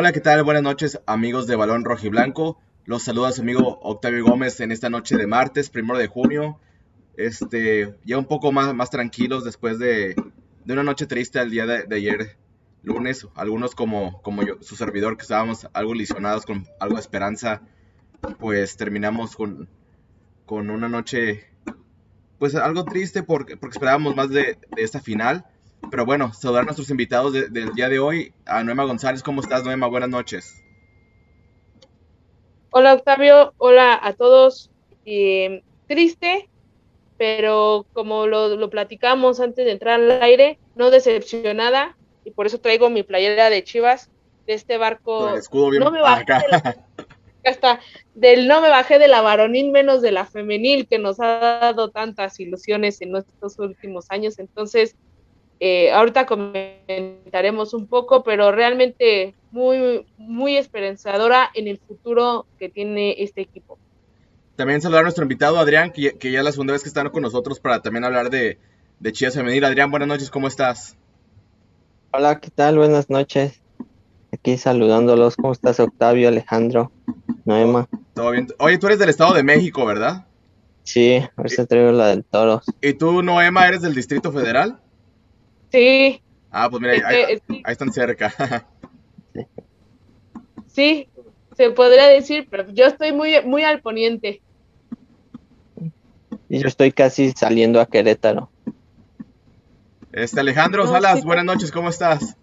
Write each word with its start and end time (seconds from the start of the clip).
Hola, 0.00 0.12
¿qué 0.12 0.20
tal? 0.20 0.44
Buenas 0.44 0.62
noches, 0.62 1.00
amigos 1.06 1.48
de 1.48 1.56
Balón 1.56 1.84
Rojiblanco. 1.84 2.56
Los 2.84 3.02
saluda 3.02 3.32
su 3.32 3.42
amigo 3.42 3.80
Octavio 3.82 4.24
Gómez 4.24 4.60
en 4.60 4.70
esta 4.70 4.88
noche 4.88 5.16
de 5.16 5.26
martes, 5.26 5.70
primero 5.70 5.98
de 5.98 6.06
junio. 6.06 6.60
Este, 7.16 7.96
ya 8.04 8.16
un 8.16 8.26
poco 8.26 8.52
más, 8.52 8.72
más 8.76 8.90
tranquilos 8.90 9.42
después 9.42 9.80
de, 9.80 10.14
de 10.64 10.72
una 10.72 10.84
noche 10.84 11.08
triste 11.08 11.40
al 11.40 11.50
día 11.50 11.66
de, 11.66 11.92
ayer, 11.96 12.36
lunes. 12.84 13.26
Algunos 13.34 13.74
como, 13.74 14.22
como 14.22 14.44
yo, 14.44 14.58
su 14.60 14.76
servidor, 14.76 15.16
que 15.16 15.22
estábamos 15.22 15.66
algo 15.72 15.94
lisionados 15.94 16.46
con 16.46 16.68
algo 16.78 16.94
de 16.94 17.00
esperanza, 17.00 17.62
pues 18.38 18.76
terminamos 18.76 19.34
con, 19.34 19.68
con 20.46 20.70
una 20.70 20.88
noche, 20.88 21.48
pues 22.38 22.54
algo 22.54 22.84
triste 22.84 23.24
porque, 23.24 23.56
porque 23.56 23.74
esperábamos 23.74 24.14
más 24.14 24.30
de, 24.30 24.58
de 24.76 24.82
esta 24.84 25.00
final. 25.00 25.44
Pero 25.90 26.04
bueno, 26.04 26.32
saludar 26.32 26.62
a 26.62 26.64
nuestros 26.66 26.90
invitados 26.90 27.32
del 27.32 27.72
día 27.74 27.88
de 27.88 27.98
hoy. 27.98 28.32
A 28.46 28.62
Noema 28.62 28.84
González, 28.84 29.22
¿cómo 29.22 29.40
estás, 29.40 29.64
Noema? 29.64 29.86
Buenas 29.86 30.10
noches. 30.10 30.62
Hola, 32.70 32.94
Octavio. 32.94 33.54
Hola 33.58 33.98
a 34.00 34.12
todos. 34.12 34.70
Eh, 35.06 35.62
triste, 35.86 36.48
pero 37.16 37.86
como 37.92 38.26
lo, 38.26 38.70
platicamos 38.70 39.40
antes 39.40 39.64
de 39.64 39.72
entrar 39.72 40.00
al 40.00 40.22
aire, 40.22 40.58
no 40.74 40.90
decepcionada. 40.90 41.96
Y 42.24 42.30
por 42.30 42.46
eso 42.46 42.60
traigo 42.60 42.90
mi 42.90 43.02
playera 43.02 43.48
de 43.48 43.64
Chivas, 43.64 44.10
de 44.46 44.54
este 44.54 44.76
barco. 44.76 45.34
no 45.78 45.90
me 45.90 46.00
bajé 46.00 46.24
hasta 47.44 47.80
del 48.14 48.46
no 48.46 48.60
me 48.60 48.68
bajé 48.68 48.98
de 48.98 49.08
la 49.08 49.22
varonil 49.22 49.70
menos 49.70 50.02
de 50.02 50.12
la 50.12 50.26
femenil 50.26 50.86
que 50.86 50.98
nos 50.98 51.18
ha 51.20 51.60
dado 51.60 51.88
tantas 51.90 52.38
ilusiones 52.40 53.00
en 53.00 53.16
estos 53.16 53.58
últimos 53.58 54.06
años. 54.10 54.38
Entonces, 54.38 54.96
eh, 55.60 55.90
ahorita 55.90 56.26
comentaremos 56.26 57.74
un 57.74 57.86
poco, 57.86 58.22
pero 58.22 58.52
realmente 58.52 59.34
muy, 59.50 60.06
muy 60.16 60.56
esperanzadora 60.56 61.50
en 61.54 61.68
el 61.68 61.78
futuro 61.78 62.46
que 62.58 62.68
tiene 62.68 63.16
este 63.22 63.40
equipo. 63.40 63.78
También 64.56 64.80
saludar 64.80 65.00
a 65.00 65.04
nuestro 65.04 65.24
invitado 65.24 65.58
Adrián, 65.58 65.92
que, 65.92 66.12
ya 66.20 66.38
es 66.38 66.44
la 66.44 66.52
segunda 66.52 66.72
vez 66.72 66.82
que 66.82 66.88
está 66.88 67.08
con 67.10 67.22
nosotros 67.22 67.60
para 67.60 67.80
también 67.80 68.04
hablar 68.04 68.30
de, 68.30 68.58
de 69.00 69.12
Chivas 69.12 69.34
Femenil. 69.34 69.64
Adrián, 69.64 69.90
buenas 69.90 70.08
noches, 70.08 70.30
¿cómo 70.30 70.48
estás? 70.48 70.96
Hola, 72.12 72.40
¿qué 72.40 72.50
tal? 72.50 72.78
Buenas 72.78 73.10
noches. 73.10 73.60
Aquí 74.32 74.56
saludándolos. 74.58 75.36
¿Cómo 75.36 75.52
estás, 75.52 75.80
Octavio, 75.80 76.28
Alejandro, 76.28 76.90
Noema? 77.44 77.88
Todo 78.14 78.30
bien. 78.32 78.48
Oye, 78.58 78.78
tú 78.78 78.86
eres 78.86 78.98
del 78.98 79.08
Estado 79.08 79.34
de 79.34 79.42
México, 79.42 79.84
¿verdad? 79.86 80.26
Sí, 80.82 81.22
ahorita 81.36 81.66
traigo 81.66 81.92
la 81.92 82.08
del 82.08 82.24
Toros. 82.24 82.64
¿Y 82.80 82.94
tú, 82.94 83.22
Noema, 83.22 83.68
eres 83.68 83.82
del 83.82 83.94
Distrito 83.94 84.32
Federal? 84.32 84.80
Sí. 85.70 86.22
Ah, 86.50 86.68
pues 86.70 86.80
mira, 86.80 87.08
ahí, 87.08 87.40
están 87.66 87.92
cerca. 87.92 88.32
sí, 90.66 91.08
se 91.56 91.70
podría 91.70 92.06
decir, 92.06 92.48
pero 92.50 92.70
yo 92.70 92.86
estoy 92.86 93.12
muy, 93.12 93.42
muy 93.44 93.62
al 93.62 93.80
poniente. 93.80 94.40
Y 96.48 96.58
yo 96.58 96.68
estoy 96.68 96.92
casi 96.92 97.32
saliendo 97.32 97.80
a 97.80 97.86
Querétaro. 97.86 98.50
Este 100.12 100.40
Alejandro 100.40 100.86
Salas, 100.86 101.22
buenas 101.22 101.44
noches, 101.44 101.70
¿cómo 101.70 101.90
estás? 101.90 102.36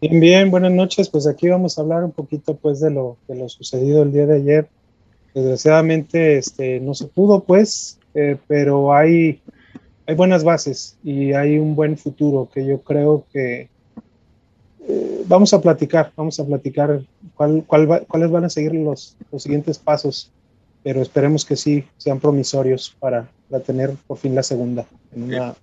Bien, 0.00 0.20
bien, 0.20 0.50
buenas 0.50 0.72
noches. 0.72 1.08
Pues 1.08 1.26
aquí 1.28 1.48
vamos 1.48 1.78
a 1.78 1.82
hablar 1.82 2.02
un 2.02 2.10
poquito 2.10 2.56
pues 2.56 2.80
de 2.80 2.90
lo, 2.90 3.16
de 3.28 3.36
lo 3.36 3.48
sucedido 3.48 4.02
el 4.02 4.12
día 4.12 4.26
de 4.26 4.36
ayer. 4.36 4.68
Desgraciadamente 5.32 6.38
este, 6.38 6.80
no 6.80 6.94
se 6.94 7.06
pudo 7.06 7.44
pues, 7.44 7.98
eh, 8.14 8.36
pero 8.48 8.92
hay 8.92 9.40
hay 10.06 10.14
buenas 10.14 10.44
bases 10.44 10.96
y 11.02 11.32
hay 11.32 11.58
un 11.58 11.74
buen 11.74 11.96
futuro 11.96 12.48
que 12.52 12.64
yo 12.64 12.80
creo 12.80 13.26
que 13.32 13.68
eh, 14.88 15.24
vamos 15.26 15.52
a 15.52 15.60
platicar, 15.60 16.12
vamos 16.16 16.38
a 16.38 16.46
platicar 16.46 17.02
cuál, 17.34 17.64
cuáles 17.66 18.30
van 18.30 18.44
a 18.44 18.48
seguir 18.48 18.74
los, 18.74 19.16
los, 19.32 19.42
siguientes 19.42 19.78
pasos, 19.78 20.30
pero 20.84 21.02
esperemos 21.02 21.44
que 21.44 21.56
sí 21.56 21.84
sean 21.96 22.20
promisorios 22.20 22.96
para, 23.00 23.28
tener 23.64 23.94
por 24.06 24.18
fin 24.18 24.34
la 24.34 24.42
segunda 24.42 24.86
en 25.12 25.24
una 25.24 25.54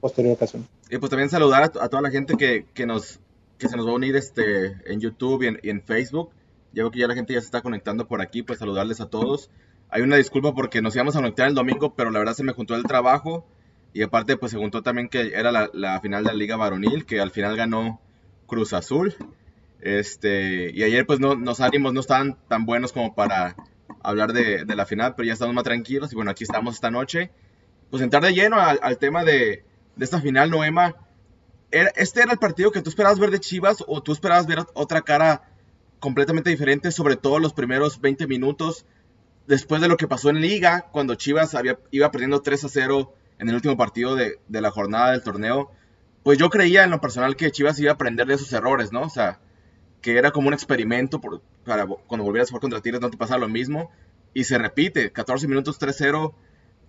posterior 0.00 0.34
ocasión. 0.34 0.66
Y 0.90 0.96
pues 0.96 1.10
también 1.10 1.28
saludar 1.28 1.64
a, 1.64 1.88
toda 1.88 2.00
la 2.00 2.10
gente 2.10 2.34
que, 2.36 2.64
que, 2.72 2.86
nos, 2.86 3.20
que 3.58 3.68
se 3.68 3.76
nos 3.76 3.86
va 3.86 3.90
a 3.90 3.94
unir 3.94 4.16
este, 4.16 4.76
en 4.86 5.00
YouTube 5.00 5.42
y 5.42 5.46
en, 5.48 5.60
y 5.62 5.68
en 5.68 5.82
Facebook. 5.82 6.30
Ya 6.72 6.82
veo 6.82 6.90
que 6.90 7.00
ya 7.00 7.08
la 7.08 7.14
gente 7.14 7.34
ya 7.34 7.40
se 7.40 7.46
está 7.46 7.62
conectando 7.62 8.06
por 8.06 8.22
aquí, 8.22 8.42
pues 8.42 8.58
saludarles 8.58 9.00
a 9.00 9.06
todos. 9.06 9.50
Hay 9.92 10.02
una 10.02 10.16
disculpa 10.16 10.54
porque 10.54 10.80
nos 10.82 10.94
íbamos 10.94 11.16
a 11.16 11.18
conectar 11.18 11.48
el 11.48 11.54
domingo, 11.54 11.94
pero 11.94 12.10
la 12.10 12.20
verdad 12.20 12.34
se 12.34 12.44
me 12.44 12.52
juntó 12.52 12.76
el 12.76 12.84
trabajo. 12.84 13.46
Y 13.92 14.02
aparte, 14.02 14.36
pues 14.36 14.52
se 14.52 14.58
juntó 14.58 14.82
también 14.82 15.08
que 15.08 15.32
era 15.34 15.50
la, 15.50 16.00
final 16.00 16.22
de 16.22 16.30
la 16.30 16.36
Liga 16.36 16.56
Varonil, 16.56 17.06
que 17.06 17.20
al 17.20 17.32
final 17.32 17.56
ganó 17.56 18.00
Cruz 18.46 18.72
Azul. 18.72 19.16
Este, 19.80 20.70
y 20.72 20.84
ayer, 20.84 21.06
pues 21.06 21.18
no, 21.18 21.34
los 21.34 21.60
ánimos 21.60 21.92
no 21.92 22.00
estaban 22.00 22.36
tan 22.46 22.66
buenos 22.66 22.92
como 22.92 23.16
para 23.16 23.56
hablar 24.02 24.32
de, 24.32 24.64
la 24.64 24.86
final, 24.86 25.14
pero 25.16 25.26
ya 25.26 25.32
estamos 25.32 25.54
más 25.54 25.64
tranquilos. 25.64 26.12
Y 26.12 26.14
bueno, 26.14 26.30
aquí 26.30 26.44
estamos 26.44 26.76
esta 26.76 26.92
noche. 26.92 27.32
Pues 27.90 28.00
entrar 28.00 28.22
de 28.22 28.32
lleno 28.32 28.60
al, 28.60 28.98
tema 28.98 29.24
de, 29.24 29.64
de, 29.96 30.04
esta 30.04 30.20
final, 30.20 30.50
Noema. 30.50 30.94
¿Este 31.72 32.22
era 32.22 32.32
el 32.32 32.38
partido 32.38 32.70
que 32.70 32.82
tú 32.82 32.90
esperabas 32.90 33.18
ver 33.18 33.32
de 33.32 33.40
Chivas 33.40 33.82
o 33.88 34.02
tú 34.02 34.12
esperabas 34.12 34.46
ver 34.46 34.60
otra 34.74 35.02
cara 35.02 35.48
completamente 35.98 36.50
diferente, 36.50 36.92
sobre 36.92 37.16
todo 37.16 37.40
los 37.40 37.54
primeros 37.54 38.00
20 38.00 38.28
minutos? 38.28 38.86
Después 39.46 39.80
de 39.80 39.88
lo 39.88 39.96
que 39.96 40.08
pasó 40.08 40.30
en 40.30 40.40
Liga, 40.40 40.86
cuando 40.92 41.14
Chivas 41.14 41.56
iba 41.90 42.10
perdiendo 42.10 42.42
3 42.42 42.64
a 42.64 42.68
0 42.68 43.14
en 43.38 43.48
el 43.48 43.54
último 43.54 43.76
partido 43.76 44.14
de, 44.14 44.38
la 44.48 44.70
jornada 44.70 45.12
del 45.12 45.22
torneo, 45.22 45.70
pues 46.22 46.38
yo 46.38 46.50
creía 46.50 46.84
en 46.84 46.90
lo 46.90 47.00
personal 47.00 47.36
que 47.36 47.50
Chivas 47.50 47.78
iba 47.80 47.90
a 47.90 47.94
aprender 47.94 48.26
de 48.26 48.34
esos 48.34 48.52
errores, 48.52 48.92
¿no? 48.92 49.02
O 49.02 49.10
sea, 49.10 49.40
que 50.02 50.18
era 50.18 50.30
como 50.30 50.48
un 50.48 50.54
experimento 50.54 51.20
para 51.64 51.86
cuando 51.86 52.24
volvieras 52.24 52.48
a 52.48 52.50
jugar 52.50 52.60
contra 52.60 52.80
Tigres 52.80 53.00
no 53.00 53.10
te 53.10 53.16
pasa 53.16 53.38
lo 53.38 53.48
mismo. 53.48 53.90
Y 54.32 54.44
se 54.44 54.58
repite, 54.58 55.10
14 55.10 55.48
minutos 55.48 55.80
3-0. 55.80 56.34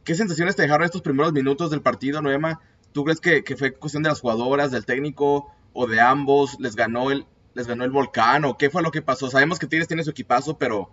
¿Qué 0.04 0.16
sensaciones 0.16 0.56
te 0.56 0.64
dejaron 0.64 0.86
estos 0.86 1.02
primeros 1.02 1.34
minutos 1.34 1.72
del 1.72 1.82
partido, 1.82 2.22
Noema? 2.22 2.62
¿Tú 2.92 3.04
crees 3.04 3.20
que, 3.20 3.44
fue 3.56 3.74
cuestión 3.74 4.04
de 4.04 4.10
las 4.10 4.20
jugadoras, 4.20 4.72
del 4.72 4.86
técnico 4.86 5.52
o 5.74 5.88
de 5.88 6.02
ambos? 6.02 6.58
¿Les 6.60 6.76
ganó 6.76 7.12
el, 7.12 7.26
les 7.54 7.68
ganó 7.68 7.84
el 7.84 7.92
volcán 7.92 8.46
o 8.46 8.58
qué 8.58 8.70
fue 8.70 8.82
lo 8.82 8.92
que 8.92 9.02
pasó? 9.02 9.30
Sabemos 9.30 9.60
que 9.60 9.68
Tigres 9.68 9.88
tiene 9.88 10.04
su 10.04 10.12
equipazo, 10.12 10.58
pero 10.58 10.92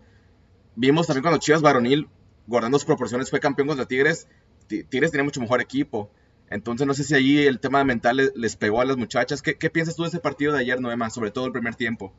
Vimos 0.81 1.09
también 1.09 1.23
cuando 1.23 1.41
Chivas 1.41 1.61
Varonil, 1.61 2.07
guardando 2.47 2.79
sus 2.79 2.87
proporciones, 2.87 3.31
fue 3.31 3.41
campeón 3.41 3.67
contra 3.67 3.87
Tigres. 3.87 4.29
Tigres 4.69 5.11
tenía 5.11 5.25
mucho 5.25 5.41
mejor 5.41 5.61
equipo. 5.61 6.09
Entonces 6.51 6.87
no 6.87 6.95
sé 6.95 7.03
si 7.03 7.17
ahí 7.17 7.47
el 7.49 7.59
tema 7.59 7.83
mental 7.83 8.31
les, 8.33 8.55
pegó 8.55 8.81
a 8.81 8.85
las 8.85 8.97
muchachas. 8.97 9.43
¿Qué, 9.43 9.71
piensas 9.71 9.97
tú 9.97 10.03
de 10.03 10.11
ese 10.11 10.21
partido 10.21 10.53
de 10.53 10.61
ayer, 10.61 10.81
Noema? 10.81 11.11
Sobre 11.11 11.33
todo 11.33 11.47
el 11.47 11.53
primer 11.53 11.75
tiempo. 11.75 12.13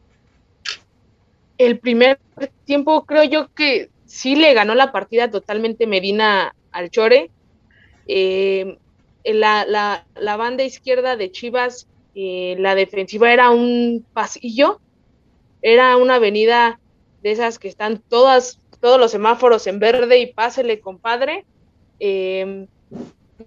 El 1.57 1.79
primer 1.79 2.19
tiempo 2.65 3.05
creo 3.05 3.23
yo 3.23 3.47
que 3.53 3.91
sí 4.05 4.35
le 4.35 4.53
ganó 4.53 4.75
la 4.75 4.91
partida 4.91 5.31
totalmente 5.31 5.87
Medina 5.87 6.53
al 6.73 6.89
Chore. 6.89 7.31
Eh, 8.07 8.77
la, 9.23 10.03
banda 10.37 10.65
izquierda 10.65 11.15
de 11.15 11.31
Chivas, 11.31 11.87
eh, 12.13 12.57
la 12.59 12.75
defensiva 12.75 13.31
era 13.31 13.51
un 13.51 14.05
pasillo, 14.11 14.81
era 15.61 15.95
una 15.95 16.15
avenida 16.15 16.77
de 17.21 17.31
esas 17.31 17.59
que 17.59 17.67
están 17.67 18.01
todas, 18.07 18.59
todos 18.79 18.99
los 18.99 19.11
semáforos 19.11 19.67
en 19.67 19.79
verde 19.79 20.19
y 20.19 20.33
pásele, 20.33 20.79
compadre. 20.79 21.45
Em, 21.99 22.67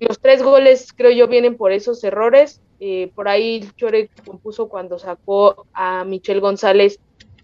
los 0.01 0.21
tres 0.21 0.43
goles 0.43 0.93
creo 0.93 1.11
yo 1.11 1.29
vienen 1.29 1.57
por 1.57 1.73
esos 1.73 2.03
errores. 2.05 2.61
Eh, 2.81 3.13
por 3.15 3.29
ahí 3.29 3.69
Chore 3.77 4.11
compuso 4.27 4.69
cuando 4.69 4.99
sacó 4.99 5.67
a 5.73 6.05
Michelle 6.05 6.41
González 6.41 6.99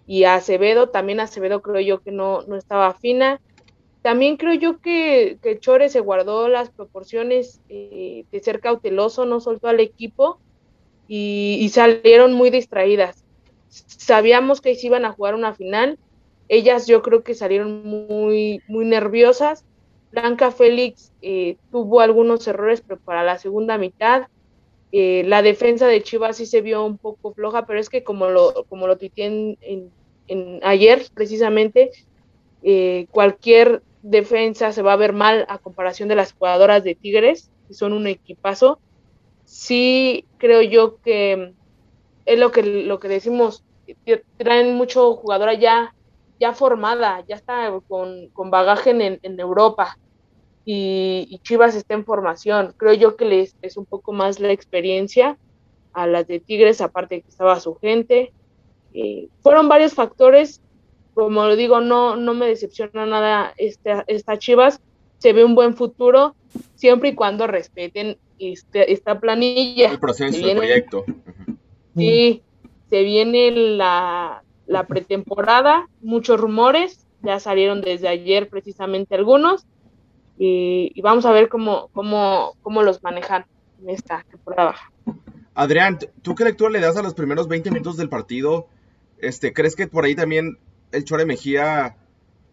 y 0.06 0.24
a 0.24 0.34
Acevedo. 0.34 0.88
También 0.88 1.20
Acevedo 1.20 1.62
creo 1.62 1.80
yo 1.80 2.00
que 2.00 2.10
no, 2.10 2.42
no 2.42 2.56
estaba 2.56 2.94
fina. 2.94 3.40
También 4.02 4.36
creo 4.36 4.54
yo 4.54 4.80
que, 4.80 5.38
que 5.42 5.58
Chore 5.58 5.88
se 5.88 6.00
guardó 6.00 6.48
las 6.48 6.70
proporciones 6.70 7.60
eh, 7.68 8.24
de 8.30 8.40
ser 8.40 8.60
cauteloso, 8.60 9.26
no 9.26 9.40
soltó 9.40 9.68
al 9.68 9.80
equipo 9.80 10.38
y, 11.08 11.58
y 11.60 11.68
salieron 11.70 12.32
muy 12.32 12.50
distraídas. 12.50 13.24
Sabíamos 13.68 14.60
que 14.60 14.74
se 14.74 14.86
iban 14.86 15.04
a 15.04 15.12
jugar 15.12 15.34
una 15.34 15.54
final, 15.54 15.98
ellas 16.48 16.86
yo 16.86 17.02
creo 17.02 17.22
que 17.22 17.34
salieron 17.34 17.84
muy, 17.84 18.62
muy 18.68 18.84
nerviosas. 18.84 19.64
Blanca 20.10 20.50
Félix 20.50 21.12
eh, 21.20 21.56
tuvo 21.70 22.00
algunos 22.00 22.46
errores, 22.48 22.80
pero 22.80 22.98
para 22.98 23.22
la 23.22 23.38
segunda 23.38 23.76
mitad, 23.76 24.28
eh, 24.90 25.22
la 25.26 25.42
defensa 25.42 25.86
de 25.86 26.02
Chivas 26.02 26.38
sí 26.38 26.46
se 26.46 26.62
vio 26.62 26.84
un 26.84 26.96
poco 26.96 27.34
floja, 27.34 27.66
pero 27.66 27.78
es 27.78 27.90
que 27.90 28.02
como 28.02 28.28
lo, 28.28 28.64
como 28.70 28.86
lo 28.86 28.96
tuiteé 28.96 29.56
en, 29.60 29.92
ayer 30.62 31.06
precisamente, 31.14 31.90
eh, 32.62 33.06
cualquier 33.10 33.82
defensa 34.02 34.72
se 34.72 34.82
va 34.82 34.94
a 34.94 34.96
ver 34.96 35.12
mal 35.12 35.44
a 35.48 35.58
comparación 35.58 36.08
de 36.08 36.16
las 36.16 36.32
jugadoras 36.32 36.82
de 36.84 36.94
Tigres, 36.94 37.50
que 37.66 37.74
son 37.74 37.92
un 37.92 38.06
equipazo. 38.06 38.78
Sí 39.44 40.24
creo 40.38 40.62
yo 40.62 40.96
que 41.02 41.52
es 42.24 42.38
lo 42.38 42.50
que, 42.50 42.62
lo 42.62 42.98
que 42.98 43.08
decimos, 43.08 43.64
traen 44.38 44.74
mucho 44.74 45.14
jugadora 45.14 45.54
ya 45.54 45.94
ya 46.40 46.52
formada, 46.52 47.24
ya 47.26 47.36
está 47.36 47.72
con, 47.88 48.30
bagaje 48.50 48.90
en, 48.90 49.40
Europa 49.40 49.98
y, 50.64 51.40
Chivas 51.42 51.74
está 51.74 51.94
en 51.94 52.04
formación. 52.04 52.74
Creo 52.76 52.94
yo 52.94 53.16
que 53.16 53.24
les 53.24 53.56
es 53.62 53.76
un 53.76 53.86
poco 53.86 54.12
más 54.12 54.40
la 54.40 54.52
experiencia 54.52 55.38
a 55.92 56.06
las 56.06 56.26
de 56.26 56.40
Tigres, 56.40 56.80
aparte 56.80 57.22
que 57.22 57.28
estaba 57.28 57.58
su 57.60 57.74
gente. 57.76 58.32
Eh, 58.94 59.28
fueron 59.40 59.68
varios 59.68 59.94
factores, 59.94 60.60
como 61.14 61.44
lo 61.46 61.56
digo, 61.56 61.80
no, 61.80 62.16
no 62.16 62.34
me 62.34 62.46
decepciona 62.46 63.06
nada 63.06 63.52
esta, 63.56 64.04
esta 64.06 64.38
Chivas, 64.38 64.80
se 65.18 65.32
ve 65.32 65.44
un 65.44 65.54
buen 65.54 65.74
futuro 65.74 66.36
siempre 66.74 67.10
y 67.10 67.14
cuando 67.14 67.46
respeten 67.46 68.18
este, 68.38 68.92
esta 68.92 69.18
planilla. 69.18 69.90
El 69.90 69.98
proceso, 69.98 70.48
el 70.48 70.56
proyecto. 70.56 71.04
Sí, 71.96 72.42
se 72.88 73.02
viene 73.02 73.50
la, 73.50 74.44
la 74.68 74.86
pretemporada, 74.86 75.88
muchos 76.00 76.38
rumores, 76.40 77.06
ya 77.22 77.40
salieron 77.40 77.80
desde 77.80 78.06
ayer 78.06 78.48
precisamente 78.48 79.16
algunos, 79.16 79.66
y, 80.38 81.00
vamos 81.00 81.26
a 81.26 81.32
ver 81.32 81.48
cómo, 81.48 81.88
cómo, 81.92 82.52
cómo 82.62 82.82
los 82.82 83.02
manejan 83.02 83.46
en 83.82 83.90
esta 83.90 84.24
temporada. 84.30 84.76
Adrián, 85.54 85.98
¿tú 86.22 86.36
qué 86.36 86.44
lectura 86.44 86.70
le 86.70 86.78
das 86.78 86.96
a 86.96 87.02
los 87.02 87.14
primeros 87.14 87.48
20 87.48 87.72
minutos 87.72 87.96
del 87.96 88.08
partido? 88.08 88.68
Este, 89.18 89.52
¿Crees 89.52 89.74
que 89.74 89.88
por 89.88 90.04
ahí 90.04 90.14
también 90.14 90.58
el 90.92 91.04
Chore 91.04 91.26
Mejía 91.26 91.96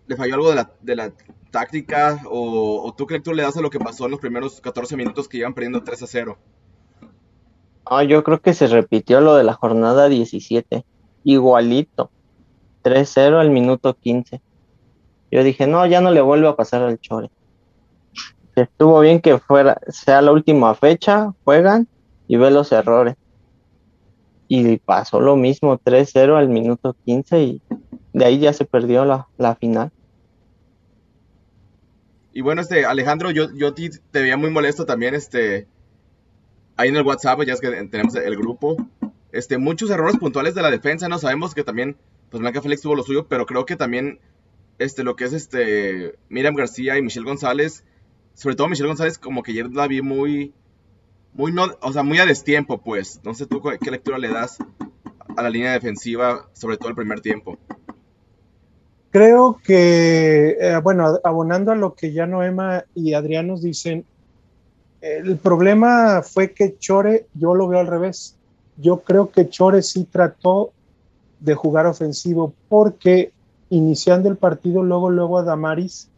le 0.07 0.15
falló 0.15 0.33
algo 0.33 0.49
de 0.49 0.55
la, 0.55 0.71
de 0.81 0.95
la 0.95 1.13
táctica? 1.51 2.21
O, 2.25 2.91
tú 2.97 3.05
qué 3.05 3.15
lectura 3.15 3.35
le 3.35 3.43
das 3.43 3.57
a 3.57 3.61
lo 3.61 3.69
que 3.69 3.77
pasó 3.77 4.05
en 4.05 4.11
los 4.11 4.19
primeros 4.19 4.59
14 4.61 4.97
minutos 4.97 5.27
que 5.27 5.37
iban 5.37 5.53
perdiendo 5.53 5.83
3 5.83 6.01
a 6.01 6.07
0? 6.07 6.37
Ah, 7.85 8.03
yo 8.03 8.23
creo 8.23 8.41
que 8.41 8.55
se 8.55 8.65
repitió 8.65 9.21
lo 9.21 9.35
de 9.35 9.43
la 9.43 9.53
jornada 9.53 10.09
17. 10.09 10.83
Igualito. 11.25 12.09
3-0 12.83 13.39
al 13.39 13.49
minuto 13.49 13.93
15. 13.95 14.39
Yo 15.31 15.43
dije, 15.43 15.67
no, 15.67 15.85
ya 15.85 15.99
no 15.99 16.11
le 16.11 16.21
vuelve 16.21 16.47
a 16.47 16.55
pasar 16.55 16.83
al 16.83 16.99
Chore. 16.99 17.29
Estuvo 18.55 19.01
bien 19.01 19.19
que 19.19 19.37
fuera, 19.37 19.81
sea 19.89 20.21
la 20.21 20.31
última 20.31 20.73
fecha, 20.75 21.33
juegan 21.43 21.89
y 22.27 22.37
ve 22.37 22.51
los 22.51 22.71
errores. 22.71 23.15
Y 24.47 24.77
pasó 24.77 25.19
lo 25.19 25.35
mismo, 25.35 25.77
3-0 25.77 26.37
al 26.37 26.47
minuto 26.47 26.95
15 27.03 27.43
y 27.43 27.61
de 28.13 28.25
ahí 28.25 28.39
ya 28.39 28.53
se 28.53 28.63
perdió 28.63 29.03
la, 29.03 29.27
la 29.37 29.55
final. 29.55 29.91
Y 32.31 32.41
bueno, 32.41 32.61
este, 32.61 32.85
Alejandro, 32.85 33.31
yo, 33.31 33.51
yo 33.53 33.73
te, 33.73 33.89
veía 34.11 34.37
muy 34.37 34.51
molesto 34.51 34.85
también, 34.85 35.15
este, 35.15 35.67
ahí 36.75 36.89
en 36.89 36.97
el 36.97 37.05
WhatsApp, 37.05 37.41
ya 37.43 37.53
es 37.53 37.61
que 37.61 37.71
tenemos 37.87 38.15
el 38.15 38.37
grupo, 38.37 38.77
este, 39.35 39.57
muchos 39.57 39.89
errores 39.89 40.17
puntuales 40.17 40.55
de 40.55 40.61
la 40.61 40.71
defensa, 40.71 41.09
no 41.09 41.19
sabemos 41.19 41.53
que 41.53 41.63
también, 41.63 41.97
pues 42.29 42.41
Blanca 42.41 42.61
Félix 42.61 42.81
tuvo 42.81 42.95
lo 42.95 43.03
suyo, 43.03 43.27
pero 43.27 43.45
creo 43.45 43.65
que 43.65 43.75
también, 43.75 44.19
este, 44.79 45.03
lo 45.03 45.15
que 45.15 45.25
es, 45.25 45.33
este, 45.33 46.15
Miriam 46.29 46.55
García 46.55 46.97
y 46.97 47.01
Michelle 47.01 47.25
González, 47.25 47.83
sobre 48.33 48.55
todo 48.55 48.69
Michelle 48.69 48.87
González, 48.87 49.17
como 49.17 49.43
que 49.43 49.51
ayer 49.51 49.69
la 49.71 49.87
vi 49.87 50.01
muy, 50.01 50.53
muy 51.33 51.51
no, 51.51 51.67
o 51.81 51.91
sea, 51.91 52.03
muy 52.03 52.17
a 52.19 52.25
destiempo, 52.25 52.81
pues. 52.81 53.19
No 53.23 53.33
sé 53.33 53.45
tú 53.45 53.61
qué 53.61 53.91
lectura 53.91 54.17
le 54.17 54.29
das 54.29 54.57
a 55.35 55.41
la 55.43 55.49
línea 55.49 55.73
defensiva, 55.73 56.47
sobre 56.53 56.77
todo 56.77 56.89
el 56.89 56.95
primer 56.95 57.19
tiempo. 57.21 57.57
Creo 59.11 59.59
que, 59.63 60.57
eh, 60.59 60.79
bueno, 60.81 61.19
abonando 61.23 61.71
a 61.71 61.75
lo 61.75 61.93
que 61.93 62.11
ya 62.11 62.25
Noema 62.25 62.85
y 62.93 63.13
Adrián 63.13 63.47
nos 63.47 63.61
dicen, 63.61 64.05
el 65.01 65.37
problema 65.37 66.21
fue 66.21 66.51
que 66.51 66.77
Chore, 66.77 67.27
yo 67.33 67.53
lo 67.53 67.67
veo 67.67 67.79
al 67.79 67.87
revés. 67.87 68.37
Yo 68.77 69.01
creo 69.01 69.31
que 69.31 69.49
Chore 69.49 69.81
sí 69.81 70.07
trató 70.09 70.71
de 71.39 71.55
jugar 71.55 71.85
ofensivo 71.85 72.53
porque 72.69 73.31
iniciando 73.69 74.29
el 74.29 74.37
partido, 74.37 74.83
luego, 74.83 75.09
luego 75.09 75.37
a 75.37 75.43
Damaris 75.43 76.09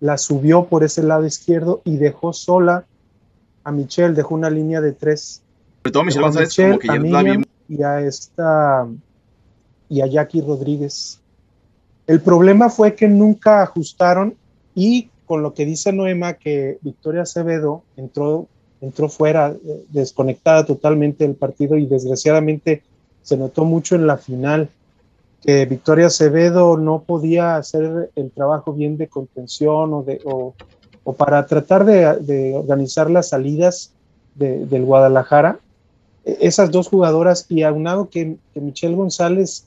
la 0.00 0.18
subió 0.18 0.66
por 0.66 0.84
ese 0.84 1.02
lado 1.02 1.24
izquierdo 1.24 1.80
y 1.84 1.96
dejó 1.96 2.32
sola 2.32 2.84
a 3.64 3.72
Michelle, 3.72 4.14
dejó 4.14 4.34
una 4.34 4.50
línea 4.50 4.80
de 4.80 4.92
tres. 4.92 5.42
Sobre 5.82 5.92
todo 5.92 6.04
Michelle 6.04 6.24
González, 6.24 6.56
como 6.56 6.78
que 6.78 6.88
ya 6.88 7.42
y 7.68 7.82
a 7.82 8.00
esta 8.00 8.86
y 9.88 10.00
a 10.00 10.06
Jackie 10.06 10.40
Rodríguez. 10.40 11.20
El 12.06 12.20
problema 12.20 12.68
fue 12.68 12.94
que 12.94 13.08
nunca 13.08 13.62
ajustaron 13.62 14.36
y 14.74 15.10
con 15.26 15.42
lo 15.42 15.54
que 15.54 15.64
dice 15.64 15.92
Noema 15.92 16.34
que 16.34 16.78
Victoria 16.82 17.22
Acevedo 17.22 17.82
entró 17.96 18.46
entró 18.80 19.08
fuera, 19.08 19.50
eh, 19.50 19.84
desconectada 19.88 20.64
totalmente 20.64 21.24
del 21.26 21.36
partido 21.36 21.76
y 21.76 21.86
desgraciadamente 21.86 22.82
se 23.22 23.36
notó 23.36 23.64
mucho 23.64 23.94
en 23.94 24.06
la 24.06 24.16
final. 24.16 24.68
Victoria 25.68 26.06
Acevedo 26.06 26.76
no 26.76 27.02
podía 27.06 27.54
hacer 27.54 28.10
el 28.16 28.32
trabajo 28.32 28.72
bien 28.72 28.96
de 28.96 29.06
contención 29.06 29.94
o, 29.94 30.02
de, 30.02 30.20
o, 30.24 30.54
para 31.12 31.46
tratar 31.46 31.84
de, 31.84 32.52
organizar 32.54 33.08
las 33.08 33.28
salidas 33.28 33.92
del 34.34 34.84
Guadalajara. 34.84 35.60
E, 36.24 36.38
esas 36.40 36.72
dos 36.72 36.88
jugadoras 36.88 37.46
y 37.48 37.62
aunado 37.62 38.10
que, 38.10 38.36
que 38.52 38.60
Michelle 38.60 38.96
González, 38.96 39.66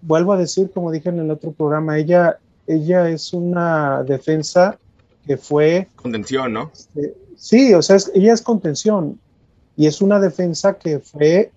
vuelvo 0.00 0.32
a 0.32 0.38
decir, 0.38 0.70
como 0.70 0.90
dije 0.90 1.10
en 1.10 1.18
el 1.18 1.30
otro 1.30 1.52
programa, 1.52 1.98
ella, 1.98 2.38
ella 2.66 3.10
es 3.10 3.34
una 3.34 4.02
defensa 4.02 4.78
que 5.26 5.36
fue... 5.36 5.88
Contención, 5.96 6.52
¿no? 6.54 6.70
Este, 6.72 7.14
sí, 7.40 7.72
o 7.72 7.80
sea, 7.80 7.96
ella 8.14 8.34
es 8.34 8.42
contención 8.42 9.18
y 9.76 9.86
es 9.86 10.02
una 10.02 10.20
defensa 10.20 10.74
que 10.74 10.98
fue 11.00 11.50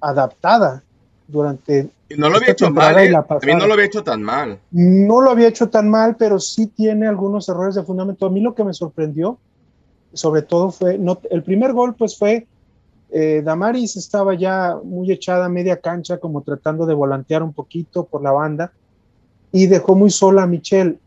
adaptada 0.00 0.82
durante 1.28 1.90
no 2.16 2.30
lo 2.30 2.36
había 2.36 2.52
hecho 2.52 2.70
mal, 2.70 2.96
¿eh? 2.98 3.10
no 3.10 3.66
lo 3.66 3.72
había 3.72 3.86
hecho 3.86 4.04
tan 4.04 4.22
mal. 4.22 4.60
No 4.70 5.20
lo 5.20 5.30
había 5.30 5.48
hecho 5.48 5.68
tan 5.68 5.90
mal, 5.90 6.16
pero 6.16 6.38
sí 6.38 6.68
tiene 6.68 7.08
algunos 7.08 7.48
errores 7.48 7.74
de 7.74 7.82
fundamento. 7.82 8.26
A 8.26 8.30
mí 8.30 8.40
lo 8.40 8.54
que 8.54 8.62
me 8.62 8.72
sorprendió, 8.72 9.38
sobre 10.12 10.42
todo 10.42 10.70
fue, 10.70 10.98
no, 10.98 11.18
el 11.30 11.42
primer 11.42 11.72
gol 11.72 11.96
pues 11.96 12.16
fue, 12.16 12.46
eh, 13.10 13.42
Damaris 13.44 13.96
estaba 13.96 14.34
ya 14.34 14.78
muy 14.84 15.10
echada 15.10 15.46
a 15.46 15.48
media 15.48 15.80
cancha, 15.80 16.18
como 16.18 16.42
tratando 16.42 16.86
de 16.86 16.94
volantear 16.94 17.42
un 17.42 17.52
poquito 17.52 18.04
por 18.04 18.22
la 18.22 18.30
banda, 18.30 18.72
y 19.50 19.66
dejó 19.66 19.96
muy 19.96 20.10
sola 20.10 20.44
a 20.44 20.46
Michelle. 20.46 20.98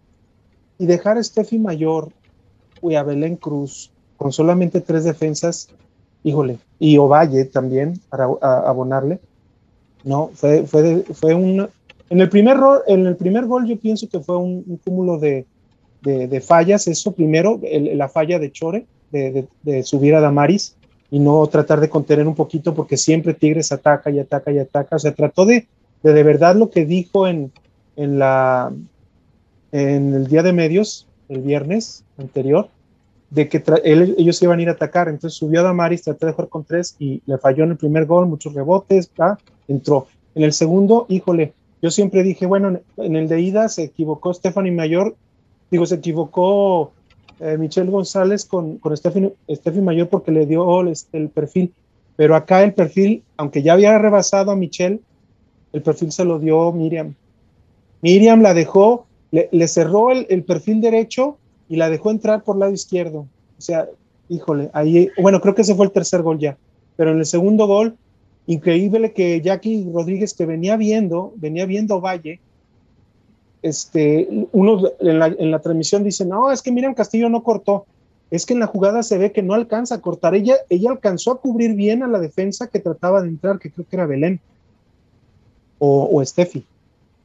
Y 0.77 0.85
dejar 0.85 1.17
a 1.17 1.23
Steffi 1.23 1.59
Mayor 1.59 2.11
y 2.81 2.95
a 2.95 3.03
Belén 3.03 3.35
Cruz 3.35 3.91
con 4.17 4.31
solamente 4.31 4.81
tres 4.81 5.03
defensas, 5.03 5.69
híjole, 6.23 6.57
y 6.79 6.97
Ovalle 6.97 7.45
también 7.45 7.99
para 8.09 8.25
abonarle 8.41 9.19
no, 10.03 10.31
fue, 10.33 10.65
fue, 10.65 11.03
fue 11.13 11.33
un... 11.33 11.67
En 12.09 12.21
el, 12.21 12.29
primer 12.29 12.57
en 12.87 13.05
el 13.05 13.15
primer 13.15 13.45
gol 13.45 13.67
yo 13.67 13.77
pienso 13.77 14.09
que 14.09 14.19
fue 14.19 14.37
un, 14.37 14.79
cúmulo 14.83 15.19
de, 15.19 15.45
de, 16.01 16.41
fallas, 16.41 16.87
eso 16.87 17.11
primero, 17.11 17.59
la 17.61 18.09
falla 18.09 18.39
de 18.39 18.51
Chore, 18.51 18.87
de, 19.11 19.47
de, 19.61 19.83
subir 19.83 20.15
a 20.15 20.21
Damaris 20.21 20.75
y 21.11 21.19
no 21.19 21.45
tratar 21.47 21.79
de 21.79 21.89
contener 21.89 22.27
un 22.27 22.33
poquito 22.33 22.73
porque 22.73 22.97
siempre 22.97 23.35
Tigres 23.35 23.71
ataca 23.71 24.09
y 24.09 24.19
ataca 24.19 24.51
y 24.51 24.57
ataca. 24.57 24.95
O 24.95 24.99
sea, 24.99 25.13
trató 25.13 25.45
de 25.45 25.67
de, 26.03 26.13
de 26.13 26.23
verdad 26.23 26.55
lo 26.55 26.69
que 26.69 26.85
dijo 26.85 27.27
en, 27.27 27.51
en, 27.95 28.19
la, 28.19 28.71
en 29.71 30.13
el 30.13 30.27
día 30.27 30.43
de 30.43 30.53
medios, 30.53 31.07
el 31.29 31.41
viernes 31.41 32.03
anterior, 32.17 32.69
de 33.29 33.47
que 33.47 33.63
ellos 33.83 34.41
iban 34.41 34.59
a 34.59 34.61
ir 34.61 34.69
a 34.69 34.73
atacar. 34.73 35.07
Entonces 35.07 35.37
subió 35.37 35.61
a 35.61 35.63
Damaris, 35.63 36.03
trató 36.03 36.25
de 36.25 36.33
jugar 36.33 36.49
con 36.49 36.63
tres 36.65 36.95
y 36.99 37.21
le 37.25 37.37
falló 37.37 37.63
en 37.63 37.71
el 37.71 37.77
primer 37.77 38.05
gol, 38.05 38.27
muchos 38.27 38.53
rebotes, 38.53 39.11
entró. 39.67 40.07
En 40.35 40.43
el 40.43 40.53
segundo, 40.53 41.05
híjole, 41.09 41.53
yo 41.81 41.91
siempre 41.91 42.23
dije, 42.23 42.45
bueno, 42.45 42.79
en 42.97 43.15
el 43.15 43.27
de 43.27 43.41
ida 43.41 43.69
se 43.69 43.83
equivocó 43.83 44.33
Stephanie 44.33 44.71
Mayor, 44.71 45.15
digo, 45.71 45.85
se 45.85 45.95
equivocó 45.95 46.91
eh, 47.39 47.57
Michelle 47.57 47.89
González 47.89 48.45
con, 48.45 48.79
con 48.79 48.95
Stephanie, 48.95 49.33
Mayor 49.81 50.09
porque 50.09 50.31
le 50.31 50.45
dio 50.45 50.81
el 51.13 51.29
perfil, 51.29 51.73
pero 52.15 52.35
acá 52.35 52.63
el 52.63 52.73
perfil, 52.73 53.23
aunque 53.37 53.63
ya 53.63 53.73
había 53.73 53.97
rebasado 53.97 54.51
a 54.51 54.55
Michelle, 54.55 54.99
el 55.71 55.81
perfil 55.81 56.11
se 56.11 56.25
lo 56.25 56.39
dio 56.39 56.71
Miriam. 56.73 57.13
Miriam 58.01 58.41
la 58.41 58.53
dejó, 58.53 59.05
le, 59.31 59.67
cerró 59.67 60.11
el, 60.11 60.43
perfil 60.43 60.81
derecho 60.81 61.37
y 61.67 61.75
la 61.75 61.89
dejó 61.89 62.11
entrar 62.11 62.43
por 62.43 62.57
lado 62.57 62.71
izquierdo. 62.71 63.27
O 63.57 63.61
sea, 63.61 63.87
híjole, 64.27 64.69
ahí, 64.73 65.09
bueno, 65.21 65.41
creo 65.41 65.55
que 65.55 65.61
ese 65.61 65.75
fue 65.75 65.85
el 65.85 65.91
tercer 65.91 66.21
gol 66.21 66.39
ya, 66.39 66.57
pero 66.95 67.11
en 67.11 67.19
el 67.19 67.25
segundo 67.25 67.67
gol 67.67 67.95
Increíble 68.49 69.13
que 69.13 69.41
Jackie 69.41 69.87
Rodríguez, 69.93 70.33
que 70.33 70.47
venía 70.47 70.75
viendo, 70.75 71.33
venía 71.35 71.67
viendo 71.67 72.01
Valle, 72.01 72.39
este, 73.61 74.27
uno 74.53 74.89
en 74.99 75.51
la, 75.51 75.59
transmisión 75.59 76.03
dice, 76.03 76.25
no, 76.25 76.51
es 76.51 76.63
que 76.63 76.71
Miriam 76.71 76.95
Castillo 76.95 77.29
no 77.29 77.43
cortó, 77.43 77.85
es 78.31 78.47
que 78.47 78.53
en 78.53 78.59
la 78.59 78.65
jugada 78.65 79.03
se 79.03 79.19
ve 79.19 79.31
que 79.31 79.43
no 79.43 79.53
alcanza 79.53 79.93
a 79.93 80.01
cortar. 80.01 80.33
Ella, 80.33 80.55
ella 80.71 80.89
alcanzó 80.89 81.33
a 81.33 81.41
cubrir 81.41 81.75
bien 81.75 82.01
a 82.01 82.07
la 82.07 82.17
defensa 82.17 82.65
que 82.65 82.79
trataba 82.79 83.21
de 83.21 83.27
entrar, 83.27 83.59
que 83.59 83.69
creo 83.69 83.85
que 83.87 83.95
era 83.95 84.07
Belén 84.07 84.39
o 85.77 86.19
Steffi. 86.25 86.65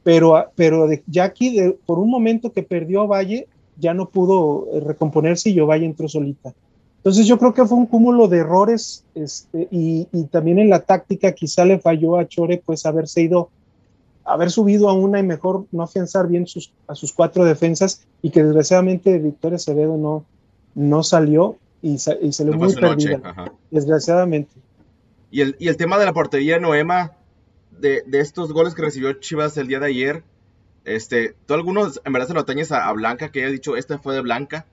Pero, 0.05 0.51
pero 0.53 0.85
de 0.85 1.03
Jackie, 1.07 1.75
por 1.87 1.97
un 1.97 2.11
momento 2.11 2.53
que 2.53 2.61
perdió 2.61 3.01
a 3.01 3.07
Valle, 3.07 3.47
ya 3.77 3.95
no 3.95 4.07
pudo 4.07 4.67
recomponerse 4.85 5.49
y 5.49 5.55
yo 5.55 5.65
Valle 5.65 5.87
entró 5.87 6.07
solita. 6.07 6.53
Entonces 6.97 7.25
yo 7.25 7.39
creo 7.39 7.55
que 7.55 7.65
fue 7.65 7.75
un 7.75 7.87
cúmulo 7.87 8.27
de 8.27 8.37
errores 8.37 9.03
este, 9.15 9.67
y, 9.71 10.05
también 10.31 10.59
en 10.59 10.69
la 10.69 10.81
táctica 10.81 11.31
quizá 11.31 11.65
le 11.65 11.79
falló 11.79 12.17
a 12.17 12.27
Chore 12.27 12.61
pues 12.63 12.85
haberse 12.85 13.23
ido, 13.23 13.49
haber 14.23 14.51
subido 14.51 14.89
a 14.89 14.93
una 14.93 15.19
y 15.19 15.23
mejor 15.23 15.65
no 15.71 15.81
afianzar 15.81 16.27
bien 16.27 16.45
sus, 16.45 16.71
a 16.87 16.93
sus 16.93 17.11
cuatro 17.11 17.43
defensas 17.43 18.05
y 18.21 18.29
que 18.29 18.43
desgraciadamente 18.43 19.17
Victoria 19.17 19.55
Acevedo 19.55 19.97
no, 19.97 20.23
no 20.75 21.01
salió 21.01 21.57
y, 21.81 21.93
y 21.93 21.97
se 22.31 22.45
le 22.45 22.51
muy 22.51 22.75
perdida, 22.75 23.51
desgraciadamente. 23.71 24.53
Y 25.31 25.41
el, 25.41 25.55
y 25.57 25.67
el 25.67 25.77
tema 25.77 25.97
de 25.97 26.05
la 26.05 26.13
portería 26.13 26.59
Noema, 26.59 27.13
de, 27.79 28.03
estos 28.13 28.51
goles 28.51 28.75
que 28.75 28.81
recibió 28.81 29.13
Chivas 29.13 29.57
el 29.57 29.67
día 29.67 29.79
de 29.79 29.87
ayer, 29.87 30.23
este, 30.83 31.35
¿tú 31.45 31.53
algunos 31.53 32.01
en 32.05 32.13
verdad 32.13 32.27
se 32.27 32.33
lo 32.33 32.41
atañes 32.41 32.71
a, 32.71 32.91
Blanca, 32.93 33.31
que 33.31 33.43
haya 33.43 33.51
dicho, 33.51 33.75
este 33.75 33.97
fue 33.97 34.13
de 34.15 34.21
Blanca? 34.21 34.65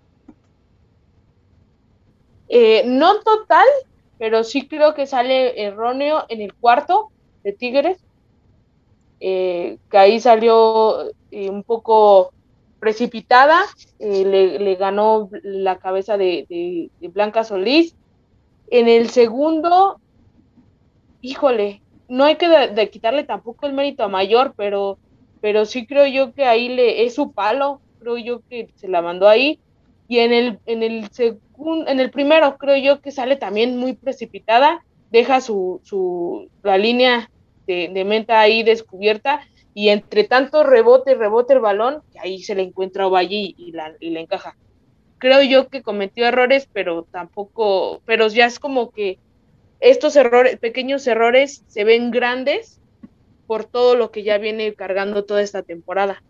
Eh, 2.48 2.84
no 2.86 3.20
total, 3.20 3.66
pero 4.18 4.44
sí 4.44 4.68
creo 4.68 4.94
que 4.94 5.06
sale 5.06 5.62
erróneo 5.62 6.24
en 6.28 6.40
el 6.40 6.54
cuarto 6.54 7.10
de 7.42 7.52
Tigres, 7.52 7.98
eh, 9.20 9.78
que 9.90 9.98
ahí 9.98 10.20
salió 10.20 11.10
eh, 11.30 11.48
un 11.48 11.62
poco 11.62 12.32
precipitada, 12.78 13.60
le, 14.00 14.74
ganó 14.74 15.30
la 15.44 15.78
cabeza 15.78 16.16
de, 16.16 16.90
Blanca 17.00 17.44
Solís. 17.44 17.94
En 18.68 18.88
el 18.88 19.10
segundo, 19.10 20.00
híjole, 21.20 21.81
no 22.12 22.24
hay 22.24 22.36
que 22.36 22.90
quitarle 22.90 23.24
tampoco 23.24 23.66
el 23.66 23.72
mérito 23.72 24.04
a 24.04 24.08
Mayor, 24.08 24.52
pero, 24.54 24.98
pero 25.40 25.64
sí 25.64 25.86
creo 25.86 26.06
yo 26.06 26.34
que 26.34 26.44
ahí 26.44 26.68
le 26.68 27.06
es 27.06 27.14
su 27.14 27.32
palo, 27.32 27.80
creo 28.00 28.18
yo 28.18 28.42
que 28.50 28.68
se 28.74 28.86
la 28.86 29.00
mandó 29.00 29.28
ahí. 29.28 29.58
Y 30.08 30.18
en 30.18 30.34
el, 30.34 30.58
en 30.66 30.82
el 30.82 31.10
segundo, 31.10 31.90
en 31.90 32.00
el 32.00 32.10
primero, 32.10 32.58
creo 32.58 32.76
yo 32.76 33.00
que 33.00 33.12
sale 33.12 33.36
también 33.36 33.78
muy 33.78 33.94
precipitada, 33.94 34.84
deja 35.10 35.40
su, 35.40 35.80
su 35.84 36.50
la 36.62 36.76
línea 36.76 37.30
de, 37.66 38.04
menta 38.04 38.40
ahí 38.40 38.62
descubierta, 38.62 39.40
y 39.72 39.88
entre 39.88 40.24
tanto 40.24 40.64
rebote, 40.64 41.14
rebote 41.14 41.54
el 41.54 41.60
balón, 41.60 42.02
que 42.12 42.18
ahí 42.18 42.42
se 42.42 42.54
le 42.54 42.60
encuentra 42.60 43.06
Ovalle 43.06 43.54
y, 43.56 43.72
la, 43.72 43.94
y 44.00 44.10
le 44.10 44.20
encaja. 44.20 44.54
Creo 45.16 45.42
yo 45.42 45.68
que 45.68 45.80
cometió 45.80 46.26
errores, 46.26 46.68
pero 46.74 47.04
tampoco, 47.10 48.02
pero 48.04 48.28
ya 48.28 48.44
es 48.44 48.58
como 48.58 48.90
que 48.90 49.18
estos 49.82 50.14
errores, 50.14 50.58
pequeños 50.58 51.06
errores, 51.08 51.64
se 51.66 51.82
ven 51.82 52.12
grandes 52.12 52.80
por 53.48 53.64
todo 53.64 53.96
lo 53.96 54.12
que 54.12 54.22
ya 54.22 54.38
viene 54.38 54.74
cargando 54.74 55.24
toda 55.24 55.42
esta 55.42 55.62
temporada. 55.62 56.22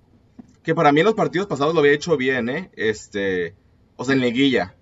Que 0.63 0.75
para 0.75 0.91
mí 0.91 1.01
en 1.01 1.07
los 1.07 1.15
partidos 1.15 1.47
pasados 1.47 1.75
lo 1.75 1.81
había 1.81 1.93
hecho 1.93 2.17
bien, 2.17 2.49
¿eh? 2.49 2.71
Este, 2.75 3.55
o 3.97 4.05
sea, 4.05 4.15
en 4.15 4.23
liguilla. 4.23 4.75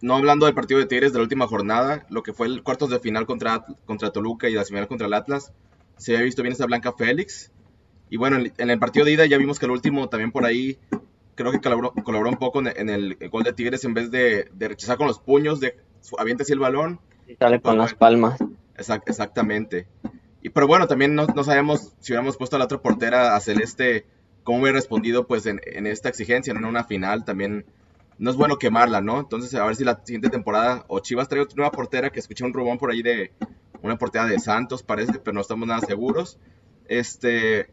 No 0.00 0.16
hablando 0.16 0.46
del 0.46 0.54
partido 0.54 0.80
de 0.80 0.86
Tigres 0.86 1.12
de 1.12 1.18
la 1.18 1.24
última 1.24 1.46
jornada, 1.46 2.06
lo 2.08 2.22
que 2.22 2.32
fue 2.32 2.46
el 2.46 2.62
cuartos 2.62 2.88
de 2.88 2.98
final 2.98 3.26
contra, 3.26 3.64
contra 3.84 4.10
Toluca 4.10 4.48
y 4.48 4.54
la 4.54 4.64
semifinal 4.64 4.88
contra 4.88 5.06
el 5.06 5.12
Atlas, 5.12 5.52
se 5.98 6.12
había 6.12 6.24
visto 6.24 6.42
bien 6.42 6.54
esa 6.54 6.66
Blanca 6.66 6.92
Félix. 6.92 7.52
Y 8.08 8.16
bueno, 8.16 8.38
en, 8.38 8.70
el 8.70 8.78
partido 8.78 9.04
de 9.04 9.12
ida 9.12 9.26
ya 9.26 9.36
vimos 9.36 9.58
que 9.58 9.66
el 9.66 9.72
último 9.72 10.08
también 10.08 10.32
por 10.32 10.46
ahí 10.46 10.78
creo 11.34 11.52
que 11.52 11.60
colaboró, 11.60 11.92
colaboró 11.92 12.30
un 12.30 12.38
poco 12.38 12.60
en, 12.60 12.88
el, 12.88 13.18
gol 13.28 13.42
de 13.42 13.52
Tigres 13.52 13.84
en 13.84 13.92
vez 13.92 14.10
de, 14.10 14.48
de, 14.54 14.68
rechazar 14.68 14.96
con 14.96 15.08
los 15.08 15.18
puños, 15.18 15.60
de 15.60 15.76
avienta 16.16 16.44
así 16.44 16.54
el 16.54 16.58
balón 16.58 17.00
Sale 17.38 17.60
con 17.60 17.78
las 17.78 17.94
palmas. 17.94 18.38
exactamente. 18.76 19.86
Y, 20.42 20.50
pero 20.50 20.66
bueno, 20.66 20.86
también 20.86 21.14
no, 21.14 21.26
sabemos 21.44 21.92
si 22.00 22.12
hubiéramos 22.12 22.36
puesto 22.36 22.56
a 22.56 22.58
la 22.58 22.66
otra 22.66 22.78
portera 22.78 23.34
a 23.34 23.40
Celeste, 23.40 24.06
cómo 24.44 24.60
hubiera 24.60 24.76
respondido 24.76 25.26
pues 25.26 25.46
en, 25.46 25.60
esta 25.86 26.08
exigencia, 26.08 26.52
en 26.52 26.64
una 26.64 26.84
final 26.84 27.24
también. 27.24 27.66
No 28.18 28.30
es 28.30 28.36
bueno 28.36 28.58
quemarla, 28.58 29.00
¿no? 29.00 29.20
Entonces, 29.20 29.54
a 29.54 29.64
ver 29.64 29.76
si 29.76 29.84
la 29.84 30.00
siguiente 30.02 30.28
temporada 30.28 30.84
o 30.88 30.98
Chivas 30.98 31.28
trae 31.28 31.40
otra 31.40 31.54
nueva 31.56 31.70
portera, 31.70 32.10
que 32.10 32.18
escuché 32.18 32.44
un 32.44 32.52
rumón 32.52 32.76
por 32.76 32.90
ahí 32.90 33.00
de 33.00 33.30
una 33.80 33.96
portera 33.96 34.26
de 34.26 34.40
Santos, 34.40 34.82
parece, 34.82 35.20
pero 35.20 35.34
no 35.34 35.40
estamos 35.40 35.68
nada 35.68 35.80
seguros. 35.80 36.36
Este, 36.88 37.70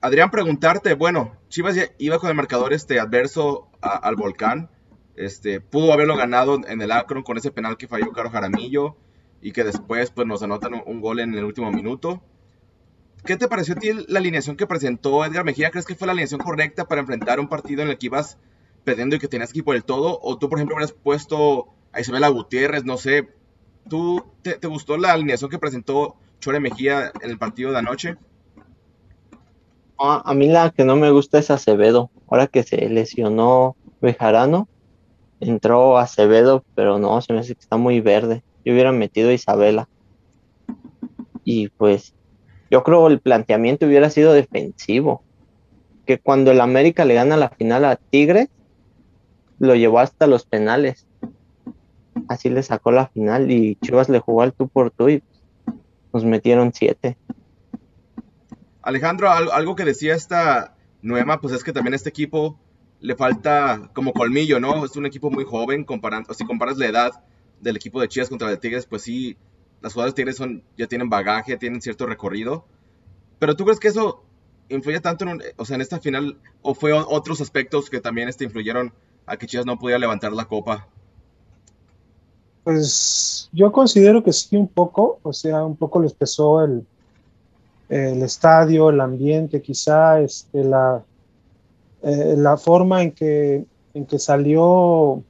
Adrián, 0.00 0.30
preguntarte, 0.30 0.94
bueno, 0.94 1.36
Chivas 1.48 1.76
iba 1.98 2.18
con 2.18 2.28
el 2.28 2.34
marcador 2.34 2.72
este 2.72 2.98
adverso 2.98 3.68
al 3.80 4.16
Volcán, 4.16 4.68
este, 5.16 5.60
pudo 5.60 5.92
haberlo 5.92 6.16
ganado 6.16 6.60
en 6.66 6.82
el 6.82 6.90
Akron 6.90 7.22
con 7.22 7.36
ese 7.36 7.50
penal 7.50 7.76
que 7.76 7.88
falló 7.88 8.10
Caro 8.12 8.30
Jaramillo 8.30 8.96
y 9.40 9.52
que 9.52 9.64
después 9.64 10.10
pues, 10.10 10.26
nos 10.26 10.42
anotan 10.42 10.82
un, 10.86 11.00
gol 11.00 11.20
en 11.20 11.34
el 11.34 11.44
último 11.44 11.70
minuto. 11.70 12.22
¿Qué 13.24 13.36
te 13.36 13.48
pareció 13.48 13.74
a 13.74 13.78
ti 13.78 13.90
la 14.08 14.18
alineación 14.18 14.56
que 14.56 14.66
presentó 14.66 15.24
Edgar 15.24 15.44
Mejía? 15.44 15.70
¿Crees 15.70 15.86
que 15.86 15.94
fue 15.94 16.06
la 16.06 16.12
alineación 16.12 16.40
correcta 16.40 16.86
para 16.86 17.00
enfrentar 17.00 17.40
un 17.40 17.48
partido 17.48 17.82
en 17.82 17.88
el 17.88 17.98
que 17.98 18.06
ibas 18.06 18.38
perdiendo 18.84 19.16
y 19.16 19.18
que 19.18 19.28
tenías 19.28 19.50
equipo 19.50 19.72
del 19.72 19.84
todo? 19.84 20.18
¿O 20.22 20.38
tú, 20.38 20.48
por 20.48 20.58
ejemplo, 20.58 20.76
hubieras 20.76 20.92
puesto 20.92 21.68
a 21.92 22.00
Isabela 22.00 22.28
Gutiérrez? 22.28 22.84
No 22.84 22.96
sé. 22.96 23.28
¿Tú 23.88 24.24
te, 24.42 24.56
gustó 24.66 24.96
la 24.96 25.12
alineación 25.12 25.50
que 25.50 25.58
presentó 25.58 26.16
Chore 26.40 26.60
Mejía 26.60 27.12
en 27.20 27.30
el 27.30 27.38
partido 27.38 27.70
de 27.70 27.78
anoche? 27.78 28.16
a 29.96 30.34
mí 30.34 30.48
la 30.48 30.70
que 30.70 30.84
no 30.84 30.96
me 30.96 31.10
gusta 31.10 31.38
es 31.38 31.50
Acevedo. 31.50 32.10
Ahora 32.28 32.46
que 32.46 32.62
se 32.62 32.76
lesionó 32.88 33.76
Bejarano, 34.00 34.68
entró 35.40 35.98
Acevedo, 35.98 36.64
pero 36.74 36.98
no, 36.98 37.20
se 37.20 37.32
me 37.32 37.40
hace 37.40 37.54
que 37.54 37.60
está 37.60 37.76
muy 37.76 38.00
verde. 38.00 38.42
Yo 38.64 38.72
hubiera 38.72 38.92
metido 38.92 39.30
a 39.30 39.34
Isabela. 39.34 39.88
Y 41.44 41.68
pues 41.68 42.14
yo 42.70 42.82
creo 42.82 43.06
el 43.06 43.20
planteamiento 43.20 43.86
hubiera 43.86 44.10
sido 44.10 44.32
defensivo. 44.32 45.22
Que 46.06 46.18
cuando 46.18 46.50
el 46.50 46.60
América 46.60 47.04
le 47.04 47.14
gana 47.14 47.36
la 47.36 47.50
final 47.50 47.84
a 47.84 47.96
Tigre, 47.96 48.48
lo 49.58 49.74
llevó 49.74 50.00
hasta 50.00 50.26
los 50.26 50.44
penales. 50.44 51.06
Así 52.28 52.48
le 52.48 52.62
sacó 52.62 52.90
la 52.90 53.08
final 53.08 53.50
y 53.50 53.76
Chivas 53.76 54.08
le 54.08 54.20
jugó 54.20 54.42
al 54.42 54.52
tú 54.52 54.68
por 54.68 54.90
tú 54.90 55.08
y 55.08 55.22
nos 56.12 56.24
metieron 56.24 56.72
siete. 56.72 57.16
Alejandro, 58.82 59.30
algo 59.30 59.74
que 59.74 59.84
decía 59.84 60.14
esta 60.14 60.74
Nueva, 61.02 61.40
pues 61.40 61.54
es 61.54 61.64
que 61.64 61.72
también 61.72 61.94
este 61.94 62.08
equipo 62.08 62.58
le 63.04 63.14
falta 63.16 63.90
como 63.92 64.14
colmillo, 64.14 64.58
¿no? 64.58 64.82
Es 64.82 64.96
un 64.96 65.04
equipo 65.04 65.30
muy 65.30 65.44
joven, 65.44 65.84
comparando, 65.84 66.32
si 66.32 66.46
comparas 66.46 66.78
la 66.78 66.86
edad 66.86 67.12
del 67.60 67.76
equipo 67.76 68.00
de 68.00 68.08
Chivas 68.08 68.30
contra 68.30 68.48
el 68.48 68.54
de 68.54 68.60
Tigres, 68.60 68.86
pues 68.86 69.02
sí, 69.02 69.36
las 69.82 69.92
jugadoras 69.92 70.14
de 70.14 70.16
Tigres 70.16 70.36
son, 70.36 70.62
ya 70.78 70.86
tienen 70.86 71.10
bagaje, 71.10 71.58
tienen 71.58 71.82
cierto 71.82 72.06
recorrido. 72.06 72.64
Pero 73.38 73.54
¿tú 73.56 73.64
crees 73.64 73.78
que 73.78 73.88
eso 73.88 74.24
influye 74.70 75.00
tanto 75.00 75.28
en, 75.28 75.42
o 75.58 75.66
sea, 75.66 75.74
en 75.74 75.82
esta 75.82 76.00
final 76.00 76.38
o 76.62 76.74
fue 76.74 76.94
otros 76.94 77.42
aspectos 77.42 77.90
que 77.90 78.00
también 78.00 78.30
este, 78.30 78.44
influyeron 78.44 78.90
a 79.26 79.36
que 79.36 79.46
Chivas 79.46 79.66
no 79.66 79.78
pudiera 79.78 79.98
levantar 79.98 80.32
la 80.32 80.46
copa? 80.46 80.88
Pues 82.64 83.50
yo 83.52 83.70
considero 83.70 84.24
que 84.24 84.32
sí 84.32 84.56
un 84.56 84.68
poco, 84.68 85.18
o 85.22 85.34
sea, 85.34 85.62
un 85.62 85.76
poco 85.76 86.00
les 86.00 86.14
pesó 86.14 86.64
el, 86.64 86.86
el 87.90 88.22
estadio, 88.22 88.88
el 88.88 89.02
ambiente, 89.02 89.60
quizá 89.60 90.20
este, 90.20 90.64
la, 90.64 91.04
eh, 92.04 92.34
la 92.36 92.56
forma 92.56 93.02
en 93.02 93.12
que, 93.12 93.64
en 93.94 94.04
que 94.04 94.18
salió 94.18 95.22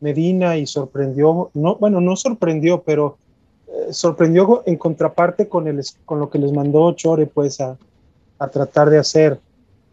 Medina 0.00 0.56
y 0.56 0.66
sorprendió, 0.66 1.50
no, 1.54 1.76
bueno, 1.76 2.00
no 2.00 2.16
sorprendió, 2.16 2.82
pero 2.82 3.16
eh, 3.68 3.92
sorprendió 3.92 4.64
en 4.66 4.76
contraparte 4.76 5.48
con, 5.48 5.68
el, 5.68 5.80
con 6.04 6.18
lo 6.18 6.28
que 6.28 6.38
les 6.38 6.52
mandó 6.52 6.92
Chore, 6.92 7.26
pues, 7.26 7.60
a, 7.60 7.76
a 8.38 8.48
tratar 8.48 8.90
de 8.90 8.98
hacer. 8.98 9.38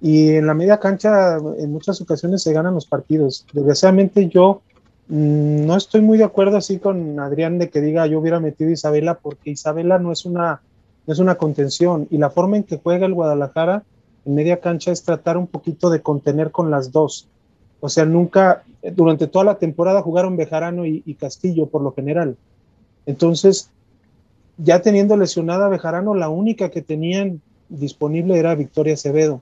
Y 0.01 0.31
en 0.31 0.47
la 0.47 0.53
media 0.53 0.79
cancha, 0.79 1.37
en 1.37 1.71
muchas 1.71 2.01
ocasiones 2.01 2.43
se 2.43 2.51
ganan 2.51 2.73
los 2.73 2.85
partidos. 2.85 3.45
Desgraciadamente, 3.53 4.27
yo 4.27 4.61
mm, 5.07 5.65
no 5.65 5.77
estoy 5.77 6.01
muy 6.01 6.17
de 6.17 6.25
acuerdo 6.25 6.57
así 6.57 6.79
con 6.79 7.19
Adrián 7.19 7.59
de 7.59 7.69
que 7.69 7.79
diga 7.79 8.07
yo 8.07 8.19
hubiera 8.19 8.39
metido 8.39 8.69
a 8.69 8.73
Isabela, 8.73 9.19
porque 9.19 9.51
Isabela 9.51 9.99
no 9.99 10.11
es 10.11 10.25
una, 10.25 10.61
no 11.05 11.13
es 11.13 11.19
una 11.19 11.35
contención. 11.35 12.07
Y 12.09 12.17
la 12.17 12.31
forma 12.31 12.57
en 12.57 12.63
que 12.63 12.79
juega 12.79 13.05
el 13.05 13.13
Guadalajara 13.13 13.83
en 14.25 14.35
media 14.35 14.59
cancha 14.59 14.91
es 14.91 15.03
tratar 15.03 15.37
un 15.37 15.47
poquito 15.47 15.89
de 15.89 16.01
contener 16.01 16.51
con 16.51 16.71
las 16.71 16.91
dos. 16.91 17.27
O 17.79 17.89
sea, 17.89 18.05
nunca, 18.05 18.63
durante 18.95 19.27
toda 19.27 19.45
la 19.45 19.55
temporada 19.55 20.01
jugaron 20.01 20.37
Bejarano 20.37 20.85
y, 20.85 21.01
Castillo 21.19 21.67
por 21.67 21.81
lo 21.81 21.93
general. 21.93 22.37
Entonces, 23.05 23.69
ya 24.57 24.81
teniendo 24.81 25.17
lesionada 25.17 25.65
a 25.65 25.69
Bejarano, 25.69 26.15
la 26.15 26.29
única 26.29 26.69
que 26.69 26.81
tenían 26.81 27.41
disponible 27.67 28.37
era 28.37 28.55
Victoria 28.55 28.93
Acevedo. 28.93 29.41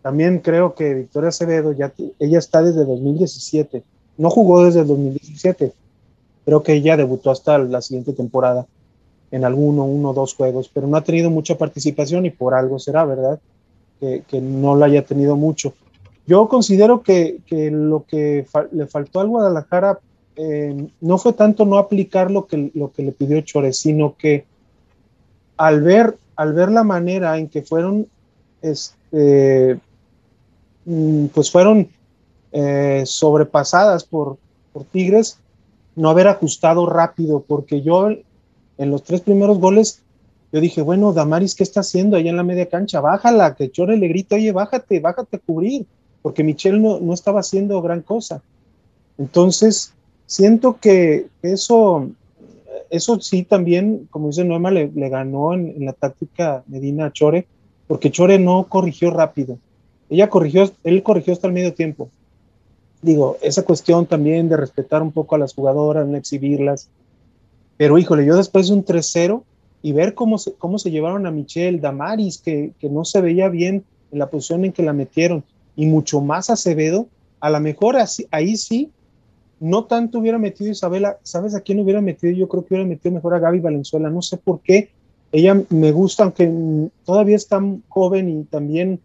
También 0.00 0.38
creo 0.38 0.74
que 0.74 0.94
Victoria 0.94 1.28
Acevedo, 1.28 1.72
ya, 1.72 1.92
ella 2.18 2.38
está 2.38 2.62
desde 2.62 2.84
2017. 2.84 3.82
No 4.16 4.30
jugó 4.30 4.64
desde 4.64 4.80
el 4.80 4.86
2017. 4.86 5.72
Creo 6.46 6.62
que 6.62 6.74
ella 6.74 6.96
debutó 6.96 7.30
hasta 7.30 7.58
la 7.58 7.82
siguiente 7.82 8.12
temporada 8.12 8.66
en 9.30 9.44
alguno, 9.44 9.84
uno 9.84 10.10
o 10.10 10.14
dos 10.14 10.34
juegos, 10.34 10.70
pero 10.72 10.86
no 10.86 10.96
ha 10.96 11.04
tenido 11.04 11.28
mucha 11.28 11.58
participación 11.58 12.24
y 12.24 12.30
por 12.30 12.54
algo 12.54 12.78
será, 12.78 13.04
¿verdad? 13.04 13.40
Que, 14.00 14.40
no 14.40 14.74
lo 14.74 14.84
haya 14.84 15.04
tenido 15.04 15.36
mucho. 15.36 15.74
Yo 16.26 16.48
considero 16.48 17.02
que, 17.02 17.40
lo 17.50 18.04
que 18.06 18.46
le 18.72 18.86
faltó 18.86 19.20
al 19.20 19.28
Guadalajara 19.28 19.98
eh, 20.36 20.88
no 21.00 21.18
fue 21.18 21.32
tanto 21.32 21.64
no 21.64 21.78
aplicar 21.78 22.30
lo 22.30 22.46
que, 22.46 22.70
lo 22.74 22.92
que 22.92 23.02
le 23.02 23.12
pidió 23.12 23.40
Chores, 23.42 23.78
sino 23.78 24.16
que 24.16 24.44
al 25.56 25.82
ver, 25.82 26.16
al 26.36 26.52
ver 26.52 26.70
la 26.70 26.82
manera 26.82 27.38
en 27.38 27.48
que 27.48 27.62
fueron, 27.62 28.08
este, 28.62 29.78
mm, 30.84 31.26
pues 31.26 31.50
fueron 31.50 31.88
eh, 32.52 33.02
sobrepasadas 33.06 34.04
por, 34.04 34.38
por 34.72 34.84
Tigres, 34.84 35.38
no 35.94 36.10
haber 36.10 36.26
ajustado 36.28 36.86
rápido, 36.86 37.44
porque 37.46 37.82
yo 37.82 38.08
en 38.08 38.90
los 38.90 39.02
tres 39.04 39.20
primeros 39.20 39.58
goles 39.58 40.03
yo 40.54 40.60
dije, 40.60 40.82
bueno, 40.82 41.12
Damaris, 41.12 41.56
¿qué 41.56 41.64
está 41.64 41.80
haciendo 41.80 42.16
allá 42.16 42.30
en 42.30 42.36
la 42.36 42.44
media 42.44 42.68
cancha? 42.68 43.00
Bájala, 43.00 43.56
que 43.56 43.72
Chore 43.72 43.96
le 43.96 44.06
grita, 44.06 44.36
oye, 44.36 44.52
bájate, 44.52 45.00
bájate 45.00 45.38
a 45.38 45.40
cubrir, 45.40 45.84
porque 46.22 46.44
Michelle 46.44 46.78
no, 46.78 47.00
no 47.00 47.12
estaba 47.12 47.40
haciendo 47.40 47.82
gran 47.82 48.02
cosa. 48.02 48.40
Entonces, 49.18 49.94
siento 50.26 50.78
que 50.80 51.26
eso, 51.42 52.08
eso 52.88 53.20
sí 53.20 53.42
también, 53.42 54.06
como 54.12 54.28
dice 54.28 54.44
Noema, 54.44 54.70
le, 54.70 54.86
ganó 55.08 55.54
en, 55.54 55.84
la 55.84 55.92
táctica 55.92 56.62
Medina 56.68 57.06
a 57.06 57.12
Chore, 57.12 57.48
porque 57.88 58.12
Chore 58.12 58.38
no 58.38 58.68
corrigió 58.68 59.10
rápido. 59.10 59.58
Ella 60.08 60.30
corrigió, 60.30 60.70
él 60.84 61.02
corrigió 61.02 61.32
hasta 61.32 61.48
el 61.48 61.52
medio 61.52 61.74
tiempo. 61.74 62.10
Digo, 63.02 63.38
esa 63.42 63.64
cuestión 63.64 64.06
también 64.06 64.48
de 64.48 64.56
respetar 64.56 65.02
un 65.02 65.10
poco 65.10 65.34
a 65.34 65.38
las 65.38 65.52
jugadoras, 65.52 66.06
no 66.06 66.16
exhibirlas. 66.16 66.90
Pero 67.76 67.98
híjole, 67.98 68.24
yo 68.24 68.36
después 68.36 68.68
de 68.68 68.74
un 68.74 68.84
3-0 68.84 69.42
y 69.84 69.92
ver 69.92 70.14
cómo 70.14 70.38
se, 70.38 70.54
cómo 70.54 70.78
se 70.78 70.90
llevaron 70.90 71.26
a 71.26 71.30
Michelle 71.30 71.78
Damaris, 71.78 72.38
que, 72.38 72.72
que 72.80 72.88
no 72.88 73.04
se 73.04 73.20
veía 73.20 73.50
bien 73.50 73.84
en 74.12 74.18
la 74.18 74.30
posición 74.30 74.64
en 74.64 74.72
que 74.72 74.82
la 74.82 74.94
metieron, 74.94 75.44
y 75.76 75.84
mucho 75.84 76.22
más 76.22 76.48
Acevedo, 76.48 77.06
a 77.38 77.50
lo 77.50 77.60
mejor 77.60 77.96
así, 77.96 78.26
ahí 78.30 78.56
sí 78.56 78.90
no 79.60 79.84
tanto 79.84 80.20
hubiera 80.20 80.38
metido 80.38 80.70
Isabela, 80.70 81.18
¿sabes 81.22 81.54
a 81.54 81.60
quién 81.60 81.80
hubiera 81.80 82.00
metido? 82.00 82.32
Yo 82.32 82.48
creo 82.48 82.64
que 82.64 82.72
hubiera 82.72 82.88
metido 82.88 83.14
mejor 83.14 83.34
a 83.34 83.38
Gaby 83.40 83.60
Valenzuela, 83.60 84.08
no 84.08 84.22
sé 84.22 84.38
por 84.38 84.60
qué. 84.60 84.88
Ella 85.32 85.62
me 85.68 85.92
gusta, 85.92 86.22
aunque 86.22 86.50
todavía 87.04 87.36
es 87.36 87.46
tan 87.46 87.82
joven 87.90 88.30
y 88.30 88.44
también 88.44 89.00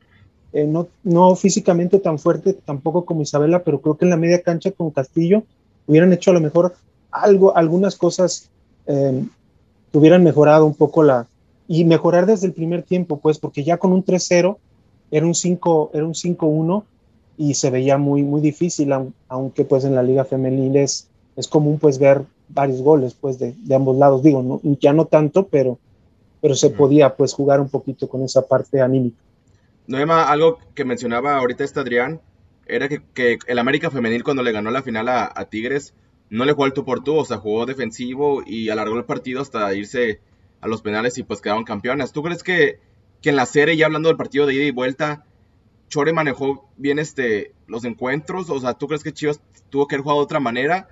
eh, 0.54 0.64
no, 0.64 0.88
no 1.04 1.36
físicamente 1.36 2.00
tan 2.00 2.20
fuerte, 2.20 2.54
tampoco 2.54 3.04
como 3.04 3.22
Isabela, 3.22 3.66
pero 3.66 3.82
creo 3.82 3.98
que 3.98 4.06
en 4.06 4.12
la 4.12 4.18
media 4.18 4.42
cancha 4.42 4.72
con 4.72 4.92
Castillo 4.92 5.44
hubieran 5.88 6.14
hecho 6.14 6.32
a 6.32 6.36
lo 6.36 6.40
mejor 6.40 6.74
algo, 7.12 7.58
algunas 7.58 7.98
cosas 7.98 8.50
eh, 8.88 9.26
hubieran 9.94 10.24
mejorado 10.24 10.66
un 10.66 10.76
poco 10.76 11.04
la, 11.04 11.28
y 11.68 11.86
mejorar 11.86 12.26
desde 12.26 12.48
el 12.48 12.54
primer 12.54 12.84
tiempo, 12.84 13.20
pues, 13.20 13.40
porque 13.40 13.64
ya 13.64 13.78
con 13.78 13.92
un 13.92 14.04
3-0 14.04 14.58
era 15.12 15.26
un 15.26 15.36
5, 15.36 15.92
era 15.94 16.06
un 16.06 16.14
5-1 16.14 16.84
y 17.38 17.54
se 17.54 17.70
veía 17.70 17.98
muy, 17.98 18.24
muy 18.24 18.42
difícil, 18.42 18.92
aunque 19.28 19.64
pues 19.64 19.86
en 19.86 19.96
la 19.96 20.04
liga 20.04 20.26
femenil 20.26 20.76
es, 20.76 21.08
común 21.50 21.80
pues 21.80 21.98
ver 21.98 22.24
varios 22.50 22.82
goles 22.82 23.14
pues 23.14 23.40
de, 23.40 23.56
ambos 23.74 23.98
lados, 23.98 24.22
digo, 24.22 24.60
ya 24.82 24.92
no 24.92 25.06
tanto, 25.06 25.48
pero, 25.48 25.80
pero 26.42 26.54
se 26.56 26.70
podía 26.70 27.16
pues 27.16 27.34
jugar 27.34 27.62
un 27.62 27.70
poquito 27.70 28.10
con 28.10 28.24
esa 28.24 28.46
parte 28.46 28.82
anímica. 28.82 29.18
Noema, 29.88 30.30
algo 30.30 30.60
que 30.76 30.86
mencionaba 30.86 31.38
ahorita 31.38 31.64
este 31.64 31.80
Adrián, 31.80 32.20
era 32.68 32.88
que, 32.88 33.40
el 33.48 33.60
América 33.60 33.90
femenil 33.90 34.24
cuando 34.24 34.44
le 34.44 34.52
ganó 34.52 34.70
la 34.70 34.84
final 34.84 35.08
a, 35.08 35.46
Tigres, 35.50 35.94
no 36.30 36.46
le 36.46 36.54
jugó 36.54 36.66
al 36.66 36.74
tú 36.74 36.86
por 36.86 37.04
tú, 37.04 37.18
o 37.18 37.26
sea, 37.26 37.38
jugó 37.38 37.66
defensivo 37.66 38.44
y 38.46 38.70
alargó 38.70 38.98
el 38.98 39.06
partido 39.06 39.42
hasta 39.42 39.74
irse 39.74 40.22
a 40.62 40.68
los 40.68 40.82
penales 40.82 41.18
y 41.18 41.24
pues 41.24 41.42
quedaron 41.42 41.64
campeonas. 41.64 42.12
¿Tú 42.12 42.22
crees 42.22 42.44
que, 42.44 42.80
que 43.22 43.30
en 43.30 43.36
la 43.36 43.46
serie, 43.46 43.78
ya 43.78 43.86
hablando 43.86 44.10
del 44.10 44.18
partido 44.18 44.46
de 44.46 44.54
ida 44.54 44.64
y 44.64 44.72
vuelta, 44.72 45.26
Chore 45.88 46.14
manejó 46.14 46.70
bien 46.78 47.00
este, 47.00 47.54
los 47.68 47.84
encuentros? 47.86 48.50
O 48.50 48.60
sea, 48.60 48.74
¿tú 48.74 48.88
crees 48.88 49.04
que 49.04 49.14
Chivas 49.14 49.42
tuvo 49.70 49.88
que 49.88 49.96
haber 49.96 50.04
jugado 50.04 50.20
de 50.20 50.26
otra 50.26 50.40
manera? 50.40 50.88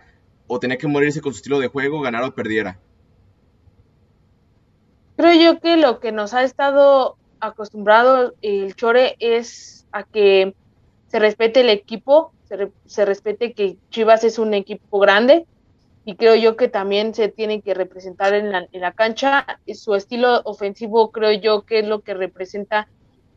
¿O 0.48 0.60
tenía 0.60 0.78
que 0.78 0.88
morirse 0.88 1.22
con 1.22 1.34
su 1.34 1.38
estilo 1.38 1.60
de 1.60 1.68
juego, 1.68 2.02
ganar 2.02 2.24
o 2.24 2.34
perdiera? 2.34 2.80
Creo 5.18 5.34
yo 5.34 5.60
que 5.60 5.78
lo 5.78 6.00
que 6.00 6.12
nos 6.12 6.34
ha 6.34 6.44
estado 6.44 7.18
acostumbrado 7.40 8.34
el 8.42 8.76
Chore 8.76 9.16
es 9.20 9.86
a 9.92 10.04
que 10.04 10.56
se 11.08 11.20
respete 11.20 11.62
el 11.62 11.70
equipo, 11.70 12.34
se, 12.86 13.06
respete 13.06 13.54
que 13.54 13.78
Chivas 13.90 14.24
es 14.24 14.40
un 14.40 14.54
equipo 14.54 15.00
grande 15.00 15.46
y 16.06 16.16
creo 16.16 16.36
yo 16.36 16.56
que 16.56 16.68
también 16.68 17.14
se 17.14 17.28
tiene 17.28 17.62
que 17.62 17.74
representar 17.74 18.34
en 18.34 18.52
la, 18.52 18.68
en 18.72 18.82
la 18.82 18.94
cancha. 18.94 19.46
Su 19.74 19.96
estilo 19.96 20.42
ofensivo 20.46 21.12
creo 21.12 21.34
yo 21.34 21.64
que 21.64 21.80
es 21.80 21.88
lo 21.88 22.02
que 22.02 22.14
representa 22.14 22.88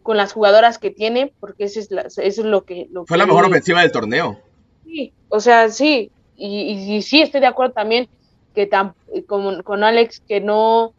con 0.03 0.17
las 0.17 0.33
jugadoras 0.33 0.79
que 0.79 0.91
tiene, 0.91 1.33
porque 1.41 1.65
eso 1.65 1.81
es, 1.81 1.91
eso 1.91 2.19
es 2.19 2.39
lo 2.39 2.65
que... 2.65 2.89
Fue 3.07 3.19
la 3.19 3.27
mejor 3.27 3.45
ofensiva 3.45 3.83
del 3.83 3.93
torneo. 3.93 4.41
Sí, 4.85 5.13
o 5.29 5.41
sea, 5.41 5.69
sí, 5.69 6.11
y, 6.37 6.97
y, 6.97 7.03
sí 7.03 7.21
estoy 7.21 7.41
de 7.41 7.47
acuerdo 7.47 7.75
también 7.75 8.09
que 8.55 8.67
tan, 8.67 8.95
con, 9.27 9.63
con 9.63 9.85
Alex 9.85 10.21
que 10.21 10.41
no, 10.41 10.95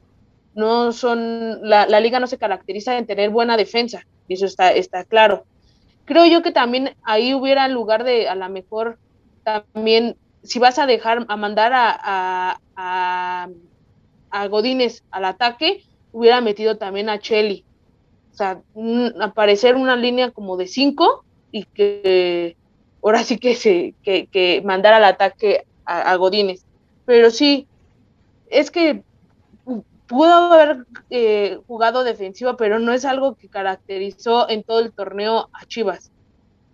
no 0.53 0.91
son, 0.91 1.67
la, 1.67 1.87
la, 1.87 1.99
liga 1.99 2.19
no 2.19 2.27
se 2.27 2.37
caracteriza 2.37 2.97
en 2.97 3.07
tener 3.07 3.29
buena 3.31 3.57
defensa, 3.57 4.05
y 4.27 4.35
eso 4.35 4.45
está, 4.45 4.71
está 4.71 5.03
claro. 5.03 5.45
Creo 6.05 6.25
yo 6.25 6.41
que 6.41 6.51
también 6.51 6.95
ahí 7.03 7.33
hubiera 7.33 7.67
lugar 7.67 8.03
de 8.03 8.27
a 8.27 8.35
lo 8.35 8.49
mejor 8.49 8.97
también, 9.43 10.17
si 10.43 10.59
vas 10.59 10.79
a 10.79 10.85
dejar, 10.85 11.25
a 11.27 11.37
mandar 11.37 11.73
a, 11.73 12.59
a, 12.75 13.49
a, 14.29 14.47
Godínez 14.47 15.03
al 15.11 15.25
ataque, 15.25 15.83
hubiera 16.11 16.41
metido 16.41 16.77
también 16.77 17.09
a 17.09 17.19
Chelly, 17.19 17.63
o 18.33 18.35
sea, 18.35 18.61
aparecer 19.21 19.75
una 19.75 19.95
línea 19.95 20.31
como 20.31 20.57
de 20.57 20.67
cinco 20.67 21.23
y 21.51 21.65
que 21.65 22.55
ahora 23.03 23.23
sí 23.23 23.37
que 23.37 23.55
se 23.55 23.93
que, 24.03 24.27
que 24.27 24.61
mandar 24.63 24.93
al 24.93 25.03
ataque 25.03 25.65
a, 25.85 26.15
Godínez. 26.15 26.63
Pero 27.05 27.29
sí, 27.31 27.67
es 28.49 28.71
que 28.71 29.03
pudo 30.11 30.33
haber 30.33 30.85
eh, 31.09 31.61
jugado 31.67 32.03
defensiva, 32.03 32.57
pero 32.57 32.79
no 32.79 32.91
es 32.91 33.05
algo 33.05 33.35
que 33.35 33.47
caracterizó 33.47 34.49
en 34.49 34.61
todo 34.61 34.81
el 34.81 34.91
torneo 34.91 35.49
a 35.53 35.65
Chivas. 35.65 36.11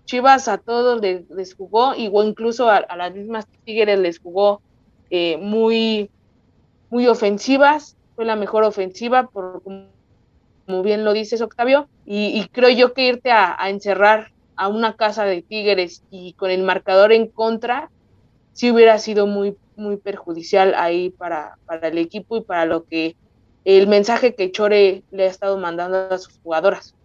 Chivas 0.06 0.48
a 0.48 0.58
todos 0.58 1.00
les, 1.02 1.54
jugó, 1.54 1.94
igual 1.94 2.30
incluso 2.30 2.68
a, 2.68 2.88
las 2.98 3.14
mismas 3.14 3.46
Tigres 3.64 4.00
les 4.00 4.18
jugó 4.18 4.60
eh, 5.12 5.38
muy, 5.38 6.10
muy 6.90 7.06
ofensivas, 7.06 7.96
fue 8.16 8.26
la 8.26 8.36
mejor 8.36 8.64
ofensiva 8.64 9.28
por 9.28 9.62
como 9.62 10.82
bien 10.82 11.06
lo 11.06 11.14
dices, 11.14 11.40
Octavio, 11.42 11.88
y, 12.06 12.44
creo 12.52 12.70
yo 12.70 12.94
que 12.94 13.08
irte 13.08 13.30
a, 13.32 13.56
encerrar 13.70 14.32
a 14.56 14.68
una 14.68 14.96
casa 14.96 15.26
de 15.26 15.44
tigres 15.44 16.04
y 16.10 16.34
con 16.34 16.50
el 16.50 16.64
marcador 16.64 17.14
en 17.14 17.28
contra, 17.28 17.90
sí 18.52 18.72
hubiera 18.72 18.98
sido 18.98 19.28
muy, 19.28 19.56
muy 19.76 19.96
perjudicial 19.96 20.74
ahí 20.76 21.12
para, 21.12 21.58
para 21.68 21.88
el 21.88 22.00
equipo 22.00 22.36
y 22.36 22.42
para 22.42 22.66
lo 22.66 22.84
que 22.84 23.16
el 23.76 23.88
mensaje 23.88 24.34
que 24.34 24.50
Chore 24.50 25.04
le 25.12 25.24
ha 25.24 25.28
estado 25.28 25.58
mandando 25.58 25.98
a 25.98 26.18
sus 26.18 26.40
jugadoras. 26.40 26.96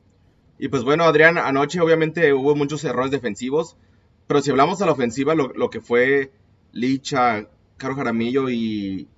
Y 0.59 0.69
pues 0.69 0.85
bueno, 0.85 1.03
Adrián, 1.03 1.37
anoche 1.37 1.81
obviamente 1.81 2.33
hubo 2.33 2.55
muchos 2.55 2.85
errores 2.85 3.11
defensivos, 3.11 3.77
pero 4.29 4.41
si 4.41 4.53
hablamos 4.53 4.81
a 4.81 4.87
la 4.87 4.93
ofensiva, 4.93 5.35
lo, 5.35 5.49
lo 5.49 5.71
que 5.71 5.81
fue 5.81 6.31
Licha, 6.71 7.49
Caro 7.79 7.97
Jaramillo 7.97 8.49
y, 8.49 9.09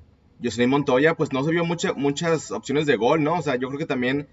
Jocelyn 0.42 0.70
Montoya, 0.70 1.14
pues 1.14 1.33
no 1.33 1.44
se 1.44 1.50
vio 1.50 1.64
muchas 1.64 2.50
opciones 2.50 2.87
de 2.87 2.96
gol, 2.96 3.22
¿no? 3.22 3.35
O 3.35 3.42
sea, 3.42 3.57
yo 3.57 3.68
creo 3.68 3.78
que 3.78 3.87
también 3.87 4.26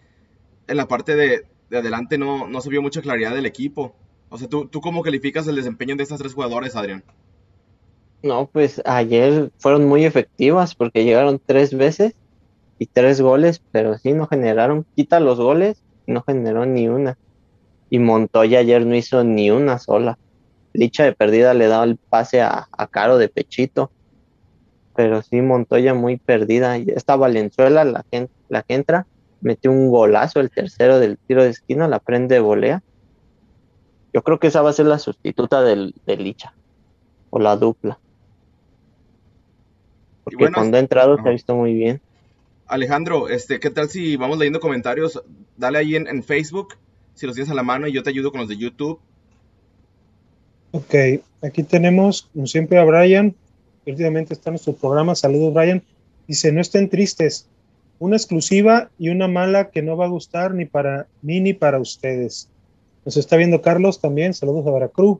en 0.67 0.78
la 0.78 0.88
parte 0.88 1.15
de, 1.15 1.45
adelante 1.69 2.17
no, 2.17 2.47
no 2.47 2.62
se 2.62 2.69
vio 2.69 2.82
mucha 2.82 3.02
claridad 3.02 3.36
del 3.36 3.45
equipo. 3.45 3.93
O 4.30 4.38
sea, 4.38 4.47
¿tú, 4.47 4.67
¿tú 4.67 4.80
cómo 4.80 5.04
calificas 5.04 5.47
el 5.47 5.56
desempeño 5.56 5.95
de 5.95 6.04
estas 6.04 6.19
tres 6.19 6.34
jugadores, 6.34 6.76
Adrián? 6.76 7.04
No, 8.24 8.50
pues 8.52 8.82
ayer 8.86 9.52
fueron 9.58 9.86
muy 9.88 10.06
efectivas 10.06 10.76
porque 10.76 11.04
llegaron 11.04 11.41
tres 11.45 11.76
veces 11.76 12.15
y 12.82 12.88
tres 12.88 13.22
goles, 13.22 13.62
pero 13.72 13.98
sí 14.00 14.13
no 14.13 14.26
generaron, 14.26 14.88
quita 14.96 15.20
los 15.20 15.39
goles, 15.39 15.84
no 16.08 16.24
generó 16.24 16.65
ni 16.65 16.88
una. 16.88 17.15
Y 17.91 18.00
Montoya 18.00 18.60
ayer 18.60 18.86
no 18.86 18.96
hizo 18.96 19.24
ni 19.24 19.52
una 19.52 19.78
sola. 19.78 20.17
Licha 20.74 21.04
de 21.04 21.13
perdida 21.13 21.54
le 21.54 21.67
daba 21.67 21.84
el 21.84 21.98
pase 21.98 22.41
a, 22.41 22.67
a 22.72 22.88
Caro 22.88 23.17
de 23.17 23.30
pechito 23.30 23.91
pero 24.96 25.22
sí 25.22 25.41
Montoya 25.41 25.94
muy 25.94 26.17
perdida. 26.17 26.78
Esta 26.78 27.15
Valenzuela, 27.15 27.84
la 27.84 28.04
que, 28.10 28.30
la 28.50 28.63
que 28.63 28.76
entra, 28.76 29.08
metió 29.41 29.72
un 29.72 29.89
golazo, 29.89 30.39
el 30.39 30.50
tercero 30.50 31.00
del 31.00 31.17
tiro 31.17 31.44
de 31.44 31.50
esquina, 31.50 31.88
la 31.88 32.00
prende 32.00 32.36
de 32.36 32.41
volea. 32.41 32.84
Yo 34.13 34.22
creo 34.24 34.39
que 34.39 34.48
esa 34.48 34.62
va 34.62 34.72
a 34.72 34.74
ser 34.74 34.88
la 34.88 35.00
sustituta 35.00 35.62
del, 35.62 35.96
de 36.06 36.17
Licha, 36.17 36.54
o 37.30 37.39
la 37.39 37.56
dupla. 37.56 38.00
Porque 40.24 40.52
cuando 40.52 40.78
ha 40.78 40.80
entrado 40.80 41.17
se 41.17 41.28
ha 41.28 41.32
visto 41.32 41.56
muy 41.56 41.74
bien. 41.74 42.02
Alejandro, 42.72 43.28
este, 43.28 43.60
¿qué 43.60 43.70
tal 43.70 43.90
si 43.90 44.16
vamos 44.16 44.40
leyendo 44.40 44.62
comentarios? 44.62 45.22
Dale 45.58 45.78
ahí 45.78 45.96
en, 45.96 46.24
Facebook, 46.24 46.76
si 47.14 47.26
los 47.26 47.36
tienes 47.36 47.52
a 47.52 47.54
la 47.54 47.64
mano, 47.64 47.88
y 47.88 47.92
yo 47.92 48.02
te 48.02 48.10
ayudo 48.10 48.32
con 48.32 48.40
los 48.40 48.50
de 48.50 48.58
YouTube. 48.58 49.00
Ok, 50.72 50.96
aquí 51.42 51.64
tenemos, 51.64 52.30
como 52.34 52.48
siempre, 52.48 52.80
a 52.80 52.86
Brian 52.86 53.36
últimamente 53.86 54.34
está 54.34 54.50
en 54.50 54.54
nuestro 54.54 54.74
programa. 54.74 55.16
Saludos, 55.16 55.54
Brian. 55.54 55.84
Dice, 56.28 56.52
no 56.52 56.62
estén 56.62 56.90
tristes. 56.90 57.48
Una 58.00 58.16
exclusiva 58.16 58.90
y 58.98 59.10
una 59.10 59.28
mala 59.28 59.70
que 59.70 59.82
no 59.82 59.98
va 59.98 60.06
a 60.06 60.10
gustar 60.10 60.54
ni 60.54 60.66
para 60.66 61.08
mí 61.22 61.40
ni 61.40 61.54
para 61.54 61.80
ustedes. 61.80 62.48
Nos 63.06 63.18
está 63.18 63.36
viendo 63.36 63.62
Carlos 63.62 64.00
también. 64.00 64.34
Saludos 64.34 64.66
a 64.66 64.72
Veracruz. 64.72 65.20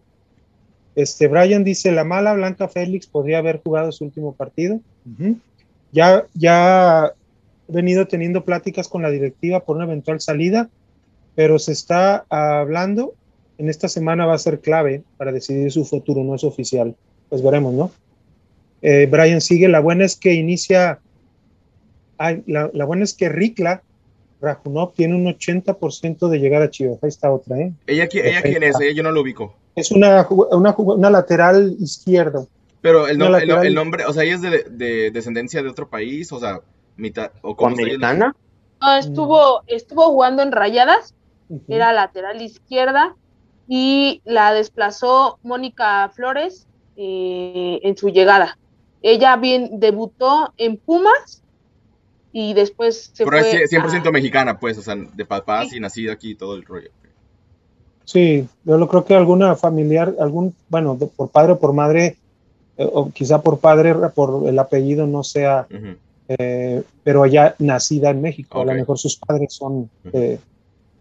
Este, 0.96 1.28
Brian 1.28 1.64
dice, 1.64 1.92
la 1.92 2.04
mala 2.04 2.34
Blanca 2.34 2.68
Félix 2.68 3.08
podría 3.08 3.40
haber 3.40 3.62
jugado 3.62 3.92
su 3.92 4.06
último 4.06 4.34
partido. 4.34 4.80
Ya, 5.92 6.26
ya 6.34 7.14
venido 7.72 8.08
teniendo 8.08 8.44
pláticas 8.44 8.88
con 8.88 9.02
la 9.02 9.10
directiva 9.10 9.62
por 9.62 9.76
una 9.78 9.86
eventual 9.86 10.20
salida, 10.22 10.70
pero 11.36 11.60
se 11.60 11.72
está 11.72 12.26
hablando, 12.30 13.14
en 13.58 13.70
esta 13.70 13.88
semana 13.88 14.26
va 14.26 14.34
a 14.36 14.40
ser 14.40 14.60
clave 14.60 15.04
para 15.18 15.32
decidir 15.32 15.72
su 15.72 15.86
futuro, 15.86 16.24
no 16.24 16.36
es 16.36 16.44
oficial. 16.44 16.96
Pues 17.30 17.42
veremos, 17.44 17.74
¿no? 17.74 17.92
Eh, 18.82 19.08
Brian 19.10 19.42
sigue, 19.42 19.68
la 19.68 19.80
buena 19.80 20.06
es 20.06 20.16
que 20.16 20.34
inicia, 20.34 21.00
la, 22.46 22.86
buena 22.86 23.04
es 23.04 23.14
que 23.14 23.30
Rikla 23.30 23.84
Rajunov 24.42 24.94
tiene 24.94 25.16
un 25.16 25.26
80% 25.26 26.28
de 26.30 26.40
llegar 26.40 26.62
a 26.62 26.70
Chivas. 26.70 26.98
Ahí 27.04 27.10
está 27.10 27.32
otra, 27.32 27.60
¿eh? 27.60 27.74
¿Ella, 27.88 28.08
quién 28.08 28.64
es? 28.64 28.76
yo 28.96 29.04
no 29.04 29.12
lo 29.12 29.22
ubico. 29.22 29.56
Es 29.76 29.92
una, 29.92 30.28
una, 30.30 31.10
lateral 31.10 31.76
izquierdo. 31.80 32.48
Pero 32.82 33.08
el, 33.08 33.18
Una 33.18 33.26
nom- 33.30 33.42
el, 33.42 33.48
lateral- 33.48 33.66
el 33.68 33.76
nombre, 33.76 34.06
o 34.06 34.14
sea, 34.14 34.24
ella 34.24 34.36
es 34.36 34.42
de, 34.42 34.64
de 34.70 35.12
descendencia 35.12 35.62
de 35.62 35.70
otro 35.70 35.88
país, 35.88 36.32
o 36.32 36.40
sea, 36.40 36.60
mitad, 37.02 37.32
o 37.42 37.56
estuvo, 39.00 39.62
estuvo 39.68 40.04
jugando 40.06 40.42
en 40.44 40.52
Rayadas, 40.52 41.14
era 41.68 41.92
lateral 41.92 42.42
izquierda 42.42 43.16
y 43.68 44.22
la 44.26 44.54
desplazó 44.54 45.38
Mónica 45.44 46.10
Flores 46.16 46.66
eh, 46.96 47.80
en 47.84 47.98
su 47.98 48.10
llegada. 48.10 48.58
Ella 49.02 49.36
bien 49.36 49.80
debutó 49.80 50.54
en 50.58 50.78
Pumas 50.78 51.44
y 52.32 52.54
después 52.54 53.12
se 53.14 53.26
Pero 53.26 53.38
es 53.38 53.50
fue 53.52 53.68
100% 53.68 54.08
a- 54.08 54.12
mexicana, 54.12 54.60
pues, 54.60 54.78
o 54.78 54.82
sea, 54.82 54.96
de 54.96 55.26
papás 55.26 55.70
Sí. 55.70 55.78
y 55.78 55.80
nacida 55.80 56.14
aquí 56.14 56.32
y 56.32 56.36
todo 56.36 56.56
el 56.56 56.64
rollo. 56.64 56.90
Sí, 58.06 58.48
yo 58.64 58.78
lo 58.78 58.88
creo 58.88 59.06
que 59.06 59.16
alguna 59.16 59.56
familiar, 59.56 60.14
algún, 60.20 60.56
bueno, 60.70 60.96
de- 60.96 61.08
por 61.08 61.30
padre 61.30 61.54
o 61.54 61.60
por 61.60 61.74
madre, 61.74 62.18
eh, 62.78 62.90
o 62.92 63.12
quizá 63.12 63.42
por 63.42 63.60
padre, 63.60 63.94
por 64.16 64.48
el 64.48 64.58
apellido 64.60 65.06
no 65.08 65.24
sea. 65.24 65.68
Eh, 66.38 66.84
pero 67.04 67.24
allá 67.24 67.56
nacida 67.60 68.10
en 68.10 68.22
México. 68.22 68.62
A 68.62 68.66
lo 68.66 68.74
mejor 68.74 68.98
sus 68.98 69.18
padres 69.18 69.54
son 69.54 69.90
eh, 70.14 70.40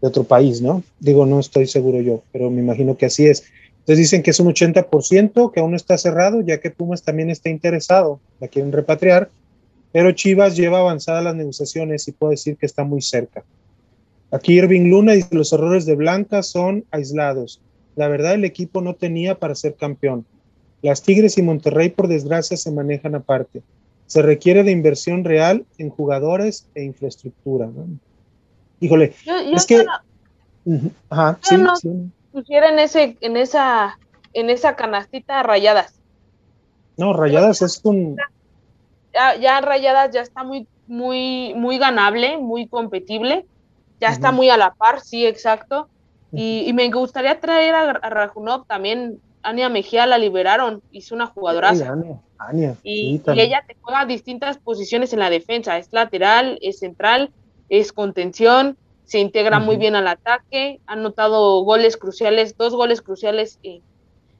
de 0.01 0.07
otro 0.07 0.23
país, 0.23 0.61
¿no? 0.61 0.83
Digo, 0.99 1.25
no 1.25 1.39
estoy 1.39 1.67
seguro 1.67 2.01
yo, 2.01 2.23
pero 2.31 2.49
me 2.49 2.61
imagino 2.61 2.97
que 2.97 3.05
así 3.05 3.27
es. 3.27 3.43
Entonces 3.79 3.97
dicen 3.97 4.23
que 4.23 4.31
es 4.31 4.39
un 4.39 4.47
80%, 4.47 5.51
que 5.51 5.59
aún 5.59 5.71
no 5.71 5.77
está 5.77 5.97
cerrado, 5.97 6.41
ya 6.41 6.59
que 6.59 6.69
Pumas 6.69 7.03
también 7.03 7.29
está 7.29 7.49
interesado, 7.49 8.19
la 8.39 8.47
quieren 8.47 8.71
repatriar, 8.71 9.29
pero 9.91 10.11
Chivas 10.11 10.55
lleva 10.55 10.79
avanzadas 10.79 11.23
las 11.23 11.35
negociaciones 11.35 12.07
y 12.07 12.11
puedo 12.11 12.31
decir 12.31 12.57
que 12.57 12.65
está 12.65 12.83
muy 12.83 13.01
cerca. 13.01 13.43
Aquí 14.31 14.53
Irving 14.53 14.89
Luna 14.89 15.13
dice 15.13 15.35
los 15.35 15.51
errores 15.51 15.85
de 15.85 15.95
Blanca 15.95 16.43
son 16.43 16.85
aislados. 16.91 17.61
La 17.95 18.07
verdad 18.07 18.35
el 18.35 18.45
equipo 18.45 18.81
no 18.81 18.95
tenía 18.95 19.35
para 19.35 19.55
ser 19.55 19.75
campeón. 19.75 20.25
Las 20.81 21.01
Tigres 21.01 21.37
y 21.37 21.41
Monterrey 21.41 21.89
por 21.89 22.07
desgracia 22.07 22.55
se 22.55 22.71
manejan 22.71 23.15
aparte. 23.15 23.61
Se 24.11 24.21
requiere 24.21 24.63
de 24.63 24.71
inversión 24.71 25.23
real 25.23 25.65
en 25.77 25.89
jugadores 25.89 26.67
e 26.75 26.83
infraestructura. 26.83 27.67
¿no? 27.67 27.87
Híjole, 28.81 29.15
Yo, 29.23 29.41
yo 29.41 29.55
es 29.55 29.65
que- 29.65 29.85
no 30.65 30.91
ajá, 31.09 31.39
Yo 31.49 31.55
sí, 31.57 31.63
no- 31.63 31.75
sí. 31.77 31.89
pusiera 32.29 32.67
en 32.67 32.79
ese, 32.79 33.17
en 33.21 33.37
esa, 33.37 33.97
en 34.33 34.49
esa 34.49 34.75
canastita 34.75 35.41
rayadas. 35.43 36.01
No, 36.97 37.13
Rayadas 37.13 37.61
es 37.61 37.79
un 37.85 38.17
Ya, 39.13 39.35
ya 39.37 39.61
rayadas 39.61 40.11
ya 40.11 40.19
está 40.19 40.43
muy, 40.43 40.67
muy, 40.87 41.53
muy 41.55 41.77
ganable, 41.77 42.37
muy 42.37 42.67
competible, 42.67 43.45
ya 44.01 44.09
está 44.09 44.33
muy 44.33 44.49
a 44.49 44.57
la 44.57 44.71
par, 44.73 44.99
sí, 44.99 45.25
exacto. 45.25 45.89
Y, 46.33 46.65
y 46.67 46.73
me 46.73 46.89
gustaría 46.91 47.39
traer 47.39 47.75
a, 47.75 47.91
a 47.91 48.09
Rajunov 48.09 48.65
también. 48.67 49.21
Ania 49.41 49.69
Mejía 49.69 50.05
la 50.05 50.17
liberaron, 50.17 50.81
hizo 50.91 51.15
una 51.15 51.27
jugadoraza. 51.27 51.93
Ania, 51.93 52.21
Y, 52.83 53.21
ella 53.27 53.63
te 53.67 53.75
juega 53.81 54.05
distintas 54.05 54.57
posiciones 54.57 55.13
en 55.13 55.19
la 55.19 55.29
defensa. 55.29 55.77
Es 55.77 55.89
lateral, 55.91 56.57
es 56.61 56.79
central, 56.79 57.31
es 57.69 57.91
contención, 57.93 58.77
se 59.05 59.19
integra 59.19 59.59
muy 59.59 59.77
bien 59.77 59.95
al 59.95 60.07
ataque. 60.07 60.79
Ha 60.87 60.93
anotado 60.93 61.63
goles 61.63 61.97
cruciales, 61.97 62.57
dos 62.57 62.73
goles 62.73 63.01
cruciales 63.01 63.59
en, 63.63 63.81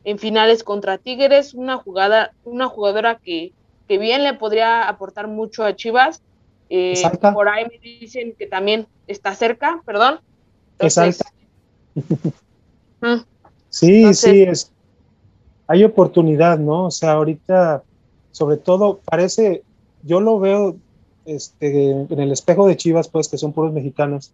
en 0.04 0.18
finales 0.18 0.64
contra 0.64 0.98
Tigres. 0.98 1.54
Una 1.54 1.78
jugada, 1.78 2.34
una 2.44 2.68
jugadora 2.68 3.20
que, 3.24 3.54
que 3.88 3.98
bien 3.98 4.24
le 4.24 4.34
podría 4.34 4.88
aportar 4.88 5.28
mucho 5.28 5.64
a 5.64 5.76
Chivas. 5.76 6.22
Eh, 6.70 7.02
por 7.34 7.50
ahí 7.50 7.66
me 7.66 7.78
dicen 7.80 8.34
que 8.40 8.48
también 8.48 8.88
está 9.08 9.36
cerca, 9.36 9.82
perdón. 9.86 10.22
Es 10.80 10.98
Entonces, 10.98 11.24
mm, 13.02 13.32
Sí, 13.72 13.98
Entonces- 13.98 14.32
sí, 14.32 14.44
es. 14.44 14.72
Hay 15.68 15.86
oportunidad, 15.86 16.60
¿no? 16.60 16.86
O 16.88 16.92
sea, 16.92 17.14
ahorita, 17.14 17.84
sobre 18.32 18.58
todo, 18.58 19.00
parece, 19.06 19.64
yo 20.04 20.20
lo 20.22 20.40
veo 20.40 20.76
este, 21.26 21.92
en 21.92 22.20
el 22.20 22.32
espejo 22.32 22.68
de 22.68 22.78
Chivas, 22.78 23.08
pues, 23.08 23.28
que 23.28 23.38
son 23.38 23.54
puros 23.54 23.74
mexicanos, 23.74 24.32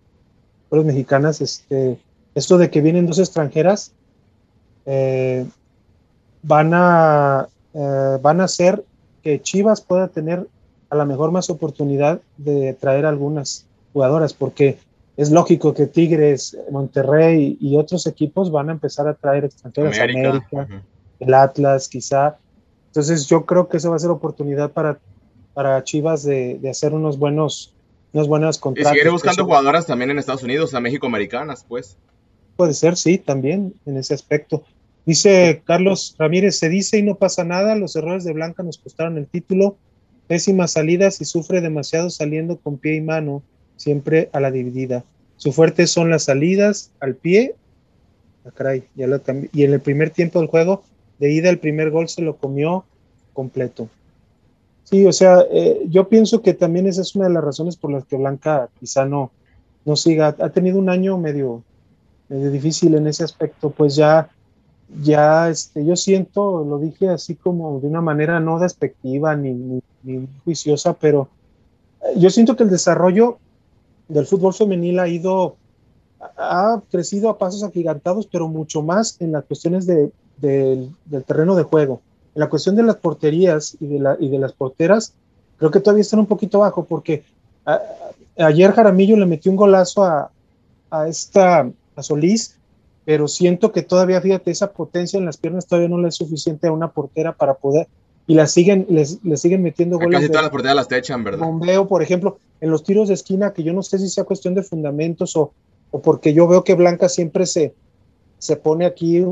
puros 0.70 0.86
mexicanas, 0.86 1.42
este, 1.42 1.98
esto 2.36 2.58
de 2.58 2.70
que 2.70 2.82
vienen 2.82 3.08
dos 3.08 3.20
extranjeras, 3.20 3.94
eh, 4.86 5.46
van 6.44 6.72
a, 6.74 7.48
eh, 7.74 8.18
van 8.22 8.42
a 8.42 8.46
hacer 8.46 8.84
que 9.24 9.42
Chivas 9.42 9.82
pueda 9.82 10.08
tener 10.08 10.48
a 10.90 10.96
lo 10.96 11.06
mejor 11.06 11.32
más 11.32 11.50
oportunidad 11.50 12.22
de 12.38 12.74
traer 12.74 13.06
algunas 13.06 13.66
jugadoras, 13.92 14.34
porque 14.34 14.78
es 15.18 15.32
lógico 15.32 15.74
que 15.74 15.88
Tigres, 15.88 16.56
Monterrey 16.72 17.58
y 17.60 17.76
otros 17.78 18.08
equipos 18.08 18.52
van 18.52 18.70
a 18.70 18.74
empezar 18.74 19.08
a 19.08 19.16
traer 19.16 19.46
extranjeras, 19.46 19.98
América. 20.00 20.30
América, 20.30 20.84
el 21.20 21.34
Atlas 21.34 21.90
quizá. 21.90 22.38
Entonces 22.88 23.28
yo 23.28 23.46
creo 23.46 23.68
que 23.68 23.78
eso 23.78 23.90
va 23.90 23.96
a 23.96 24.00
ser 24.00 24.10
oportunidad 24.10 24.72
para, 24.72 25.00
para 25.54 25.84
Chivas 25.84 26.24
de, 26.24 26.58
de 26.60 26.70
hacer 26.70 26.94
unos 26.94 27.20
buenos, 27.20 27.74
unos 28.14 28.28
buenos 28.28 28.58
Y 28.58 28.60
contratos. 28.60 28.92
seguir 28.94 29.12
buscando 29.12 29.46
jugadoras 29.46 29.86
también 29.86 30.12
en 30.12 30.20
Estados 30.20 30.44
Unidos, 30.44 30.66
o 30.66 30.72
sea, 30.72 30.80
México-americanas, 30.80 31.66
pues. 31.68 31.98
Puede 32.56 32.74
ser, 32.74 32.98
sí, 32.98 33.18
también 33.18 33.76
en 33.86 33.98
ese 33.98 34.14
aspecto. 34.14 34.64
Dice 35.06 35.62
Carlos 35.66 36.16
Ramírez, 36.18 36.58
se 36.58 36.70
dice 36.70 36.98
y 36.98 37.04
no 37.04 37.16
pasa 37.16 37.44
nada, 37.44 37.76
los 37.76 37.96
errores 37.96 38.24
de 38.24 38.34
Blanca 38.34 38.64
nos 38.64 38.78
costaron 38.78 39.18
el 39.18 39.28
título, 39.28 39.78
pésimas 40.28 40.72
salidas 40.72 41.22
y 41.22 41.26
sufre 41.26 41.62
demasiado 41.62 42.10
saliendo 42.10 42.58
con 42.58 42.78
pie 42.78 42.96
y 42.96 43.02
mano, 43.02 43.44
siempre 43.78 44.30
a 44.34 44.40
la 44.40 44.52
dividida. 44.52 45.06
Su 45.38 45.54
fuerte 45.54 45.88
son 45.88 46.10
las 46.10 46.24
salidas 46.24 46.92
al 47.00 47.16
pie. 47.16 47.56
Ah, 48.46 48.50
caray, 48.54 48.84
ya 48.96 49.08
lo 49.08 49.22
cambié. 49.22 49.50
Y 49.54 49.64
en 49.64 49.74
el 49.74 49.80
primer 49.80 50.10
tiempo 50.10 50.40
del 50.40 50.50
juego, 50.50 50.84
de 51.20 51.32
ida, 51.32 51.50
el 51.50 51.60
primer 51.60 51.92
gol 51.92 52.08
se 52.10 52.22
lo 52.22 52.38
comió 52.38 52.86
completo. 53.34 53.90
Sí, 54.84 55.06
o 55.06 55.12
sea, 55.12 55.46
eh, 55.52 55.86
yo 55.90 56.08
pienso 56.08 56.42
que 56.42 56.54
también 56.54 56.88
esa 56.88 57.02
es 57.02 57.14
una 57.16 57.28
de 57.28 57.34
las 57.34 57.44
razones 57.44 57.76
por 57.76 57.92
las 57.92 58.06
que 58.06 58.16
Blanca 58.16 58.70
quizá 58.80 59.06
no, 59.06 59.32
no 59.84 59.96
siga. 59.98 60.36
Ha 60.40 60.50
tenido 60.50 60.80
un 60.80 60.90
año 60.90 61.18
medio, 61.18 61.62
medio 62.30 62.52
difícil 62.52 62.96
en 62.96 63.06
ese 63.06 63.26
aspecto, 63.26 63.70
pues 63.70 63.96
ya, 63.96 64.30
ya, 65.02 65.50
este, 65.50 65.86
yo 65.86 65.98
siento, 65.98 66.64
lo 66.64 66.80
dije 66.80 67.10
así 67.10 67.36
como 67.36 67.82
de 67.82 67.88
una 67.88 68.00
manera 68.00 68.40
no 68.40 68.60
despectiva 68.60 69.36
ni, 69.36 69.52
ni, 69.52 69.82
ni 70.04 70.28
juiciosa, 70.46 70.94
pero 70.94 71.28
eh, 72.02 72.18
yo 72.18 72.30
siento 72.30 72.56
que 72.56 72.64
el 72.64 72.70
desarrollo 72.70 73.40
del 74.08 74.26
fútbol 74.26 74.54
femenil 74.54 75.00
ha 75.00 75.10
ido, 75.10 75.58
ha 76.38 76.82
crecido 76.90 77.30
a 77.30 77.38
pasos 77.38 77.62
agigantados, 77.64 78.26
pero 78.26 78.48
mucho 78.48 78.82
más 78.82 79.20
en 79.20 79.34
las 79.34 79.44
cuestiones 79.44 79.86
de, 79.86 80.12
del- 80.38 80.90
del 81.06 81.24
terreno 81.24 81.56
de 81.56 81.64
juego. 81.64 82.02
En 82.36 82.40
la 82.42 82.50
cuestión 82.50 82.76
de 82.76 82.84
las 82.84 82.98
porterías 82.98 83.76
y 83.80 83.88
de, 83.88 84.00
la, 84.00 84.18
y 84.20 84.30
de 84.30 84.38
las 84.40 84.54
porteras, 84.54 85.14
creo 85.58 85.72
que 85.72 85.80
todavía 85.80 86.02
están 86.02 86.20
un 86.20 86.28
poquito 86.28 86.60
bajo, 86.60 86.86
porque 86.86 87.24
a- 87.66 87.82
ayer 88.38 88.72
Jaramillo 88.72 89.18
le 89.18 89.26
metió 89.26 89.52
un 89.52 89.58
golazo 89.58 90.04
a, 90.04 90.32
a 90.92 91.08
esta 91.08 91.70
a 91.96 92.04
Solís, 92.04 92.56
pero 93.06 93.28
siento 93.28 93.72
que 93.72 93.82
todavía, 93.82 94.22
fíjate, 94.22 94.52
esa 94.52 94.72
potencia 94.72 95.18
en 95.18 95.26
las 95.26 95.38
piernas 95.38 95.66
todavía 95.66 95.90
no 95.90 95.98
le 95.98 96.10
es 96.10 96.16
suficiente 96.16 96.68
a 96.68 96.72
una 96.72 96.90
portera 96.90 97.34
para 97.34 97.56
poder, 97.56 97.88
y 98.28 98.36
la 98.36 98.46
siguen, 98.46 98.86
les, 98.90 99.24
le 99.24 99.38
siguen 99.38 99.64
metiendo 99.64 99.98
goles 99.98 100.20
Casi 100.20 100.28
todas 100.28 100.44
las 100.44 100.52
porteras 100.52 100.76
las 100.76 100.88
te 100.88 100.98
echan, 100.98 101.24
¿verdad? 101.24 101.46
bombeo, 101.46 101.88
por 101.88 102.04
ejemplo, 102.04 102.38
en 102.62 102.70
los 102.70 102.84
tiros 102.84 103.08
de 103.08 103.14
esquina, 103.16 103.54
que 103.54 103.64
yo 103.64 103.74
no 103.74 103.82
sé 103.82 103.98
si 103.98 104.10
sea 104.10 104.26
cuestión 104.26 104.54
de 104.54 104.62
fundamentos 104.64 105.36
o, 105.38 105.54
o 105.92 106.02
porque 106.02 106.34
yo 106.34 106.48
veo 106.48 106.64
que 106.64 106.76
Blanca 106.76 107.08
siempre 107.10 107.46
se, 107.46 107.74
se 108.38 108.58
pone 108.58 108.86
aquí 108.86 109.26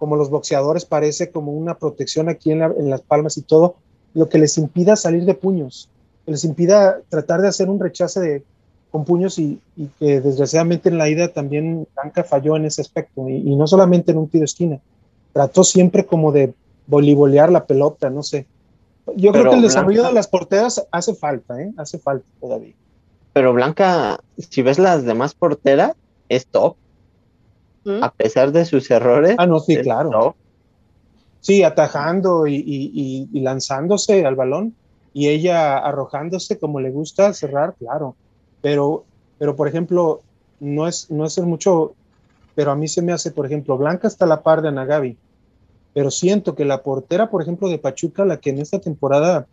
como 0.00 0.16
los 0.16 0.30
boxeadores, 0.30 0.84
parece 0.84 1.30
como 1.30 1.52
una 1.52 1.76
protección 1.78 2.28
aquí 2.28 2.50
en, 2.50 2.58
la- 2.58 2.74
en 2.76 2.90
las 2.90 3.02
palmas 3.02 3.36
y 3.36 3.42
todo, 3.42 3.76
lo 4.14 4.28
que 4.28 4.38
les 4.38 4.58
impida 4.58 4.96
salir 4.96 5.24
de 5.26 5.34
puños, 5.34 5.88
que 6.24 6.32
les 6.32 6.42
impida 6.44 7.00
tratar 7.08 7.40
de 7.42 7.48
hacer 7.48 7.70
un 7.70 7.78
rechace 7.78 8.18
de, 8.18 8.42
con 8.90 9.04
puños 9.04 9.38
y, 9.38 9.60
y 9.76 9.86
que 10.00 10.20
desgraciadamente 10.20 10.88
en 10.88 10.98
la 10.98 11.08
ida 11.08 11.28
también 11.28 11.86
Blanca 11.94 12.24
falló 12.24 12.56
en 12.56 12.64
ese 12.64 12.80
aspecto, 12.80 13.28
y, 13.28 13.36
y 13.36 13.54
no 13.54 13.68
solamente 13.68 14.10
en 14.10 14.18
un 14.18 14.28
tiro 14.28 14.40
de 14.40 14.46
esquina, 14.46 14.80
trató 15.32 15.62
siempre 15.62 16.04
como 16.04 16.32
de 16.32 16.52
voleibolear 16.88 17.52
la 17.52 17.66
pelota, 17.66 18.10
no 18.10 18.24
sé. 18.24 18.46
Yo 19.16 19.30
creo 19.32 19.50
que 19.50 19.56
el 19.56 19.62
desarrollo 19.62 20.00
Blanca- 20.00 20.08
de 20.08 20.14
las 20.14 20.26
porteras 20.28 20.86
hace 20.90 21.14
falta, 21.14 21.60
¿eh? 21.62 21.70
Hace 21.76 21.98
falta 21.98 22.26
todavía. 22.40 22.74
Pero 23.32 23.52
Blanca, 23.52 24.18
si 24.38 24.62
ves 24.62 24.78
las 24.80 25.04
demás 25.04 25.34
porteras, 25.34 25.92
es 26.28 26.46
top. 26.48 26.76
¿Mm? 27.84 28.02
A 28.02 28.10
pesar 28.12 28.52
de 28.52 28.64
sus 28.64 28.90
errores. 28.90 29.36
Ah, 29.38 29.46
no, 29.46 29.58
sí, 29.60 29.74
es 29.74 29.82
claro. 29.82 30.10
top. 30.10 30.34
Sí, 31.40 31.62
atajando 31.62 32.46
y, 32.46 32.56
y- 32.56 32.90
y- 32.92 33.28
y 33.32 33.40
lanzándose 33.40 34.26
al 34.26 34.36
balón 34.36 34.76
y 35.12 35.28
ella 35.28 35.78
arrojándose 35.78 36.58
como 36.58 36.80
le 36.80 36.90
gusta 36.90 37.32
cerrar, 37.32 37.74
claro. 37.78 38.16
Pero, 38.60 39.06
pero 39.38 39.56
por 39.56 39.66
ejemplo, 39.66 40.20
no 40.60 40.86
es, 40.86 41.10
no 41.10 41.24
es 41.24 41.38
mucho, 41.38 41.94
pero 42.54 42.70
a 42.72 42.76
mí 42.76 42.88
se 42.88 43.00
me 43.00 43.12
hace, 43.12 43.30
por 43.30 43.46
ejemplo, 43.46 43.78
Blanca 43.78 44.06
está 44.06 44.26
a 44.26 44.28
la 44.28 44.42
par 44.42 44.60
de 44.60 44.68
Anagabi, 44.68 45.18
pero 45.94 46.10
siento 46.10 46.54
que 46.54 46.66
la 46.66 46.82
portera, 46.82 47.30
por 47.30 47.40
ejemplo, 47.42 47.68
de 47.68 47.78
Pachuca, 47.78 48.24
la 48.26 48.36
que 48.38 48.50
en 48.50 48.58
esta 48.58 48.78
temporada 48.78 49.46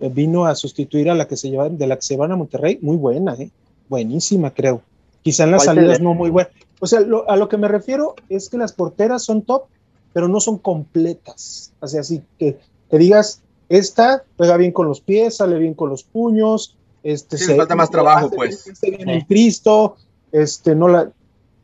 eh, 0.00 0.08
vino 0.08 0.46
a 0.46 0.54
sustituir 0.54 1.10
a 1.10 1.14
la 1.14 1.28
que 1.28 1.36
se 1.36 1.50
lleva, 1.50 1.68
de 1.68 1.86
la 1.86 1.96
que 1.96 2.02
se 2.02 2.16
van 2.16 2.32
a 2.32 2.36
Monterrey, 2.36 2.78
muy 2.80 2.96
buena, 2.96 3.34
¿eh? 3.34 3.50
buenísima, 3.86 4.50
creo. 4.52 4.82
Quizá 5.22 5.44
en 5.44 5.50
las 5.52 5.64
¿Cuál 5.64 5.76
te 5.76 5.80
salidas 5.82 6.00
no 6.00 6.14
muy 6.14 6.30
buena. 6.30 6.50
O 6.80 6.86
sea, 6.86 7.00
lo- 7.00 7.28
a 7.28 7.36
lo 7.36 7.48
que 7.48 7.56
me 7.56 7.68
refiero 7.68 8.14
es 8.28 8.48
que 8.48 8.56
las 8.58 8.72
porteras 8.72 9.22
son 9.24 9.42
top, 9.42 9.64
pero 10.12 10.28
no 10.28 10.40
son 10.40 10.58
completas. 10.58 11.72
O 11.80 11.86
sea, 11.88 12.00
así 12.00 12.22
que, 12.38 12.58
que 12.90 12.98
digas, 12.98 13.42
esta 13.68 14.24
juega 14.36 14.56
bien 14.56 14.72
con 14.72 14.86
los 14.86 15.00
pies, 15.00 15.36
sale 15.36 15.58
bien 15.58 15.74
con 15.74 15.90
los 15.90 16.04
puños, 16.04 16.76
este 17.02 17.36
se 17.38 17.56
falta 17.56 17.74
más 17.74 17.90
trabajo, 17.90 18.30
pues. 18.30 18.64
Bien 18.82 19.08
el 19.08 19.26
Cristo, 19.26 19.96
este, 20.32 20.74
no 20.74 20.88
la, 20.88 21.10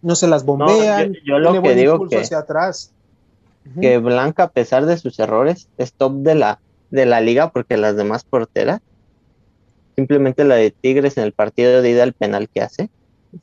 no 0.03 0.15
se 0.15 0.27
las 0.27 0.45
bombean, 0.45 1.15
yo, 1.25 1.39
lo 1.39 1.63
que 1.63 1.75
digo 1.75 2.07
que, 2.09 2.19
hacia 2.19 2.39
atrás. 2.39 2.91
Que 3.81 3.97
Blanca, 3.99 4.45
a 4.45 4.49
pesar 4.51 4.85
de 4.85 4.99
sus 4.99 5.19
errores, 5.19 5.69
es 5.79 5.93
top 5.95 6.13
de 6.17 6.35
la, 6.35 6.61
de 6.91 7.07
la 7.07 7.21
liga 7.23 7.51
porque 7.51 7.77
las 7.79 7.97
demás 7.97 8.23
porteras, 8.25 8.81
simplemente 9.97 10.45
la 10.45 10.57
de 10.57 10.71
Tigres 10.71 11.17
en 11.17 11.25
el 11.25 11.33
partido 11.33 11.81
de 11.81 11.91
ida 11.91 12.03
al 12.03 12.13
penal 12.13 12.49
que 12.49 12.61
hace, 12.61 12.91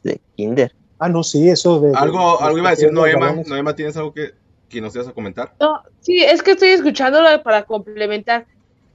de 0.03 0.21
Kinder. 0.35 0.73
Ah, 1.03 1.09
no, 1.09 1.23
sí, 1.23 1.49
eso 1.49 1.79
de... 1.79 1.97
Algo, 1.97 2.39
algo 2.39 2.59
iba 2.59 2.67
a 2.67 2.71
decir 2.71 2.93
Noema, 2.93 3.33
Noema, 3.47 3.75
¿tienes 3.75 3.97
algo 3.97 4.13
que, 4.13 4.35
que 4.69 4.79
nos 4.81 4.93
ibas 4.93 5.07
a 5.07 5.13
comentar? 5.13 5.51
No, 5.59 5.81
sí, 5.99 6.23
es 6.23 6.43
que 6.43 6.51
estoy 6.51 6.69
escuchándolo 6.69 7.41
para 7.41 7.63
complementar. 7.63 8.45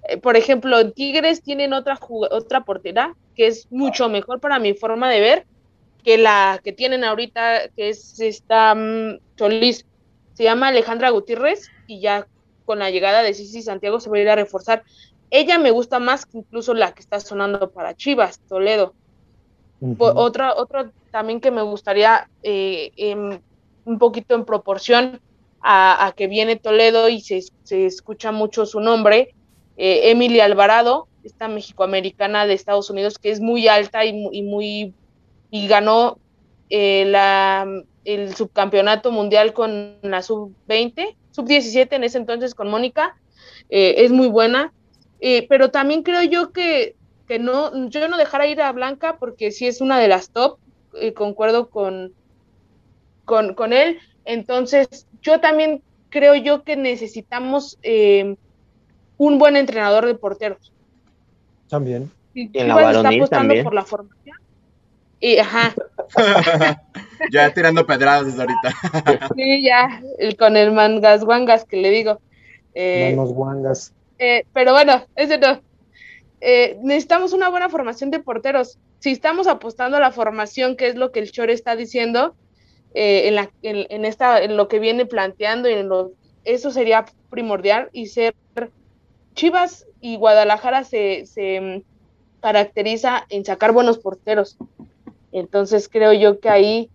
Eh, 0.05 0.16
por 0.16 0.37
ejemplo, 0.37 0.79
en 0.79 0.92
Tigres 0.92 1.42
tienen 1.42 1.73
otra, 1.73 1.99
otra 2.31 2.61
portera 2.61 3.16
que 3.35 3.49
es 3.49 3.66
mucho 3.73 4.09
mejor 4.09 4.38
para 4.38 4.61
mi 4.61 4.73
forma 4.75 5.11
de 5.11 5.21
ver 5.21 5.47
que 6.05 6.16
la 6.16 6.61
que 6.62 6.73
tienen 6.73 7.03
ahorita, 7.03 7.71
que 7.77 7.88
es 7.88 8.21
esta 8.21 8.75
um, 8.75 9.19
Solís. 9.37 9.85
Se 10.35 10.45
llama 10.45 10.69
Alejandra 10.69 11.11
Gutiérrez 11.11 11.73
y 11.88 11.99
ya 11.99 12.29
con 12.66 12.79
la 12.79 12.90
llegada 12.90 13.25
de 13.25 13.35
Cici 13.35 13.62
Santiago 13.62 13.99
se 13.99 14.11
va 14.11 14.19
a 14.19 14.21
ir 14.21 14.29
a 14.29 14.37
reforzar. 14.37 14.85
Ella 15.31 15.59
me 15.59 15.73
gusta 15.73 15.99
más 15.99 16.25
que 16.25 16.38
incluso 16.38 16.73
la 16.73 16.92
que 16.92 17.01
está 17.01 17.19
sonando 17.19 17.71
para 17.71 17.97
Chivas, 17.97 18.38
Toledo. 18.49 18.95
Otra, 19.99 20.55
otra 20.57 20.91
también 21.11 21.41
que 21.41 21.51
me 21.51 21.62
gustaría 21.62 22.29
eh, 22.43 22.93
un 23.85 23.99
poquito 23.99 24.35
en 24.35 24.45
proporción 24.45 25.21
a, 25.62 26.12
que 26.17 26.27
viene 26.29 26.57
Toledo 26.57 27.09
y 27.09 27.21
se, 27.21 27.43
escucha 27.71 28.33
mucho 28.33 28.67
su 28.67 28.81
nombre, 28.81 29.35
eh, 29.77 30.11
Emily 30.11 30.41
Alvarado, 30.41 31.09
esta 31.25 31.49
mexicoamericana 31.49 32.47
de 32.47 32.55
Estados 32.55 32.89
Unidos 32.91 33.19
que 33.19 33.31
es 33.31 33.41
muy 33.41 33.67
alta 33.67 34.05
y, 34.05 34.43
muy 34.43 34.95
y 35.51 35.67
ganó 35.67 36.19
eh, 36.71 37.05
la, 37.07 37.67
el 38.05 38.35
subcampeonato 38.37 39.11
mundial 39.11 39.53
con 39.53 39.97
la 40.03 40.23
sub-20, 40.23 41.17
sub-17 41.33 41.89
en 41.93 42.05
ese 42.05 42.19
entonces 42.19 42.55
con 42.55 42.71
Mónica, 42.71 43.17
es 43.69 44.12
muy 44.12 44.29
buena, 44.29 44.73
pero 45.49 45.71
también 45.71 46.05
creo 46.05 46.23
yo 46.23 46.53
que, 46.53 46.96
que 47.27 47.39
no, 47.39 47.89
yo 47.89 48.09
no 48.09 48.17
dejara 48.17 48.47
ir 48.47 48.61
a 48.61 48.73
Blanca 48.73 49.17
porque 49.19 49.51
sí 49.51 49.67
es 49.67 49.81
una 49.81 49.99
de 49.99 50.09
las 50.09 50.31
top, 50.31 50.59
y 51.01 51.12
concuerdo 51.12 51.69
con, 51.69 52.12
con, 53.25 53.73
él. 53.73 53.99
Entonces, 54.25 55.07
yo 55.23 55.41
también 55.41 55.83
creo 56.09 56.35
yo 56.35 56.62
que 56.62 56.77
necesitamos 56.77 57.79
eh, 57.83 58.37
un 59.19 59.39
buen 59.39 59.57
entrenador 59.57 60.07
de 60.07 60.15
porteros. 60.15 60.73
También. 61.69 62.11
Y 62.35 62.51
en 62.59 62.69
la 62.69 62.75
está 62.75 63.09
apostando 63.09 63.29
también. 63.29 63.65
por 63.65 63.75
la 63.75 63.85
formación. 63.85 64.37
Y, 65.21 65.39
ajá. 65.39 65.75
ya 67.33 67.53
tirando 67.53 67.87
pedradas 67.87 68.27
desde 68.27 68.43
ahorita. 68.43 69.29
sí, 69.35 69.62
ya, 69.62 70.03
con 70.39 70.57
el 70.57 70.73
mangas 70.73 71.25
guangas 71.25 71.65
que 71.65 71.79
le 71.79 71.91
digo. 71.91 72.21
Eh, 72.75 73.15
guangas. 73.17 73.93
Eh, 74.19 74.45
pero 74.53 74.73
bueno, 74.73 75.05
ese 75.15 75.39
no. 75.39 75.61
Eh, 76.49 76.79
necesitamos 76.81 77.33
una 77.33 77.49
buena 77.49 77.69
formación 77.69 78.13
de 78.13 78.21
porteros. 78.21 78.79
Si 79.01 79.11
estamos 79.11 79.49
apostando 79.49 79.97
a 79.97 80.01
la 80.01 80.13
formación, 80.13 80.77
que 80.77 80.87
es 80.87 80.95
lo 80.95 81.11
que 81.11 81.19
el 81.19 81.33
Chore 81.33 81.53
está 81.53 81.75
diciendo, 81.75 82.37
eh, 82.95 83.27
en, 83.27 83.35
la, 83.35 83.51
en, 83.63 84.05
esta, 84.05 84.41
en 84.41 84.57
lo 84.57 84.69
que 84.69 84.79
viene 84.79 85.07
planteando, 85.07 85.69
en 85.69 85.91
eso 86.45 86.71
sería 86.71 87.05
primordial 87.31 87.89
y 87.93 88.07
ser 88.07 88.37
Chivas 89.35 89.87
y 90.01 90.19
Guadalajara 90.19 90.85
se, 90.85 91.27
se 91.27 91.61
mm, 91.61 91.83
caracteriza 92.41 93.27
en 93.29 93.45
sacar 93.45 93.73
buenos 93.73 93.99
porteros. 93.99 94.57
Entonces 95.33 95.89
creo 95.89 96.13
yo 96.13 96.39
que 96.39 96.49
ahí 96.49 96.91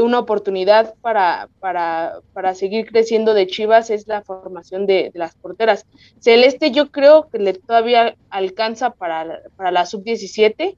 una 0.00 0.18
oportunidad 0.18 0.94
para, 1.00 1.48
para, 1.60 2.20
para, 2.32 2.54
seguir 2.54 2.86
creciendo 2.86 3.34
de 3.34 3.46
Chivas 3.46 3.90
es 3.90 4.06
la 4.06 4.22
formación 4.22 4.86
de, 4.86 5.10
las 5.14 5.34
porteras. 5.34 5.86
Celeste 6.20 6.70
yo 6.70 6.90
creo 6.90 7.28
que 7.28 7.38
le 7.38 7.54
todavía 7.54 8.16
alcanza 8.30 8.90
para, 8.90 9.40
para 9.56 9.70
la 9.70 9.86
sub-17, 9.86 10.76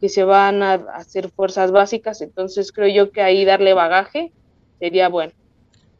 que 0.00 0.08
se 0.08 0.24
van 0.24 0.62
a 0.62 0.74
hacer 0.94 1.30
fuerzas 1.30 1.70
básicas, 1.70 2.20
entonces 2.22 2.72
creo 2.72 2.88
yo 2.88 3.12
que 3.12 3.22
ahí 3.22 3.44
darle 3.44 3.72
bagaje 3.72 4.32
sería 4.78 5.08
bueno. 5.08 5.32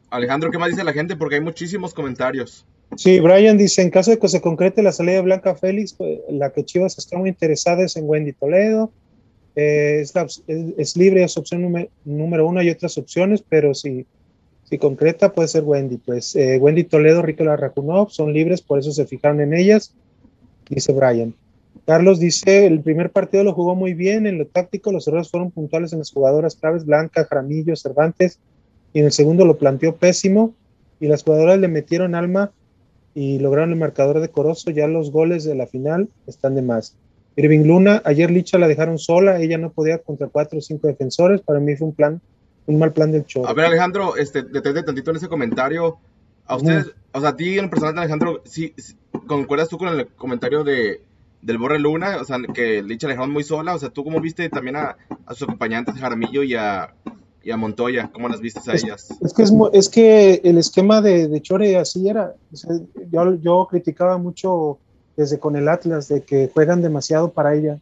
Alejandro, 0.09 0.51
¿qué 0.51 0.57
más 0.57 0.69
dice 0.69 0.83
la 0.83 0.93
gente? 0.93 1.15
Porque 1.15 1.35
hay 1.35 1.41
muchísimos 1.41 1.93
comentarios. 1.93 2.65
Sí, 2.97 3.19
Brian 3.19 3.57
dice, 3.57 3.81
en 3.81 3.89
caso 3.89 4.11
de 4.11 4.19
que 4.19 4.27
se 4.27 4.41
concrete 4.41 4.83
la 4.83 4.91
salida 4.91 5.15
de 5.15 5.21
Blanca 5.21 5.55
Félix, 5.55 5.93
pues, 5.93 6.19
la 6.29 6.51
que 6.51 6.63
Chivas 6.63 6.97
está 6.97 7.17
muy 7.17 7.29
interesada 7.29 7.83
es 7.83 7.95
en 7.95 8.07
Wendy 8.07 8.33
Toledo, 8.33 8.91
eh, 9.55 10.03
es, 10.77 10.97
libre, 10.97 11.23
es 11.23 11.37
opción 11.37 11.89
número, 12.05 12.47
uno, 12.47 12.59
hay 12.59 12.69
otras 12.69 12.97
opciones, 12.97 13.43
pero 13.47 13.73
si, 13.73 14.05
si 14.63 14.77
concreta 14.77 15.33
puede 15.33 15.47
ser 15.47 15.63
Wendy. 15.63 15.97
Pues 15.97 16.35
eh, 16.35 16.57
Wendy 16.57 16.83
Toledo, 16.83 17.21
Ricola 17.21 17.55
Racunov 17.55 18.11
son 18.11 18.33
libres, 18.33 18.61
por 18.61 18.79
eso 18.79 18.91
se 18.91 19.05
fijaron 19.05 19.41
en 19.41 19.53
ellas, 19.53 19.93
dice 20.69 20.93
Brian. 20.93 21.35
Carlos 21.85 22.19
dice, 22.19 22.65
el 22.65 22.81
primer 22.81 23.11
partido 23.11 23.43
lo 23.43 23.53
jugó 23.53 23.75
muy 23.75 23.93
bien, 23.93 24.25
en 24.25 24.37
lo 24.37 24.47
táctico 24.47 24.91
los 24.91 25.07
errores 25.07 25.29
fueron 25.29 25.51
puntuales 25.51 25.91
en 25.91 25.99
las 25.99 26.11
jugadoras 26.11 26.55
claves, 26.55 26.85
Blanca, 26.85 27.25
Jaramillo, 27.25 27.75
Cervantes, 27.75 28.39
y 28.93 28.99
en 28.99 29.05
el 29.05 29.11
segundo 29.11 29.45
lo 29.45 29.57
planteó 29.57 29.95
pésimo, 29.95 30.53
y 30.99 31.07
las 31.07 31.23
jugadoras 31.23 31.59
le 31.59 31.67
metieron 31.67 32.15
alma 32.15 32.51
y 33.13 33.39
lograron 33.39 33.71
el 33.71 33.79
marcador 33.79 34.21
decoroso, 34.21 34.71
ya 34.71 34.87
los 34.87 35.11
goles 35.11 35.43
de 35.43 35.55
la 35.55 35.67
final 35.67 36.07
están 36.25 36.55
de 36.55 36.61
más. 36.61 36.95
Irving 37.35 37.65
Luna, 37.65 38.01
ayer 38.05 38.29
Licha 38.29 38.57
la 38.57 38.67
dejaron 38.67 38.97
sola, 38.97 39.39
ella 39.39 39.57
no 39.57 39.71
podía 39.71 39.97
contra 39.99 40.27
cuatro 40.27 40.59
o 40.59 40.61
cinco 40.61 40.87
defensores, 40.87 41.41
para 41.41 41.59
mí 41.59 41.75
fue 41.75 41.87
un 41.87 41.95
plan, 41.95 42.21
un 42.67 42.79
mal 42.79 42.93
plan 42.93 43.11
del 43.11 43.25
show. 43.25 43.45
A 43.45 43.53
ver 43.53 43.65
Alejandro, 43.65 44.15
este, 44.17 44.43
deténte 44.43 44.83
tantito 44.83 45.11
en 45.11 45.17
ese 45.17 45.27
comentario, 45.27 45.97
a 46.45 46.57
ustedes, 46.57 46.91
o 47.11 47.19
sea, 47.19 47.29
a 47.29 47.35
ti 47.35 47.57
en 47.57 47.69
personal 47.69 47.97
Alejandro, 47.97 48.41
¿sí, 48.45 48.73
concuerdas 49.27 49.69
tú 49.69 49.77
con 49.77 49.87
el 49.87 50.07
comentario 50.07 50.63
de 50.63 51.01
del 51.43 51.57
Borre 51.57 51.77
Luna, 51.77 52.17
o 52.21 52.23
sea, 52.23 52.37
que 52.53 52.81
Licha 52.81 53.07
la 53.07 53.13
dejaron 53.13 53.31
muy 53.31 53.43
sola, 53.43 53.75
o 53.75 53.79
sea, 53.79 53.89
¿tú 53.89 54.03
cómo 54.03 54.21
viste 54.21 54.49
también 54.49 54.77
a, 54.77 54.97
sus 55.29 55.43
acompañantes 55.43 55.95
Jaramillo 55.95 56.41
y 56.41 56.55
a, 56.55 56.93
y 57.43 57.51
a 57.51 57.57
Montoya, 57.57 58.09
¿cómo 58.13 58.29
las 58.29 58.39
viste 58.39 58.61
a 58.71 58.75
ellas? 58.75 59.09
Es 59.21 59.33
que, 59.33 59.43
es, 59.73 59.89
que 59.89 60.41
el 60.43 60.57
esquema 60.57 61.01
de, 61.01 61.27
de 61.27 61.41
Chore 61.41 61.77
así 61.77 62.07
era, 62.07 62.33
yo, 63.11 63.35
yo 63.35 63.67
criticaba 63.69 64.17
mucho 64.17 64.79
desde 65.15 65.39
con 65.39 65.55
el 65.55 65.67
Atlas, 65.69 66.07
de 66.07 66.21
que 66.21 66.49
juegan 66.53 66.81
demasiado 66.81 67.31
para 67.31 67.53
ella. 67.55 67.79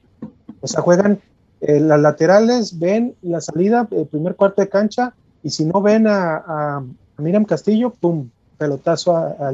O 0.62 0.68
sea, 0.68 0.82
juegan 0.82 1.20
eh, 1.62 1.80
las 1.80 2.00
laterales, 2.00 2.80
ven 2.80 3.16
la 3.22 3.42
salida, 3.42 3.88
el 3.92 4.08
primer 4.08 4.36
cuarto 4.36 4.62
de 4.62 4.70
cancha, 4.70 5.14
y 5.44 5.50
si 5.50 5.66
no 5.66 5.82
ven 5.82 6.08
a, 6.08 6.38
a, 6.38 6.84
Miriam 7.18 7.46
Castillo, 7.46 7.92
¡pum! 7.92 8.30
Pelotazo 8.58 9.16
a, 9.16 9.28
a. 9.40 9.54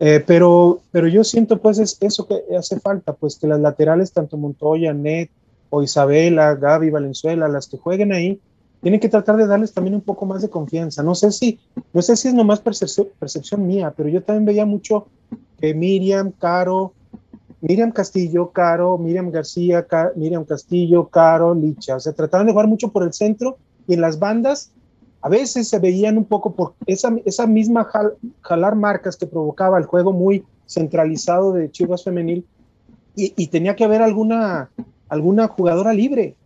Eh, 0.00 0.22
pero, 0.26 0.80
pero 0.90 1.08
yo 1.08 1.22
siento 1.24 1.58
pues 1.58 1.78
es 1.78 1.96
eso 2.00 2.26
que 2.26 2.42
hace 2.56 2.78
falta, 2.80 3.12
pues 3.12 3.38
que 3.38 3.46
las 3.46 3.60
laterales, 3.60 4.12
tanto 4.12 4.36
Montoya, 4.36 4.92
Net 4.92 5.30
o 5.70 5.82
Isabela, 5.82 6.54
Gaby, 6.54 6.90
Valenzuela, 6.90 7.48
las 7.48 7.68
que 7.68 7.78
jueguen 7.78 8.12
ahí, 8.12 8.40
tienen 8.82 9.00
que 9.00 9.08
tratar 9.08 9.36
de 9.36 9.46
darles 9.46 9.72
también 9.72 9.94
un 9.94 10.02
poco 10.02 10.26
más 10.26 10.42
de 10.42 10.50
confianza. 10.50 11.02
No 11.02 11.14
sé 11.14 11.32
si, 11.32 11.58
no 11.92 12.02
sé 12.02 12.16
si 12.16 12.28
es 12.28 12.34
nomás 12.34 12.60
percepción, 12.60 13.08
percepción 13.18 13.66
mía, 13.66 13.92
pero 13.96 14.08
yo 14.08 14.22
también 14.22 14.44
veía 14.44 14.66
mucho 14.66 15.06
que 15.60 15.74
Miriam, 15.74 16.32
Caro, 16.32 16.92
Miriam 17.60 17.92
Castillo, 17.92 18.50
Caro, 18.50 18.98
Miriam 18.98 19.30
García, 19.30 19.86
Miriam 20.16 20.44
Castillo, 20.44 21.08
Caro, 21.08 21.54
Licha. 21.54 21.96
O 21.96 22.00
sea, 22.00 22.12
trataban 22.12 22.46
de 22.46 22.52
jugar 22.52 22.68
mucho 22.68 22.88
por 22.88 23.02
el 23.02 23.12
centro 23.12 23.56
y 23.86 23.94
en 23.94 24.00
las 24.00 24.18
bandas 24.18 24.70
a 25.22 25.28
veces 25.28 25.68
se 25.68 25.78
veían 25.78 26.18
un 26.18 26.26
poco 26.26 26.52
por 26.52 26.74
esa, 26.86 27.14
esa 27.24 27.46
misma 27.46 27.88
jalar 28.42 28.74
marcas 28.74 29.16
que 29.16 29.26
provocaba 29.26 29.78
el 29.78 29.84
juego 29.84 30.12
muy 30.12 30.44
centralizado 30.66 31.52
de 31.52 31.70
Chivas 31.70 32.04
Femenil 32.04 32.44
y, 33.16 33.32
y 33.36 33.46
tenía 33.46 33.74
que 33.74 33.84
haber 33.84 34.02
alguna, 34.02 34.70
alguna 35.08 35.48
jugadora 35.48 35.94
libre. 35.94 36.36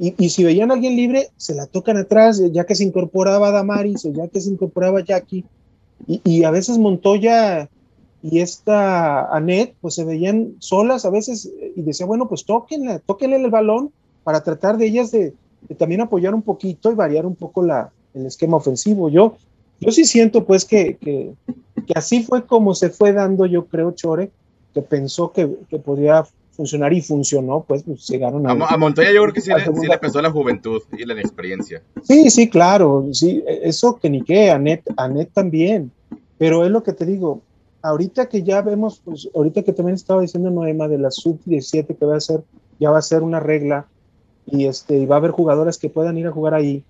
Y, 0.00 0.30
si 0.30 0.44
veían 0.44 0.70
a 0.70 0.74
alguien 0.74 0.94
libre, 0.94 1.30
se 1.36 1.56
la 1.56 1.66
tocan 1.66 1.96
atrás, 1.96 2.40
ya 2.52 2.64
que 2.64 2.76
se 2.76 2.84
incorporaba 2.84 3.50
Damaris 3.50 4.04
o 4.04 4.12
ya 4.12 4.28
que 4.28 4.40
se 4.40 4.50
incorporaba 4.50 5.02
Jackie. 5.04 5.44
Y, 6.06 6.44
a 6.44 6.52
veces 6.52 6.78
Montoya 6.78 7.68
y 8.22 8.40
esta 8.40 9.34
Anet, 9.34 9.74
pues 9.80 9.94
se 9.94 10.04
veían 10.04 10.54
solas 10.58 11.04
a 11.04 11.10
veces 11.10 11.50
y 11.76 11.82
decía, 11.82 12.06
bueno, 12.06 12.28
pues 12.28 12.44
tóquenle, 12.44 13.00
tóquenle 13.06 13.36
el 13.36 13.50
balón 13.50 13.92
para 14.24 14.42
tratar 14.42 14.76
de 14.76 14.86
ellas 14.86 15.10
de, 15.10 15.34
también 15.78 16.00
apoyar 16.00 16.34
un 16.34 16.42
poquito 16.42 16.90
y 16.90 16.94
variar 16.94 17.26
un 17.26 17.36
poco 17.36 17.62
la, 17.62 17.90
el 18.14 18.26
esquema 18.26 18.56
ofensivo. 18.56 19.08
Yo, 19.08 19.36
yo 19.80 19.92
sí 19.92 20.04
siento 20.04 20.44
pues 20.44 20.64
que, 20.64 20.96
que, 20.96 21.34
así 21.94 22.22
fue 22.22 22.44
como 22.44 22.74
se 22.74 22.90
fue 22.90 23.12
dando, 23.12 23.46
yo 23.46 23.66
creo, 23.66 23.92
Chore, 23.92 24.30
que 24.74 24.82
pensó 24.82 25.32
que, 25.32 25.48
que 25.70 25.78
podía 25.78 26.24
funcionar 26.58 26.92
y 26.92 27.00
funcionó, 27.00 27.64
pues, 27.66 27.84
pues 27.84 28.04
llegaron 28.08 28.44
a... 28.44 28.50
A, 28.50 28.76
Montoya 28.76 29.12
yo 29.12 29.22
creo 29.22 29.32
que 29.32 29.40
sí 29.40 29.50
le, 29.52 29.98
pesó 29.98 30.20
la 30.20 30.32
juventud 30.32 30.82
y 30.98 31.04
la 31.04 31.12
inexperiencia. 31.12 31.82
Sí, 32.02 32.30
sí, 32.30 32.50
claro, 32.50 33.06
sí, 33.12 33.44
eso 33.46 33.96
que 33.96 34.10
ni 34.10 34.22
qué, 34.22 34.50
Anet, 34.50 34.82
Anet 34.96 35.30
también, 35.32 35.92
pero 36.36 36.64
es 36.64 36.72
lo 36.72 36.82
que 36.82 36.92
te 36.92 37.06
digo, 37.06 37.42
ahorita 37.82 38.28
que 38.28 38.42
ya 38.42 38.62
vemos, 38.62 39.00
pues 39.04 39.28
ahorita 39.34 39.62
que 39.62 39.72
también 39.72 39.94
estaba 39.94 40.22
diciendo 40.22 40.50
Noema 40.50 40.88
de 40.88 40.98
la 40.98 41.10
sub-17 41.10 41.96
que 41.96 42.06
va 42.06 42.16
a 42.16 42.20
ser, 42.20 42.42
ya 42.78 42.90
va 42.90 42.98
a 42.98 43.02
ser 43.02 43.22
una 43.22 43.40
regla 43.40 43.86
y 44.46 44.66
este, 44.66 45.06
va 45.06 45.16
a 45.16 45.18
haber 45.18 45.30
jugadoras 45.30 45.78
que 45.78 45.90
puedan 45.90 46.18
ir 46.18 46.26
a 46.26 46.32
jugar 46.32 46.54
ahí. 46.54 46.82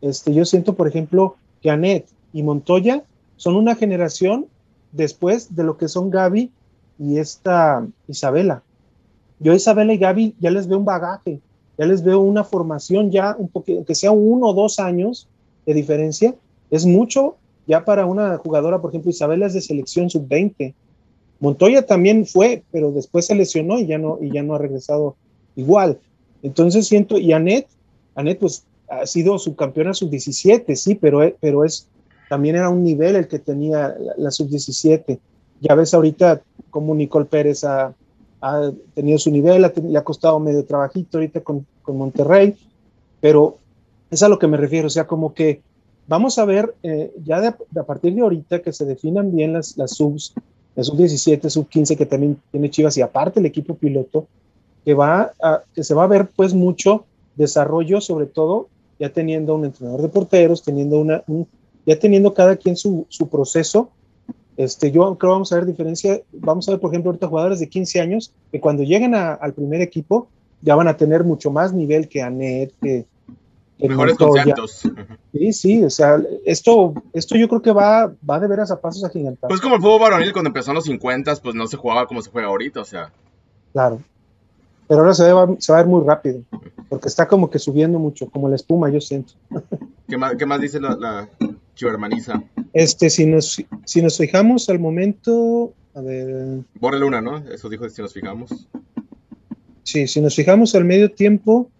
Este, 0.00 0.32
yo 0.32 0.44
siento, 0.44 0.74
por 0.74 0.88
ejemplo, 0.88 1.36
que 1.60 1.70
Anet 1.70 2.06
y 2.32 2.42
Montoya 2.42 3.04
son 3.36 3.56
una 3.56 3.74
generación 3.74 4.46
después 4.92 5.54
de 5.54 5.64
lo 5.64 5.76
que 5.76 5.88
son 5.88 6.10
Gaby 6.10 6.50
y 6.98 7.18
esta 7.18 7.86
Isabela. 8.08 8.62
Yo 9.40 9.54
Isabela 9.54 9.92
y 9.92 9.98
Gaby 9.98 10.36
ya 10.38 10.50
les 10.50 10.68
veo 10.68 10.78
un 10.78 10.84
bagaje, 10.84 11.40
ya 11.76 11.86
les 11.86 12.02
veo 12.02 12.20
una 12.20 12.44
formación 12.44 13.10
ya 13.10 13.34
un 13.36 13.48
poquito, 13.48 13.84
que 13.84 13.94
sea 13.94 14.12
uno 14.12 14.48
o 14.48 14.54
dos 14.54 14.78
años 14.78 15.28
de 15.66 15.74
diferencia, 15.74 16.34
es 16.70 16.86
mucho 16.86 17.36
ya 17.66 17.84
para 17.84 18.06
una 18.06 18.38
jugadora, 18.38 18.80
por 18.80 18.90
ejemplo, 18.90 19.10
Isabela 19.10 19.46
es 19.46 19.54
de 19.54 19.60
selección 19.60 20.10
sub-20. 20.10 20.74
Montoya 21.40 21.86
también 21.86 22.26
fue, 22.26 22.62
pero 22.70 22.92
después 22.92 23.26
se 23.26 23.34
lesionó 23.34 23.78
y 23.78 23.86
ya 23.86 23.98
no, 23.98 24.18
y 24.20 24.32
ya 24.32 24.42
no 24.42 24.54
ha 24.54 24.58
regresado 24.58 25.16
igual. 25.56 25.98
Entonces 26.42 26.86
siento, 26.86 27.18
y 27.18 27.32
Anet, 27.32 27.66
Anet 28.14 28.38
pues 28.38 28.64
ha 28.88 29.06
sido 29.06 29.38
subcampeona 29.38 29.94
sub-17, 29.94 30.74
sí, 30.74 30.94
pero, 30.94 31.20
pero 31.40 31.64
es, 31.64 31.88
también 32.28 32.56
era 32.56 32.68
un 32.68 32.82
nivel 32.82 33.16
el 33.16 33.28
que 33.28 33.38
tenía 33.38 33.94
la, 34.16 34.30
sub-17. 34.30 35.18
Ya 35.60 35.74
ves 35.74 35.94
ahorita 35.94 36.42
como 36.70 36.94
Nicole 36.94 37.26
Pérez 37.26 37.64
ha, 37.64 37.94
tenido 38.94 39.18
su 39.18 39.30
nivel, 39.30 39.62
le 39.62 39.98
ha 39.98 40.02
costado 40.02 40.40
medio 40.40 40.64
trabajito 40.64 41.18
ahorita 41.18 41.42
con, 41.42 41.64
con 41.82 41.96
Monterrey, 41.96 42.56
pero 43.20 43.58
es 44.10 44.20
a 44.24 44.28
lo 44.28 44.36
que 44.36 44.48
me 44.48 44.56
refiero, 44.56 44.88
o 44.88 44.90
sea, 44.90 45.06
como 45.06 45.32
que 45.32 45.62
vamos 46.12 46.38
a 46.38 46.44
ver 46.44 46.74
eh, 46.82 47.10
ya 47.24 47.40
de, 47.40 47.46
a 47.48 47.82
partir 47.84 48.14
de 48.14 48.20
ahorita 48.20 48.60
que 48.60 48.70
se 48.74 48.84
definan 48.84 49.34
bien 49.34 49.54
las, 49.54 49.78
las 49.78 49.92
subs, 49.92 50.34
la 50.76 50.84
sub 50.84 50.98
17, 50.98 51.48
sub 51.48 51.66
15 51.70 51.96
que 51.96 52.04
también 52.04 52.36
tiene 52.50 52.68
Chivas 52.68 52.98
y 52.98 53.00
aparte 53.00 53.40
el 53.40 53.46
equipo 53.46 53.76
piloto, 53.76 54.26
que, 54.84 54.92
va 54.92 55.32
a, 55.42 55.62
que 55.74 55.82
se 55.82 55.94
va 55.94 56.04
a 56.04 56.08
ver 56.08 56.28
pues 56.36 56.52
mucho 56.52 57.06
desarrollo, 57.34 58.02
sobre 58.02 58.26
todo 58.26 58.68
ya 58.98 59.10
teniendo 59.10 59.54
un 59.54 59.64
entrenador 59.64 60.02
de 60.02 60.10
porteros, 60.10 60.62
teniendo 60.62 61.00
una, 61.00 61.22
ya 61.86 61.98
teniendo 61.98 62.34
cada 62.34 62.56
quien 62.56 62.76
su, 62.76 63.06
su 63.08 63.28
proceso. 63.30 63.88
Este, 64.58 64.90
yo 64.90 65.16
creo 65.16 65.32
vamos 65.32 65.50
a 65.50 65.56
ver 65.56 65.64
diferencia, 65.64 66.20
vamos 66.30 66.68
a 66.68 66.72
ver 66.72 66.80
por 66.80 66.90
ejemplo 66.90 67.08
ahorita 67.08 67.26
jugadores 67.26 67.58
de 67.58 67.70
15 67.70 68.00
años 68.02 68.34
que 68.50 68.60
cuando 68.60 68.82
lleguen 68.82 69.14
al 69.14 69.54
primer 69.54 69.80
equipo 69.80 70.28
ya 70.60 70.74
van 70.74 70.88
a 70.88 70.96
tener 70.98 71.24
mucho 71.24 71.50
más 71.50 71.72
nivel 71.72 72.06
que 72.06 72.20
Anet, 72.20 72.74
que, 72.82 73.06
Mejores 73.88 74.16
conceptos. 74.16 74.82
Sí, 75.32 75.52
sí, 75.52 75.84
o 75.84 75.90
sea, 75.90 76.20
esto, 76.44 76.94
esto 77.12 77.36
yo 77.36 77.48
creo 77.48 77.62
que 77.62 77.72
va, 77.72 78.12
va 78.28 78.40
de 78.40 78.46
veras 78.46 78.70
a 78.70 78.80
pasos 78.80 79.04
agigantados. 79.04 79.50
Pues 79.50 79.60
como 79.60 79.76
el 79.76 79.80
fútbol 79.80 80.00
varonil 80.00 80.32
cuando 80.32 80.48
empezó 80.48 80.70
en 80.70 80.76
los 80.76 80.84
50, 80.84 81.36
pues 81.36 81.54
no 81.54 81.66
se 81.66 81.76
jugaba 81.76 82.06
como 82.06 82.22
se 82.22 82.30
juega 82.30 82.48
ahorita, 82.48 82.80
o 82.80 82.84
sea. 82.84 83.12
Claro. 83.72 84.00
Pero 84.88 85.00
ahora 85.00 85.14
se, 85.14 85.32
va, 85.32 85.48
se 85.58 85.72
va 85.72 85.78
a 85.78 85.82
ver 85.82 85.90
muy 85.90 86.04
rápido, 86.04 86.42
porque 86.88 87.08
está 87.08 87.26
como 87.26 87.50
que 87.50 87.58
subiendo 87.58 87.98
mucho, 87.98 88.28
como 88.28 88.48
la 88.48 88.56
espuma, 88.56 88.90
yo 88.90 89.00
siento. 89.00 89.34
¿Qué 90.08 90.16
más, 90.16 90.34
qué 90.36 90.44
más 90.44 90.60
dice 90.60 90.80
la, 90.80 90.96
la 90.96 91.28
chivermaniza? 91.74 92.42
Este, 92.72 93.08
si 93.08 93.26
nos, 93.26 93.62
si 93.84 94.02
nos 94.02 94.18
fijamos 94.18 94.68
al 94.68 94.78
momento, 94.78 95.72
a 95.94 96.00
ver. 96.00 96.60
Borre 96.78 96.98
Luna, 96.98 97.20
¿no? 97.20 97.38
Eso 97.38 97.68
dijo 97.68 97.88
si 97.88 98.02
nos 98.02 98.12
fijamos. 98.12 98.68
Sí, 99.82 100.06
si 100.06 100.20
nos 100.20 100.34
fijamos 100.34 100.74
al 100.74 100.84
medio 100.84 101.10
tiempo, 101.10 101.70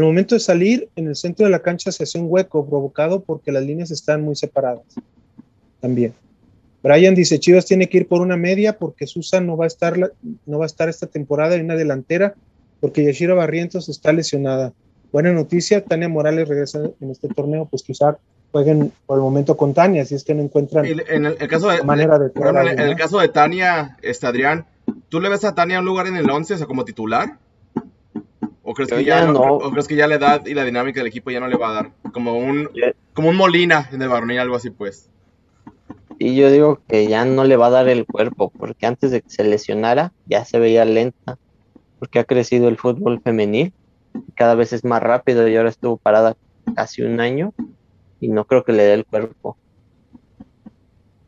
al 0.00 0.06
momento 0.06 0.34
de 0.34 0.40
salir, 0.40 0.88
en 0.96 1.08
el 1.08 1.16
centro 1.16 1.44
de 1.46 1.50
la 1.50 1.60
cancha 1.60 1.92
se 1.92 2.04
hace 2.04 2.18
un 2.18 2.26
hueco 2.28 2.66
provocado 2.68 3.20
porque 3.20 3.52
las 3.52 3.64
líneas 3.64 3.90
están 3.90 4.22
muy 4.22 4.36
separadas. 4.36 4.84
También. 5.80 6.14
Brian 6.82 7.14
dice, 7.14 7.38
Chivas 7.38 7.66
tiene 7.66 7.88
que 7.88 7.98
ir 7.98 8.08
por 8.08 8.20
una 8.20 8.36
media 8.36 8.78
porque 8.78 9.06
Susan 9.06 9.46
no 9.46 9.56
va 9.56 9.64
a 9.64 9.68
estar, 9.68 10.12
no 10.46 10.58
va 10.58 10.64
a 10.64 10.66
estar 10.66 10.88
esta 10.88 11.06
temporada 11.06 11.54
en 11.56 11.64
una 11.64 11.76
delantera 11.76 12.34
porque 12.80 13.04
Yashira 13.04 13.34
Barrientos 13.34 13.88
está 13.88 14.12
lesionada. 14.12 14.72
Buena 15.12 15.32
noticia, 15.32 15.84
Tania 15.84 16.08
Morales 16.08 16.48
regresa 16.48 16.80
en 17.00 17.10
este 17.10 17.28
torneo, 17.28 17.66
pues 17.66 17.82
quizá 17.82 18.18
jueguen 18.52 18.92
por 19.06 19.18
el 19.18 19.22
momento 19.22 19.56
con 19.56 19.74
Tania, 19.74 20.04
si 20.04 20.14
es 20.14 20.24
que 20.24 20.34
no 20.34 20.42
encuentran 20.42 20.86
en 20.86 21.26
el, 21.26 21.36
caso 21.48 21.68
de, 21.68 21.82
manera 21.82 22.18
de, 22.18 22.32
en, 22.34 22.80
el 22.80 22.96
caso 22.96 23.18
de 23.18 23.28
Tania, 23.28 23.96
este 24.02 24.26
Adrián, 24.26 24.66
¿tú 25.08 25.20
le 25.20 25.28
ves 25.28 25.44
a 25.44 25.54
Tania 25.54 25.78
un 25.78 25.84
lugar 25.84 26.06
en 26.06 26.16
el 26.16 26.28
11, 26.28 26.54
o 26.54 26.56
sea, 26.56 26.66
como 26.66 26.84
titular? 26.84 27.38
¿O 28.70 28.72
crees, 28.72 28.88
que 28.88 29.04
ya, 29.04 29.26
no, 29.26 29.40
¿O 29.40 29.70
crees 29.72 29.88
que 29.88 29.96
ya 29.96 30.06
la 30.06 30.14
edad 30.14 30.46
y 30.46 30.54
la 30.54 30.64
dinámica 30.64 31.00
del 31.00 31.08
equipo 31.08 31.32
ya 31.32 31.40
no 31.40 31.48
le 31.48 31.56
va 31.56 31.70
a 31.70 31.72
dar? 31.72 31.90
Como 32.12 32.38
un, 32.38 32.70
como 33.14 33.28
un 33.30 33.34
Molina 33.34 33.88
en 33.90 34.00
el 34.00 34.08
varonil, 34.08 34.38
algo 34.38 34.54
así 34.54 34.70
pues. 34.70 35.10
Y 36.20 36.36
yo 36.36 36.52
digo 36.52 36.78
que 36.86 37.08
ya 37.08 37.24
no 37.24 37.42
le 37.42 37.56
va 37.56 37.66
a 37.66 37.70
dar 37.70 37.88
el 37.88 38.06
cuerpo, 38.06 38.52
porque 38.56 38.86
antes 38.86 39.10
de 39.10 39.22
que 39.22 39.28
se 39.28 39.42
lesionara 39.42 40.12
ya 40.26 40.44
se 40.44 40.60
veía 40.60 40.84
lenta, 40.84 41.36
porque 41.98 42.20
ha 42.20 42.24
crecido 42.24 42.68
el 42.68 42.76
fútbol 42.76 43.20
femenil, 43.20 43.72
cada 44.36 44.54
vez 44.54 44.72
es 44.72 44.84
más 44.84 45.02
rápido 45.02 45.48
y 45.48 45.56
ahora 45.56 45.70
estuvo 45.70 45.96
parada 45.96 46.36
casi 46.76 47.02
un 47.02 47.18
año 47.18 47.52
y 48.20 48.28
no 48.28 48.44
creo 48.44 48.62
que 48.62 48.70
le 48.70 48.84
dé 48.84 48.94
el 48.94 49.04
cuerpo. 49.04 49.56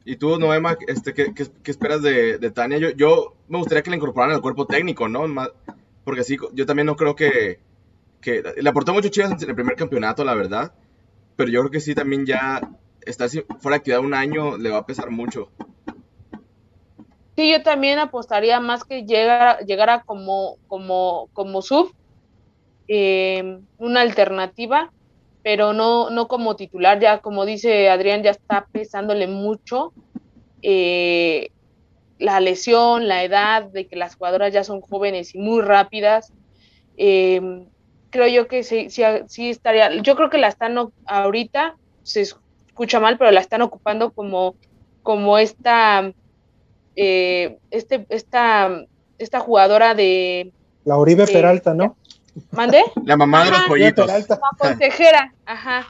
¿Y 0.05 0.15
tú, 0.15 0.39
Noema, 0.39 0.79
este, 0.87 1.13
qué, 1.13 1.33
esperas 1.65 2.03
de, 2.03 2.39
Tania? 2.53 2.79
Yo, 2.79 2.91
yo 2.91 3.35
me 3.49 3.59
gustaría 3.59 3.83
que 3.83 3.91
le 3.91 3.97
incorporaran 3.97 4.37
al 4.37 4.43
cuerpo 4.43 4.65
técnico, 4.65 5.09
¿no? 5.09 5.27
Porque 6.05 6.25
sí, 6.25 6.37
yo 6.53 6.67
también 6.67 6.87
no 6.87 6.97
creo 6.97 7.15
que, 7.15 7.61
le 8.25 8.69
aportó 8.69 8.93
mucho 8.93 9.09
Chivas 9.09 9.43
en 9.43 9.49
el 9.49 9.55
primer 9.55 9.77
campeonato, 9.77 10.25
la 10.25 10.35
verdad. 10.35 10.73
Pero 11.37 11.51
yo 11.51 11.61
creo 11.61 11.71
que 11.71 11.81
sí, 11.81 11.95
también 11.95 12.27
ya 12.27 12.61
estar 13.01 13.29
fuera 13.29 13.77
de 13.77 13.79
actividad 13.79 14.01
un 14.01 14.15
año 14.15 14.57
le 14.57 14.71
va 14.71 14.79
a 14.79 14.87
pesar 14.87 15.11
mucho. 15.11 15.49
Sí, 17.37 17.51
yo 17.51 17.62
también 17.62 17.99
apostaría 17.99 18.61
más 18.61 18.85
que 18.85 19.05
llegara, 19.05 19.61
llegara 19.61 20.03
como, 20.03 20.59
como, 20.69 21.29
como 21.33 21.63
sub, 21.63 21.94
eh, 22.88 23.59
una 23.79 24.03
alternativa, 24.03 24.92
pero 25.42 25.73
no, 25.73 26.11
no 26.11 26.29
como 26.29 26.57
titular, 26.57 27.00
ya 27.00 27.19
como 27.19 27.46
dice 27.46 27.88
Adrián, 27.88 28.23
ya 28.23 28.33
está 28.33 28.67
pesándole 28.71 29.27
mucho. 29.27 29.92
Eh, 30.61 31.50
la 32.23 32.40
lesión, 32.40 33.08
la 33.08 33.25
edad, 33.25 33.64
de 33.64 33.87
que 33.87 33.96
las 33.96 34.14
jugadoras 34.14 34.52
ya 34.52 34.64
son 34.64 34.81
jóvenes 34.81 35.35
y 35.35 35.38
muy 35.38 35.60
rápidas. 35.60 36.33
Em, 36.96 37.66
creo 38.10 38.29
yo 38.29 38.46
que 38.46 38.62
sí, 38.62 38.88
sí, 38.90 39.50
estaría, 39.50 40.00
yo 40.02 40.14
creo 40.14 40.31
que 40.31 40.38
la 40.38 40.48
están 40.48 40.79
ahorita, 41.06 41.77
se 42.02 42.20
escucha 42.20 43.00
mal, 43.00 43.18
pero 43.18 43.31
la 43.31 43.40
están 43.40 43.62
ocupando 43.62 44.12
como, 44.12 44.54
como 45.02 45.38
esta, 45.38 46.12
eh, 46.94 47.58
este, 47.70 48.06
esta, 48.08 48.85
esta 49.18 49.40
jugadora 49.40 49.94
de... 49.94 50.52
La 50.85 50.96
Oribe 50.96 51.27
Peralta, 51.27 51.75
¿no? 51.75 51.96
¿Mande? 52.50 52.83
La 53.04 53.16
mamá 53.16 53.44
de 53.44 53.50
los 53.50 53.62
pollitos. 53.62 54.06
La 54.06 54.38
consejera, 54.58 55.35
ajá. 55.44 55.87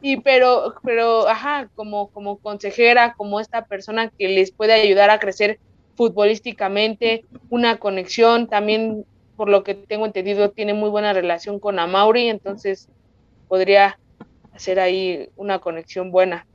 Y 0.00 0.18
pero, 0.18 0.74
pero, 0.82 1.26
ajá, 1.28 1.68
como, 1.74 2.08
como 2.08 2.38
consejera, 2.38 3.14
como 3.14 3.40
esta 3.40 3.64
persona 3.64 4.10
que 4.10 4.28
les 4.28 4.50
puede 4.50 4.72
ayudar 4.74 5.10
a 5.10 5.18
crecer 5.18 5.58
futbolísticamente, 5.96 7.24
una 7.50 7.78
conexión, 7.78 8.48
también 8.48 9.04
por 9.36 9.48
lo 9.48 9.64
que 9.64 9.74
tengo 9.74 10.06
entendido 10.06 10.50
tiene 10.50 10.74
muy 10.74 10.90
buena 10.90 11.12
relación 11.12 11.58
con 11.58 11.78
Amauri, 11.78 12.28
entonces 12.28 12.88
podría 13.48 13.98
hacer 14.54 14.80
ahí 14.80 15.28
una 15.36 15.58
conexión 15.58 16.10
buena. 16.10 16.46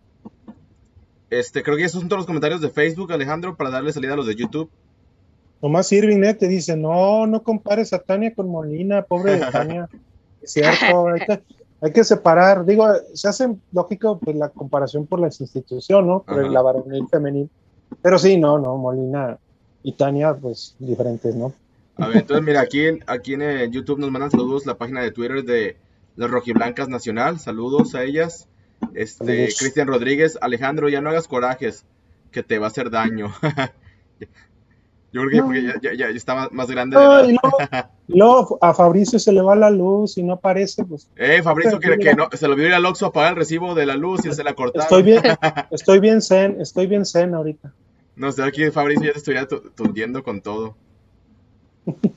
Este, 1.29 1.63
creo 1.63 1.77
que 1.77 1.85
esos 1.85 2.01
son 2.01 2.09
todos 2.09 2.19
los 2.21 2.27
comentarios 2.27 2.59
de 2.59 2.69
Facebook, 2.69 3.11
Alejandro, 3.11 3.55
para 3.55 3.69
darle 3.69 3.93
salida 3.93 4.13
a 4.13 4.17
los 4.17 4.27
de 4.27 4.35
YouTube. 4.35 4.69
Nomás 5.61 5.91
Irving 5.91 6.21
te 6.37 6.47
dice, 6.47 6.75
no, 6.75 7.27
no 7.27 7.43
compares 7.43 7.93
a 7.93 7.99
Tania 7.99 8.33
con 8.33 8.49
Molina, 8.49 9.03
pobre 9.03 9.37
de 9.37 9.45
Tania. 9.51 9.87
es 10.41 10.51
cierto, 10.51 11.07
hay 11.81 11.93
que, 11.93 12.03
separar. 12.03 12.65
Digo, 12.65 12.85
se 13.13 13.27
hace 13.27 13.55
lógico 13.71 14.19
pues, 14.19 14.35
la 14.35 14.49
comparación 14.49 15.05
por 15.05 15.19
las 15.19 15.39
instituciones, 15.39 16.07
¿no? 16.07 16.23
Por 16.23 16.49
la 16.49 16.61
varonil 16.61 17.07
femenil. 17.09 17.49
Pero 18.01 18.19
sí, 18.19 18.37
no, 18.37 18.59
no, 18.59 18.77
Molina 18.77 19.37
y 19.83 19.93
Tania, 19.93 20.33
pues 20.33 20.75
diferentes, 20.79 21.35
¿no? 21.35 21.53
A 21.97 22.07
ver, 22.07 22.17
entonces 22.17 22.45
mira, 22.45 22.61
aquí 22.61 22.85
en, 22.85 23.03
aquí 23.07 23.33
en 23.33 23.41
eh, 23.41 23.69
YouTube 23.69 23.99
nos 23.99 24.11
mandan 24.11 24.31
saludos 24.31 24.65
la 24.65 24.75
página 24.75 25.01
de 25.01 25.11
Twitter 25.11 25.43
de 25.43 25.77
las 26.15 26.31
Rojiblancas 26.31 26.89
Nacional. 26.89 27.39
Saludos 27.39 27.95
a 27.95 28.03
ellas. 28.03 28.47
Este, 28.93 29.49
Cristian 29.57 29.87
Rodríguez, 29.87 30.37
Alejandro, 30.41 30.89
ya 30.89 31.01
no 31.01 31.09
hagas 31.09 31.27
corajes, 31.27 31.85
que 32.31 32.43
te 32.43 32.59
va 32.59 32.67
a 32.67 32.69
hacer 32.69 32.89
daño. 32.89 33.31
Yo 35.13 35.23
creo 35.23 35.49
que 35.49 35.61
ya, 35.81 35.93
ya, 35.93 36.07
está 36.07 36.47
más, 36.51 36.69
grande. 36.69 36.97
y 37.27 38.13
luego, 38.17 38.57
a 38.61 38.73
Fabricio 38.73 39.19
se 39.19 39.33
le 39.33 39.41
va 39.41 39.57
la 39.57 39.69
luz 39.69 40.17
y 40.17 40.23
no 40.23 40.33
aparece. 40.33 40.85
Pues, 40.85 41.09
eh, 41.17 41.43
Fabricio 41.43 41.79
que, 41.79 41.97
que 41.97 42.13
no, 42.13 42.29
se 42.31 42.47
lo 42.47 42.55
vio 42.55 42.67
ir 42.67 42.73
al 42.73 42.85
Oxxo 42.85 43.07
a 43.07 43.11
pagar 43.11 43.31
el 43.31 43.35
recibo 43.35 43.75
de 43.75 43.85
la 43.85 43.97
luz 43.97 44.25
y 44.25 44.33
se 44.33 44.43
la 44.43 44.53
cortaron. 44.53 44.83
Estoy 44.83 45.03
bien, 45.03 45.21
estoy 45.71 45.99
bien 45.99 46.21
zen, 46.21 46.61
estoy 46.61 46.87
bien 46.87 47.05
zen 47.05 47.33
ahorita. 47.33 47.73
No 48.15 48.31
sé, 48.31 48.43
aquí 48.43 48.69
Fabricio 48.71 49.05
ya 49.05 49.13
te 49.13 49.19
estuviera 49.19 49.47
tundiendo 49.75 50.23
con 50.23 50.41
todo. 50.41 50.75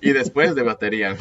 Y 0.01 0.12
después 0.12 0.55
de 0.55 0.62
batería. 0.62 1.16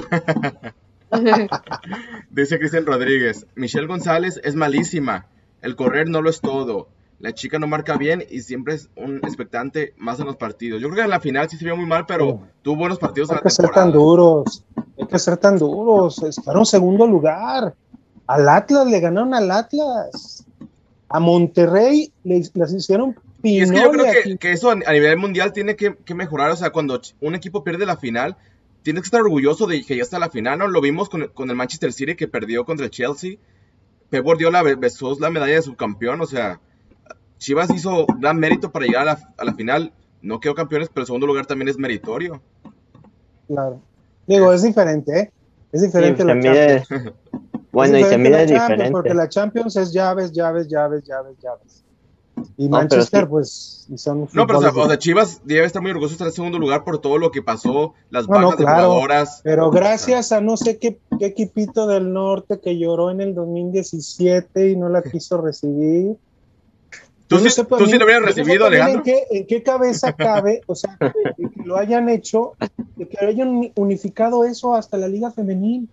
Dice 2.31 2.59
Cristian 2.59 2.85
Rodríguez, 2.85 3.45
Michelle 3.55 3.87
González 3.87 4.39
es 4.43 4.55
malísima. 4.55 5.27
El 5.61 5.75
correr 5.75 6.09
no 6.09 6.21
lo 6.21 6.29
es 6.29 6.41
todo. 6.41 6.89
la 7.19 7.33
chica 7.33 7.57
no 7.59 7.67
marca 7.67 7.95
bien 7.97 8.23
y 8.29 8.41
siempre 8.41 8.73
es 8.73 8.89
un 8.97 9.17
expectante 9.17 9.93
más 9.97 10.19
en 10.19 10.25
los 10.25 10.35
partidos. 10.35 10.81
Yo 10.81 10.87
creo 10.89 10.97
que 10.97 11.03
en 11.03 11.09
la 11.11 11.19
final 11.21 11.49
sí 11.49 11.57
se 11.57 11.65
vio 11.65 11.77
muy 11.77 11.85
mal, 11.85 12.05
pero 12.05 12.41
tuvo 12.63 12.75
buenos 12.77 12.99
partidos 12.99 13.29
Hay 13.29 13.35
en 13.35 13.37
la 13.37 13.41
que 13.41 13.49
ser 13.49 13.65
temporada. 13.65 13.85
tan 13.85 13.91
duros, 13.93 14.65
hay 14.99 15.07
que 15.07 15.19
ser 15.19 15.37
tan 15.37 15.57
duros. 15.57 16.21
Fueron 16.43 16.65
segundo 16.65 17.07
lugar. 17.07 17.75
Al 18.27 18.49
Atlas 18.49 18.87
le 18.87 18.99
ganaron 18.99 19.33
al 19.33 19.49
Atlas. 19.51 20.45
A 21.09 21.19
Monterrey 21.19 22.11
le, 22.23 22.41
les 22.53 22.73
hicieron 22.73 23.15
Y 23.43 23.59
es 23.61 23.71
que 23.71 23.77
yo 23.81 23.91
creo 23.91 24.05
que, 24.23 24.37
que 24.37 24.51
eso 24.53 24.71
a, 24.71 24.75
nivel 24.75 25.17
mundial 25.17 25.51
tiene 25.53 25.75
que, 25.75 25.95
que 25.97 26.15
mejorar. 26.15 26.49
O 26.51 26.55
sea, 26.55 26.71
cuando 26.71 26.99
un 27.19 27.35
equipo 27.35 27.63
pierde 27.63 27.85
la 27.85 27.97
final, 27.97 28.37
tienes 28.83 29.01
que 29.03 29.07
estar 29.07 29.21
orgulloso 29.21 29.67
de 29.67 29.83
que 29.83 29.97
ya 29.97 30.01
está 30.01 30.17
la 30.17 30.29
final, 30.29 30.57
¿no? 30.59 30.67
Lo 30.67 30.79
vimos 30.81 31.09
con, 31.09 31.23
el- 31.23 31.31
con 31.33 31.49
el 31.49 31.55
Manchester 31.55 31.91
City 31.93 32.15
que 32.15 32.27
perdió 32.29 32.63
contra 32.65 32.85
el 32.85 32.91
Chelsea. 32.91 33.35
Pep 34.09 34.23
Guardiola 34.23 34.63
be- 34.63 34.75
besó 34.75 35.15
la 35.19 35.29
medalla 35.29 35.55
de 35.55 35.61
subcampeón. 35.61 36.21
O 36.21 36.25
sea, 36.25 36.59
Chivas 37.37 37.69
hizo 37.71 38.05
gran 38.19 38.37
mérito 38.39 38.71
para 38.71 38.85
llegar 38.85 39.01
a 39.01 39.13
la, 39.13 39.33
a 39.37 39.43
la 39.45 39.53
final. 39.53 39.91
No 40.21 40.39
quedó 40.39 40.55
campeones, 40.55 40.87
pero 40.87 41.01
el 41.01 41.07
segundo 41.07 41.27
lugar 41.27 41.45
también 41.45 41.67
es 41.67 41.77
meritorio. 41.77 42.41
Claro. 43.47 43.81
Digo, 44.25 44.53
es 44.53 44.63
diferente, 44.63 45.19
¿eh? 45.19 45.31
Es 45.73 45.81
Sí, 45.81 45.87
diferente 45.87 46.21
se 46.21 46.25
la 46.27 46.35
mide- 46.35 46.83
Champions. 46.87 47.15
bueno, 47.73 47.97
Es 47.97 48.05
y 48.05 48.09
se 48.09 48.17
mide 48.17 48.45
diferente. 48.45 48.91
Porque 48.91 49.13
la 49.13 49.27
Champions 49.27 49.75
es 49.75 49.91
llaves, 49.91 50.31
llaves, 50.31 50.67
llaves, 50.69 51.03
llaves, 51.03 51.35
llaves. 51.41 51.83
Y 52.57 52.65
No, 52.65 52.77
Manchester, 52.77 53.21
sí. 53.21 53.27
pues, 53.29 53.87
y 53.89 53.97
son 53.97 54.27
No, 54.33 54.45
pero 54.47 54.59
o 54.59 54.61
sea, 54.61 54.71
fútboles 54.71 54.85
o 54.87 54.89
sea, 54.91 54.99
Chivas 54.99 55.41
debe 55.43 55.65
estar 55.65 55.81
muy 55.81 55.91
orgulloso 55.91 56.11
de 56.11 56.15
estar 56.15 56.27
en 56.27 56.33
segundo 56.33 56.59
lugar 56.59 56.83
por 56.83 56.99
todo 56.99 57.17
lo 57.17 57.31
que 57.31 57.41
pasó, 57.41 57.93
las 58.09 58.27
No, 58.27 58.35
no, 58.39 58.45
bajas 58.47 58.57
de 58.59 58.63
claro. 58.65 58.87
jugadoras. 58.87 59.41
Pero 59.43 59.71
gracias 59.71 60.31
a 60.31 60.41
no 60.41 60.57
sé 60.57 60.77
qué, 60.77 60.99
qué 61.19 61.25
equipito 61.27 61.87
del 61.87 62.11
norte 62.13 62.59
que 62.59 62.77
lloró 62.77 63.09
en 63.11 63.21
el 63.21 63.33
2017 63.35 64.71
y 64.71 64.75
no 64.75 64.89
la 64.89 65.01
quiso 65.03 65.41
recibir. 65.41 66.15
Tú 67.27 67.35
no 67.37 67.41
sí, 67.41 67.49
sé 67.49 67.63
tú 67.63 67.75
sí 67.75 67.79
también- 67.79 67.99
lo 67.99 68.05
hubieras 68.05 68.21
no 68.21 68.27
recibido, 68.27 68.65
Alejandro. 68.65 68.97
En 68.97 69.03
qué, 69.03 69.23
en 69.31 69.47
qué 69.47 69.63
cabeza 69.63 70.13
cabe, 70.13 70.61
o 70.67 70.75
sea, 70.75 70.97
que, 70.99 71.49
que 71.49 71.63
lo 71.65 71.77
hayan 71.77 72.09
hecho, 72.09 72.53
de 72.95 73.07
que 73.07 73.25
hayan 73.25 73.47
uni- 73.49 73.71
unificado 73.75 74.43
eso 74.45 74.75
hasta 74.75 74.97
la 74.97 75.07
Liga 75.07 75.31
Femenil. 75.31 75.87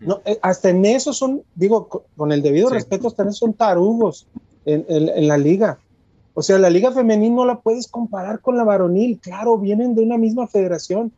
No, 0.00 0.20
eh, 0.24 0.38
hasta 0.42 0.70
en 0.70 0.84
eso 0.84 1.12
son, 1.12 1.42
digo, 1.54 1.88
co- 1.88 2.04
con 2.16 2.32
el 2.32 2.42
debido 2.42 2.68
Sí. 2.68 2.74
respeto, 2.74 3.08
hasta 3.08 3.22
en 3.24 3.28
eso 3.30 3.38
son 3.46 3.52
tarugos 3.54 4.26
en, 4.64 4.84
en- 4.88 5.08
en 5.08 5.28
la 5.28 5.36
liga. 5.38 5.78
O 6.38 6.42
sea, 6.42 6.58
la 6.58 6.68
liga 6.68 6.92
femenil 6.92 7.34
no 7.34 7.46
la 7.46 7.60
puedes 7.60 7.88
comparar 7.88 8.40
con 8.40 8.58
la 8.58 8.64
varonil. 8.64 9.18
Claro, 9.18 9.56
vienen 9.56 9.94
de 9.94 10.02
una 10.02 10.18
misma 10.18 10.46
federación. 10.46 11.10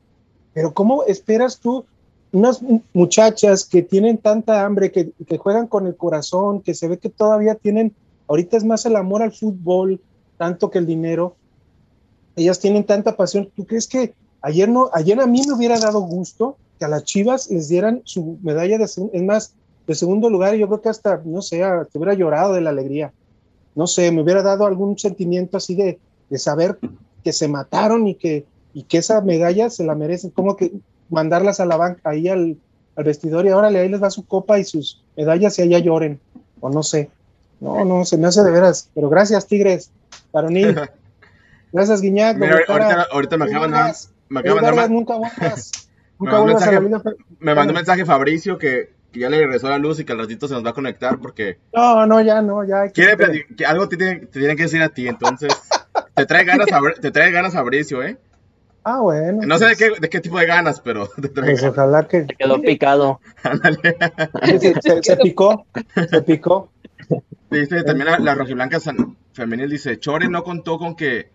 Pero 0.54 0.72
¿cómo 0.72 1.02
esperas 1.02 1.58
tú 1.58 1.84
unas 2.30 2.62
mu- 2.62 2.82
muchachas 2.92 3.64
que 3.64 3.82
tienen 3.82 4.18
tanta 4.18 4.64
hambre, 4.64 4.92
que, 4.92 5.10
juegan 5.38 5.66
con 5.66 5.88
el 5.88 5.96
corazón, 5.96 6.62
que 6.62 6.72
se 6.72 6.86
ve 6.86 6.98
que 6.98 7.08
todavía 7.08 7.56
tienen, 7.56 7.96
ahorita 8.28 8.56
es 8.56 8.64
más 8.64 8.86
el 8.86 8.94
amor 8.94 9.22
al 9.22 9.32
fútbol, 9.32 10.00
tanto 10.36 10.70
que 10.70 10.78
el 10.78 10.86
dinero, 10.86 11.34
ellas 12.36 12.60
tienen 12.60 12.84
tanta 12.84 13.16
pasión. 13.16 13.50
¿Tú 13.56 13.66
crees 13.66 13.88
que 13.88 14.14
ayer 14.40 14.68
no, 14.68 14.88
ayer 14.92 15.20
a 15.20 15.26
mí 15.26 15.42
me 15.44 15.54
hubiera 15.54 15.80
dado 15.80 16.00
gusto 16.00 16.56
que 16.78 16.84
a 16.84 16.88
las 16.88 17.02
Chivas 17.02 17.50
les 17.50 17.66
dieran 17.66 18.02
su 18.04 18.38
medalla 18.40 18.78
de, 18.78 18.84
es 18.84 19.22
más, 19.24 19.52
de 19.84 19.94
segundo 19.96 20.30
lugar? 20.30 20.54
Yo 20.54 20.68
creo 20.68 20.80
que 20.80 20.90
hasta, 20.90 21.20
no 21.24 21.42
sé, 21.42 21.62
te 21.90 21.98
hubiera 21.98 22.14
llorado 22.14 22.52
de 22.52 22.60
la 22.60 22.70
alegría. 22.70 23.12
No 23.74 23.86
sé, 23.86 24.10
me 24.12 24.22
hubiera 24.22 24.42
dado 24.42 24.66
algún 24.66 24.98
sentimiento 24.98 25.56
así 25.56 25.74
de, 25.74 25.98
de 26.30 26.38
saber 26.38 26.78
que 27.24 27.32
se 27.32 27.48
mataron 27.48 28.06
y 28.06 28.14
que, 28.14 28.44
y 28.74 28.82
que 28.84 28.98
esa 28.98 29.20
medalla 29.20 29.70
se 29.70 29.84
la 29.84 29.94
merecen. 29.94 30.30
Como 30.30 30.56
que 30.56 30.72
mandarlas 31.10 31.60
a 31.60 31.64
la 31.66 31.76
banca, 31.76 32.00
ahí 32.10 32.28
al, 32.28 32.56
al 32.96 33.04
vestidor 33.04 33.46
y 33.46 33.50
órale, 33.50 33.78
ahí 33.80 33.88
les 33.88 34.00
da 34.00 34.10
su 34.10 34.26
copa 34.26 34.58
y 34.58 34.64
sus 34.64 35.02
medallas 35.16 35.58
y 35.58 35.62
allá 35.62 35.78
lloren. 35.78 36.20
O 36.60 36.70
no 36.70 36.82
sé. 36.82 37.10
No, 37.60 37.84
no, 37.84 38.04
se 38.04 38.16
me 38.18 38.26
hace 38.28 38.42
de 38.42 38.50
veras. 38.50 38.90
Pero 38.94 39.08
gracias, 39.08 39.46
Tigres. 39.46 39.90
Varonil. 40.32 40.78
Gracias, 41.72 42.00
Guiñac. 42.00 42.38
Mira, 42.38 42.60
ahorita, 42.66 43.06
ahorita 43.12 43.36
me 43.36 43.44
Luis 43.44 43.56
acaba 43.56 43.66
de 43.66 43.92
me 44.30 44.40
acaba 44.40 44.60
Luis 44.70 44.82
de 44.82 44.88
nunca 44.88 45.16
vuelvas. 45.16 45.70
Nunca 46.18 46.32
mandó 46.32 46.44
un 46.44 46.48
mensaje- 46.48 46.80
me 47.38 47.54
mandó 47.54 47.70
un 47.72 47.76
mensaje 47.76 48.04
Fabricio 48.04 48.58
que, 48.58 48.90
que 49.12 49.20
ya 49.20 49.28
le 49.30 49.38
regresó 49.38 49.68
la 49.68 49.78
luz 49.78 49.98
y 50.00 50.04
que 50.04 50.12
al 50.12 50.18
ratito 50.18 50.46
se 50.48 50.54
nos 50.54 50.64
va 50.64 50.70
a 50.70 50.74
conectar 50.74 51.18
porque 51.18 51.58
No, 51.74 52.06
no, 52.06 52.20
ya 52.20 52.42
no, 52.42 52.64
ya. 52.64 52.88
que- 52.88 53.16
que 53.56 53.66
algo 53.66 53.88
te 53.88 53.96
tiene, 53.96 54.16
te 54.26 54.38
tiene 54.38 54.56
que 54.56 54.64
decir 54.64 54.82
a 54.82 54.88
ti, 54.90 55.08
entonces 55.08 55.52
te 56.14 56.26
trae 56.26 56.44
ganas 56.44 56.66
Fabri- 56.68 57.00
te 57.00 57.10
trae 57.10 57.30
ganas 57.30 57.54
Fabricio, 57.54 58.02
¿eh? 58.02 58.18
Ah, 58.84 59.00
bueno. 59.00 59.40
No 59.46 59.58
sé 59.58 59.66
de 59.66 59.76
qué, 59.76 59.90
de 60.00 60.08
qué 60.08 60.20
tipo 60.20 60.38
de 60.38 60.46
ganas, 60.46 60.80
pero 60.80 61.06
te 61.08 61.28
trae 61.28 61.50
Pues 61.50 61.60
ganas. 61.62 61.76
ojalá 61.78 62.08
que 62.08 62.20
Se 62.22 62.26
quedó 62.36 62.60
picado. 62.62 63.20
Ándale. 63.42 63.96
se, 64.60 64.74
se- 64.80 65.02
se 65.02 65.16
picó, 65.16 65.66
se 66.10 66.22
picó. 66.22 66.70
Dice 67.50 67.82
también 67.82 68.10
la, 68.10 68.18
la 68.18 68.34
rojiblanca 68.34 68.78
san- 68.80 69.16
femenil 69.32 69.70
dice, 69.70 69.98
Chore 69.98 70.28
no 70.28 70.42
contó 70.44 70.78
con 70.78 70.96
que 70.96 71.30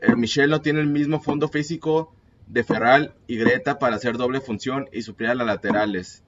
eh, 0.00 0.14
Michelle 0.16 0.48
no 0.48 0.60
tiene 0.60 0.80
el 0.80 0.86
mismo 0.88 1.20
fondo 1.20 1.48
físico 1.48 2.12
de 2.46 2.64
Ferral 2.64 3.14
y 3.26 3.36
Greta 3.38 3.78
para 3.78 3.96
hacer 3.96 4.16
doble 4.16 4.40
función 4.40 4.88
y 4.92 5.02
suplir 5.02 5.30
a 5.30 5.34
las 5.34 5.46
laterales. 5.46 6.22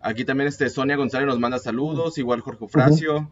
Aquí 0.00 0.24
también 0.24 0.48
este 0.48 0.68
Sonia 0.70 0.96
González 0.96 1.26
nos 1.26 1.38
manda 1.38 1.58
saludos, 1.58 2.18
igual 2.18 2.40
Jorge 2.40 2.68
Fracio. 2.68 3.30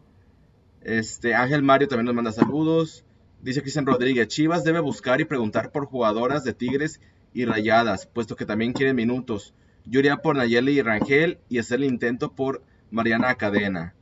Este 0.81 1.33
Ángel 1.35 1.63
Mario 1.63 1.87
también 1.87 2.05
nos 2.05 2.15
manda 2.15 2.31
saludos. 2.31 3.03
Dice 3.41 3.61
Cristian 3.61 3.85
Rodríguez, 3.85 4.27
Chivas 4.27 4.63
debe 4.63 4.79
buscar 4.79 5.21
y 5.21 5.25
preguntar 5.25 5.71
por 5.71 5.85
jugadoras 5.85 6.43
de 6.43 6.53
Tigres 6.53 6.99
y 7.33 7.45
Rayadas, 7.45 8.07
puesto 8.07 8.35
que 8.35 8.45
también 8.45 8.73
quieren 8.73 8.95
minutos. 8.95 9.53
Yo 9.85 9.99
iría 9.99 10.17
por 10.17 10.35
Nayeli 10.35 10.73
y 10.79 10.81
Rangel 10.81 11.37
y 11.49 11.59
hacer 11.59 11.79
el 11.79 11.85
intento 11.85 12.31
por 12.31 12.61
Mariana 12.91 13.35
Cadena. 13.35 13.93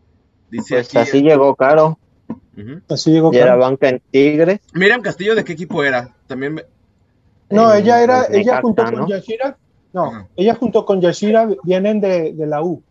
Dice 0.49 0.75
Pues 0.75 0.87
aquí, 0.87 0.97
así 0.97 1.21
llegó 1.21 1.55
Caro. 1.55 1.99
Así 2.89 3.11
llegó. 3.11 3.33
Y 3.33 3.37
era 3.37 3.55
banca 3.55 3.89
en 3.89 4.01
Tigres. 4.11 4.59
Miriam 4.73 5.01
Castillo, 5.01 5.35
¿de 5.35 5.43
qué 5.43 5.53
equipo 5.53 5.83
era? 5.83 6.15
También 6.27 6.53
me- 6.55 6.65
No, 7.49 7.73
ella 7.73 8.01
era, 8.01 8.21
Necaxa, 8.21 8.37
ella 8.39 8.61
junto 8.61 8.83
con 8.83 8.95
¿no? 8.95 9.07
Yashira, 9.07 9.57
no, 9.95 10.05
Ajá. 10.05 10.27
ella 10.35 10.53
junto 10.55 10.85
con 10.85 10.99
Yashira 11.01 11.49
vienen 11.63 11.99
de, 12.01 12.33
de 12.33 12.45
la 12.45 12.61
U, 12.61 12.81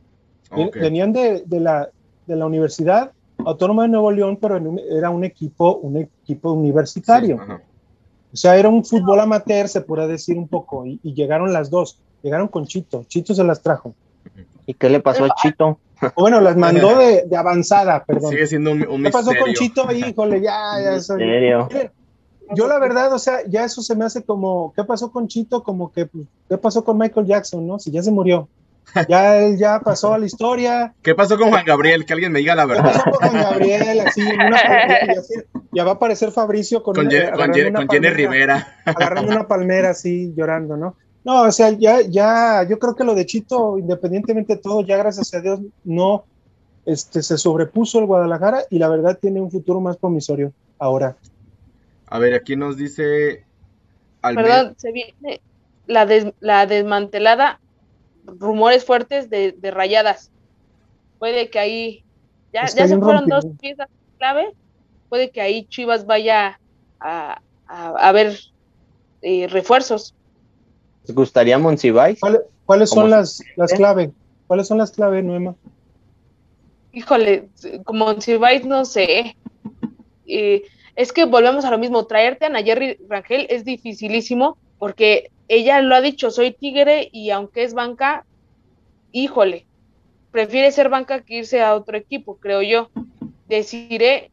Ok. 0.51 0.75
venían 0.77 1.13
de, 1.13 1.43
de 1.47 1.61
la, 1.61 1.89
de 2.27 2.35
la 2.37 2.47
Universidad 2.47 3.13
Autónoma 3.45 3.83
de 3.83 3.89
Nuevo 3.91 4.11
León, 4.11 4.39
pero 4.41 4.57
en 4.57 4.67
un- 4.67 4.81
era 4.91 5.11
un 5.11 5.23
equipo, 5.25 5.77
un 5.77 5.97
equipo 5.99 6.53
universitario. 6.53 7.39
Sí. 7.47 7.53
O 8.33 8.37
sea, 8.37 8.57
era 8.57 8.69
un 8.69 8.85
fútbol 8.85 9.21
amateur, 9.21 9.69
se 9.69 9.81
puede 9.83 10.09
decir 10.09 10.39
un 10.39 10.49
poco, 10.49 10.87
y, 10.87 10.99
y 11.03 11.13
llegaron 11.15 11.53
las 11.53 11.69
dos, 11.71 11.99
llegaron 12.23 12.49
con 12.49 12.67
Chito, 12.67 13.05
Chito 13.07 13.35
se 13.35 13.45
las 13.45 13.61
trajo. 13.63 13.95
¿Y 14.67 14.73
qué 14.75 14.89
le 14.89 15.01
pasó 15.01 15.25
a 15.27 15.35
Chito? 15.43 15.79
O 16.15 16.23
bueno, 16.23 16.41
las 16.41 16.57
mandó 16.57 16.97
de, 16.99 17.25
de 17.27 17.37
avanzada, 17.37 18.03
perdón. 18.05 18.31
Sigue 18.31 18.47
siendo 18.47 18.71
un, 18.73 18.87
un 18.89 19.03
¿Qué 19.05 19.11
pasó 19.11 19.31
con. 19.39 19.53
Chito? 19.53 19.93
Híjole, 19.93 20.41
ya, 20.41 20.81
ya. 20.83 20.99
Yo 22.55 22.67
la 22.69 22.79
verdad, 22.79 23.13
o 23.13 23.19
sea, 23.19 23.39
ya 23.49 23.65
eso 23.65 23.81
se 23.83 23.95
me 23.97 24.05
hace 24.05 24.23
como, 24.25 24.73
¿qué 24.77 24.85
pasó 24.85 25.11
con 25.11 25.29
Chito? 25.29 25.63
Como 25.63 25.91
que, 25.93 26.07
pues, 26.07 26.27
¿qué 26.49 26.59
pasó 26.59 26.85
con 26.85 26.99
Michael 26.99 27.27
Jackson, 27.27 27.67
no? 27.67 27.79
Si 27.79 27.91
ya 27.91 28.03
se 28.03 28.11
murió. 28.11 28.49
Ya 29.09 29.39
él 29.39 29.57
ya 29.57 29.81
pasó 29.81 30.13
a 30.13 30.19
la 30.19 30.27
historia. 30.27 30.95
¿Qué 31.03 31.15
pasó 31.15 31.39
con 31.39 31.49
Juan 31.49 31.65
Gabriel? 31.65 32.05
Que 32.05 32.13
alguien 32.13 32.31
me 32.33 32.41
diga 32.41 32.55
la 32.55 32.65
¿Qué 32.67 32.69
verdad. 32.75 32.93
pasó 32.93 33.03
con 33.11 33.13
Juan 33.31 33.43
Gabriel? 33.43 34.01
Así, 34.01 34.21
una- 34.23 34.61
ya 35.73 35.85
va 35.85 35.93
a 35.93 35.95
aparecer 35.95 36.31
Fabricio 36.33 36.83
con, 36.83 36.95
Con, 36.95 37.07
una- 37.07 37.11
Ye- 37.15 37.25
con, 37.25 37.33
agarrando 37.35 37.57
Ye- 37.59 37.69
una 37.69 37.79
con 37.79 37.89
Jenny 37.89 38.09
Rivera. 38.11 38.77
Agarrando 38.85 39.33
una 39.33 39.49
palmera 39.49 39.91
así, 39.91 40.35
llorando, 40.37 40.77
¿no? 40.77 40.97
No, 41.25 41.43
o 41.45 41.51
sea, 41.53 41.71
ya, 41.71 42.03
ya, 42.03 42.67
yo 42.69 42.79
creo 42.79 42.95
que 42.95 43.05
lo 43.05 43.15
de 43.15 43.25
Chito, 43.25 43.79
independientemente 43.79 44.57
de 44.57 44.61
todo, 44.61 44.83
ya 44.83 44.99
gracias 44.99 45.33
a 45.33 45.41
Dios, 45.41 45.61
no, 45.85 46.25
este, 46.85 47.23
se 47.23 47.39
sobrepuso 47.39 47.99
el 47.99 48.05
Guadalajara 48.07 48.65
y 48.69 48.79
la 48.79 48.89
verdad 48.89 49.19
tiene 49.19 49.41
un 49.41 49.51
futuro 49.51 49.81
más 49.81 49.97
promisorio 49.97 50.53
ahora. 50.79 51.17
A 52.07 52.19
ver, 52.19 52.35
aquí 52.35 52.57
nos 52.57 52.77
dice. 52.77 53.45
Perdón, 54.23 54.75
se 54.79 54.93
viene 54.93 55.41
la, 55.87 56.07
des- 56.07 56.33
la 56.41 56.67
desmantelada, 56.67 57.61
rumores 58.25 58.85
fuertes 58.85 59.29
de, 59.31 59.53
de 59.53 59.71
rayadas. 59.71 60.31
Puede 61.19 61.51
que 61.51 61.59
ahí, 61.59 62.05
ya, 62.53 62.67
ya 62.67 62.87
se 62.89 62.99
fueron 62.99 63.27
dos 63.27 63.47
piezas 63.61 63.89
clave, 64.19 64.55
puede 65.09 65.31
que 65.31 65.41
ahí 65.41 65.67
Chivas 65.67 66.07
vaya 66.07 66.59
a, 67.01 67.41
a, 67.67 67.89
a 67.89 68.13
ver 68.13 68.39
eh, 69.23 69.47
refuerzos. 69.49 70.15
¿Les 71.07 71.15
gustaría 71.15 71.59
Monsiváis? 71.59 72.19
¿Cuáles, 72.21 72.41
cuáles 72.65 72.89
son 72.91 72.99
¿Cómo 73.05 73.09
las, 73.09 73.43
las 73.57 73.73
claves? 73.73 74.11
¿Cuáles 74.47 74.67
son 74.67 74.79
las 74.79 74.91
claves, 74.93 75.25
Noema? 75.25 75.55
Híjole, 76.93 77.49
como 77.85 78.21
si 78.21 78.37
vais, 78.37 78.65
no 78.65 78.85
sé. 78.85 79.37
Eh, 80.27 80.63
es 80.97 81.13
que 81.13 81.25
volvemos 81.25 81.65
a 81.65 81.71
lo 81.71 81.79
mismo, 81.79 82.07
traerte 82.07 82.47
a 82.47 82.49
Nayeri 82.49 82.99
Rangel 83.09 83.47
es 83.51 83.65
dificilísimo 83.65 84.57
porque 84.79 85.31
ella 85.49 85.81
lo 85.81 85.95
ha 85.95 86.01
dicho, 86.01 86.31
soy 86.31 86.53
tigre 86.53 87.09
y 87.13 87.31
aunque 87.31 87.65
es 87.65 87.75
banca, 87.75 88.25
híjole, 89.13 89.67
prefiere 90.31 90.73
ser 90.73 90.89
banca 90.89 91.23
que 91.23 91.39
irse 91.39 91.61
a 91.61 91.75
otro 91.75 91.97
equipo, 91.97 92.37
creo 92.37 92.63
yo. 92.63 92.91
Deciré, 93.49 94.31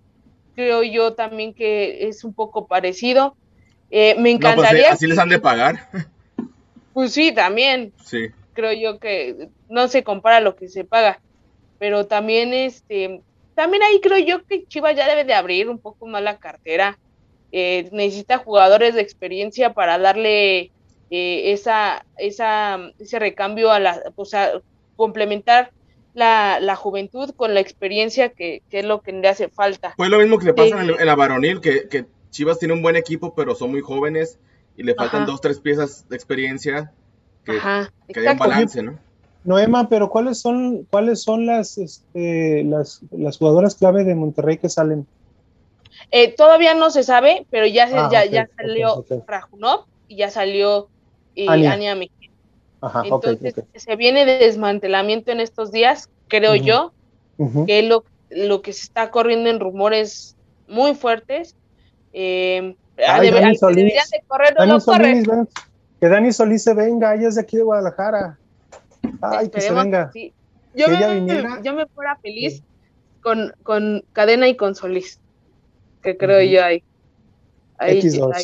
creo 0.56 0.84
yo 0.84 1.14
también 1.14 1.54
que 1.54 2.08
es 2.08 2.24
un 2.24 2.34
poco 2.34 2.68
parecido. 2.68 3.36
Eh, 3.90 4.16
me 4.18 4.34
No, 4.34 4.40
pues, 4.40 4.54
encantaría, 4.54 4.92
así 4.94 5.06
les 5.08 5.18
han 5.20 5.30
de 5.30 5.40
pagar. 5.40 5.90
pues 6.94 7.12
sí, 7.14 7.34
también, 7.34 7.92
Sí. 8.04 8.28
creo 8.54 8.72
yo 8.74 9.00
que 9.00 9.50
no 9.70 9.88
se 9.88 10.04
compara 10.04 10.40
lo 10.40 10.56
que 10.56 10.70
se 10.70 10.86
paga, 10.86 11.20
pero 11.78 12.08
también 12.08 12.54
este 12.54 13.22
también 13.62 13.84
ahí 13.84 14.02
creo 14.02 14.18
yo 14.18 14.44
que 14.44 14.66
Chivas 14.66 14.96
ya 14.96 15.08
debe 15.08 15.24
de 15.24 15.36
abrir 15.36 15.70
un 15.70 15.78
poco 15.78 16.08
más 16.08 16.24
la 16.24 16.40
cartera. 16.40 16.98
Eh, 17.52 17.88
necesita 17.92 18.40
jugadores 18.40 18.96
de 18.96 19.02
experiencia 19.02 19.76
para 19.76 20.00
darle 20.00 20.72
eh, 21.12 21.52
esa, 21.52 22.04
esa, 22.18 22.80
ese 22.98 23.20
recambio 23.20 23.72
a 23.72 23.80
la, 23.80 24.02
o 24.16 24.26
sea, 24.26 24.54
complementar 24.96 25.74
la, 26.16 26.60
la 26.60 26.76
juventud 26.76 27.36
con 27.36 27.54
la 27.54 27.60
experiencia 27.60 28.30
que, 28.30 28.64
que, 28.72 28.80
es 28.80 28.86
lo 28.86 29.02
que 29.02 29.12
le 29.12 29.28
hace 29.28 29.48
falta. 29.48 29.94
Pues 29.96 30.10
lo 30.10 30.18
mismo 30.18 30.40
que 30.40 30.46
le 30.46 30.54
pasa 30.56 30.84
en, 30.84 30.90
en, 31.00 31.06
la 31.06 31.16
varonil, 31.16 31.62
que, 31.62 31.88
que, 31.88 32.08
Chivas 32.32 32.58
tiene 32.58 32.74
un 32.74 32.82
buen 32.82 32.96
equipo, 32.96 33.36
pero 33.36 33.54
son 33.54 33.70
muy 33.70 33.82
jóvenes 33.82 34.40
y 34.76 34.82
le 34.82 34.96
faltan 34.96 35.22
Ajá. 35.22 35.32
dos, 35.32 35.40
tres 35.40 35.60
piezas 35.60 36.10
de 36.10 36.16
experiencia 36.16 36.92
que, 37.46 37.58
Ajá, 37.58 37.94
que 38.12 38.22
haya 38.22 38.32
un 38.32 38.40
balance, 38.40 38.82
¿no? 38.82 38.98
Noema, 39.44 39.90
pero 39.90 40.10
¿cuáles 40.10 40.40
son, 40.40 40.86
cuáles 40.90 41.24
son 41.24 41.46
las, 41.46 41.78
este, 41.78 42.64
las, 42.64 43.02
las 43.12 43.38
jugadoras 43.38 43.76
clave 43.76 44.04
de 44.04 44.16
Monterrey 44.16 44.58
que 44.58 44.70
salen? 44.70 45.08
Eh, 46.12 46.36
todavía 46.36 46.74
no 46.74 46.90
se 46.92 47.04
sabe, 47.04 47.46
pero 47.50 47.66
ya, 47.66 47.88
se, 47.88 47.98
Ah, 47.98 48.10
ya, 48.12 48.26
ya 48.26 48.50
salió 48.56 48.96
ok. 48.96 49.24
Rajunov 49.28 49.86
y 50.08 50.18
ya 50.18 50.30
salió 50.30 50.90
eh, 51.36 51.46
Ania. 51.48 51.74
Ania 51.74 51.96
Mejía. 51.96 52.30
Ajá, 52.82 53.04
Entonces, 53.06 53.54
se 53.76 53.96
viene 53.96 54.26
de 54.26 54.40
desmantelamiento 54.40 55.32
en 55.32 55.40
estos 55.40 55.72
días, 55.72 56.10
creo 56.28 56.56
yo, 56.56 56.92
que 57.68 57.84
lo, 57.84 58.04
lo 58.30 58.62
que 58.62 58.74
se 58.74 58.84
está 58.84 59.12
corriendo 59.12 59.50
en 59.50 59.60
rumores 59.60 60.36
muy 60.68 60.96
fuertes. 60.96 61.56
Eh, 62.14 62.76
Ay, 63.08 63.32
Dani 63.32 63.56
Solís. 63.56 63.94
de 63.94 64.24
correr, 64.28 64.54
no 64.54 64.60
Dani 64.60 64.72
lo 64.74 64.80
corren. 64.82 65.26
Solís, 65.26 65.48
que 66.00 66.08
Dani 66.08 66.32
Solís 66.34 66.64
se 66.64 66.74
venga, 66.74 67.14
ella 67.16 67.28
es 67.28 67.36
de 67.36 67.42
aquí 67.42 67.58
de 67.58 67.64
Guadalajara. 67.64 68.38
Ay, 69.22 69.50
que 69.50 69.62
se 69.62 69.74
venga. 69.74 70.10
sí. 70.14 70.34
Yo, 70.74 70.86
Que 70.86 70.92
me, 70.98 71.16
viniera. 71.16 71.60
yo 71.64 71.74
me 71.74 71.86
fuera 71.88 72.16
feliz 72.22 72.64
con, 73.22 73.54
con 73.64 74.04
Cadena 74.14 74.48
y 74.48 74.56
con 74.56 74.74
Solís, 74.74 75.20
que 76.02 76.16
creo 76.18 76.42
yo 76.44 76.64
ahí. 76.64 76.82
ahí 77.78 78.00
X2. 78.02 78.34
ahí, 78.34 78.44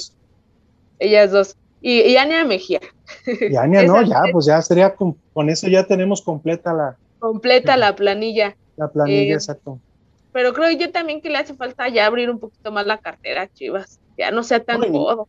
ellas 1.00 1.32
dos. 1.32 1.56
Y, 1.82 2.02
y 2.02 2.18
Ania 2.18 2.44
Mejía. 2.44 2.82
Y 3.26 3.56
Ania, 3.56 3.84
no, 3.88 4.02
ya, 4.02 4.24
pues 4.32 4.46
ya 4.46 4.62
sería, 4.62 4.94
con, 4.96 5.16
con 5.34 5.50
eso 5.50 5.68
ya 5.70 5.86
tenemos 5.86 6.22
completa 6.22 6.74
la, 6.74 6.98
Completa 7.20 7.78
la 7.78 7.96
planilla. 7.96 8.56
la 8.76 8.90
planilla, 8.90 9.22
Eh, 9.22 9.34
exacto. 9.34 9.80
Pero 10.34 10.54
creo 10.54 10.70
yo 10.72 10.92
también 10.92 11.22
que 11.22 11.30
le 11.30 11.38
hace 11.38 11.56
falta 11.56 11.88
ya 11.88 12.06
abrir 12.06 12.30
un 12.30 12.40
poquito 12.40 12.72
más 12.72 12.86
la 12.86 12.98
cartera 13.00 13.48
Chivas. 13.48 14.00
Ya 14.18 14.30
no 14.32 14.44
sea 14.44 14.60
tan 14.64 14.80
Bueno, 14.80 14.94
y- 14.94 14.98
codo. 14.98 15.28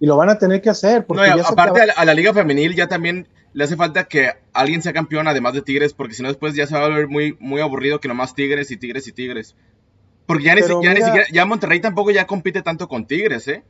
Y 0.00 0.06
lo 0.06 0.16
van 0.16 0.30
a 0.30 0.38
tener 0.38 0.60
que 0.60 0.70
hacer, 0.70 1.06
porque 1.06 1.28
No, 1.28 1.34
se 1.36 1.40
aparte 1.42 1.80
a 1.80 1.84
acaba- 1.84 1.86
la, 1.86 1.92
a 1.92 2.04
la 2.06 2.14
liga 2.14 2.34
femenil 2.34 2.74
ya 2.74 2.88
también 2.88 3.26
le 3.52 3.64
hace 3.64 3.76
falta 3.76 4.04
que 4.04 4.30
alguien 4.52 4.82
sea 4.82 4.92
campeón 4.92 5.26
además 5.28 5.54
de 5.54 5.62
Tigres, 5.62 5.92
porque 5.92 6.14
si 6.14 6.22
no 6.22 6.28
después 6.28 6.54
ya 6.54 6.66
se 6.66 6.74
va 6.74 6.84
a 6.84 6.88
volver 6.88 7.08
muy, 7.08 7.36
muy 7.40 7.60
aburrido 7.60 8.00
que 8.00 8.08
nomás 8.08 8.34
Tigres 8.34 8.70
y 8.70 8.76
Tigres 8.76 9.06
y 9.08 9.12
Tigres. 9.12 9.56
Porque 10.26 10.44
ya, 10.44 10.54
ni, 10.54 10.62
si- 10.62 10.68
ya 10.82 10.94
ni 10.94 11.02
siquiera, 11.02 11.26
ya 11.32 11.44
Monterrey 11.46 11.80
tampoco 11.80 12.10
ya 12.12 12.26
compite 12.26 12.62
tanto 12.62 12.86
con 12.86 13.06
Tigres, 13.06 13.48
¿eh? 13.48 13.64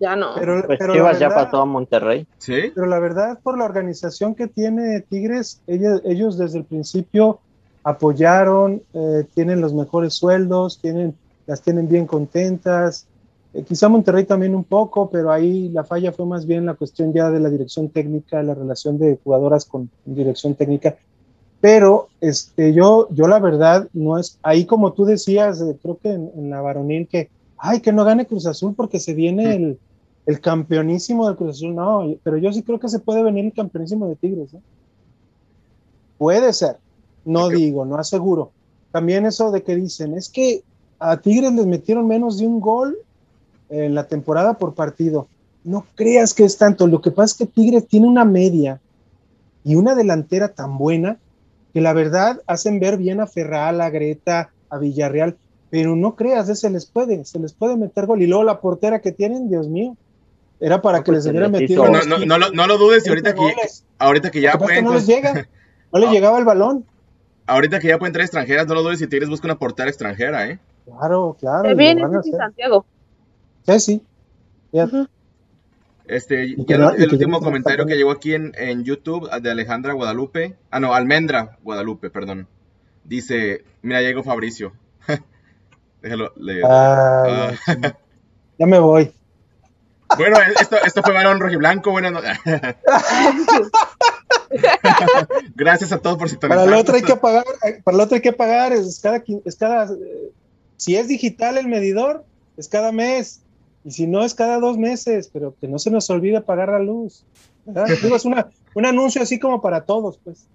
Ya 0.00 0.16
no. 0.16 0.34
pero, 0.38 0.66
Pues 0.66 0.78
pero 0.78 0.94
ya 0.94 1.02
verdad- 1.04 1.34
pasó 1.44 1.62
a 1.62 1.64
Monterrey. 1.64 2.26
Sí. 2.38 2.72
Pero 2.74 2.86
la 2.86 2.98
verdad, 2.98 3.38
por 3.42 3.56
la 3.56 3.64
organización 3.64 4.34
que 4.34 4.48
tiene 4.48 5.00
Tigres, 5.00 5.62
ellos, 5.66 6.02
ellos 6.04 6.36
desde 6.36 6.58
el 6.58 6.64
principio 6.64 7.40
apoyaron, 7.84 8.82
eh, 8.94 9.24
tienen 9.34 9.60
los 9.60 9.74
mejores 9.74 10.14
sueldos, 10.14 10.80
tienen, 10.80 11.14
las 11.46 11.62
tienen 11.62 11.88
bien 11.88 12.06
contentas. 12.06 13.06
Eh, 13.54 13.64
quizá 13.64 13.88
Monterrey 13.88 14.24
también 14.24 14.54
un 14.54 14.64
poco, 14.64 15.10
pero 15.10 15.30
ahí 15.30 15.68
la 15.68 15.84
falla 15.84 16.12
fue 16.12 16.26
más 16.26 16.46
bien 16.46 16.66
la 16.66 16.74
cuestión 16.74 17.12
ya 17.12 17.30
de 17.30 17.40
la 17.40 17.50
dirección 17.50 17.90
técnica, 17.90 18.42
la 18.42 18.54
relación 18.54 18.98
de 18.98 19.18
jugadoras 19.22 19.66
con 19.66 19.90
dirección 20.04 20.54
técnica. 20.54 20.96
Pero 21.60 22.08
este, 22.20 22.72
yo, 22.74 23.08
yo 23.10 23.28
la 23.28 23.38
verdad 23.38 23.88
no 23.92 24.18
es, 24.18 24.38
ahí 24.42 24.64
como 24.66 24.92
tú 24.94 25.04
decías, 25.04 25.60
eh, 25.60 25.78
creo 25.80 25.98
que 25.98 26.10
en, 26.10 26.30
en 26.34 26.50
la 26.50 26.60
varonil, 26.60 27.06
que, 27.08 27.30
ay, 27.56 27.80
que 27.80 27.92
no 27.92 28.04
gane 28.04 28.26
Cruz 28.26 28.46
Azul 28.46 28.74
porque 28.74 28.98
se 28.98 29.14
viene 29.14 29.54
el, 29.54 29.80
el 30.26 30.40
campeonísimo 30.40 31.26
del 31.28 31.36
Cruz 31.36 31.56
Azul, 31.58 31.74
no, 31.74 32.14
pero 32.24 32.36
yo 32.38 32.52
sí 32.52 32.62
creo 32.62 32.80
que 32.80 32.88
se 32.88 32.98
puede 33.00 33.22
venir 33.22 33.44
el 33.44 33.52
campeonísimo 33.52 34.08
de 34.08 34.16
Tigres. 34.16 34.54
¿eh? 34.54 34.60
Puede 36.18 36.52
ser, 36.52 36.78
no 37.24 37.46
Ok. 37.46 37.52
digo, 37.52 37.84
no 37.84 37.96
aseguro. 37.96 38.52
También 38.90 39.26
eso 39.26 39.50
de 39.50 39.62
que 39.62 39.76
dicen, 39.76 40.14
es 40.14 40.28
que 40.30 40.62
a 40.98 41.20
Tigres 41.20 41.52
les 41.52 41.66
metieron 41.66 42.06
menos 42.06 42.38
de 42.38 42.46
un 42.46 42.60
gol 42.60 42.96
en 43.72 43.94
la 43.94 44.04
temporada 44.04 44.54
por 44.54 44.74
partido. 44.74 45.28
No 45.64 45.86
creas 45.94 46.34
que 46.34 46.44
es 46.44 46.58
tanto, 46.58 46.86
lo 46.86 47.00
que 47.00 47.10
pasa 47.10 47.32
es 47.32 47.38
que 47.38 47.46
Tigres 47.46 47.86
tiene 47.86 48.06
una 48.06 48.24
media 48.24 48.80
y 49.64 49.74
una 49.76 49.94
delantera 49.94 50.48
tan 50.48 50.76
buena 50.76 51.16
que 51.72 51.80
la 51.80 51.92
verdad 51.92 52.40
hacen 52.46 52.80
ver 52.80 52.96
bien 52.98 53.20
a 53.20 53.26
Ferral, 53.26 53.80
a 53.80 53.88
Greta, 53.90 54.50
a 54.68 54.78
Villarreal, 54.78 55.36
pero 55.70 55.96
no 55.96 56.16
creas, 56.16 56.48
eh, 56.50 56.54
se 56.56 56.68
les 56.68 56.84
puede, 56.84 57.24
se 57.24 57.38
les 57.38 57.52
puede 57.54 57.76
meter 57.76 58.06
gol. 58.06 58.20
Y 58.22 58.26
luego 58.26 58.44
la 58.44 58.60
portera 58.60 59.00
que 59.00 59.12
tienen, 59.12 59.48
Dios 59.48 59.68
mío, 59.68 59.96
era 60.60 60.82
para 60.82 60.98
No, 60.98 61.04
que 61.04 61.12
pues 61.12 61.24
les 61.24 61.30
hubiera 61.30 61.48
metido. 61.48 61.86
No, 61.86 62.02
no, 62.02 62.18
no, 62.26 62.38
lo- 62.38 62.50
no 62.52 62.66
lo 62.66 62.76
dudes 62.78 63.06
y 63.06 63.08
ahorita 63.08 63.34
15 63.34 63.54
que, 63.54 63.68
ahorita 63.98 64.30
que 64.30 64.38
Lo 64.40 64.42
ya 64.42 64.50
es 64.50 64.56
pueden, 64.58 64.76
que 64.76 64.82
no 64.82 64.94
les 64.94 65.06
llega, 65.06 65.48
no 65.92 65.98
les 65.98 66.10
llegaba 66.12 66.38
el 66.38 66.44
balón. 66.44 66.84
ahorita 67.46 67.78
que 67.80 67.88
ya 67.88 67.98
pueden 67.98 68.12
traer 68.12 68.26
extranjeras, 68.26 68.66
no 68.66 68.74
lo 68.74 68.82
dudes 68.82 68.98
si 68.98 69.06
Tigres 69.06 69.30
busca 69.30 69.46
una 69.46 69.58
portera 69.58 69.88
extranjera, 69.88 70.46
¿eh? 70.50 70.58
Claro, 70.84 71.36
claro. 71.40 71.68
Ceci 71.68 72.04
hacer. 72.28 72.34
Santiago. 72.36 72.84
Sí, 73.66 73.80
sí. 73.80 74.02
Este, 76.06 76.44
Y 76.46 76.64
ya 76.66 76.74
el, 76.76 76.80
no- 76.82 76.90
el 76.90 77.12
último 77.12 77.40
comentario 77.40 77.86
que 77.86 77.96
llegó 77.96 78.10
aquí 78.10 78.34
en, 78.34 78.52
en 78.56 78.84
YouTube 78.84 79.30
de 79.40 79.50
Alejandra 79.50 79.92
Guadalupe, 79.92 80.56
ah 80.70 80.80
no, 80.80 80.94
Almendra 80.94 81.58
Guadalupe, 81.62 82.10
perdón. 82.10 82.48
Dice, 83.04 83.64
mira, 83.82 84.00
llegó 84.02 84.22
Fabricio. 84.22 84.72
Déjalo 86.02 86.32
leer. 86.36 86.64
Ay, 86.64 86.70
Ah. 86.70 87.52
ya, 88.58 88.66
me 88.66 88.78
voy. 88.78 89.12
Bueno, 90.16 90.36
esto, 90.60 90.76
esto 90.84 91.02
fue 91.02 91.14
Varón 91.14 91.40
Rojiblanco. 91.40 91.90
Buenas 91.92 92.12
no- 92.12 92.20
Gracias 95.54 95.92
a 95.92 95.98
todos 95.98 96.16
por 96.18 96.26
Para 96.28 96.30
sintonizar. 96.30 96.68
el 96.68 96.74
otro 96.74 96.94
hay 96.96 97.02
que 97.02 97.16
pagar, 97.16 97.44
eh, 97.64 97.80
para 97.82 97.94
el 97.96 98.00
otro 98.02 98.14
hay 98.16 98.20
que 98.22 98.32
pagar, 98.32 98.72
es 98.72 99.00
cada, 99.00 99.24
quin- 99.24 99.42
es 99.44 99.56
cada, 99.56 99.84
eh, 99.92 100.30
si 100.76 100.96
es 100.96 101.08
digital 101.08 101.56
el 101.58 101.68
medidor, 101.68 102.24
es 102.56 102.68
cada 102.68 102.92
mes, 102.92 103.41
y 103.84 103.90
si 103.90 104.06
no 104.06 104.24
es 104.24 104.34
cada 104.34 104.58
dos 104.58 104.78
meses, 104.78 105.30
pero 105.32 105.54
que 105.60 105.68
no 105.68 105.78
se 105.78 105.90
nos 105.90 106.08
olvide 106.10 106.40
pagar 106.40 106.68
la 106.70 106.78
luz. 106.78 107.24
¿verdad? 107.64 107.86
Digo, 108.02 108.16
es 108.16 108.24
una, 108.24 108.48
un 108.74 108.86
anuncio 108.86 109.22
así 109.22 109.38
como 109.38 109.60
para 109.60 109.84
todos, 109.84 110.18
pues. 110.22 110.46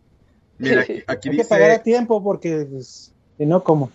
Mira, 0.57 0.81
aquí, 0.81 1.03
aquí 1.05 1.29
Hay 1.29 1.37
que 1.37 1.45
pagar 1.45 1.71
a 1.71 1.83
tiempo 1.83 2.23
porque, 2.23 2.65
pues, 2.69 3.13
si 3.37 3.45
no, 3.45 3.63
¿cómo? 3.63 3.91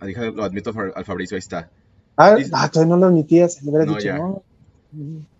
ah, 0.00 0.06
lo 0.06 0.44
admito 0.44 0.70
al 0.70 0.92
al 0.94 1.04
Fabricio, 1.04 1.36
ahí 1.36 1.40
está. 1.40 1.70
Ah, 2.16 2.34
Dice- 2.36 2.50
ah, 2.54 2.68
todavía 2.70 2.94
no 2.94 3.00
lo 3.00 3.06
admitías, 3.06 3.62
le 3.62 3.70
hubieras 3.70 3.86
No, 3.88 3.94
dicho, 3.94 4.06
ya. 4.06 4.18
no. 4.18 4.42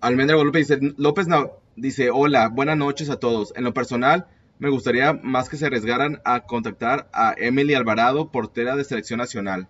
Almendra 0.01 0.37
Guadalupe 0.37 0.59
dice, 0.59 0.79
López 0.97 1.27
no, 1.29 1.51
dice, 1.77 2.11
hola, 2.11 2.49
buenas 2.49 2.77
noches 2.77 3.11
a 3.11 3.19
todos. 3.19 3.53
En 3.57 3.65
lo 3.65 3.75
personal, 3.75 4.27
me 4.61 4.69
gustaría 4.71 5.15
más 5.15 5.49
que 5.49 5.57
se 5.57 5.67
arriesgaran 5.67 6.21
a 6.25 6.41
contactar 6.41 7.09
a 7.13 7.35
Emily 7.37 7.75
Alvarado, 7.75 8.31
portera 8.31 8.77
de 8.77 8.85
selección 8.85 9.19
nacional. 9.19 9.67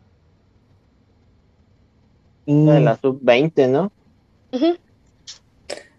Mm, 2.47 2.69
De 2.69 2.81
la 2.81 2.97
sub-20, 2.97 3.69
¿no? 3.69 3.93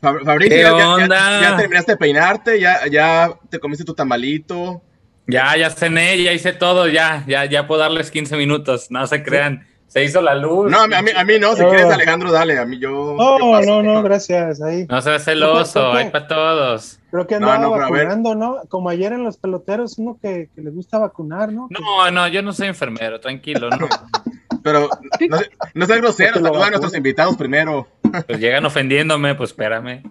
Fab- 0.01 0.25
Fabricio, 0.25 0.57
¿Qué 0.57 0.61
ya, 0.63 1.07
ya- 1.07 1.41
ya 1.41 1.57
terminaste 1.57 1.91
de 1.93 1.97
peinarte, 1.97 2.59
ya, 2.59 2.87
ya 2.87 3.33
te 3.49 3.59
comiste 3.59 3.83
tu 3.85 3.93
tamalito. 3.93 4.81
Ya, 5.27 5.55
ya 5.55 5.69
cené, 5.69 6.21
ya 6.21 6.33
hice 6.33 6.51
todo, 6.51 6.87
ya, 6.89 7.23
ya, 7.27 7.45
ya 7.45 7.67
puedo 7.67 7.79
darles 7.81 8.11
15 8.11 8.35
minutos, 8.35 8.87
no 8.89 9.05
se 9.07 9.23
crean. 9.23 9.67
Se 9.91 10.05
hizo 10.05 10.21
la 10.21 10.35
luz. 10.35 10.71
No, 10.71 10.79
a 10.83 10.87
mí, 10.87 10.93
a 10.95 11.01
mí, 11.01 11.11
a 11.13 11.25
mí 11.25 11.33
no, 11.37 11.53
si 11.53 11.63
No. 11.63 11.67
quieres 11.69 11.87
Alejandro, 11.91 12.31
dale, 12.31 12.57
a 12.57 12.65
mí 12.65 12.79
yo... 12.79 13.13
No, 13.17 13.59
no, 13.61 13.83
no, 13.83 14.01
gracias, 14.01 14.61
ahí. 14.61 14.85
No 14.89 15.01
seas 15.01 15.25
celoso, 15.25 15.91
hay 15.91 16.09
para 16.09 16.27
todos. 16.29 16.97
Creo 17.11 17.27
que 17.27 17.37
No, 17.41 17.51
andaba 17.51 17.77
no, 17.77 17.91
ver. 17.91 18.05
vacunando, 18.05 18.33
¿no? 18.35 18.61
Como 18.69 18.87
ayer 18.87 19.11
en 19.11 19.25
los 19.25 19.35
peloteros, 19.35 19.97
uno 19.97 20.17
que, 20.21 20.47
que 20.55 20.61
le 20.61 20.69
gusta 20.69 20.97
vacunar, 20.97 21.51
¿no? 21.51 21.67
No, 21.69 22.09
no, 22.09 22.25
yo 22.29 22.41
no 22.41 22.53
soy 22.53 22.69
enfermero, 22.69 23.19
tranquilo, 23.19 23.69
no. 23.69 23.89
Pero 24.63 24.87
no, 25.27 25.37
no 25.73 25.85
seas 25.85 25.99
grosero, 25.99 26.35
saluda 26.35 26.67
a 26.67 26.69
nuestros 26.69 26.95
invitados 26.95 27.35
primero. 27.35 27.87
Pues 28.27 28.39
llegan 28.39 28.63
ofendiéndome, 28.63 29.35
pues 29.35 29.49
espérame. 29.49 30.03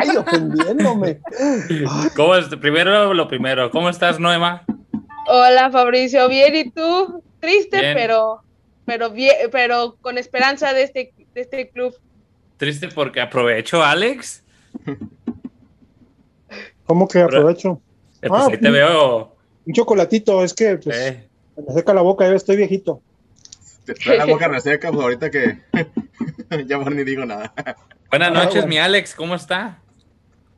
Ay, 0.00 0.16
ofendiéndome. 0.18 1.20
¿Cómo 2.14 2.34
es? 2.36 2.46
Primero 2.56 3.14
lo 3.14 3.26
primero, 3.26 3.70
¿cómo 3.70 3.88
estás, 3.88 4.20
Noema? 4.20 4.64
Hola 5.28 5.70
Fabricio, 5.70 6.28
bien, 6.28 6.54
¿y 6.56 6.70
tú? 6.70 7.22
Triste, 7.40 7.80
Bien. 7.80 7.94
pero, 7.94 8.42
pero 8.90 9.08
bien, 9.08 9.36
pero 9.52 9.96
con 10.00 10.18
esperanza 10.18 10.72
de 10.72 10.82
este, 10.82 11.12
de 11.32 11.40
este 11.40 11.68
club. 11.68 11.94
Triste 12.56 12.88
porque 12.88 13.20
aprovecho, 13.20 13.84
Alex. 13.84 14.42
¿Cómo 16.86 17.06
que 17.06 17.20
aprovecho? 17.20 17.80
Eh, 18.20 18.26
pues 18.26 18.42
Ah, 18.42 18.48
ahí 18.50 18.58
te 18.58 18.68
veo. 18.68 19.36
Un 19.64 19.72
chocolatito, 19.72 20.42
es 20.42 20.54
que 20.54 20.76
pues, 20.78 20.96
eh. 20.98 21.28
me 21.68 21.72
seca 21.72 21.94
la 21.94 22.02
boca, 22.02 22.28
yo 22.28 22.34
estoy 22.34 22.56
viejito. 22.56 23.00
Te 23.84 23.94
trae 23.94 24.18
la 24.18 24.24
boca 24.24 24.48
reseca, 24.48 24.90
pues 24.90 25.02
ahorita 25.04 25.30
que... 25.30 25.58
ya 26.66 26.78
mejor 26.78 26.96
ni 26.96 27.04
digo 27.04 27.24
nada. 27.24 27.54
Buenas 28.10 28.30
Ah, 28.30 28.34
noches, 28.34 28.54
bueno. 28.54 28.66
mi 28.66 28.78
Alex, 28.78 29.14
¿cómo 29.14 29.36
está? 29.36 29.78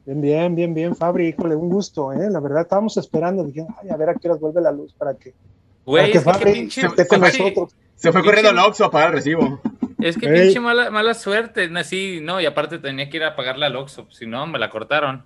Bien, 0.06 0.22
bien, 0.22 0.54
bien, 0.54 0.72
bien, 0.72 0.96
Fabri, 0.96 1.28
híjole, 1.28 1.54
un 1.54 1.68
gusto, 1.68 2.14
¿eh? 2.14 2.30
La 2.30 2.40
verdad, 2.40 2.62
estábamos 2.62 2.96
esperando, 2.96 3.44
dije, 3.44 3.66
ay, 3.82 3.90
a 3.90 3.96
ver 3.98 4.08
a 4.08 4.14
qué 4.14 4.26
hora 4.30 4.38
vuelve 4.38 4.62
la 4.62 4.72
luz 4.72 4.94
para 4.94 5.12
que, 5.12 5.32
para 5.32 5.42
Güey, 5.84 6.12
que 6.12 6.18
es 6.18 6.24
que 6.24 6.30
Fabri 6.32 6.52
pinche, 6.54 6.86
esté 6.86 7.06
con 7.06 7.20
nosotros. 7.20 7.74
Se 8.02 8.10
fue 8.10 8.24
corriendo 8.24 8.50
al 8.50 8.58
Oxxo 8.58 8.86
a 8.86 8.90
pagar 8.90 9.10
el 9.10 9.14
recibo. 9.14 9.60
es 10.00 10.16
que 10.18 10.28
pinche 10.28 10.58
mala, 10.58 10.90
mala 10.90 11.14
suerte. 11.14 11.68
no, 11.68 11.84
Sí, 11.84 12.18
no, 12.20 12.40
y 12.40 12.46
aparte 12.46 12.80
tenía 12.80 13.08
que 13.08 13.18
ir 13.18 13.22
a 13.22 13.36
pagarle 13.36 13.66
al 13.66 13.76
Oxxo, 13.76 14.08
si 14.10 14.26
no, 14.26 14.44
me 14.48 14.58
la 14.58 14.70
cortaron. 14.70 15.24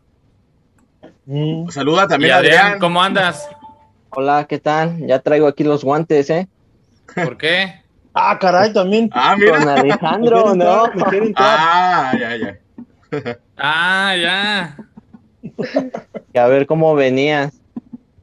Mm, 1.25 1.71
Saluda 1.71 2.05
Y 2.05 2.09
también 2.09 2.33
a 2.33 2.37
Adrián, 2.37 2.59
Adrián. 2.59 2.79
¿cómo 2.79 3.03
andas? 3.03 3.49
Hola, 4.11 4.45
¿qué 4.47 4.59
tal? 4.59 4.99
Ya 5.07 5.21
traigo 5.21 5.47
aquí 5.47 5.65
los 5.65 5.85
guantes, 5.85 6.29
¿eh? 6.29 6.49
¿Por 7.15 7.39
qué? 7.39 7.81
Ah, 8.13 8.39
caray, 8.39 8.73
también. 8.75 9.09
Ah, 9.13 9.31
Con 9.33 9.41
mira. 9.41 9.59
Me 9.61 9.71
Alejandro, 9.73 10.55
¿no? 10.55 10.85
Ah, 11.37 12.13
ya, 12.19 12.37
ya. 12.37 13.39
Ah, 13.57 14.15
ya. 14.21 14.77
Que 16.33 16.39
a 16.39 16.47
ver 16.47 16.67
cómo 16.67 16.95
venías. 16.95 17.55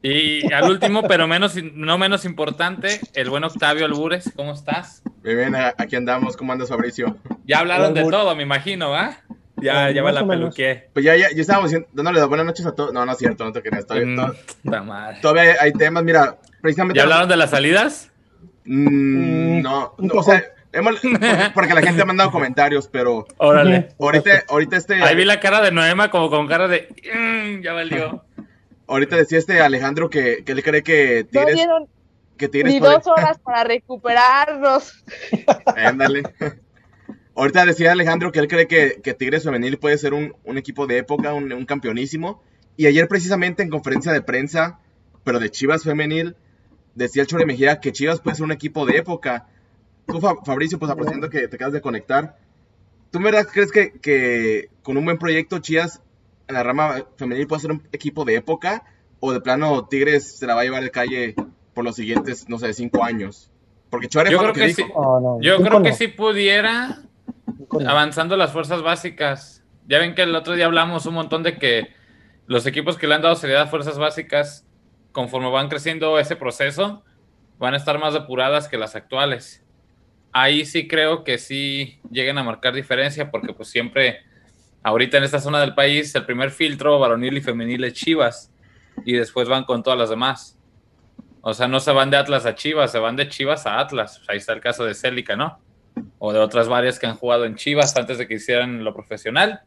Y 0.05 0.51
al 0.51 0.69
último, 0.69 1.03
pero 1.03 1.27
menos, 1.27 1.55
no 1.75 1.97
menos 1.97 2.25
importante, 2.25 2.99
el 3.13 3.29
buen 3.29 3.45
Octavio 3.45 3.85
Albures, 3.85 4.31
¿cómo 4.35 4.51
estás? 4.51 5.01
Bien, 5.23 5.37
bien, 5.37 5.55
aquí 5.77 5.95
andamos. 5.95 6.35
¿Cómo 6.35 6.51
andas, 6.51 6.67
Fabricio? 6.67 7.15
Ya 7.45 7.59
hablaron 7.59 7.93
de 7.93 8.03
todo, 8.03 8.35
me 8.35 8.43
imagino, 8.43 8.89
¿va? 8.89 9.17
Ya, 9.55 9.89
ya 9.91 10.03
más 10.03 10.13
la 10.13 10.27
peluqué. 10.27 10.89
Pues 10.91 11.05
ya, 11.05 11.15
ya, 11.15 11.27
ya 11.33 11.39
estábamos 11.41 11.69
diciendo- 11.71 11.87
dándole 11.93 12.19
las 12.19 12.27
buenas 12.27 12.45
noches 12.45 12.65
a 12.65 12.75
todos. 12.75 12.91
No, 12.93 13.05
no 13.05 13.11
es 13.13 13.17
cierto, 13.17 13.45
no 13.45 13.53
te 13.53 13.61
creas. 13.61 13.87
Todavía, 13.87 14.07
Mm, 14.11 14.15
to- 14.17 14.35
puta 14.63 14.83
madre. 14.83 15.19
todavía 15.21 15.55
hay, 15.61 15.71
temas. 15.71 16.03
Mira, 16.03 16.37
precisamente. 16.61 16.97
¿Ya 16.97 17.03
hablaron 17.03 17.29
de 17.29 17.37
las 17.37 17.51
salidas? 17.51 18.11
Mm, 18.65 18.87
Mm, 18.87 19.61
no, 19.61 19.95
no, 19.99 20.13
o 20.15 20.23
sea, 20.23 20.43
hemos- 20.73 20.99
porque- 20.99 21.51
porque 21.53 21.73
la 21.75 21.81
gente 21.81 22.01
ha 22.01 22.05
mandado 22.05 22.29
comentarios, 22.29 22.89
pero 22.91 23.25
Órale. 23.37 23.89
ahorita, 23.99 24.43
ahorita 24.49 24.75
este. 24.75 25.01
Ahí 25.01 25.15
vi 25.15 25.23
la 25.23 25.39
cara 25.39 25.61
de 25.61 25.71
Noema 25.71 26.09
como 26.11 26.29
con 26.29 26.45
cara 26.47 26.67
de... 26.67 26.89
"Mm, 27.15 27.61
ya 27.63 27.71
valió. 27.71 28.25
Ahorita 28.87 29.15
decía 29.15 29.37
este 29.37 29.59
Alejandro 29.61 30.09
que, 30.09 30.43
que 30.43 30.51
él 30.51 30.63
cree 30.63 30.83
que 30.83 31.23
No 31.31 31.39
Tigres. 31.41 31.55
dieron 31.55 31.87
que 32.37 32.49
Tigres 32.49 32.73
ni 32.73 32.79
puede- 32.79 32.95
dos 32.95 33.07
horas 33.07 33.39
para 33.39 33.63
recuperarnos. 33.63 35.03
Ándale. 35.75 36.23
Ahorita 37.35 37.65
decía 37.65 37.91
Alejandro 37.91 38.31
que 38.31 38.39
él 38.39 38.47
cree 38.47 38.67
que, 38.67 38.99
que 39.01 39.13
Tigres 39.13 39.43
Femenil 39.43 39.77
puede 39.79 39.97
ser 39.97 40.13
un, 40.13 40.35
un 40.43 40.57
equipo 40.57 40.85
de 40.85 40.97
época, 40.99 41.33
un, 41.33 41.51
un 41.51 41.65
campeonísimo. 41.65 42.43
Y 42.77 42.85
ayer 42.87 43.07
precisamente 43.07 43.63
en 43.63 43.69
conferencia 43.69 44.11
de 44.11 44.21
prensa, 44.21 44.79
pero 45.23 45.39
de 45.39 45.49
Chivas 45.49 45.83
Femenil, 45.83 46.35
decía 46.95 47.21
el 47.23 47.27
Chore 47.27 47.45
Mejía 47.45 47.79
que 47.79 47.91
Chivas 47.91 48.19
puede 48.19 48.35
ser 48.35 48.45
un 48.45 48.51
equipo 48.51 48.85
de 48.85 48.97
época. 48.97 49.47
Tú, 50.05 50.19
Fa- 50.19 50.35
Fabricio, 50.45 50.77
pues 50.79 50.91
aprovechando 50.91 51.29
que 51.29 51.47
te 51.47 51.55
acabas 51.55 51.73
de 51.73 51.81
conectar, 51.81 52.37
¿tú 53.09 53.19
en 53.19 53.23
verdad 53.23 53.47
crees 53.51 53.71
que, 53.71 53.93
que 53.93 54.69
con 54.83 54.97
un 54.97 55.05
buen 55.05 55.17
proyecto 55.17 55.59
Chivas 55.59 56.01
en 56.47 56.55
la 56.55 56.63
rama 56.63 57.05
femenil 57.17 57.47
puede 57.47 57.61
ser 57.61 57.71
un 57.71 57.87
equipo 57.91 58.25
de 58.25 58.35
época? 58.35 58.83
¿O 59.19 59.31
de 59.31 59.41
plano 59.41 59.87
Tigres 59.87 60.37
se 60.37 60.45
la 60.45 60.55
va 60.55 60.61
a 60.61 60.63
llevar 60.63 60.83
de 60.83 60.91
calle 60.91 61.35
por 61.73 61.83
los 61.83 61.95
siguientes, 61.95 62.49
no 62.49 62.59
sé, 62.59 62.73
cinco 62.73 63.03
años? 63.03 63.51
Porque 63.89 64.07
Chore 64.07 64.31
Yo 64.31 64.39
creo 64.39 64.53
que 64.53 64.73
sí. 64.73 64.83
Oh, 64.95 65.19
no, 65.19 65.41
Yo 65.41 65.57
creo 65.57 65.81
que 65.81 65.89
no, 65.89 65.95
sí 65.95 66.07
pudiera, 66.07 67.03
avanzando 67.85 68.35
las 68.35 68.51
fuerzas 68.51 68.81
básicas. 68.81 69.63
Ya 69.87 69.99
ven 69.99 70.15
que 70.15 70.23
el 70.23 70.35
otro 70.35 70.53
día 70.55 70.65
hablamos 70.65 71.05
un 71.05 71.13
montón 71.13 71.43
de 71.43 71.57
que 71.57 71.93
los 72.47 72.65
equipos 72.65 72.97
que 72.97 73.07
le 73.07 73.15
han 73.15 73.21
dado 73.21 73.35
seriedad 73.35 73.63
a 73.63 73.67
fuerzas 73.67 73.97
básicas, 73.97 74.65
conforme 75.11 75.49
van 75.49 75.69
creciendo 75.69 76.19
ese 76.19 76.35
proceso, 76.35 77.03
van 77.59 77.73
a 77.73 77.77
estar 77.77 77.99
más 77.99 78.13
depuradas 78.13 78.67
que 78.67 78.77
las 78.77 78.95
actuales. 78.95 79.63
Ahí 80.31 80.65
sí 80.65 80.87
creo 80.87 81.23
que 81.23 81.37
sí 81.37 81.99
lleguen 82.11 82.37
a 82.37 82.43
marcar 82.43 82.73
diferencia, 82.73 83.29
porque 83.29 83.53
pues 83.53 83.69
siempre, 83.69 84.21
ahorita 84.83 85.17
en 85.17 85.23
esta 85.23 85.39
zona 85.39 85.61
del 85.61 85.73
país, 85.73 86.13
el 86.15 86.25
primer 86.25 86.51
filtro 86.51 86.99
varonil 86.99 87.37
y 87.37 87.41
femenil 87.41 87.83
es 87.85 87.93
Chivas, 87.93 88.51
y 89.05 89.13
después 89.13 89.47
van 89.47 89.63
con 89.63 89.81
todas 89.81 89.97
las 89.97 90.09
demás. 90.09 90.57
O 91.41 91.53
sea, 91.53 91.67
no 91.67 91.79
se 91.79 91.91
van 91.91 92.09
de 92.09 92.17
Atlas 92.17 92.45
a 92.45 92.55
Chivas, 92.55 92.91
se 92.91 92.99
van 92.99 93.15
de 93.15 93.27
Chivas 93.27 93.65
a 93.65 93.79
Atlas. 93.79 94.21
Ahí 94.29 94.37
está 94.37 94.53
el 94.53 94.61
caso 94.61 94.85
de 94.85 94.93
Célica, 94.93 95.35
¿no? 95.35 95.59
O 96.19 96.31
de 96.31 96.39
otras 96.39 96.69
varias 96.69 96.99
que 96.99 97.05
han 97.05 97.17
jugado 97.17 97.45
en 97.45 97.55
Chivas 97.55 97.95
antes 97.97 98.17
de 98.17 98.27
que 98.27 98.35
hicieran 98.35 98.83
lo 98.83 98.93
profesional. 98.93 99.61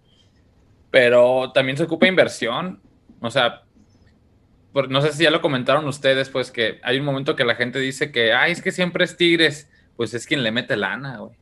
Pero 0.90 1.52
también 1.52 1.76
se 1.76 1.84
ocupa 1.84 2.06
inversión. 2.06 2.80
O 3.20 3.30
sea, 3.30 3.62
no 4.88 5.00
sé 5.02 5.12
si 5.12 5.24
ya 5.24 5.30
lo 5.30 5.42
comentaron 5.42 5.86
ustedes, 5.86 6.30
pues 6.30 6.50
que 6.50 6.80
hay 6.82 6.98
un 6.98 7.04
momento 7.04 7.36
que 7.36 7.44
la 7.44 7.56
gente 7.56 7.78
dice 7.78 8.10
que, 8.10 8.32
ay, 8.32 8.52
es 8.52 8.62
que 8.62 8.72
siempre 8.72 9.04
es 9.04 9.16
Tigres. 9.18 9.68
Pues 9.96 10.14
es 10.14 10.26
quien 10.26 10.42
le 10.42 10.52
mete 10.52 10.76
lana, 10.76 11.18
güey. 11.18 11.36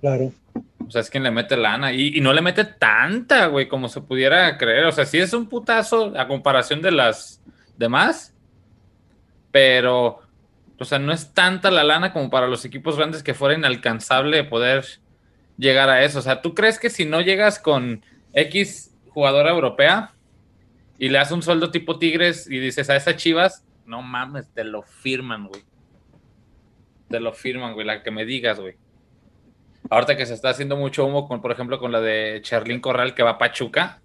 Claro. 0.00 0.32
O 0.90 0.92
sea, 0.92 1.02
es 1.02 1.08
quien 1.08 1.22
le 1.22 1.30
mete 1.30 1.56
lana. 1.56 1.92
Y, 1.92 2.20
no 2.20 2.32
le 2.32 2.42
mete 2.42 2.64
tanta, 2.64 3.46
güey, 3.46 3.68
como 3.68 3.88
se 3.88 4.00
pudiera 4.00 4.58
creer. 4.58 4.86
O 4.86 4.90
sea, 4.90 5.06
sí 5.06 5.18
es 5.18 5.32
un 5.32 5.48
putazo 5.48 6.12
a 6.18 6.26
comparación 6.26 6.82
de 6.82 6.90
las 6.90 7.40
demás. 7.78 8.34
Pero, 9.52 10.18
o 10.80 10.84
sea, 10.84 10.98
no 10.98 11.12
es 11.12 11.32
tanta 11.32 11.70
la 11.70 11.84
lana 11.84 12.12
como 12.12 12.28
para 12.28 12.48
los 12.48 12.64
equipos 12.64 12.96
grandes 12.96 13.22
que 13.22 13.34
fuera 13.34 13.54
inalcanzable 13.54 14.42
poder 14.42 14.84
llegar 15.58 15.90
a 15.90 16.02
eso. 16.02 16.18
O 16.18 16.22
sea, 16.22 16.42
¿tú 16.42 16.56
crees 16.56 16.80
que 16.80 16.90
si 16.90 17.04
no 17.04 17.20
llegas 17.20 17.60
con 17.60 18.04
X 18.32 18.92
jugadora 19.10 19.50
europea 19.50 20.14
y 20.98 21.08
le 21.08 21.18
das 21.18 21.30
un 21.30 21.42
sueldo 21.42 21.70
tipo 21.70 22.00
Tigres 22.00 22.50
y 22.50 22.58
dices 22.58 22.90
a 22.90 22.96
esa 22.96 23.14
Chivas, 23.14 23.64
no 23.86 24.02
mames, 24.02 24.52
te 24.52 24.64
lo 24.64 24.82
firman, 24.82 25.46
güey. 25.46 25.62
Te 27.08 27.20
lo 27.20 27.32
firman, 27.32 27.74
güey, 27.74 27.86
la 27.86 28.02
que 28.02 28.10
me 28.10 28.24
digas, 28.24 28.58
güey. 28.58 28.74
Ahorita 29.90 30.16
que 30.16 30.24
se 30.24 30.34
está 30.34 30.50
haciendo 30.50 30.76
mucho 30.76 31.04
humo, 31.04 31.28
con, 31.28 31.42
por 31.42 31.50
ejemplo, 31.52 31.78
con 31.78 31.92
la 31.92 32.00
de 32.00 32.40
Charlín 32.42 32.80
Corral 32.80 33.14
que 33.14 33.22
va 33.22 33.30
a 33.30 33.38
Pachuca. 33.38 34.00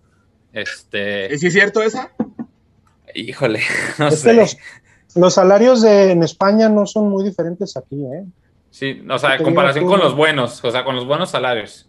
Este. 0.52 1.34
¿Y 1.34 1.38
si 1.38 1.48
es 1.48 1.54
cierto 1.54 1.82
esa? 1.82 2.12
Híjole, 3.14 3.62
no 4.00 4.08
Es 4.08 4.20
sé. 4.22 4.34
los, 4.34 4.58
los 5.16 5.34
salarios 5.34 5.82
de, 5.82 6.12
en 6.12 6.24
España 6.24 6.68
no 6.70 6.86
son 6.86 7.10
muy 7.10 7.24
diferentes 7.24 7.78
aquí, 7.78 8.04
¿eh? 8.04 8.26
Sí, 8.72 9.06
o 9.10 9.18
sea, 9.18 9.36
en 9.36 9.44
comparación 9.44 9.86
tú, 9.86 9.92
con 9.92 10.00
los 10.02 10.16
buenos, 10.16 10.62
o 10.64 10.72
sea, 10.72 10.84
con 10.84 10.96
los 10.96 11.06
buenos 11.06 11.30
salarios. 11.30 11.88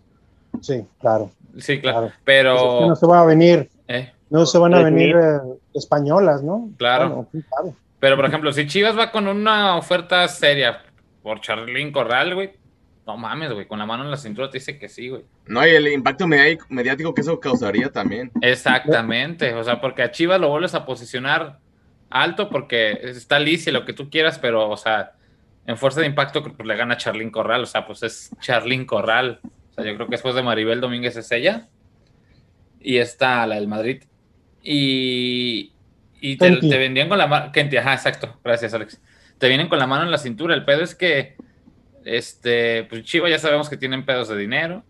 Sí, 0.60 0.84
claro. 1.00 1.30
Sí, 1.58 1.80
claro. 1.80 1.98
claro. 1.98 2.06
Pues 2.06 2.12
es 2.12 2.18
que 2.18 2.22
Pero. 2.24 2.86
no 2.86 2.96
se 2.96 3.06
van 3.06 3.18
a 3.18 3.24
venir, 3.24 3.70
eh, 3.88 4.12
no 4.30 4.46
se 4.46 4.58
van 4.58 4.74
a 4.74 4.82
Tres 4.82 4.92
venir 4.92 5.16
eh, 5.16 5.38
españolas, 5.74 6.42
¿no? 6.42 6.68
Claro. 6.76 7.08
Bueno, 7.32 7.44
sabe. 7.50 7.72
Pero, 7.98 8.16
por 8.16 8.26
ejemplo, 8.26 8.52
si 8.52 8.66
Chivas 8.66 8.96
va 8.96 9.10
con 9.10 9.26
una 9.26 9.76
oferta 9.76 10.28
seria 10.28 10.82
por 11.22 11.40
Charlín 11.40 11.90
Corral, 11.92 12.34
güey. 12.34 12.52
No 13.06 13.16
mames, 13.16 13.52
güey. 13.52 13.66
Con 13.66 13.78
la 13.78 13.86
mano 13.86 14.04
en 14.04 14.10
la 14.10 14.16
cintura 14.16 14.50
te 14.50 14.58
dice 14.58 14.78
que 14.78 14.88
sí, 14.88 15.08
güey. 15.08 15.22
No, 15.46 15.64
y 15.64 15.70
el 15.70 15.86
impacto 15.88 16.26
medi- 16.26 16.58
mediático 16.68 17.14
que 17.14 17.20
eso 17.20 17.38
causaría 17.38 17.90
también. 17.90 18.32
Exactamente. 18.42 19.54
O 19.54 19.62
sea, 19.62 19.80
porque 19.80 20.02
a 20.02 20.10
Chivas 20.10 20.40
lo 20.40 20.48
vuelves 20.48 20.74
a 20.74 20.84
posicionar 20.84 21.60
alto 22.10 22.48
porque 22.50 22.98
está 23.02 23.38
Liz 23.38 23.66
y 23.68 23.70
lo 23.70 23.84
que 23.84 23.92
tú 23.92 24.10
quieras, 24.10 24.38
pero, 24.40 24.68
o 24.68 24.76
sea, 24.76 25.12
en 25.66 25.76
fuerza 25.76 26.00
de 26.00 26.06
impacto 26.06 26.42
pues, 26.42 26.66
le 26.66 26.76
gana 26.76 26.96
Charlín 26.96 27.30
Corral. 27.30 27.62
O 27.62 27.66
sea, 27.66 27.86
pues 27.86 28.02
es 28.02 28.30
Charlín 28.40 28.84
Corral. 28.86 29.38
O 29.44 29.74
sea, 29.74 29.84
yo 29.84 29.94
creo 29.94 30.06
que 30.08 30.12
después 30.12 30.34
de 30.34 30.42
Maribel 30.42 30.80
Domínguez 30.80 31.16
es 31.16 31.30
ella. 31.30 31.68
Y 32.80 32.96
está 32.98 33.46
la 33.46 33.54
del 33.54 33.68
Madrid. 33.68 34.02
Y, 34.64 35.72
y 36.20 36.36
te, 36.38 36.50
vendían 36.76 37.08
con 37.08 37.18
la 37.18 37.28
mano. 37.28 37.52
Ajá, 37.54 37.94
exacto. 37.94 38.40
Gracias, 38.42 38.74
Alex. 38.74 39.00
Te 39.38 39.46
vienen 39.48 39.68
con 39.68 39.78
la 39.78 39.86
mano 39.86 40.02
en 40.02 40.10
la 40.10 40.18
cintura. 40.18 40.54
El 40.54 40.64
pedo 40.64 40.82
es 40.82 40.96
que, 40.96 41.35
este, 42.06 42.84
pues 42.84 43.02
Chivas 43.02 43.30
ya 43.30 43.38
sabemos 43.38 43.68
que 43.68 43.76
tienen 43.76 44.06
pedos 44.06 44.28
de 44.28 44.36
dinero. 44.36 44.84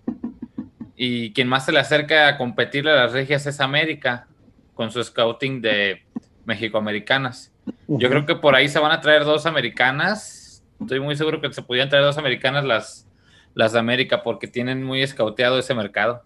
Y 0.97 1.33
quien 1.33 1.49
más 1.49 1.64
se 1.64 1.73
le 1.73 1.81
acerca 1.81 2.29
a 2.29 2.37
competirle 2.37 2.91
a 2.91 2.95
las 2.95 3.12
regias 3.12 3.47
es 3.47 3.61
América, 3.61 4.29
con 4.75 4.91
su 4.91 5.03
scouting 5.03 5.62
de 5.62 6.05
México-americanas. 6.45 7.53
Yo 7.89 8.09
creo 8.11 8.27
que 8.27 8.37
por 8.37 8.55
ahí 8.55 8.69
se 8.69 8.79
van 8.79 8.93
a 8.93 9.01
traer 9.01 9.25
dos 9.25 9.47
americanas. 9.47 10.62
Estoy 10.81 11.01
muy 11.01 11.17
seguro 11.17 11.41
que 11.41 11.53
se 11.53 11.62
podían 11.62 11.89
traer 11.89 12.05
dos 12.05 12.19
americanas 12.19 12.64
las, 12.64 13.09
las 13.55 13.73
de 13.73 13.79
América, 13.79 14.23
porque 14.23 14.47
tienen 14.47 14.85
muy 14.85 15.03
escauteado 15.03 15.59
ese 15.59 15.75
mercado. 15.75 16.23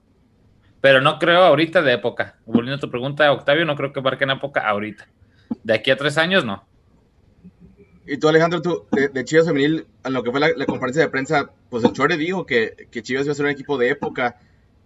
Pero 0.81 1.01
no 1.01 1.19
creo 1.19 1.45
ahorita 1.45 1.83
de 1.83 1.93
época. 1.93 2.37
Volviendo 2.47 2.77
a 2.77 2.81
tu 2.81 2.91
pregunta, 2.91 3.31
Octavio, 3.33 3.65
no 3.65 3.77
creo 3.77 3.93
que 3.93 4.01
marquen 4.01 4.31
época 4.31 4.69
ahorita. 4.69 5.09
De 5.63 5.75
aquí 5.75 5.91
a 5.91 5.97
tres 5.97 6.19
años, 6.19 6.45
no. 6.45 6.65
Y 8.07 8.17
tú, 8.19 8.29
Alejandro, 8.29 8.63
tú, 8.63 8.85
de, 8.91 9.25
Chivas 9.25 9.47
Femenil, 9.47 9.87
en 10.05 10.13
lo 10.13 10.23
que 10.23 10.31
fue 10.31 10.41
la, 10.41 10.67
conferencia 10.67 11.03
de 11.03 11.09
prensa, 11.09 11.51
pues 11.69 11.85
el 11.85 11.93
Chore 11.93 12.17
dijo 12.17 12.47
que, 12.47 12.89
que 12.91 13.03
Chivas 13.03 13.25
iba 13.25 13.33
a 13.33 13.37
ser 13.37 13.45
un 13.45 13.53
equipo 13.53 13.79
de 13.79 13.91
época. 13.91 14.37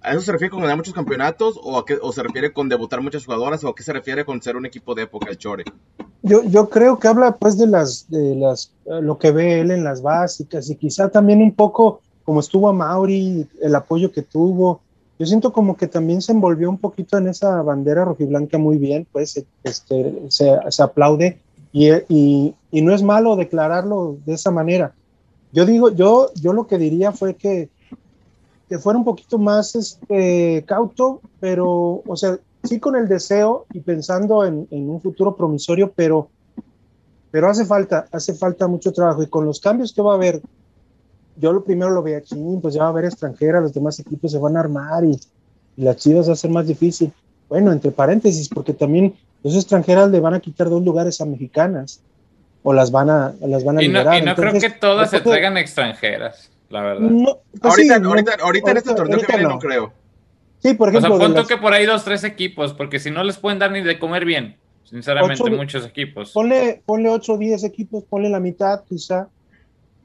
¿A 0.00 0.12
eso 0.12 0.20
se 0.20 0.32
refiere 0.32 0.50
con 0.50 0.60
ganar 0.60 0.76
muchos 0.76 0.92
campeonatos 0.92 1.58
o, 1.62 1.82
o 2.02 2.12
se 2.12 2.22
refiere 2.22 2.52
con 2.52 2.68
debutar 2.68 3.00
muchas 3.00 3.24
jugadoras 3.24 3.64
o 3.64 3.68
a 3.68 3.74
qué 3.74 3.82
se 3.82 3.92
refiere 3.92 4.24
con 4.24 4.42
ser 4.42 4.56
un 4.56 4.66
equipo 4.66 4.94
de 4.94 5.02
época 5.04 5.30
el 5.30 5.38
Chore? 5.38 5.64
Yo, 6.22 6.42
yo 6.44 6.68
creo 6.68 6.98
que 6.98 7.08
habla 7.08 7.36
pues 7.36 7.56
de 7.56 7.66
las, 7.66 8.10
de 8.10 8.34
las, 8.34 8.72
eh, 8.86 9.00
lo 9.00 9.18
que 9.18 9.30
ve 9.30 9.60
él 9.60 9.70
en 9.70 9.84
las 9.84 10.02
básicas 10.02 10.68
y 10.68 10.76
quizá 10.76 11.08
también 11.08 11.40
un 11.40 11.54
poco 11.54 12.00
como 12.24 12.40
estuvo 12.40 12.68
a 12.68 12.72
Mauri, 12.72 13.46
el 13.60 13.74
apoyo 13.74 14.10
que 14.10 14.22
tuvo. 14.22 14.80
Yo 15.18 15.26
siento 15.26 15.52
como 15.52 15.76
que 15.76 15.86
también 15.86 16.22
se 16.22 16.32
envolvió 16.32 16.68
un 16.68 16.78
poquito 16.78 17.18
en 17.18 17.28
esa 17.28 17.62
bandera 17.62 18.04
rojiblanca 18.04 18.58
muy 18.58 18.78
bien, 18.78 19.06
pues 19.12 19.42
este, 19.62 20.22
se, 20.28 20.58
se 20.68 20.82
aplaude 20.82 21.38
y, 21.74 21.90
y, 22.08 22.54
y 22.70 22.80
no 22.80 22.94
es 22.94 23.02
malo 23.02 23.36
declararlo 23.36 24.16
de 24.24 24.32
esa 24.32 24.50
manera. 24.50 24.94
Yo 25.52 25.66
digo, 25.66 25.90
yo, 25.90 26.30
yo 26.40 26.54
lo 26.54 26.66
que 26.66 26.78
diría 26.78 27.12
fue 27.12 27.34
que 27.34 27.68
que 28.68 28.78
fuera 28.78 28.98
un 28.98 29.04
poquito 29.04 29.38
más 29.38 29.74
este, 29.74 30.64
cauto, 30.66 31.20
pero, 31.38 32.02
o 32.06 32.16
sea, 32.16 32.38
sí 32.62 32.80
con 32.80 32.96
el 32.96 33.08
deseo 33.08 33.66
y 33.72 33.80
pensando 33.80 34.44
en, 34.44 34.66
en 34.70 34.88
un 34.88 35.00
futuro 35.02 35.36
promisorio, 35.36 35.92
pero, 35.94 36.28
pero 37.30 37.50
hace 37.50 37.66
falta, 37.66 38.06
hace 38.10 38.32
falta 38.32 38.66
mucho 38.66 38.92
trabajo. 38.92 39.22
Y 39.22 39.26
con 39.26 39.44
los 39.44 39.60
cambios 39.60 39.92
que 39.92 40.00
va 40.00 40.12
a 40.12 40.14
haber, 40.14 40.40
yo 41.36 41.52
lo 41.52 41.62
primero 41.62 41.90
lo 41.90 42.02
veía 42.02 42.18
aquí, 42.18 42.58
pues 42.62 42.74
ya 42.74 42.80
va 42.80 42.86
a 42.86 42.90
haber 42.90 43.04
extranjera, 43.04 43.60
los 43.60 43.74
demás 43.74 43.98
equipos 43.98 44.32
se 44.32 44.38
van 44.38 44.56
a 44.56 44.60
armar 44.60 45.04
y, 45.04 45.20
y 45.76 45.82
las 45.82 45.96
chivas 45.96 46.28
va 46.28 46.32
a 46.32 46.36
ser 46.36 46.50
más 46.50 46.66
difícil. 46.66 47.12
Bueno, 47.50 47.70
entre 47.70 47.90
paréntesis, 47.90 48.48
porque 48.48 48.72
también 48.72 49.14
los 49.44 49.54
extranjeras 49.54 50.10
le 50.10 50.18
van 50.18 50.34
a 50.34 50.40
quitar 50.40 50.68
dos 50.68 50.82
lugares 50.82 51.20
a 51.20 51.26
mexicanas 51.26 52.00
o 52.64 52.72
las 52.72 52.90
van 52.90 53.10
a, 53.10 53.34
las 53.42 53.62
van 53.62 53.78
a 53.78 53.82
Y 53.82 53.88
no, 53.88 53.98
liberar. 54.00 54.22
y 54.22 54.24
no 54.26 54.34
creo 54.34 54.46
Entonces, 54.48 54.72
que 54.72 54.78
todas 54.80 55.10
se 55.10 55.20
traigan 55.20 55.56
extranjeras, 55.58 56.50
la 56.70 56.80
verdad. 56.82 57.00
No, 57.10 57.38
pues 57.60 57.62
ahorita, 57.72 57.94
sí, 57.96 58.00
no, 58.00 58.08
ahorita, 58.08 58.32
ahorita 58.40 58.70
en 58.72 58.76
este 58.78 58.94
torneo 58.94 59.18
que 59.18 59.24
ahorita 59.24 59.32
viene 59.36 59.42
no. 59.48 59.54
no 59.54 59.58
creo. 59.60 59.92
Sí, 60.60 60.72
por 60.74 60.88
O 60.88 60.92
sea, 60.92 61.00
ejemplo, 61.00 61.26
tú 61.28 61.32
las- 61.34 61.46
que 61.46 61.56
por 61.58 61.72
ahí 61.74 61.84
dos, 61.86 62.04
tres 62.04 62.24
equipos, 62.24 62.72
porque 62.72 62.98
si 62.98 63.10
no 63.10 63.22
les 63.22 63.36
pueden 63.36 63.58
dar 63.58 63.70
ni 63.70 63.82
de 63.82 63.98
comer 63.98 64.24
bien, 64.24 64.56
sinceramente, 64.84 65.42
Ocho- 65.42 65.52
muchos 65.54 65.84
equipos. 65.86 66.32
ponle, 66.32 66.82
ponle 66.86 67.10
8 67.10 67.34
o 67.34 67.38
10 67.38 67.64
equipos, 67.64 68.04
ponle 68.08 68.30
la 68.30 68.40
mitad 68.40 68.82
quizá, 68.88 69.28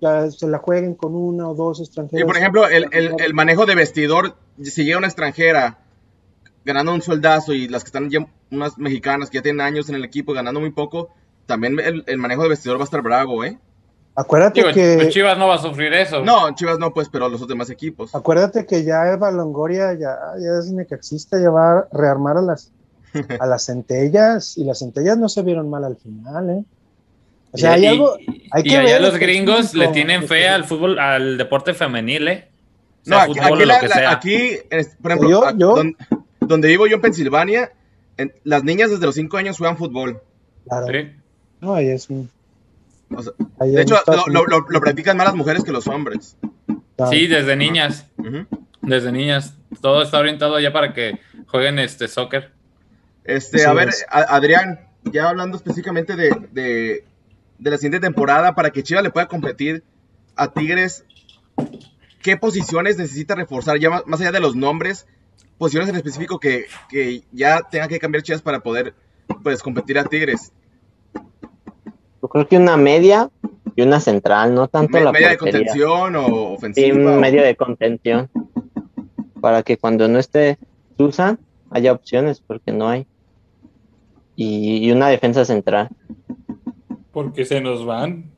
ya 0.01 0.29
se 0.29 0.47
la 0.47 0.57
jueguen 0.57 0.95
con 0.95 1.15
una 1.15 1.47
o 1.47 1.55
dos 1.55 1.79
Y 1.79 1.83
extranjeros. 1.83 2.27
por 2.27 2.37
ejemplo, 2.37 2.67
el, 2.67 2.87
el, 2.91 3.13
el 3.19 3.33
manejo 3.33 3.65
de 3.65 3.75
vestidor, 3.75 4.35
si 4.61 4.83
llega 4.83 4.97
una 4.97 5.07
extranjera 5.07 5.77
ganando 6.65 6.93
un 6.93 7.01
sueldazo 7.01 7.53
y 7.53 7.67
las 7.67 7.83
que 7.83 7.87
están 7.87 8.09
ya 8.09 8.25
unas 8.51 8.77
mexicanas 8.77 9.29
que 9.29 9.37
ya 9.37 9.41
tienen 9.41 9.61
años 9.61 9.89
en 9.89 9.95
el 9.95 10.03
equipo 10.03 10.33
ganando 10.33 10.59
muy 10.59 10.71
poco, 10.71 11.09
también 11.45 11.79
el, 11.79 12.03
el 12.07 12.17
manejo 12.17 12.43
de 12.43 12.49
vestidor 12.49 12.77
va 12.77 12.81
a 12.81 12.85
estar 12.85 13.01
bravo, 13.01 13.43
¿eh? 13.43 13.57
Acuérdate 14.15 14.61
Digo, 14.61 14.73
que... 14.73 15.07
Chivas 15.09 15.37
no 15.37 15.47
va 15.47 15.55
a 15.55 15.59
sufrir 15.59 15.93
eso. 15.93 16.23
No, 16.25 16.53
Chivas 16.53 16.77
no, 16.77 16.93
pues, 16.93 17.07
pero 17.09 17.29
los 17.29 17.47
demás 17.47 17.69
equipos. 17.69 18.13
Acuérdate 18.13 18.65
que 18.65 18.83
ya 18.83 19.07
Eva 19.13 19.31
Longoria 19.31 19.93
ya, 19.93 20.17
ya 20.37 20.59
es 20.59 20.69
necaxista, 20.71 21.39
ya 21.41 21.49
va 21.49 21.79
a 21.79 21.87
rearmar 21.93 22.37
a 22.37 22.41
las, 22.41 22.71
a 23.39 23.45
las 23.45 23.65
centellas 23.65 24.57
y 24.57 24.65
las 24.65 24.79
centellas 24.79 25.17
no 25.17 25.29
se 25.29 25.41
vieron 25.41 25.69
mal 25.69 25.85
al 25.85 25.95
final, 25.95 26.49
¿eh? 26.49 26.63
O 27.51 27.57
sea, 27.57 27.77
y, 27.77 27.85
hay 27.85 27.87
algo, 27.87 28.15
y- 28.19 28.47
hay 28.51 28.61
y 28.63 28.69
que 28.69 28.77
allá 28.77 28.93
ver 28.93 29.01
los 29.01 29.17
gringos 29.17 29.73
le 29.73 29.87
tienen 29.87 30.21
fe 30.27 30.45
específico. 30.45 30.53
al 30.55 30.63
fútbol, 30.65 30.99
al 30.99 31.37
deporte 31.37 31.73
femenil, 31.73 32.27
¿eh? 32.27 32.47
No, 33.05 33.15
Sea 33.15 33.23
aquí, 33.23 33.33
fútbol 33.39 33.53
aquí 33.59 33.65
la- 33.65 33.79
que 33.79 33.87
la- 33.87 33.95
sea. 33.95 34.11
aquí, 34.11 34.49
por 35.01 35.11
ejemplo, 35.11 35.53
Yo- 35.57 35.81
donde 36.49 36.67
vivo 36.67 36.87
yo 36.87 36.95
en 36.95 37.01
Pensilvania, 37.01 37.71
en- 38.17 38.33
las 38.43 38.63
niñas 38.63 38.89
desde 38.91 39.05
los 39.05 39.15
5 39.15 39.37
años 39.37 39.57
juegan 39.57 39.77
fútbol. 39.77 40.21
claro, 40.67 40.87
Sí. 40.91 41.11
no, 41.61 41.73
ahí 41.75 41.87
es 41.89 42.09
un- 42.09 42.29
O 43.15 43.23
sea, 43.23 43.31
ahí 43.59 43.71
de 43.71 43.81
hecho, 43.81 43.95
lo, 44.05 44.13
lo- 44.13 44.23
Unidos, 44.25 44.45
lo- 44.49 44.65
lo 44.69 44.81
practican 44.81 45.15
más 45.17 45.25
las 45.27 45.35
mujeres 45.35 45.63
que 45.63 45.71
los 45.71 45.87
hombres. 45.87 46.35
claro. 46.97 47.11
Sí, 47.11 47.27
desde 47.27 47.55
niñas, 47.55 48.05
desde 48.81 49.11
niñas. 49.11 49.53
Todo 49.81 50.01
está 50.03 50.19
orientado 50.19 50.59
ya 50.59 50.73
para 50.73 50.93
que 50.93 51.19
jueguen 51.47 51.79
este 51.79 52.07
soccer. 52.07 52.51
Este, 53.23 53.59
Sí 53.59 53.65
a 53.65 53.73
ver, 53.73 53.89
a- 54.09 54.35
Adrián, 54.35 54.79
ya 55.05 55.29
hablando 55.29 55.55
específicamente 55.57 56.15
de, 56.15 56.29
de, 56.51 57.05
de 57.57 57.69
la 57.71 57.77
siguiente 57.77 57.99
temporada, 58.01 58.53
para 58.55 58.71
que 58.71 58.83
Chivas 58.83 59.03
le 59.03 59.11
pueda 59.11 59.27
competir 59.27 59.83
a 60.35 60.51
Tigres, 60.51 61.05
¿qué 62.21 62.37
posiciones 62.37 62.97
necesita 62.97 63.35
reforzar? 63.35 63.77
Ya 63.79 63.89
más, 63.89 64.03
más 64.07 64.19
allá 64.21 64.31
de 64.31 64.39
los 64.39 64.55
nombres, 64.55 65.07
posiciones 65.59 65.89
en 65.89 65.95
específico 65.97 66.39
que, 66.39 66.65
que 66.89 67.21
ya 67.31 67.61
tenga 67.69 67.87
que 67.87 67.99
cambiar 67.99 68.23
Chivas 68.23 68.41
para 68.41 68.61
poder 68.61 68.95
pues 69.43 69.61
competir 69.61 69.99
a 69.99 70.05
Tigres. 70.05 70.51
Yo 72.21 72.27
creo 72.27 72.47
que 72.47 72.57
una 72.57 72.75
media 72.77 73.29
y 73.75 73.81
una 73.83 73.99
central, 73.99 74.53
no 74.55 74.67
tanto 74.67 74.97
Me- 74.97 75.03
la 75.03 75.11
media 75.11 75.29
de 75.29 75.37
contención 75.37 76.15
o 76.15 76.25
Sí, 76.25 76.33
ofensiva. 76.57 77.15
o- 77.15 77.19
medio 77.19 77.43
de 77.43 77.55
contención. 77.55 78.29
Para 79.39 79.61
que 79.63 79.77
cuando 79.77 80.07
no 80.07 80.17
esté 80.19 80.57
Susan 80.97 81.39
haya 81.69 81.93
opciones, 81.93 82.41
porque 82.41 82.71
no 82.73 82.89
hay. 82.89 83.05
Y, 84.35 84.85
y 84.85 84.91
una 84.91 85.07
defensa 85.09 85.45
central. 85.45 85.89
Porque 87.11 87.45
se 87.45 87.61
nos 87.61 87.85
van. 87.85 88.31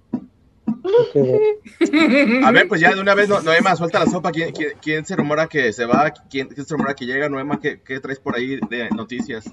Que. 1.13 2.41
A 2.43 2.51
ver, 2.51 2.67
pues 2.67 2.81
ya 2.81 2.93
de 2.93 3.01
una 3.01 3.13
vez, 3.15 3.29
no, 3.29 3.41
Noema, 3.41 3.75
suelta 3.75 3.99
la 3.99 4.05
sopa. 4.05 4.31
¿Quién, 4.31 4.51
quién, 4.51 4.71
quién 4.81 5.05
se 5.05 5.15
rumora 5.15 5.47
que 5.47 5.71
se 5.73 5.85
va? 5.85 6.11
¿Quién, 6.29 6.47
quién 6.47 6.65
se 6.65 6.73
rumora 6.73 6.93
que 6.95 7.05
llega? 7.05 7.29
Noema, 7.29 7.59
¿qué, 7.59 7.81
qué 7.81 7.99
traes 7.99 8.19
por 8.19 8.35
ahí 8.35 8.59
de 8.69 8.89
noticias? 8.89 9.45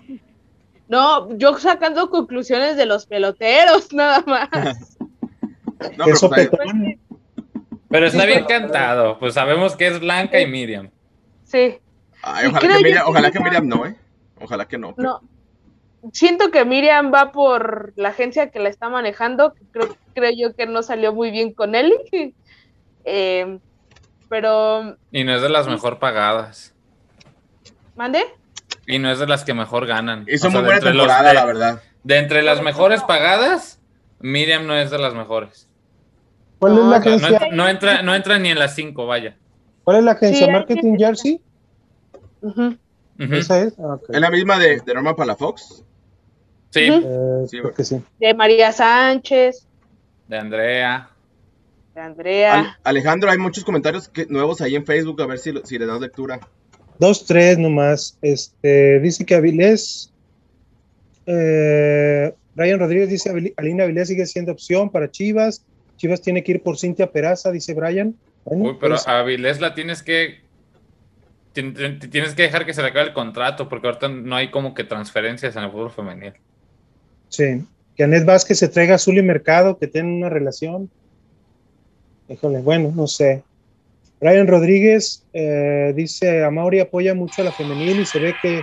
No, 0.89 1.37
yo 1.37 1.59
sacando 1.59 2.09
conclusiones 2.11 2.77
de 2.77 2.87
los 2.87 3.07
peloteros, 3.07 3.93
nada 3.93 4.23
más. 4.27 4.97
No, 5.97 6.05
pero 6.07 6.17
pues 6.29 6.33
ahí-. 6.33 6.99
Pero 7.91 8.07
está 8.07 8.25
bien 8.27 8.45
cantado. 8.45 9.19
Pues 9.19 9.35
sabemos 9.35 9.77
que 9.77 9.87
es 9.89 10.01
Blanca 10.01 10.41
y 10.41 10.47
Miriam. 10.47 10.91
Sí, 11.45 11.79
Ay, 12.23 12.49
ojalá, 12.49 12.61
que 12.61 12.83
Miriam, 12.83 13.05
que 13.05 13.11
ojalá 13.11 13.31
que 13.31 13.39
Miriam- 13.39 13.65
Miriam 13.65 13.69
no, 13.69 13.87
¿eh? 13.87 13.97
Ojalá 14.41 14.67
que 14.69 14.79
no. 14.79 14.95
no. 14.99 15.21
Siento 16.13 16.51
que 16.51 16.65
Miriam 16.65 17.13
va 17.13 17.33
por 17.33 17.93
la 17.97 18.11
agencia 18.11 18.51
que 18.51 18.61
la 18.61 18.69
está 18.69 18.89
manejando. 18.89 19.53
que 19.55 19.65
Creo, 19.73 19.97
creo 20.19 20.33
yo 20.37 20.55
que 20.55 20.67
no 20.67 20.83
salió 20.83 21.13
muy 21.15 21.31
bien 21.31 21.53
con 21.53 21.75
él. 21.75 21.93
Eh, 23.05 23.59
pero, 24.29 24.97
Y 25.13 25.25
no 25.25 25.35
es 25.35 25.41
de 25.43 25.49
las 25.49 25.67
mejor 25.67 25.99
pagadas. 25.99 26.75
¿mande? 27.97 28.23
Y 28.87 28.99
no 28.99 29.11
es 29.11 29.19
de 29.19 29.27
las 29.27 29.45
que 29.45 29.55
mejor 29.55 29.87
ganan. 29.87 30.25
Hizo 30.29 30.49
O 30.49 30.51
sea, 30.51 30.61
muy 30.61 30.69
de 30.71 30.75
buena 30.81 30.91
los- 30.93 31.07
temporada, 31.07 31.29
de- 31.31 31.35
la 31.35 31.45
verdad. 31.47 31.83
De 32.05 32.19
entre 32.19 32.43
las 32.43 32.63
mejores 32.63 33.03
pagadas, 33.03 33.81
Miriam 34.21 34.67
no 34.67 34.75
es 34.77 34.91
de 34.91 34.99
las 34.99 35.15
mejores. 35.15 35.69
¿Cuál 36.59 36.73
es 36.73 36.79
No, 36.79 36.91
la 36.91 36.97
O 36.99 37.03
sea, 37.03 37.11
no, 37.11 37.17
agencia? 37.17 37.29
entra, 37.47 37.51
no 37.57 37.69
entra, 37.69 38.03
no 38.03 38.15
entra 38.15 38.39
ni 38.39 38.51
en 38.51 38.59
las 38.59 38.75
cinco, 38.75 39.07
vaya. 39.07 39.37
¿Cuál 39.85 39.99
es 39.99 40.05
la 40.05 40.13
agencia? 40.13 40.47
Sí, 40.47 40.53
¿Marketing 40.53 40.97
que- 40.97 41.05
Jersey? 41.05 41.41
¿Esa 43.19 43.61
es? 43.63 43.75
Ah. 43.79 43.99
Es 44.09 44.21
la 44.21 44.31
misma 44.31 44.59
de, 44.59 44.81
de 44.81 44.95
Norma 44.95 45.17
Palafox. 45.17 45.85
Sí, 46.71 46.91
Ujú. 46.91 47.07
Eh, 47.45 47.47
Sí, 47.49 47.59
creo 47.61 47.75
que 47.75 47.85
sí. 47.85 48.03
De 48.19 48.35
María 48.35 48.73
Sánchez, 48.73 49.67
de 50.29 50.39
Andrea. 50.39 51.11
de 51.95 52.01
Andrea. 52.01 52.55
Al- 52.55 52.77
Alejandro, 52.85 53.29
hay 53.31 53.39
muchos 53.39 53.65
comentarios 53.65 54.09
que- 54.09 54.27
nuevos 54.27 54.61
ahí 54.61 54.77
en 54.77 54.87
Facebook, 54.87 55.21
a 55.21 55.27
ver 55.27 55.39
si, 55.39 55.51
lo- 55.51 55.67
si 55.67 55.79
le 55.79 55.87
das 55.87 56.01
lectura. 56.01 56.39
Dos, 57.01 57.27
tres 57.27 57.59
nomás. 57.59 58.17
Este, 58.23 59.01
dice 59.01 59.25
que 59.27 59.35
Avilés, 59.35 60.13
eh, 61.27 62.33
Brian 62.55 62.79
Rodríguez 62.79 63.09
dice, 63.09 63.31
"Avil- 63.31 63.55
Alina 63.57 63.85
Avilés 63.85 64.09
sigue 64.09 64.27
siendo 64.27 64.53
opción 64.53 64.91
para 64.91 65.11
Chivas. 65.11 65.65
Chivas 65.97 66.21
tiene 66.21 66.43
que 66.45 66.53
ir 66.53 66.63
por 66.63 66.79
Cintia 66.79 67.11
Peraza, 67.11 67.51
dice 67.51 67.75
Brian. 67.75 68.15
Bueno, 68.45 68.65
Uy, 68.65 68.77
pero 68.81 68.95
pues, 68.95 69.07
a 69.09 69.19
Avilés 69.21 69.61
la 69.61 69.75
tienes 69.75 70.03
que. 70.03 70.41
tien- 71.55 71.75
tien- 71.75 72.11
Tienes 72.11 72.35
que 72.35 72.43
dejar 72.43 72.65
que 72.67 72.75
se 72.75 72.83
le 72.83 72.89
acabe 72.89 73.09
el 73.09 73.13
contrato, 73.15 73.69
porque 73.69 73.89
ahorita 73.89 74.09
no 74.09 74.37
hay 74.37 74.51
como 74.51 74.75
que 74.75 74.85
transferencias 74.85 75.57
en 75.57 75.65
el 75.65 75.71
fútbol 75.71 75.91
femenil. 75.91 76.35
sí. 77.29 77.65
Que 77.99 78.05
Anet 78.05 78.25
Vázquez 78.25 78.61
se 78.61 78.69
traiga 78.69 78.95
a 78.95 78.99
Zuli 78.99 79.23
Mercado, 79.23 79.77
que 79.77 79.89
tienen 79.89 80.13
una 80.13 80.29
relación. 80.29 80.89
Híjole, 82.29 82.61
bueno, 82.61 82.93
no 82.95 83.09
sé. 83.09 83.43
Brian 84.21 84.47
Rodríguez 84.47 85.25
eh, 85.33 85.93
dice, 85.97 86.45
a 86.45 86.49
apoya 86.81 87.15
mucho 87.15 87.43
a 87.43 87.47
la 87.47 87.51
femenil 87.51 87.99
y 87.99 88.07
se 88.07 88.21
ve 88.21 88.35
que 88.41 88.63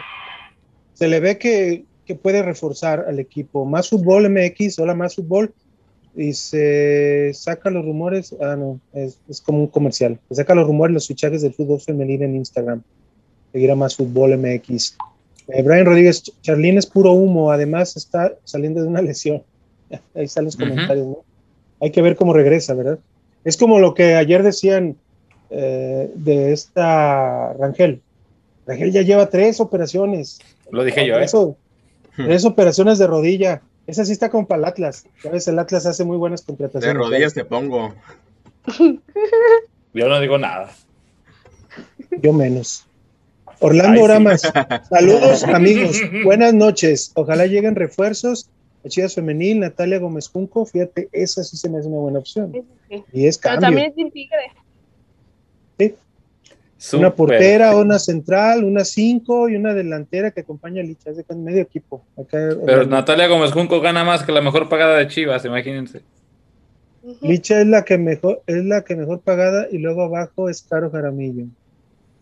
se 0.94 1.10
le 1.10 1.20
ve 1.20 1.38
que, 1.38 1.84
que 2.06 2.16
puede 2.16 2.44
reforzar 2.44 3.04
al 3.10 3.20
equipo. 3.20 3.66
Más 3.66 3.90
fútbol 3.90 4.30
MX, 4.30 4.80
hola, 4.80 4.96
más 4.96 5.16
fútbol. 5.16 5.54
Y 6.16 6.32
se 6.32 7.34
saca 7.34 7.70
los 7.70 7.84
rumores, 7.84 8.34
ah, 8.40 8.56
no, 8.56 8.80
es, 8.94 9.20
es 9.28 9.42
como 9.42 9.60
un 9.60 9.68
comercial. 9.68 10.18
Se 10.30 10.36
saca 10.36 10.56
los 10.56 10.66
rumores, 10.66 10.94
los 10.94 11.08
fichajes 11.08 11.42
del 11.42 11.54
fútbol 11.54 11.82
femenil 11.82 12.22
en 12.22 12.38
Instagram. 12.38 12.82
Seguirá 13.52 13.76
más 13.76 13.98
fútbol 13.98 14.38
MX. 14.38 14.96
Eh, 15.48 15.62
Brian 15.62 15.86
Rodríguez, 15.86 16.24
Ch- 16.24 16.34
Charlín 16.42 16.78
es 16.78 16.86
puro 16.88 17.12
humo, 17.12 17.52
además 17.52 17.96
está 17.98 18.34
saliendo 18.44 18.82
de 18.82 18.88
una 18.88 19.02
lesión. 19.04 19.44
Ahí 20.16 20.26
están 20.26 20.46
los 20.46 20.56
comentarios, 20.56 21.06
¿no? 21.08 21.18
Hay 21.82 21.92
que 21.92 22.02
ver 22.02 22.16
cómo 22.16 22.34
regresa, 22.34 22.74
¿verdad? 22.74 23.00
Es 23.44 23.58
como 23.58 23.80
lo 23.80 23.94
que 23.94 24.16
ayer 24.16 24.42
decían 24.44 24.96
eh, 25.52 26.10
de 26.16 26.52
esta 26.54 27.54
Rangel. 27.54 28.02
Rangel 28.66 28.92
ya 28.92 29.04
lleva 29.04 29.30
tres 29.30 29.60
operaciones. 29.60 30.40
Lo 30.72 30.84
dije 30.84 31.06
yo, 31.06 31.20
¿eh? 31.20 31.24
Eso, 31.26 31.56
tres 32.16 32.44
operaciones 32.46 32.98
de 32.98 33.06
rodilla. 33.08 33.62
Esa 33.86 34.04
sí 34.04 34.14
está 34.14 34.30
con 34.32 34.48
para 34.48 34.58
el 34.60 34.66
Atlas. 34.66 35.06
Sabes, 35.22 35.48
el 35.48 35.60
Atlas 35.60 35.86
hace 35.86 36.04
muy 36.04 36.18
buenas 36.18 36.42
De 36.42 36.48
contrataciones. 36.48 36.98
rodillas 36.98 37.34
te 37.36 37.46
pongo. 37.46 37.94
Yo 39.94 40.10
no 40.10 40.20
digo 40.20 40.38
nada. 40.40 40.72
Yo 42.22 42.34
menos. 42.34 42.86
Orlando 43.60 44.06
Ay, 44.08 44.38
sí. 44.38 44.48
Saludos 44.90 45.44
amigos, 45.44 46.02
buenas 46.24 46.54
noches. 46.54 47.12
Ojalá 47.16 47.46
lleguen 47.46 47.76
refuerzos. 47.76 48.50
A 48.86 48.88
Chivas 48.88 49.16
Femenil, 49.16 49.62
Natalia 49.62 49.98
Gómez 49.98 50.28
Junco, 50.30 50.64
fíjate, 50.64 51.10
esa 51.12 51.44
sí 51.44 51.58
se 51.58 51.68
me 51.70 51.80
hace 51.80 51.88
una 51.88 51.98
buena 51.98 52.20
opción. 52.20 52.52
Sí, 52.54 52.62
sí, 52.62 52.76
sí. 52.90 53.04
Y 53.14 53.26
es 53.26 53.40
Pero 53.40 53.54
cambio. 53.54 53.68
también 53.68 53.96
sin 53.96 54.12
tigre. 54.12 54.52
Una 56.94 57.10
Súper. 57.10 57.14
portera, 57.16 57.76
una 57.78 57.98
central, 57.98 58.64
una 58.64 58.84
cinco 58.84 59.50
y 59.50 59.56
una 59.56 59.74
delantera 59.74 60.32
que 60.32 60.42
acompaña 60.42 60.82
a 60.82 60.84
Licha, 60.84 61.10
es 61.10 61.18
de 61.18 61.36
medio 61.36 61.62
equipo. 61.62 62.04
Acá, 62.16 62.50
Pero 62.66 62.86
Natalia 62.86 63.28
Gómez 63.28 63.54
Junco 63.54 63.80
gana 63.80 64.04
más 64.04 64.24
que 64.24 64.32
la 64.32 64.42
mejor 64.42 64.70
pagada 64.70 64.98
de 64.98 65.08
Chivas, 65.08 65.46
imagínense. 65.46 66.02
Licha 67.22 67.62
es 67.62 67.68
la 67.68 67.86
que 67.86 67.98
mejor, 67.98 68.42
es 68.46 68.64
la 68.66 68.84
que 68.84 68.96
mejor 68.96 69.22
pagada 69.22 69.68
y 69.72 69.78
luego 69.78 70.04
abajo 70.04 70.50
es 70.50 70.64
Caro 70.64 70.92
Jaramillo. 70.92 71.46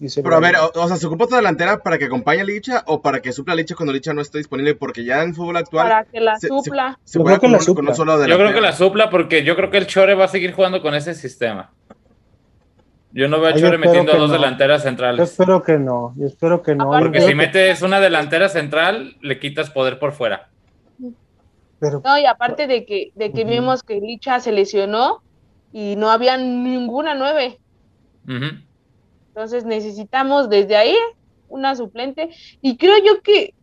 Y 0.03 0.09
se 0.09 0.21
Pero 0.21 0.35
a 0.35 0.39
ver, 0.39 0.55
o, 0.57 0.71
o 0.81 0.87
sea, 0.87 0.97
¿se 0.97 1.07
ocupa 1.07 1.25
otra 1.25 1.37
delantera 1.37 1.77
para 1.81 1.97
que 1.97 2.05
acompañe 2.05 2.41
a 2.41 2.43
Licha 2.43 2.83
o 2.87 3.01
para 3.01 3.21
que 3.21 3.31
supla 3.31 3.53
a 3.53 3.55
Licha 3.55 3.73
cuando 3.75 3.93
Licha 3.93 4.13
no 4.13 4.21
esté 4.21 4.37
disponible? 4.39 4.75
Porque 4.75 5.03
ya 5.05 5.23
en 5.23 5.33
fútbol 5.33 5.55
actual 5.57 5.87
Para 5.87 6.03
que 6.05 6.19
la 6.19 6.37
se- 6.37 6.47
supla. 6.49 6.99
se 7.03 7.19
Yo 7.19 7.23
creo 7.25 7.37
que 7.37 7.41
con, 7.41 7.51
la 7.51 7.57
un- 7.57 7.63
con 7.63 7.75
supla. 7.75 7.89
un 7.91 7.95
solo 7.95 8.25
Yo 8.27 8.37
creo 8.37 8.53
que 8.53 8.61
la 8.61 8.73
supla 8.73 9.09
porque 9.09 9.43
yo 9.43 9.55
creo 9.55 9.69
que 9.71 9.77
el 9.77 9.87
Chore 9.87 10.13
va 10.15 10.25
a 10.25 10.27
seguir 10.27 10.51
jugando 10.53 10.81
con 10.81 10.93
ese 10.93 11.13
sistema. 11.15 11.71
Yo 13.13 13.27
no 13.27 13.37
veo 13.39 13.47
a 13.47 13.49
Ah, 13.51 13.55
yo 13.55 13.65
Chore 13.67 13.77
metiendo 13.77 14.11
dos 14.17 14.29
no. 14.29 14.33
delanteras 14.33 14.81
Yo 14.83 14.89
centrales. 14.89 15.29
espero 15.31 15.61
que 15.63 15.77
no, 15.79 16.13
yo 16.17 16.25
espero 16.27 16.61
que 16.63 16.75
no. 16.75 16.91
Yo 16.93 16.99
Porque 16.99 17.21
si 17.21 17.27
que- 17.27 17.35
metes 17.35 17.81
una 17.81 17.99
delantera 17.99 18.49
central, 18.49 19.15
le 19.21 19.39
quitas 19.39 19.69
poder 19.69 19.99
por 19.99 20.11
fuera. 20.13 20.49
pero 21.79 22.01
No, 22.03 22.17
y 22.17 22.25
aparte 22.25 22.65
de 22.67 22.85
que, 22.85 23.11
de 23.15 23.31
que 23.31 23.43
vimos 23.45 23.83
que 23.83 23.99
Licha 24.01 24.39
se 24.39 24.51
lesionó 24.51 25.21
y 25.71 25.95
no 25.95 26.09
había 26.11 26.37
ninguna 26.37 27.13
nueve. 27.15 27.59
Ujú. 28.27 28.57
Entonces 29.33 29.65
necesitamos 29.65 30.47
desde 30.47 30.75
ahí 30.75 30.95
una 31.49 31.75
suplente. 31.75 32.29
Y 32.61 32.77
creo 32.77 32.97
yo 33.03 33.21
que 33.23 33.55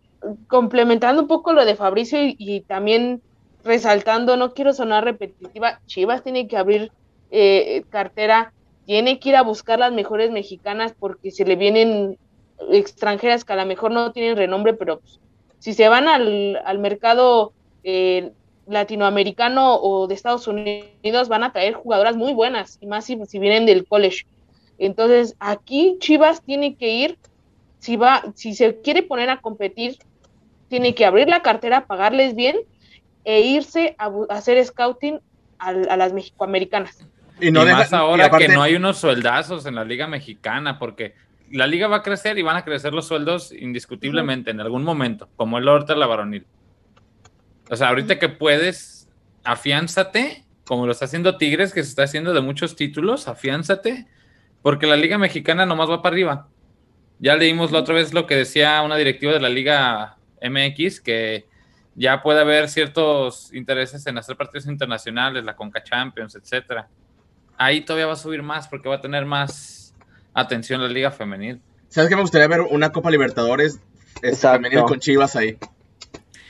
complementando 0.49 1.23
un 1.23 1.29
poco 1.29 1.53
lo 1.53 1.64
de 1.64 1.77
Fabricio 1.77 2.18
y, 2.23 2.62
también 2.62 3.23
resaltando, 3.62 4.37
no 4.37 4.53
quiero 4.53 4.73
sonar 4.73 5.05
repetitiva, 5.05 5.81
Chivas 5.87 6.25
tiene 6.25 6.49
que 6.49 6.57
abrir 6.57 6.91
eh, 7.31 7.85
cartera, 7.89 8.53
tiene 8.85 9.21
que 9.21 9.29
ir 9.29 9.37
a 9.37 9.43
buscar 9.43 9.79
las 9.79 9.93
mejores 9.93 10.33
mexicanas 10.33 10.93
porque 10.99 11.31
se 11.31 11.45
le 11.45 11.55
vienen 11.55 12.18
extranjeras 12.73 13.45
que 13.45 13.53
a 13.53 13.57
lo 13.57 13.66
mejor 13.66 13.93
no 13.93 14.11
tienen 14.11 14.37
renombre, 14.37 14.75
pero 14.75 14.99
pues, 14.99 15.21
si 15.61 15.73
se 15.73 15.89
van 15.89 16.09
al, 16.09 16.61
al 16.64 16.79
mercado 16.81 17.53
eh, 17.85 18.33
latinoamericano 18.66 19.77
o 19.77 20.09
de 20.09 20.14
Estados 20.14 20.49
Unidos, 20.49 21.29
van 21.29 21.45
a 21.45 21.53
traer 21.53 21.75
jugadoras 21.75 22.16
muy 22.16 22.33
buenas, 22.33 22.79
y 22.81 22.87
más 22.87 23.05
si, 23.05 23.18
si 23.27 23.39
vienen 23.39 23.66
del 23.66 23.87
college. 23.87 24.27
Entonces, 24.81 25.37
aquí 25.41 25.97
Chivas 26.01 26.43
tiene 26.43 26.74
que 26.74 26.89
ir, 26.89 27.18
si 27.81 27.97
va, 27.97 28.24
si 28.35 28.55
se 28.55 28.81
quiere 28.81 29.03
poner 29.03 29.28
a 29.28 29.41
competir, 29.41 29.99
tiene 30.68 30.95
que 30.95 31.05
abrir 31.05 31.28
la 31.28 31.43
cartera, 31.43 31.87
pagarles 31.87 32.35
bien 32.35 32.57
e 33.24 33.41
irse 33.43 33.95
a, 33.99 34.11
hacer 34.31 34.64
scouting 34.64 35.20
a, 35.59 35.72
las 35.72 36.14
mexicoamericanas. 36.14 37.07
Y 37.39 37.51
no 37.51 37.62
y 37.62 37.66
deja- 37.66 37.78
más 37.78 37.93
y 37.93 37.95
ahora 37.95 38.26
aparte- 38.26 38.47
que 38.47 38.55
no 38.55 38.62
hay 38.62 38.74
unos 38.74 38.97
sueldazos 38.97 39.66
en 39.66 39.74
la 39.74 39.85
liga 39.85 40.07
mexicana, 40.07 40.78
porque 40.78 41.14
la 41.51 41.66
liga 41.66 41.87
va 41.87 41.97
a 41.97 42.03
crecer 42.03 42.39
y 42.39 42.43
van 42.43 42.57
a 42.57 42.64
crecer 42.64 42.95
los 42.95 43.07
sueldos 43.07 43.53
indiscutiblemente 43.53 44.51
en 44.51 44.61
algún 44.61 44.83
momento, 44.83 45.28
como 45.37 45.59
el 45.59 45.68
ahorita 45.68 45.95
la 45.95 46.07
varonil. 46.07 46.47
O 47.68 47.76
sea, 47.76 47.89
ahorita 47.89 48.18
que 48.18 48.31
puedes, 48.31 49.09
afiánzate, 49.45 50.45
como 50.64 50.87
lo 50.87 50.93
está 50.93 51.05
haciendo 51.05 51.37
Tigres, 51.37 51.74
que 51.74 51.83
se 51.83 51.91
está 51.91 52.05
haciendo 52.05 52.33
de 52.33 52.41
muchos 52.41 52.76
títulos, 52.76 53.28
afiánzate, 53.28 54.07
porque 54.63 54.87
la 54.87 54.97
liga 54.97 55.19
mexicana 55.19 55.67
nomás 55.67 55.91
va 55.91 56.03
para 56.03 56.15
arriba. 56.15 56.49
Ya 57.19 57.37
leímos 57.37 57.71
la 57.73 57.81
otra 57.81 57.95
vez 57.95 58.15
lo 58.15 58.27
que 58.27 58.37
decía 58.37 58.81
una 58.83 58.97
directiva 58.97 59.33
de 59.33 59.41
la 59.41 59.49
liga 59.49 60.17
MX, 60.43 61.01
que 61.01 61.47
ya 61.95 62.23
puede 62.23 62.41
haber 62.41 62.69
ciertos 62.69 63.53
intereses 63.53 64.07
en 64.07 64.17
hacer 64.17 64.37
partidos 64.37 64.67
internacionales, 64.67 65.45
la 65.45 65.55
Conca 65.55 65.83
Champions, 65.83 66.35
etcétera. 66.35 66.89
Ahí 67.59 67.83
todavía 67.83 68.07
va 68.07 68.15
a 68.15 68.17
subir 68.17 68.43
más 68.43 68.69
porque 68.69 68.89
va 68.89 68.97
a 68.97 69.01
tener 69.01 69.27
más 69.27 69.95
atención 70.33 70.81
la 70.81 70.89
liga 70.89 71.11
femenil. 71.11 71.61
¿Sabes 71.89 72.09
qué? 72.09 72.17
Me 72.17 72.23
gustaría 72.23 72.49
ver 72.49 72.61
una 72.63 72.91
Copa 72.91 73.11
Libertadores 73.11 73.81
este, 74.23 74.49
femenil 74.49 74.83
con 74.85 74.99
Chivas 74.99 75.37
ahí. 75.37 75.59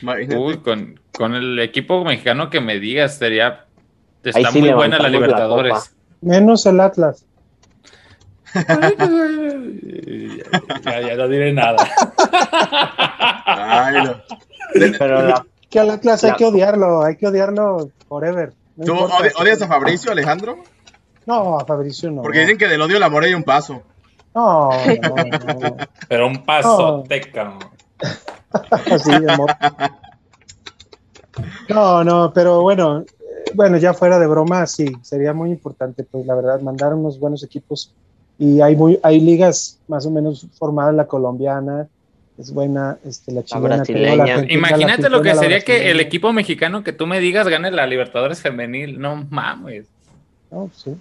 Imagínate. 0.03 0.37
Uy, 0.37 0.59
con, 0.59 1.01
con 1.13 1.35
el 1.35 1.59
equipo 1.59 2.05
mexicano 2.05 2.49
que 2.49 2.61
me 2.61 2.79
digas, 2.79 3.19
sería 3.19 3.67
está 4.23 4.53
sí 4.53 4.61
muy 4.61 4.71
buena 4.71 4.99
la 4.99 5.09
Libertadores. 5.09 5.97
menos 6.21 6.67
el 6.67 6.81
Atlas. 6.81 7.27
Ya, 10.85 11.01
ya 11.01 11.15
no 11.17 11.29
diré 11.29 11.53
nada. 11.53 11.77
Ay, 13.47 14.05
no. 14.05 14.15
Pero 14.99 15.23
la, 15.23 15.47
Que 15.69 15.81
al 15.81 15.91
Atlas 15.91 16.25
hay 16.25 16.31
La- 16.33 16.37
que 16.37 16.45
odiarlo, 16.45 17.03
hay 17.03 17.17
que 17.17 17.27
odiarlo 17.27 17.91
forever. 18.09 18.53
No 18.77 18.85
¿Tú 18.85 18.95
odi- 18.95 19.33
odias 19.39 19.61
a 19.63 19.69
Fabricio, 19.69 20.11
Alejandro? 20.13 20.59
No, 21.27 21.59
a 21.59 21.65
Fabricio 21.65 22.11
no. 22.11 22.23
Porque 22.23 22.41
dicen 22.41 22.59
que 22.59 22.67
del 22.69 22.81
odio 22.81 22.97
al 22.97 23.03
amor 23.03 23.25
hay 23.25 23.35
un 23.35 23.45
paso. 23.45 23.83
No, 24.35 24.71
no. 24.71 25.77
Pero 26.09 26.27
un. 26.29 26.43
Así, 28.91 29.11
amor. 29.29 29.51
No, 31.69 32.05
no, 32.05 32.33
pero 32.33 32.63
bueno, 32.63 33.01
eh, 33.01 33.05
bueno, 33.55 33.77
ya 33.77 33.95
fuera 33.95 34.19
de 34.19 34.27
broma, 34.27 34.67
sí, 34.67 34.93
sería 35.03 35.33
muy 35.33 35.51
importante, 35.51 36.05
pues 36.05 36.27
la 36.27 36.35
verdad, 36.35 36.61
mandar 36.61 36.95
unos 36.95 37.19
buenos 37.19 37.43
equipos. 37.45 37.95
Y 38.41 38.63
hay 38.63 38.75
muy, 38.75 38.99
hay 39.03 39.21
ligas 39.21 39.79
más 39.87 40.07
o 40.07 40.11
menos 40.11 40.47
formadas, 40.59 40.95
la 40.95 41.07
colombiana, 41.07 41.89
es 42.39 42.53
buena, 42.55 42.97
este, 43.05 43.33
la 43.33 43.45
chilena, 43.45 43.77
brasileña. 43.77 44.05
creo, 44.07 44.17
la 44.17 44.23
argentina, 44.33 44.61
la 44.63 44.69
Imagínate 44.69 45.11
lo 45.11 45.21
que 45.21 45.35
sería 45.35 45.61
que 45.61 45.91
el 45.91 46.01
equipo 46.01 46.33
mexicano 46.33 46.83
que 46.83 46.95
tú 46.95 47.07
me 47.07 47.21
digas 47.21 47.47
gane 47.49 47.71
la 47.71 47.87
Libertadores 47.87 48.41
femenil. 48.41 48.99
No 48.99 49.27
mames. 49.29 49.85
No, 50.51 50.71
sí, 50.75 50.97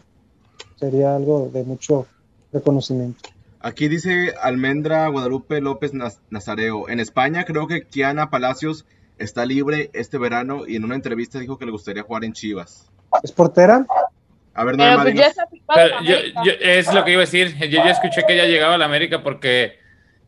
sería 0.76 1.16
algo 1.16 1.50
de 1.54 1.64
mucho 1.64 2.06
reconocimiento. 2.52 3.30
Aquí 3.62 3.88
dice 3.88 4.34
Almendra 4.42 5.08
Guadalupe 5.08 5.62
López 5.62 5.94
Naz- 5.94 6.20
Nazareo. 6.30 6.90
En 6.90 7.00
España 7.00 7.46
creo 7.46 7.68
que 7.68 7.84
Kiana 7.84 8.30
Palacios 8.30 8.86
está 9.18 9.46
libre 9.46 9.90
este 9.94 10.18
verano 10.18 10.68
y 10.68 10.76
en 10.76 10.84
una 10.84 10.96
entrevista 10.96 11.40
dijo 11.40 11.58
que 11.58 11.66
le 11.66 11.72
gustaría 11.72 12.04
jugar 12.04 12.26
en 12.26 12.34
Chivas. 12.34 12.90
¿Es 13.24 13.32
portera? 13.32 13.86
A 14.54 14.64
ver, 14.64 14.76
Pero 14.76 14.88
Noema, 14.90 15.04
pues 15.04 15.16
ya 15.16 15.32
Pero 15.74 16.02
yo, 16.04 16.16
yo- 16.44 16.52
es 16.60 16.94
lo 16.94 17.04
que 17.06 17.12
iba 17.12 17.22
a 17.22 17.26
decir. 17.26 17.56
Yo 17.58 17.84
ya 17.84 17.92
escuché 17.92 18.24
que 18.28 18.36
ya 18.36 18.46
llegaba 18.46 18.76
a 18.76 18.78
la 18.78 18.86
América 18.86 19.24
porque 19.24 19.78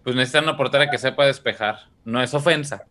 pues 0.04 0.16
necesitan 0.16 0.44
una 0.46 0.58
portera 0.58 0.90
que 0.90 0.98
sepa 0.98 1.26
despejar. 1.26 1.80
No 2.06 2.22
es 2.22 2.34
ofensa, 2.34 2.86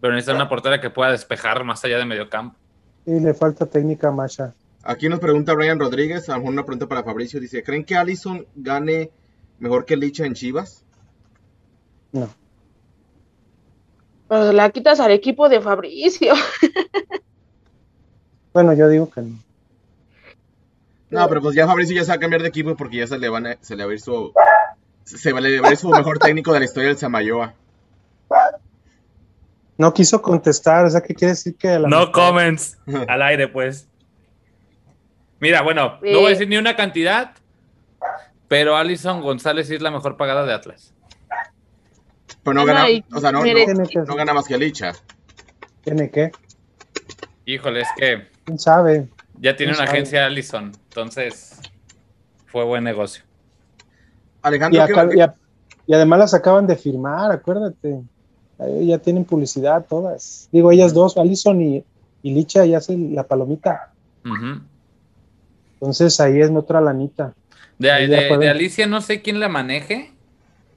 pero 0.00 0.12
necesitan 0.12 0.36
una 0.36 0.48
portera 0.48 0.80
que 0.80 0.90
pueda 0.90 1.10
despejar 1.12 1.64
más 1.64 1.84
allá 1.84 1.98
de 1.98 2.04
medio 2.04 2.28
campo. 2.28 2.56
Y 3.06 3.20
le 3.20 3.34
falta 3.34 3.66
técnica 3.66 4.08
a 4.08 4.12
Masha. 4.12 4.54
Aquí 4.82 5.08
nos 5.08 5.18
pregunta 5.18 5.54
Brian 5.54 5.78
Rodríguez, 5.78 6.28
a 6.28 6.32
lo 6.32 6.38
mejor 6.40 6.52
una 6.52 6.64
pregunta 6.64 6.86
para 6.86 7.02
Fabricio. 7.02 7.40
Dice, 7.40 7.62
¿creen 7.62 7.84
que 7.84 7.96
Allison 7.96 8.46
gane 8.54 9.10
mejor 9.58 9.84
que 9.86 9.96
Licha 9.96 10.26
en 10.26 10.34
Chivas? 10.34 10.84
No. 12.12 12.28
Pero 14.28 14.52
la 14.52 14.68
quitas 14.70 15.00
al 15.00 15.10
equipo 15.12 15.48
de 15.48 15.60
Fabricio. 15.60 16.34
Bueno, 18.52 18.72
yo 18.72 18.88
digo 18.88 19.10
que 19.10 19.20
no. 19.20 19.36
No, 21.14 21.28
pero 21.28 21.40
pues 21.40 21.54
ya 21.54 21.66
Fabricio 21.66 21.94
ya 21.96 22.02
se 22.04 22.10
va 22.10 22.14
a 22.16 22.18
cambiar 22.18 22.42
de 22.42 22.48
equipo 22.48 22.74
porque 22.76 22.96
ya 22.98 23.06
se 23.06 23.18
le, 23.18 23.28
van 23.28 23.46
a- 23.46 23.58
se 23.60 23.76
le 23.76 23.84
va 23.84 23.90
a 23.90 23.94
ir 23.94 24.00
su... 24.00 24.32
Se 25.04 25.32
va 25.32 25.38
a 25.40 25.48
ir 25.48 25.76
su 25.76 25.88
mejor 25.90 26.18
técnico 26.18 26.52
de 26.52 26.60
la 26.60 26.64
historia 26.64 26.88
del 26.88 26.98
Samayoa. 26.98 27.54
No 29.76 29.92
quiso 29.92 30.22
contestar, 30.22 30.84
o 30.84 30.90
sea, 30.90 31.00
¿qué 31.02 31.14
quiere 31.14 31.32
decir 31.32 31.56
que 31.56 31.78
la 31.78 31.88
No 31.88 32.00
mitad- 32.06 32.12
comments 32.12 32.78
al 33.08 33.22
aire, 33.22 33.48
pues. 33.48 33.88
Mira, 35.40 35.62
bueno, 35.62 35.98
no 36.00 36.18
voy 36.20 36.26
a 36.26 36.28
decir 36.30 36.48
ni 36.48 36.56
una 36.56 36.76
cantidad, 36.76 37.32
pero 38.48 38.76
Alison 38.76 39.20
González 39.20 39.66
sí 39.68 39.74
es 39.74 39.82
la 39.82 39.90
mejor 39.90 40.16
pagada 40.16 40.44
de 40.46 40.54
Atlas. 40.54 40.94
Pero 42.42 42.54
no 42.54 42.60
No, 42.60 42.66
gana, 42.66 42.86
o 43.12 43.20
sea, 43.20 43.32
no 43.32 44.14
gana 44.16 44.32
más 44.32 44.46
que 44.46 44.56
Licha. 44.56 44.92
¿Tiene 45.82 46.10
qué? 46.10 46.30
Híjole, 47.46 47.80
es 47.82 47.88
que 47.96 48.28
¿Quién 48.44 48.58
sabe? 48.58 49.08
Ya 49.40 49.56
tiene 49.56 49.72
No 49.72 49.78
una 49.78 49.84
agencia 49.90 50.26
Allison, 50.26 50.72
entonces 50.88 51.60
fue 52.46 52.64
buen 52.64 52.84
negocio. 52.84 53.24
Y, 54.42 54.46
Alejandro, 54.46 54.82
acá- 54.84 55.08
¿qué- 55.08 55.16
y 55.16 55.20
a- 55.20 55.34
y 55.86 55.94
además 55.94 56.18
las 56.18 56.34
acaban 56.34 56.66
de 56.66 56.76
firmar, 56.76 57.30
acuérdate. 57.30 58.00
Ahí 58.58 58.86
ya 58.86 58.98
tienen 58.98 59.24
publicidad 59.24 59.84
todas. 59.88 60.48
Digo, 60.52 60.70
ellas 60.72 60.94
dos, 60.94 61.16
Alison 61.18 61.60
y, 61.60 61.84
y 62.22 62.32
Licha, 62.34 62.64
ya 62.64 62.78
hacen 62.78 63.14
la 63.14 63.24
palomita. 63.24 63.92
Entonces 65.74 66.18
ahí 66.20 66.40
es 66.40 66.50
otra 66.50 66.80
lanita. 66.80 67.34
De, 67.78 68.28
de- 68.38 68.48
Alicia 68.48 68.86
no 68.86 69.00
sé 69.00 69.20
quién 69.22 69.40
la 69.40 69.48
maneje. 69.48 70.12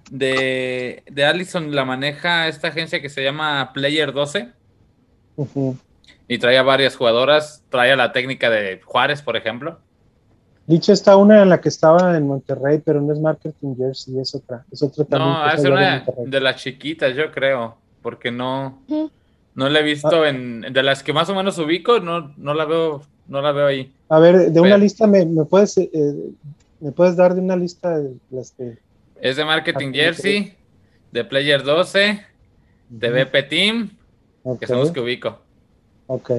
De, 0.10 1.04
de 1.12 1.26
Allison 1.26 1.74
la 1.76 1.84
maneja 1.86 2.48
esta 2.48 2.70
agencia 2.70 3.02
que 3.02 3.10
se 3.10 3.24
llama 3.24 3.72
Player 3.74 4.14
12 4.14 4.50
Ujú. 5.36 5.78
Y 6.28 6.38
trae 6.38 6.58
a 6.58 6.64
varias 6.64 6.96
jugadoras. 6.96 7.64
Trae 7.70 7.92
a 7.92 7.96
la 7.96 8.12
técnica 8.12 8.50
de 8.50 8.82
Juárez, 8.84 9.22
por 9.22 9.36
ejemplo. 9.38 9.80
Licha 10.68 10.92
está 10.92 11.16
una 11.16 11.42
en 11.42 11.50
la 11.50 11.62
que 11.62 11.70
estaba 11.70 12.18
en 12.18 12.28
Monterrey, 12.28 12.82
pero 12.84 13.00
no 13.02 13.14
es 13.14 13.20
Marketing 13.20 13.76
Jersey, 13.78 14.20
es 14.20 14.36
otra. 14.36 14.66
Es 14.72 14.84
otra 14.84 15.06
también. 15.06 15.32
No, 15.32 15.50
es 15.50 15.64
de 15.64 15.72
una 15.72 16.06
de 16.26 16.40
las 16.42 16.58
chiquitas, 16.58 17.16
yo 17.16 17.32
creo, 17.32 17.78
porque 18.02 18.32
no, 18.32 18.82
no 19.56 19.70
la 19.70 19.80
he 19.80 19.84
visto 19.84 20.24
Ah. 20.24 20.30
en 20.30 20.62
de 20.62 20.84
las 20.84 21.04
que 21.04 21.14
más 21.14 21.30
o 21.30 21.36
menos 21.36 21.58
ubico, 21.58 22.02
no, 22.02 22.34
no 22.36 22.54
la 22.54 22.66
veo, 22.66 23.02
no 23.30 23.42
la 23.42 23.54
veo 23.54 23.66
ahí. 23.68 23.94
A 24.10 24.20
ver, 24.20 24.52
de 24.52 24.60
una 24.60 24.72
Pero- 24.72 24.78
lista, 24.80 25.08
¿me, 25.08 25.26
me 25.26 25.46
puedes 25.46 25.78
eh, 25.78 25.90
me 26.82 26.92
puedes 26.92 27.16
dar 27.16 27.34
de 27.34 27.40
una 27.42 27.56
lista 27.56 27.98
de 27.98 28.14
las 28.30 28.52
que... 28.52 28.78
Es 29.22 29.38
de 29.38 29.46
Marketing 29.46 29.88
Ah, 29.92 29.96
Jersey, 29.96 30.54
de 31.14 31.24
Player 31.24 31.64
12, 31.64 32.24
de 32.90 33.10
BP 33.10 33.44
Team, 33.50 33.90
que 34.60 34.68
son 34.68 34.80
los 34.80 34.92
que 34.92 35.00
ubico. 35.00 35.40
Ok. 36.08 36.32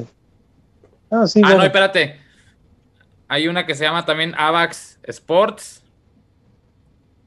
Ah, 1.11 1.27
sí, 1.27 1.41
Ah, 1.43 1.49
bueno. 1.49 1.59
no, 1.59 1.65
espérate. 1.65 2.17
Hay 3.29 3.49
una 3.49 3.67
que 3.67 3.75
se 3.75 3.85
llama 3.85 4.05
también 4.05 4.35
Avax 4.37 4.99
Sports. 5.05 5.83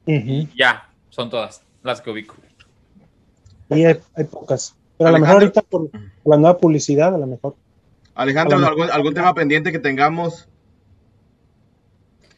Ujú. 0.06 0.48
Ya, 0.56 0.88
son 1.10 1.30
todas 1.30 1.62
las 1.82 2.00
que 2.00 2.10
ubico. 2.10 2.34
Y 3.70 3.84
hay, 3.84 3.96
hay 4.14 4.24
pocas. 4.24 4.74
Pero 4.98 5.08
a 5.08 5.12
lo 5.12 5.18
mejor 5.18 5.36
ahorita 5.36 5.62
por, 5.62 5.90
por 5.90 6.00
la 6.24 6.36
nueva 6.36 6.58
publicidad, 6.58 7.14
a 7.14 7.18
lo 7.18 7.26
mejor. 7.26 7.56
Alejandro, 8.14 8.58
¿algún, 8.58 8.90
algún 8.90 9.14
tema 9.14 9.32
pendiente 9.34 9.72
que 9.72 9.78
tengamos? 9.78 10.48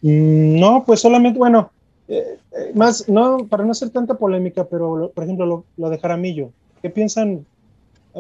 Mm, 0.03 0.61
No, 0.61 0.85
pues 0.87 1.01
solamente, 1.01 1.39
bueno, 1.39 1.73
eh, 2.09 2.39
eh, 2.53 2.73
más, 2.75 3.09
no, 3.09 3.47
para 3.49 3.65
no 3.65 3.73
hacer 3.73 3.91
tanta 3.91 4.15
polémica, 4.15 4.65
pero 4.65 4.97
lo- 4.97 5.11
por 5.11 5.25
ejemplo, 5.25 5.47
lo, 5.47 5.65
lo 5.77 5.91
de 5.91 5.99
Jaramillo, 5.99 6.51
¿qué 6.83 6.91
piensan 6.91 7.47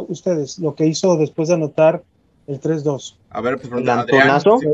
ustedes? 0.03 0.59
Lo 0.59 0.75
que 0.75 0.87
hizo 0.87 1.17
después 1.17 1.49
de 1.49 1.55
anotar 1.55 2.03
el 2.47 2.61
3-2, 2.61 3.17
A 3.31 3.41
ver, 3.41 3.57
pues 3.59 3.73
¿El 3.73 3.89
Adrián. 3.89 4.29
Antonazo? 4.29 4.59
Sí, 4.59 4.67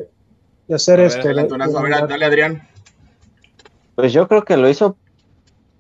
de 0.67 0.75
hacer 0.75 0.99
A 1.01 1.03
ver, 1.05 1.11
esto. 1.13 1.29
el 1.31 1.37
de- 1.37 1.43
Antonazo. 1.43 1.73
de 1.73 1.79
A 1.79 1.83
ver, 2.01 2.09
dale, 2.09 2.25
Adrián. 2.25 2.69
Pues 3.95 4.13
yo 4.13 4.27
creo 4.29 4.45
que 4.45 4.57
lo 4.57 4.69
hizo, 4.69 4.99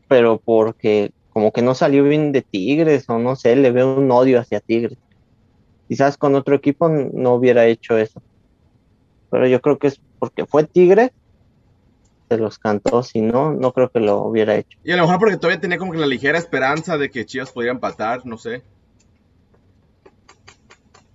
pero 0.09 0.41
porque 0.45 1.11
como 1.30 1.53
que 1.53 1.62
no 1.62 1.74
salió 1.74 2.05
bien 2.05 2.32
de 2.32 2.43
Tigres, 2.43 3.05
o 3.09 3.18
no 3.18 3.36
sé, 3.36 3.57
le 3.57 3.70
veo 3.70 3.97
un 3.97 4.11
odio 4.11 4.41
hacia 4.41 4.61
Tigres. 4.61 4.99
Quizás 5.88 6.16
con 6.16 6.34
otro 6.34 6.55
equipo 6.55 6.88
no 6.88 7.34
hubiera 7.34 7.66
hecho 7.66 7.97
eso. 7.97 8.22
Pero 9.30 9.47
yo 9.47 9.61
creo 9.61 9.78
que 9.78 9.88
es 9.88 10.01
porque 10.18 10.45
fue 10.47 10.64
Tigre, 10.64 11.12
se 12.28 12.36
los 12.36 12.59
cantó, 12.59 13.03
si 13.03 13.20
no, 13.20 13.53
no 13.53 13.72
creo 13.72 13.91
que 13.91 14.01
lo 14.01 14.22
hubiera 14.22 14.55
hecho. 14.55 14.78
Y 14.84 14.93
a 14.93 14.97
lo 14.97 15.03
mejor 15.03 15.18
porque 15.18 15.36
todavía 15.36 15.61
tenía 15.61 15.78
como 15.78 15.93
que 15.93 15.99
la 15.99 16.07
ligera 16.07 16.38
esperanza 16.38 16.99
de 16.99 17.11
que 17.11 17.24
Chivas 17.26 17.51
pudiera 17.51 17.72
empatar, 17.74 18.24
no 18.26 18.38
sé. 18.38 18.62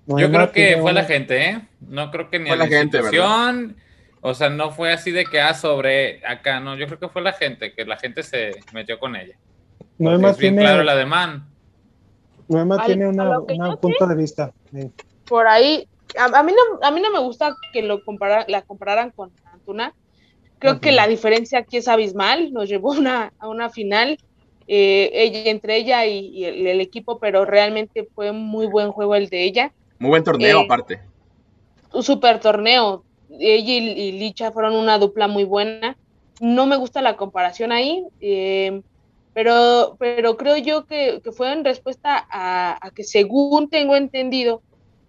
No, 0.08 0.20
Yo 0.20 0.32
creo 0.32 0.52
que 0.52 0.78
fue 0.80 0.94
la 0.94 1.04
gente, 1.04 1.50
¿eh? 1.50 1.62
No 1.82 2.12
creo 2.12 2.30
que 2.30 2.38
ni 2.40 2.48
Fue 2.48 2.56
a 2.56 2.60
la, 2.60 2.66
la 2.66 2.70
gente, 2.70 2.98
institución, 2.98 3.76
o 4.22 4.34
sea, 4.34 4.50
no 4.50 4.72
fue 4.72 4.94
así 4.94 5.12
de 5.12 5.26
que, 5.26 5.40
ah, 5.42 5.54
sobre 5.54 6.26
acá, 6.26 6.60
no, 6.60 6.76
yo 6.76 6.86
creo 6.86 7.00
que 7.00 7.10
fue 7.10 7.22
la 7.22 7.34
gente, 7.34 7.74
que 7.74 7.86
la 7.86 7.98
gente 7.98 8.22
se 8.22 8.52
metió 8.74 9.00
con 9.00 9.16
ella. 9.16 9.36
No, 9.98 10.14
es 10.16 10.20
bien 10.38 10.56
tiene, 10.56 10.62
claro 10.62 10.82
el 10.82 10.90
ademán. 10.90 11.48
Noema 12.48 12.76
Al- 12.76 12.86
tiene 12.86 13.12
yo 13.16 13.80
punto 13.80 14.06
de 14.08 14.16
vista. 14.16 14.52
Sí. 14.72 14.92
por 15.28 15.48
ahí, 15.48 15.88
a, 16.18 16.26
a 16.26 16.44
mí 16.44 16.52
no, 16.52 16.80
a 16.88 16.92
mí 16.92 17.02
no 17.02 17.12
me 17.12 17.20
gusta 17.20 17.56
que 17.74 17.82
lo 17.82 18.04
compara, 18.04 18.46
la 18.48 18.62
compararan 18.62 19.12
con 19.12 19.32
Antuna. 19.52 19.94
Creo 20.60 20.80
que 20.80 20.92
la 20.92 21.08
diferencia 21.08 21.60
aquí 21.60 21.78
es 21.78 21.88
abismal, 21.88 22.52
nos 22.54 22.70
llevó 22.70 22.94
a 22.94 22.98
una, 22.98 23.34
a 23.40 23.48
una 23.48 23.70
final, 23.70 24.18
eh, 24.68 25.10
ella, 25.14 25.52
entre 25.52 25.78
ella 25.78 26.06
y, 26.06 26.28
y 26.30 26.46
el, 26.46 26.66
el 26.66 26.82
equipo, 26.82 27.20
pero 27.20 27.46
realmente 27.46 28.08
fue 28.16 28.32
un 28.32 28.44
muy 28.46 28.66
buen 28.66 28.92
juego 28.92 29.16
el 29.16 29.30
de 29.30 29.44
ella. 29.44 29.72
Muy 30.06 30.12
buen 30.12 30.24
torneo, 30.24 30.62
Eh, 30.62 30.66
aparte. 30.66 31.00
Un 31.92 32.04
super 32.04 32.40
torneo. 32.40 33.04
Ella 33.40 33.74
y, 33.74 33.90
y 33.90 34.12
Licha 34.12 34.52
fueron 34.52 34.76
una 34.76 35.00
dupla 35.00 35.28
muy 35.28 35.44
buena. 35.46 35.98
No 36.40 36.68
me 36.68 36.76
gusta 36.76 37.02
la 37.02 37.18
comparación 37.18 37.72
ahí, 37.72 38.06
eh, 38.22 38.82
pero, 39.34 39.96
pero 39.98 40.38
creo 40.38 40.58
yo 40.58 40.86
que, 40.86 41.22
que 41.24 41.32
fue 41.32 41.52
en 41.52 41.66
respuesta 41.66 42.28
a, 42.30 42.78
a 42.86 42.92
que 42.92 43.04
según 43.04 43.68
tengo 43.70 43.96
entendido, 43.96 44.62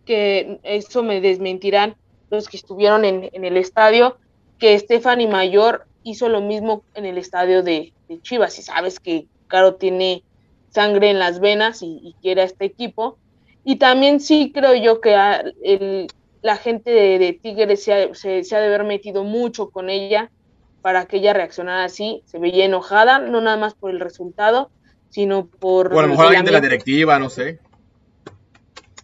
que 0.06 0.58
eso 0.62 1.02
me 1.02 1.20
desmentirán 1.20 1.94
los 2.30 2.48
que 2.48 2.56
estuvieron 2.56 3.04
en, 3.04 3.28
en 3.34 3.44
el 3.44 3.58
estadio, 3.58 4.16
que 4.58 4.78
Stephanie 4.78 5.28
Mayor 5.28 5.86
hizo 6.04 6.30
lo 6.30 6.40
mismo 6.40 6.82
en 6.94 7.04
el 7.04 7.18
estadio 7.18 7.62
de, 7.62 7.92
de 8.08 8.22
Chivas. 8.22 8.58
Y 8.58 8.62
sabes 8.62 8.98
que 8.98 9.26
Caro 9.46 9.74
tiene 9.74 10.22
sangre 10.70 11.10
en 11.10 11.18
las 11.18 11.38
venas 11.38 11.82
y, 11.82 12.00
y 12.02 12.14
quiere 12.22 12.40
a 12.40 12.44
este 12.44 12.64
equipo. 12.64 13.18
Y 13.68 13.76
también 13.76 14.20
sí 14.20 14.52
creo 14.54 14.74
yo 14.76 15.00
que 15.00 15.16
a- 15.16 15.42
el- 15.64 16.06
la 16.40 16.56
gente 16.56 16.90
de, 16.92 17.18
de 17.18 17.32
Tigres 17.32 17.82
se 17.82 17.92
ha, 17.92 18.14
se- 18.14 18.44
se 18.44 18.54
ha 18.54 18.60
de 18.60 18.66
haber 18.68 18.84
metido 18.84 19.24
mucho 19.24 19.70
con 19.70 19.90
ella 19.90 20.30
para 20.82 21.06
que 21.06 21.16
ella 21.16 21.32
reaccionara 21.32 21.82
así. 21.82 22.22
Se 22.26 22.38
veía 22.38 22.64
enojada, 22.64 23.18
no 23.18 23.40
nada 23.40 23.56
más 23.56 23.74
por 23.74 23.90
el 23.90 23.98
resultado, 23.98 24.70
sino 25.10 25.46
por... 25.48 25.92
O 25.92 25.98
a 25.98 26.02
lo 26.02 26.08
mejor 26.08 26.26
alguien 26.26 26.44
de 26.44 26.52
la 26.52 26.60
directiva, 26.60 27.18
no 27.18 27.28
sé. 27.28 27.58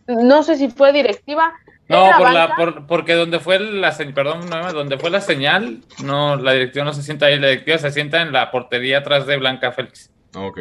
No 0.06 0.44
sé 0.44 0.56
si 0.56 0.68
fue 0.68 0.92
directiva. 0.92 1.52
No, 1.88 2.10
por 2.16 2.32
la, 2.32 2.54
por, 2.54 2.86
porque 2.86 3.14
donde 3.14 3.40
fue 3.40 3.58
la 3.58 3.90
señal, 3.90 4.14
perdón, 4.14 4.48
Noema, 4.48 4.72
donde 4.72 4.96
fue 4.96 5.10
la 5.10 5.20
señal, 5.20 5.80
no, 6.04 6.36
la 6.36 6.52
directiva 6.52 6.84
no 6.84 6.92
se 6.92 7.02
sienta 7.02 7.26
ahí, 7.26 7.38
la 7.38 7.48
directiva 7.48 7.78
se 7.78 7.90
sienta 7.90 8.22
en 8.22 8.32
la 8.32 8.50
portería 8.52 8.98
atrás 8.98 9.26
de 9.26 9.36
Blanca 9.38 9.72
Félix. 9.72 10.10
Ah, 10.34 10.46
Ok. 10.46 10.60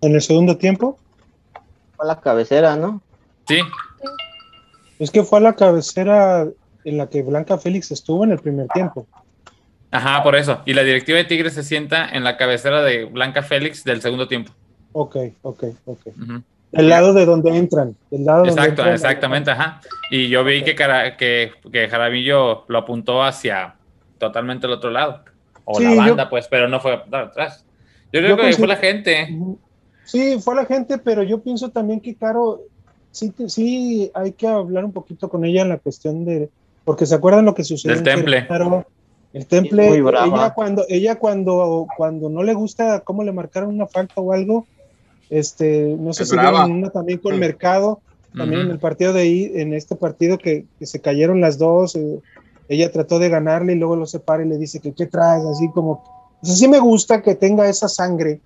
En 0.00 0.14
el 0.14 0.20
segundo 0.20 0.56
tiempo, 0.58 0.98
Fue 1.98 2.06
la 2.06 2.18
cabecera, 2.20 2.76
¿no? 2.76 3.02
Sí, 3.46 3.58
es 4.98 5.10
que 5.10 5.22
fue 5.24 5.38
a 5.38 5.42
la 5.42 5.54
cabecera 5.54 6.46
en 6.84 6.96
la 6.96 7.08
que 7.10 7.22
Blanca 7.22 7.58
Félix 7.58 7.90
estuvo 7.90 8.24
en 8.24 8.32
el 8.32 8.38
primer 8.38 8.68
tiempo. 8.68 9.06
ajá, 9.90 10.22
por 10.22 10.36
eso. 10.36 10.60
Y 10.64 10.74
la 10.74 10.82
directiva 10.84 11.18
de 11.18 11.24
Tigres 11.24 11.54
se 11.54 11.62
sienta 11.62 12.08
en 12.08 12.24
la 12.24 12.36
cabecera 12.36 12.82
de 12.82 13.04
Blanca 13.04 13.42
Félix 13.42 13.84
del 13.84 14.00
segundo 14.00 14.28
tiempo. 14.28 14.52
Ok, 14.92 15.16
ok, 15.42 15.64
ok. 15.84 15.98
El 16.72 16.88
lado 16.88 17.12
de 17.14 17.24
donde 17.26 17.56
entran. 17.56 17.96
El 18.10 18.24
lado 18.24 18.38
donde 18.44 18.52
Exacto, 18.52 18.82
entran- 18.82 18.94
exactamente, 18.94 19.50
ajá. 19.50 19.80
Y 20.10 20.28
yo 20.28 20.44
vi 20.44 20.62
que, 20.62 20.74
Cara- 20.74 21.16
que, 21.16 21.52
que 21.72 21.88
Jaramillo 21.88 22.64
lo 22.68 22.78
apuntó 22.78 23.22
hacia 23.22 23.74
totalmente 24.18 24.66
el 24.66 24.72
otro 24.74 24.90
lado. 24.90 25.24
O 25.64 25.78
Sí, 25.78 25.84
la 25.84 25.90
yo- 25.92 25.96
banda, 25.96 26.28
pues, 26.30 26.46
pero 26.48 26.68
no 26.68 26.80
fue 26.80 27.02
atrás. 27.10 27.64
Yo 28.12 28.20
creo 28.20 28.36
Yo 28.36 28.42
que 28.42 28.52
fue 28.54 28.66
la 28.66 28.76
gente. 28.76 29.28
Ujú. 29.32 29.58
Sí, 30.08 30.38
fue 30.40 30.54
la 30.54 30.64
gente, 30.64 30.96
pero 30.96 31.22
yo 31.22 31.42
pienso 31.42 31.70
también 31.70 32.00
que 32.00 32.16
Caro, 32.16 32.62
sí, 33.10 33.30
te- 33.30 33.48
sí 33.50 34.10
hay 34.14 34.32
que 34.32 34.46
hablar 34.48 34.84
un 34.86 34.92
poquito 34.92 35.28
con 35.28 35.44
ella 35.44 35.60
en 35.62 35.68
la 35.68 35.78
cuestión 35.78 36.24
de, 36.24 36.48
porque 36.84 37.04
se 37.04 37.14
acuerdan 37.14 37.44
lo 37.44 37.54
que 37.54 37.62
sucedió 37.62 37.96
en 37.96 38.04
temple. 38.04 38.36
Querétaro? 38.36 38.86
el 39.34 39.46
temple, 39.46 39.88
Muy 39.88 40.00
brava. 40.00 40.26
ella 40.26 40.54
cuando, 40.54 40.84
ella 40.88 41.18
cuando, 41.18 41.86
cuando 41.98 42.30
no 42.30 42.42
le 42.42 42.54
gusta 42.54 43.00
cómo 43.00 43.22
le 43.22 43.32
marcaron 43.32 43.68
una 43.74 43.86
falta 43.86 44.22
o 44.22 44.32
algo, 44.32 44.66
este, 45.28 45.94
no 45.98 46.14
sé 46.14 46.22
Es 46.22 46.30
si 46.30 46.36
vieron 46.38 46.70
una 46.70 46.88
también 46.88 47.18
con 47.18 47.36
Mm. 47.36 47.40
Mercado, 47.40 48.00
también 48.34 48.62
en 48.62 48.70
el 48.70 48.78
partido 48.78 49.12
de 49.12 49.20
ahí, 49.20 49.52
en 49.56 49.74
este 49.74 49.94
partido 49.96 50.38
que, 50.38 50.64
que 50.78 50.86
se 50.86 51.00
cayeron 51.02 51.42
las 51.42 51.58
dos, 51.58 51.94
eh, 51.96 52.18
ella 52.70 52.90
trató 52.90 53.18
de 53.18 53.28
ganarle 53.28 53.74
y 53.74 53.76
luego 53.76 53.96
lo 53.96 54.06
separa 54.06 54.42
y 54.42 54.48
le 54.48 54.56
dice 54.56 54.80
que 54.80 54.94
qué 54.94 55.04
traes, 55.06 55.44
así 55.44 55.68
como, 55.74 55.92
o 56.40 56.46
sea, 56.46 56.54
sí 56.54 56.66
me 56.68 56.78
gusta 56.78 57.20
que 57.22 57.34
tenga 57.34 57.68
esa 57.68 57.88
sangre, 57.88 58.40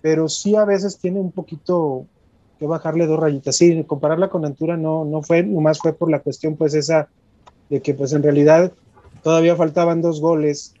pero 0.00 0.28
sí 0.28 0.56
a 0.56 0.64
veces 0.64 0.98
tiene 0.98 1.20
un 1.20 1.32
poquito 1.32 2.06
que 2.58 2.66
bajarle 2.66 3.06
dos 3.06 3.18
rayitas. 3.18 3.56
Sí, 3.56 3.84
compararla 3.84 4.28
con 4.28 4.44
Antura 4.44 4.76
no, 4.76 5.04
no 5.04 5.22
fue, 5.22 5.42
nomás 5.42 5.78
fue 5.80 5.92
por 5.92 6.10
la 6.10 6.20
cuestión 6.20 6.56
pues 6.56 6.74
esa 6.74 7.08
de 7.68 7.80
que 7.80 7.94
pues 7.94 8.12
en 8.12 8.22
realidad 8.22 8.72
todavía 9.22 9.56
faltaban 9.56 10.02
dos 10.02 10.20
goles 10.20 10.74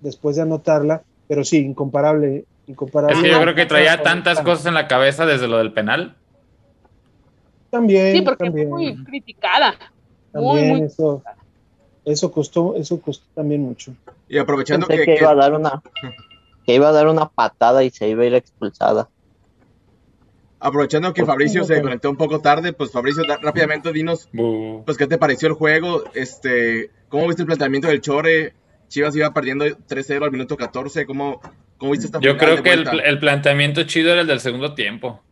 después 0.00 0.36
de 0.36 0.42
anotarla, 0.42 1.02
pero 1.26 1.44
sí, 1.44 1.58
incomparable, 1.58 2.44
incomparable. 2.66 3.16
Es 3.16 3.22
que 3.22 3.30
yo 3.30 3.40
creo 3.40 3.54
que 3.54 3.66
traía 3.66 4.02
tantas 4.02 4.40
cosas 4.40 4.66
en 4.66 4.74
la 4.74 4.88
cabeza 4.88 5.26
desde 5.26 5.48
lo 5.48 5.58
del 5.58 5.72
penal. 5.72 6.16
También, 7.70 8.12
Sí, 8.18 8.22
porque 8.22 8.44
también, 8.44 8.68
fue 8.70 8.78
muy 8.78 9.04
criticada. 9.04 9.74
Muy, 10.32 10.44
también 10.46 10.68
muy 10.68 10.82
eso, 10.82 11.22
eso 12.04 12.30
costó, 12.30 12.76
eso 12.76 13.00
costó 13.00 13.26
también 13.34 13.62
mucho. 13.62 13.94
Y 14.28 14.38
aprovechando 14.38 14.86
Pensé 14.86 15.04
que, 15.04 15.12
que 15.12 15.16
que- 15.16 15.22
iba 15.22 15.32
a 15.32 15.34
dar 15.34 15.54
una 15.54 15.82
que 16.64 16.74
iba 16.74 16.88
a 16.88 16.92
dar 16.92 17.08
una 17.08 17.28
patada 17.28 17.84
y 17.84 17.90
se 17.90 18.08
iba 18.08 18.22
a 18.22 18.26
ir 18.26 18.34
expulsada. 18.34 19.08
aprovechando 20.60 21.12
que 21.12 21.22
¿Por 21.22 21.26
qué 21.26 21.32
Fabricio 21.32 21.64
se 21.64 21.82
conectó 21.82 22.10
un 22.10 22.16
poco 22.16 22.40
tarde, 22.40 22.72
pues 22.72 22.90
Fabricio, 22.90 23.24
da- 23.24 23.38
rápidamente 23.42 23.92
dinos, 23.92 24.28
pues 24.86 24.96
qué 24.96 25.06
te 25.06 25.18
pareció 25.18 25.48
el 25.48 25.54
juego, 25.54 26.04
este, 26.14 26.90
cómo 27.08 27.26
viste 27.26 27.42
el 27.42 27.46
planteamiento 27.46 27.88
del 27.88 28.00
Chore, 28.00 28.54
Chivas 28.88 29.14
iba 29.16 29.32
perdiendo 29.34 29.66
3-0 29.66 30.24
al 30.24 30.30
minuto 30.30 30.56
14, 30.56 31.04
cómo, 31.04 31.40
cómo 31.76 31.92
viste 31.92 32.06
esta 32.06 32.20
Yo 32.20 32.38
creo 32.38 32.62
que 32.62 32.72
el, 32.72 33.18
planteamiento 33.18 33.82
chido 33.82 34.12
era 34.12 34.22
el 34.22 34.26
del 34.26 34.40
segundo 34.40 34.74
tiempo. 34.74 35.22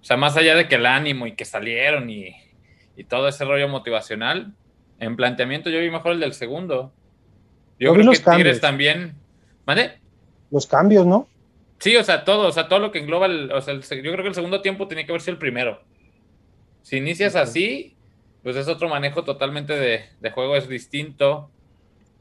O 0.00 0.04
sea, 0.04 0.16
más 0.16 0.36
allá 0.36 0.56
de 0.56 0.66
que 0.66 0.74
el 0.74 0.86
ánimo 0.86 1.28
y 1.28 1.36
que 1.36 1.44
salieron 1.44 2.10
y, 2.10 2.34
y 2.96 3.04
todo 3.04 3.28
ese 3.28 3.44
rollo 3.44 3.68
motivacional, 3.68 4.54
en 4.98 5.14
planteamiento 5.14 5.70
yo 5.70 5.78
vi 5.78 5.90
mejor 5.90 6.12
el 6.12 6.20
del 6.20 6.32
segundo. 6.32 6.92
Yo 7.78 7.92
creo 7.92 8.06
los 8.06 8.18
que 8.20 8.30
Tigres 8.30 8.58
cambios. 8.58 8.60
también. 8.60 9.14
¿Vale? 9.64 10.01
Los 10.52 10.68
cambios, 10.68 11.04
¿no? 11.04 11.26
Sí, 11.78 11.96
o 11.96 12.04
sea, 12.04 12.24
todo, 12.24 12.46
o 12.46 12.52
sea, 12.52 12.68
todo 12.68 12.78
lo 12.78 12.92
que 12.92 13.00
engloba 13.00 13.26
el, 13.26 13.50
o 13.50 13.60
sea, 13.60 13.74
el 13.74 13.82
yo 13.82 14.12
creo 14.12 14.22
que 14.22 14.28
el 14.28 14.34
segundo 14.36 14.60
tiempo 14.60 14.86
tenía 14.86 15.04
que 15.04 15.10
haber 15.10 15.20
sido 15.20 15.32
el 15.32 15.38
primero. 15.38 15.82
Si 16.82 16.96
inicias 16.98 17.34
así, 17.34 17.96
pues 18.44 18.54
es 18.54 18.68
otro 18.68 18.88
manejo 18.88 19.24
totalmente 19.24 19.72
de, 19.72 20.04
de 20.20 20.30
juego, 20.30 20.54
es 20.54 20.68
distinto. 20.68 21.50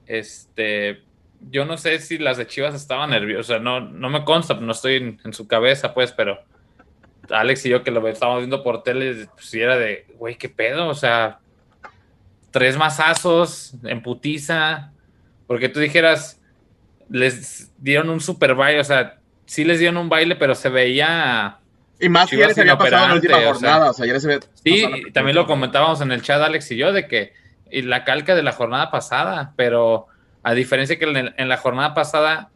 Este, 0.08 1.04
yo 1.52 1.66
no 1.66 1.78
sé 1.78 2.00
si 2.00 2.18
las 2.18 2.38
de 2.38 2.48
Chivas 2.48 2.74
estaban 2.74 3.12
nerviosas, 3.12 3.62
no, 3.62 3.82
no 3.82 4.10
me 4.10 4.24
consta, 4.24 4.56
no 4.56 4.72
estoy 4.72 4.96
en, 4.96 5.20
en 5.24 5.34
su 5.34 5.48
cabeza, 5.48 5.94
pues, 5.94 6.12
pero 6.12 6.40
Alex 7.30 7.66
y 7.68 7.70
yo 7.70 7.84
que 7.84 7.92
lo 7.92 8.08
estábamos 8.08 8.42
viendo 8.42 8.64
por 8.64 8.82
tele, 8.82 9.28
pues 9.36 9.54
era 9.54 9.78
de, 9.78 10.08
güey, 10.18 10.38
qué 10.38 10.50
pedo, 10.50 10.88
o 10.88 10.96
sea, 10.96 11.40
tres 12.50 12.78
mazazos 12.78 13.76
en 13.84 14.02
putiza, 14.02 14.92
porque 15.48 15.70
tú 15.70 15.80
dijeras, 15.80 16.41
les 17.12 17.72
dieron 17.78 18.10
un 18.10 18.20
super 18.20 18.56
baile, 18.56 18.80
o 18.80 18.84
sea, 18.84 19.20
sí 19.46 19.64
les 19.64 19.80
dieron 19.80 19.98
un 19.98 20.10
baile, 20.10 20.36
pero 20.36 20.56
se 20.56 20.70
veía... 20.70 21.58
Y 22.00 22.10
más 22.10 22.30
que 22.30 22.38
ya 22.38 22.44
Chivas 22.44 22.58
les 22.58 22.60
había 22.60 22.78
pasado 22.78 23.04
en 23.04 23.10
la 23.10 23.16
última 23.16 23.34
inoperante, 23.34 23.58
o 23.58 23.60
sea, 23.60 23.70
jornada, 23.70 23.92
o 23.92 23.94
sea, 23.94 24.06
ya 24.08 24.14
les 24.14 24.26
había 24.26 24.40
Sí, 24.64 24.82
la- 24.82 25.12
también 25.14 25.36
lo 25.36 25.46
comentábamos 25.46 26.02
en 26.02 26.12
el 26.12 26.22
chat, 26.24 26.42
Alex 26.42 26.72
y 26.72 26.78
yo, 26.78 26.92
de 26.94 27.08
que 27.08 27.34
y 27.70 27.84
la 27.84 28.04
calca 28.04 28.36
de 28.36 28.44
la 28.44 28.52
jornada 28.52 28.92
pasada, 28.92 29.54
pero 29.56 30.08
a 30.44 30.54
diferencia 30.54 30.98
que 30.98 31.06
en 31.06 31.50
la 31.50 31.58
jornada 31.58 31.94
pasada 31.94 32.50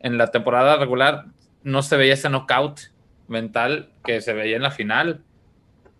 en 0.00 0.18
la 0.18 0.28
temporada 0.30 0.76
regular 0.76 1.26
no 1.62 1.82
se 1.82 1.96
veía 1.96 2.14
ese 2.14 2.30
knockout 2.30 2.80
mental 3.28 3.90
que 4.04 4.20
se 4.20 4.32
veía 4.32 4.56
en 4.56 4.62
la 4.62 4.70
final. 4.70 5.22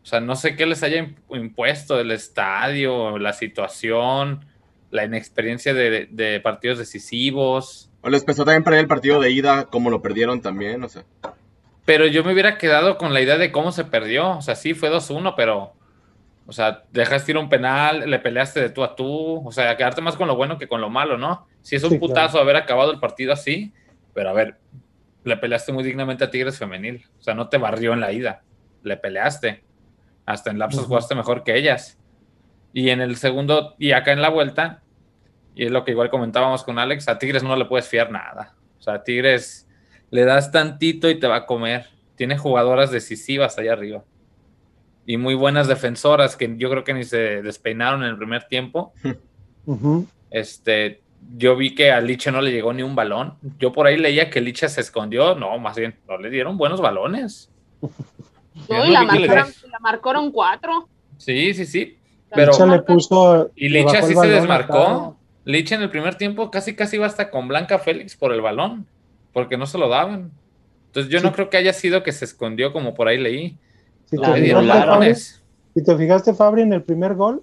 O 0.02 0.06
sea, 0.06 0.20
no 0.20 0.36
sé 0.36 0.54
qué 0.54 0.66
les 0.66 0.82
haya 0.84 1.08
impuesto 1.30 1.98
el 1.98 2.12
estadio, 2.12 3.18
la 3.18 3.32
situación, 3.32 4.46
la 4.90 5.04
inexperiencia 5.04 5.74
de, 5.74 6.40
partidos 6.42 6.78
decisivos. 6.78 7.85
O 8.06 8.08
les 8.08 8.22
pesó 8.22 8.44
también 8.44 8.62
perder 8.62 8.82
el 8.82 8.86
partido 8.86 9.18
de 9.18 9.32
ida, 9.32 9.64
como 9.64 9.90
lo 9.90 10.00
perdieron 10.00 10.40
también, 10.40 10.84
o 10.84 10.88
sea. 10.88 11.02
Pero 11.84 12.06
yo 12.06 12.22
me 12.22 12.32
hubiera 12.32 12.56
quedado 12.56 12.98
con 12.98 13.12
la 13.12 13.20
idea 13.20 13.36
de 13.36 13.50
cómo 13.50 13.72
se 13.72 13.82
perdió. 13.82 14.36
O 14.36 14.42
sea, 14.42 14.54
sí 14.54 14.74
fue 14.74 14.92
2-1, 14.92 15.34
pero. 15.36 15.72
O 16.46 16.52
sea, 16.52 16.84
dejaste 16.92 17.32
ir 17.32 17.38
un 17.38 17.48
penal, 17.48 18.08
le 18.08 18.20
peleaste 18.20 18.60
de 18.60 18.70
tú 18.70 18.84
a 18.84 18.94
tú. 18.94 19.44
O 19.44 19.50
sea, 19.50 19.76
quedarte 19.76 20.02
más 20.02 20.14
con 20.14 20.28
lo 20.28 20.36
bueno 20.36 20.56
que 20.56 20.68
con 20.68 20.80
lo 20.80 20.88
malo, 20.88 21.18
¿no? 21.18 21.48
Si 21.62 21.74
es 21.74 21.82
un 21.82 21.98
putazo 21.98 22.38
haber 22.38 22.54
acabado 22.54 22.92
el 22.92 23.00
partido 23.00 23.32
así, 23.32 23.72
pero 24.14 24.30
a 24.30 24.32
ver, 24.32 24.56
le 25.24 25.36
peleaste 25.36 25.72
muy 25.72 25.82
dignamente 25.82 26.22
a 26.22 26.30
Tigres 26.30 26.60
Femenil. 26.60 27.06
O 27.18 27.22
sea, 27.24 27.34
no 27.34 27.48
te 27.48 27.58
barrió 27.58 27.92
en 27.92 27.98
la 27.98 28.12
ida. 28.12 28.44
Le 28.84 28.96
peleaste. 28.96 29.64
Hasta 30.26 30.52
en 30.52 30.60
lapsos 30.60 30.86
jugaste 30.86 31.16
mejor 31.16 31.42
que 31.42 31.56
ellas. 31.56 31.98
Y 32.72 32.90
en 32.90 33.00
el 33.00 33.16
segundo, 33.16 33.74
y 33.80 33.90
acá 33.90 34.12
en 34.12 34.22
la 34.22 34.28
vuelta, 34.28 34.84
y 35.56 35.64
es 35.64 35.70
lo 35.70 35.84
que 35.84 35.92
igual 35.92 36.10
comentábamos 36.10 36.62
con 36.62 36.78
Alex, 36.78 37.08
a 37.08 37.18
Tigres 37.18 37.42
no 37.42 37.56
le 37.56 37.64
puedes 37.64 37.88
fiar 37.88 38.12
nada. 38.12 38.54
O 38.78 38.82
sea, 38.82 38.94
a 38.94 39.02
Tigres 39.02 39.66
le 40.10 40.26
das 40.26 40.52
tantito 40.52 41.08
y 41.08 41.18
te 41.18 41.26
va 41.26 41.36
a 41.36 41.46
comer. 41.46 41.86
Tiene 42.14 42.36
jugadoras 42.36 42.90
decisivas 42.90 43.58
allá 43.58 43.72
arriba. 43.72 44.04
Y 45.06 45.16
muy 45.16 45.34
buenas 45.34 45.66
defensoras 45.66 46.36
que 46.36 46.54
yo 46.58 46.68
creo 46.68 46.84
que 46.84 46.92
ni 46.92 47.04
se 47.04 47.42
despeinaron 47.42 48.02
en 48.02 48.10
el 48.10 48.16
primer 48.16 48.44
tiempo. 48.44 48.92
Este, 50.30 51.00
yo 51.36 51.56
vi 51.56 51.74
que 51.74 51.90
a 51.90 52.00
Licha 52.00 52.30
no 52.30 52.40
le 52.40 52.52
llegó 52.52 52.72
ni 52.72 52.82
un 52.82 52.94
balón. 52.94 53.34
Yo 53.58 53.72
por 53.72 53.86
ahí 53.86 53.96
leía 53.96 54.30
que 54.30 54.40
Licha 54.40 54.68
se 54.68 54.80
escondió. 54.80 55.34
No, 55.34 55.58
más 55.58 55.76
bien, 55.76 55.96
no 56.06 56.18
le 56.18 56.30
dieron 56.30 56.56
buenos 56.56 56.80
balones. 56.80 57.50
No, 58.68 58.84
y 58.84 58.90
la 58.90 59.04
marcaron, 59.80 60.30
cuatro. 60.30 60.88
Sí, 61.16 61.54
sí, 61.54 61.66
sí. 61.66 61.98
Pero, 62.30 62.52
le 62.66 62.82
puso, 62.82 63.50
y 63.56 63.68
Licha 63.68 64.02
sí 64.02 64.14
se 64.14 64.28
desmarcó. 64.28 65.15
Licha 65.46 65.76
en 65.76 65.82
el 65.82 65.90
primer 65.90 66.16
tiempo 66.16 66.50
casi 66.50 66.74
casi 66.74 66.96
iba 66.96 67.06
hasta 67.06 67.30
con 67.30 67.46
Blanca 67.46 67.78
Félix 67.78 68.16
por 68.16 68.32
el 68.32 68.40
balón, 68.40 68.84
porque 69.32 69.56
no 69.56 69.66
se 69.66 69.78
lo 69.78 69.88
daban. 69.88 70.32
Entonces 70.88 71.10
yo 71.10 71.20
no 71.20 71.32
creo 71.32 71.48
que 71.50 71.56
haya 71.56 71.72
sido 71.72 72.02
que 72.02 72.10
se 72.10 72.24
escondió 72.24 72.72
como 72.72 72.94
por 72.94 73.06
ahí 73.06 73.16
leí. 73.16 73.56
Si 74.06 74.16
te, 74.16 74.32
fijaste, 74.32 75.14
si 75.74 75.84
te 75.84 75.96
fijaste, 75.96 76.34
Fabri, 76.34 76.62
en 76.62 76.72
el 76.72 76.82
primer 76.82 77.14
gol, 77.14 77.42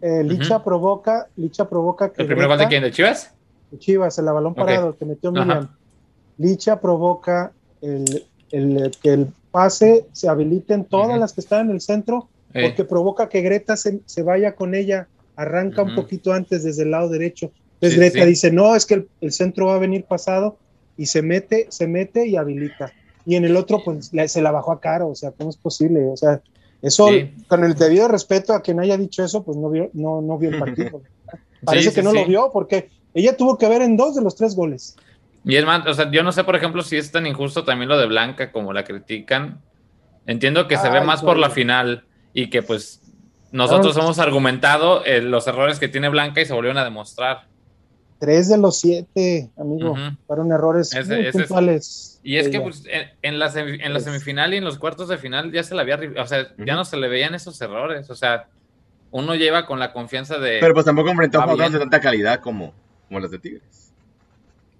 eh, 0.00 0.22
Licha 0.24 0.64
provoca, 0.64 1.28
Licha 1.36 1.68
provoca 1.68 2.10
que. 2.10 2.22
¿El 2.22 2.28
primer 2.28 2.48
gol 2.48 2.56
de 2.58 2.68
quién? 2.68 2.82
¿De 2.82 2.90
Chivas? 2.90 3.34
De 3.70 3.78
Chivas, 3.78 4.18
el 4.18 4.24
balón 4.24 4.54
parado 4.54 4.96
que 4.96 5.04
metió 5.04 5.30
Miriam. 5.30 5.68
Licha 6.38 6.80
provoca 6.80 7.52
el, 7.82 8.24
el, 8.50 8.92
que 9.02 9.12
el 9.12 9.28
pase 9.50 10.06
se 10.12 10.28
habiliten 10.28 10.86
todas 10.86 11.18
las 11.18 11.34
que 11.34 11.42
están 11.42 11.66
en 11.66 11.74
el 11.74 11.80
centro, 11.82 12.28
porque 12.52 12.84
provoca 12.84 13.28
que 13.28 13.42
Greta 13.42 13.76
se, 13.76 14.00
se, 14.06 14.22
vaya 14.22 14.54
con 14.54 14.74
ella, 14.74 15.08
arranca 15.38 15.82
un 15.82 15.94
poquito 15.94 16.32
antes 16.32 16.64
desde 16.64 16.82
el 16.82 16.90
lado 16.90 17.08
derecho. 17.08 17.52
Entonces 17.74 17.96
Greta 17.96 18.26
dice, 18.26 18.50
no, 18.50 18.74
es 18.74 18.84
que 18.84 19.06
el, 19.20 19.32
centro 19.32 19.66
va 19.66 19.76
a 19.76 19.78
venir 19.78 20.04
pasado 20.04 20.58
y 20.96 21.06
se 21.06 21.22
mete, 21.22 21.68
se 21.70 21.86
mete 21.86 22.26
y 22.26 22.36
habilita. 22.36 22.92
Y 23.24 23.36
en 23.36 23.44
el 23.44 23.56
otro, 23.56 23.84
pues 23.84 24.10
se 24.26 24.42
la 24.42 24.50
bajó 24.50 24.72
a 24.72 24.80
Caro, 24.80 25.08
o 25.08 25.14
sea, 25.14 25.30
¿cómo 25.30 25.50
es 25.50 25.56
posible? 25.56 26.04
O 26.06 26.16
sea, 26.16 26.42
eso, 26.82 27.08
con 27.46 27.62
el 27.62 27.74
debido 27.74 28.08
respeto 28.08 28.52
a 28.52 28.62
quien 28.62 28.80
haya 28.80 28.96
dicho 28.96 29.22
eso, 29.22 29.44
pues 29.44 29.56
no 29.56 29.70
vio, 29.70 29.90
no, 29.92 30.20
no 30.20 30.38
vio 30.38 30.50
el 30.50 30.58
partido. 30.58 31.02
Parece 31.64 31.92
que 31.92 32.02
no 32.02 32.12
lo 32.12 32.26
vio 32.26 32.50
porque 32.52 32.88
ella 33.14 33.36
tuvo 33.36 33.56
que 33.58 33.68
ver 33.68 33.82
en 33.82 33.96
dos 33.96 34.16
de 34.16 34.22
los 34.22 34.34
tres 34.34 34.56
goles. 34.56 34.96
Y 35.44 35.54
es 35.54 35.64
más, 35.64 35.86
o 35.86 35.94
sea, 35.94 36.10
yo 36.10 36.24
no 36.24 36.32
sé, 36.32 36.42
por 36.42 36.56
ejemplo, 36.56 36.82
si 36.82 36.96
es 36.96 37.12
tan 37.12 37.28
injusto 37.28 37.64
también 37.64 37.88
lo 37.88 37.96
de 37.96 38.06
Blanca 38.06 38.50
como 38.50 38.72
la 38.72 38.82
critican. 38.82 39.60
Entiendo 40.26 40.66
que 40.66 40.76
se 40.76 40.90
ve 40.90 41.00
más 41.00 41.22
por 41.22 41.38
la 41.38 41.48
final 41.48 42.04
y 42.34 42.50
que 42.50 42.62
pues 42.62 43.00
nosotros 43.52 43.96
hemos 43.96 44.18
argumentado 44.18 45.04
eh, 45.04 45.22
los 45.22 45.46
errores 45.46 45.78
que 45.78 45.88
tiene 45.88 46.08
Blanca 46.08 46.40
y 46.40 46.46
se 46.46 46.52
volvieron 46.52 46.78
a 46.78 46.84
demostrar. 46.84 47.46
Tres 48.18 48.48
de 48.48 48.58
los 48.58 48.80
siete, 48.80 49.48
amigo, 49.56 49.94
fueron 50.26 50.50
errores 50.50 50.90
muy 51.06 51.30
puntuales. 51.30 52.20
Y 52.24 52.36
es 52.36 52.48
que 52.48 52.60
pues, 52.60 52.82
en, 53.22 53.38
la 53.38 54.00
semifinal 54.00 54.54
y 54.54 54.56
en 54.56 54.64
los 54.64 54.78
cuartos 54.78 55.08
de 55.08 55.18
final 55.18 55.52
ya 55.52 55.62
se 55.62 55.74
la 55.74 55.82
había, 55.82 56.00
o 56.20 56.26
sea, 56.26 56.48
ya 56.58 56.74
no 56.74 56.84
se 56.84 56.96
le 56.96 57.08
veían 57.08 57.34
esos 57.34 57.60
errores. 57.60 58.10
O 58.10 58.16
sea, 58.16 58.48
uno 59.12 59.34
lleva 59.34 59.66
con 59.66 59.78
la 59.78 59.92
confianza 59.92 60.38
de. 60.38 60.58
Pero 60.60 60.74
pues 60.74 60.84
tampoco 60.84 61.10
enfrentó 61.10 61.38
a 61.38 61.42
jugadores 61.42 61.72
de 61.72 61.78
tanta 61.78 62.00
calidad 62.00 62.40
como, 62.40 62.72
como 63.06 63.20
las 63.20 63.30
de 63.30 63.38
Tigres. 63.38 63.92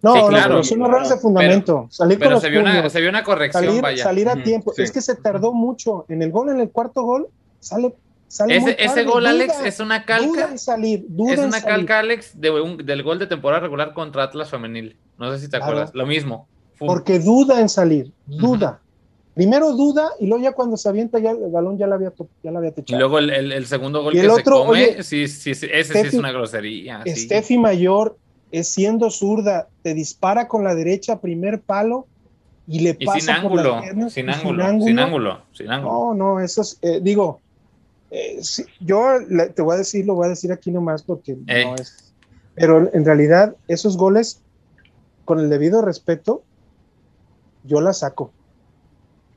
No, 0.02 0.28
claro, 0.28 0.56
no, 0.56 0.64
son 0.64 0.82
errores 0.82 1.08
de 1.08 1.16
fundamento. 1.16 1.88
salir 1.90 2.18
pero 2.18 2.38
se, 2.38 2.50
vio 2.50 2.60
una, 2.60 2.88
se, 2.88 3.00
vio 3.00 3.10
una, 3.10 3.24
corrección, 3.24 3.64
salir, 3.64 3.82
vaya. 3.82 4.04
Salir 4.04 4.28
a 4.28 4.42
tiempo. 4.42 4.72
Es 4.76 4.92
que 4.92 5.00
se 5.00 5.16
tardó 5.16 5.52
mucho. 5.52 6.06
En 6.08 6.22
el 6.22 6.30
gol, 6.30 6.50
en 6.50 6.60
el 6.60 6.70
cuarto 6.70 7.02
gol, 7.02 7.28
sale 7.58 7.94
ese, 8.28 9.04
gol, 9.04 9.26
Alex, 9.26 9.54
es 9.64 9.80
una 9.80 10.04
calca. 10.04 10.56
salir, 10.58 11.06
es 11.30 11.38
una 11.38 11.62
calca, 11.62 12.00
Alex, 12.00 12.38
del 12.38 13.02
gol 13.02 13.18
de 13.18 13.26
temporada 13.26 13.60
regular 13.60 13.94
contra 13.94 14.24
Atlas 14.24 14.50
Femenil. 14.50 14.96
No 15.18 15.32
sé 15.32 15.40
si 15.40 15.50
te 15.50 15.56
acuerdas. 15.56 15.94
Lo 15.94 16.06
mismo. 16.06 16.46
Porque 16.78 17.18
duda 17.18 17.60
en 17.60 17.68
salir, 17.68 18.12
duda. 18.26 18.80
Primero 19.34 19.72
duda 19.72 20.10
y 20.18 20.26
luego 20.26 20.42
ya 20.42 20.52
cuando 20.52 20.76
se 20.76 20.88
avienta 20.88 21.20
ya 21.20 21.30
el 21.30 21.50
balón 21.52 21.78
ya 21.78 21.86
la 21.86 21.94
había, 21.94 22.12
ya 22.42 22.50
la 22.50 22.58
había 22.58 22.72
techado. 22.72 22.96
Y 22.96 22.98
luego 22.98 23.18
el, 23.20 23.66
segundo 23.66 24.02
gol 24.02 24.12
que 24.12 24.28
se 24.28 24.42
come, 24.42 25.02
sí, 25.04 25.28
sí, 25.28 25.50
ese 25.50 25.66
sí 25.84 25.98
es 26.08 26.14
una 26.14 26.32
grosería. 26.32 27.04
Steffi 27.06 27.56
Mayor 27.56 28.16
es 28.50 28.68
siendo 28.68 29.10
zurda, 29.10 29.68
te 29.82 29.94
dispara 29.94 30.48
con 30.48 30.64
la 30.64 30.74
derecha, 30.74 31.20
primer 31.20 31.60
palo, 31.60 32.06
y 32.66 32.80
le 32.80 32.94
pasa 32.94 33.20
sin 33.20 33.30
ángulo, 33.30 33.80
sin, 34.10 34.28
ángulo, 34.28 34.64
sin 34.84 34.98
ángulo, 34.98 35.42
sin 35.52 35.70
ángulo, 35.70 35.92
No, 35.92 36.14
no, 36.14 36.40
eso 36.40 36.62
es, 36.62 36.78
eh, 36.82 37.00
digo, 37.00 37.40
eh, 38.10 38.40
yo 38.80 39.18
te 39.54 39.62
voy 39.62 39.74
a 39.74 39.78
decir, 39.78 40.06
lo 40.06 40.14
voy 40.14 40.26
a 40.26 40.30
decir 40.30 40.52
aquí 40.52 40.70
nomás 40.70 41.02
porque 41.02 41.36
no 41.36 41.74
es. 41.74 42.14
Pero 42.54 42.92
en 42.92 43.04
realidad, 43.04 43.54
esos 43.68 43.96
goles, 43.96 44.40
con 45.24 45.38
el 45.38 45.48
debido 45.48 45.82
respeto, 45.82 46.42
yo 47.64 47.80
la 47.80 47.92
saco. 47.92 48.32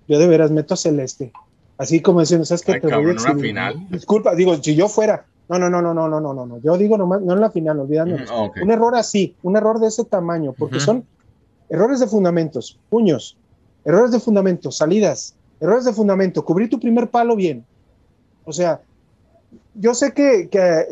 Yo 0.08 0.18
de 0.18 0.28
veras 0.28 0.52
meto 0.52 0.74
a 0.74 0.78
Celeste. 0.78 1.32
Así 1.78 2.02
como 2.02 2.22
diciendo, 2.22 2.46
¿sabes 2.46 2.64
qué? 2.64 2.80
te 2.80 2.88
voy 2.88 3.16
a 3.16 3.36
final. 3.36 3.88
Disculpa, 3.90 4.36
digo, 4.36 4.56
si 4.62 4.76
yo 4.76 4.88
fuera. 4.88 5.26
No, 5.50 5.60
no, 5.60 5.70
no, 5.70 5.82
no, 5.82 5.94
no, 5.94 6.08
no, 6.08 6.22
no, 6.22 6.46
no. 6.46 6.58
Yo 6.60 6.78
digo 6.78 6.98
nomás, 6.98 7.22
no 7.22 7.34
en 7.34 7.42
la 7.42 7.52
final, 7.52 7.80
olvídame. 7.80 8.26
Un 8.62 8.72
error 8.72 8.96
así, 8.96 9.36
un 9.44 9.58
error 9.58 9.80
de 9.80 9.88
ese 9.88 10.06
tamaño, 10.06 10.54
porque 10.54 10.80
son 10.80 11.06
errores 11.70 12.00
de 12.00 12.08
fundamentos, 12.08 12.80
puños, 12.90 13.38
errores 13.84 14.12
de 14.12 14.20
fundamentos, 14.20 14.78
salidas, 14.78 15.36
errores 15.60 15.84
de 15.84 15.94
fundamento, 15.94 16.46
cubrir 16.46 16.70
tu 16.70 16.80
primer 16.80 17.10
palo 17.10 17.36
bien, 17.36 17.66
o 18.46 18.52
sea, 18.52 18.82
yo 19.76 19.94
sé 19.94 20.14
que, 20.14 20.50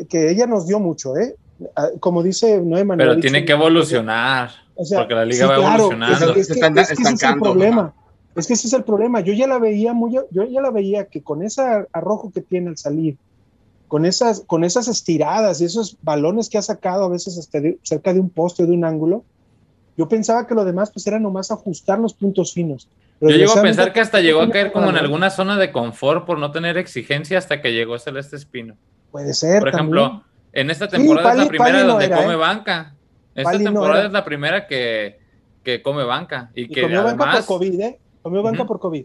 que, 0.08 0.30
ella 0.30 0.46
nos 0.46 0.66
dio 0.66 0.78
mucho, 0.80 1.16
¿eh? 1.16 1.36
Ah, 1.76 1.88
como 2.00 2.22
dice 2.22 2.60
Noé 2.60 2.84
Manuel. 2.84 3.08
Pero 3.10 3.20
tiene 3.20 3.44
que 3.44 3.52
evolucionar. 3.52 4.50
porque 4.74 5.14
la 5.14 5.24
liga 5.24 5.46
va 5.46 5.56
evolucionando. 5.56 6.34
Es, 6.34 6.48
que, 6.48 6.52
ese 6.52 6.92
es 6.94 7.22
el 7.22 7.38
problema. 7.38 7.94
Es 8.34 8.46
que 8.46 8.54
ese 8.54 8.68
es 8.68 8.72
el 8.72 8.84
problema. 8.84 9.20
Yo 9.20 9.32
ya 9.32 9.46
la 9.46 9.58
veía 9.58 9.92
muy, 9.92 10.12
yo 10.12 10.44
ya 10.44 10.60
la 10.60 10.70
veía 10.70 11.06
que 11.06 11.22
con 11.22 11.42
ese 11.42 11.62
arrojo 11.92 12.30
que 12.32 12.40
tiene 12.40 12.70
al 12.70 12.78
salir, 12.78 13.16
con 13.88 14.06
esas, 14.06 14.40
con 14.46 14.64
esas 14.64 14.88
estiradas 14.88 15.60
y 15.60 15.64
esos 15.64 15.96
balones 16.02 16.48
que 16.48 16.58
ha 16.58 16.62
sacado 16.62 17.04
a 17.04 17.08
veces 17.08 17.36
hasta 17.36 17.58
cerca 17.82 18.14
de 18.14 18.20
un 18.20 18.30
poste 18.30 18.62
o 18.62 18.66
de 18.66 18.72
un 18.72 18.84
ángulo, 18.84 19.24
yo 19.96 20.08
pensaba 20.08 20.46
que 20.46 20.54
lo 20.54 20.64
demás 20.64 20.90
pues 20.90 21.06
era 21.06 21.18
nomás 21.18 21.50
ajustar 21.50 21.98
los 21.98 22.14
puntos 22.14 22.54
finos. 22.54 22.88
Yo 23.20 23.28
llego 23.28 23.52
a 23.52 23.62
pensar 23.62 23.92
que 23.92 24.00
hasta 24.00 24.20
llegó 24.20 24.40
a 24.40 24.50
caer 24.50 24.72
como 24.72 24.88
en 24.88 24.96
alguna 24.96 25.30
zona 25.30 25.56
de 25.58 25.70
confort 25.70 26.24
por 26.24 26.38
no 26.38 26.52
tener 26.52 26.78
exigencia 26.78 27.36
hasta 27.38 27.60
que 27.60 27.72
llegó 27.72 27.98
Celeste 27.98 28.36
Espino. 28.36 28.76
Puede 29.10 29.34
ser. 29.34 29.60
Por 29.60 29.68
ejemplo, 29.68 30.24
en 30.52 30.70
esta 30.70 30.88
temporada 30.88 31.32
es 31.32 31.38
la 31.38 31.46
primera 31.48 31.82
donde 31.82 32.10
come 32.10 32.34
¿eh? 32.34 32.36
banca. 32.36 32.94
Esta 33.34 33.58
temporada 33.58 34.06
es 34.06 34.12
la 34.12 34.24
primera 34.24 34.66
que, 34.66 35.20
que 35.62 35.82
come 35.82 36.04
banca. 36.04 36.50
Y, 36.54 36.68
que 36.68 36.82
comió 36.82 37.04
banca 37.04 37.32
por 37.32 37.44
COVID, 37.46 37.80
¿eh? 37.80 38.00
Comió 38.22 38.42
banca 38.42 38.64
por 38.64 38.80
COVID. 38.80 39.04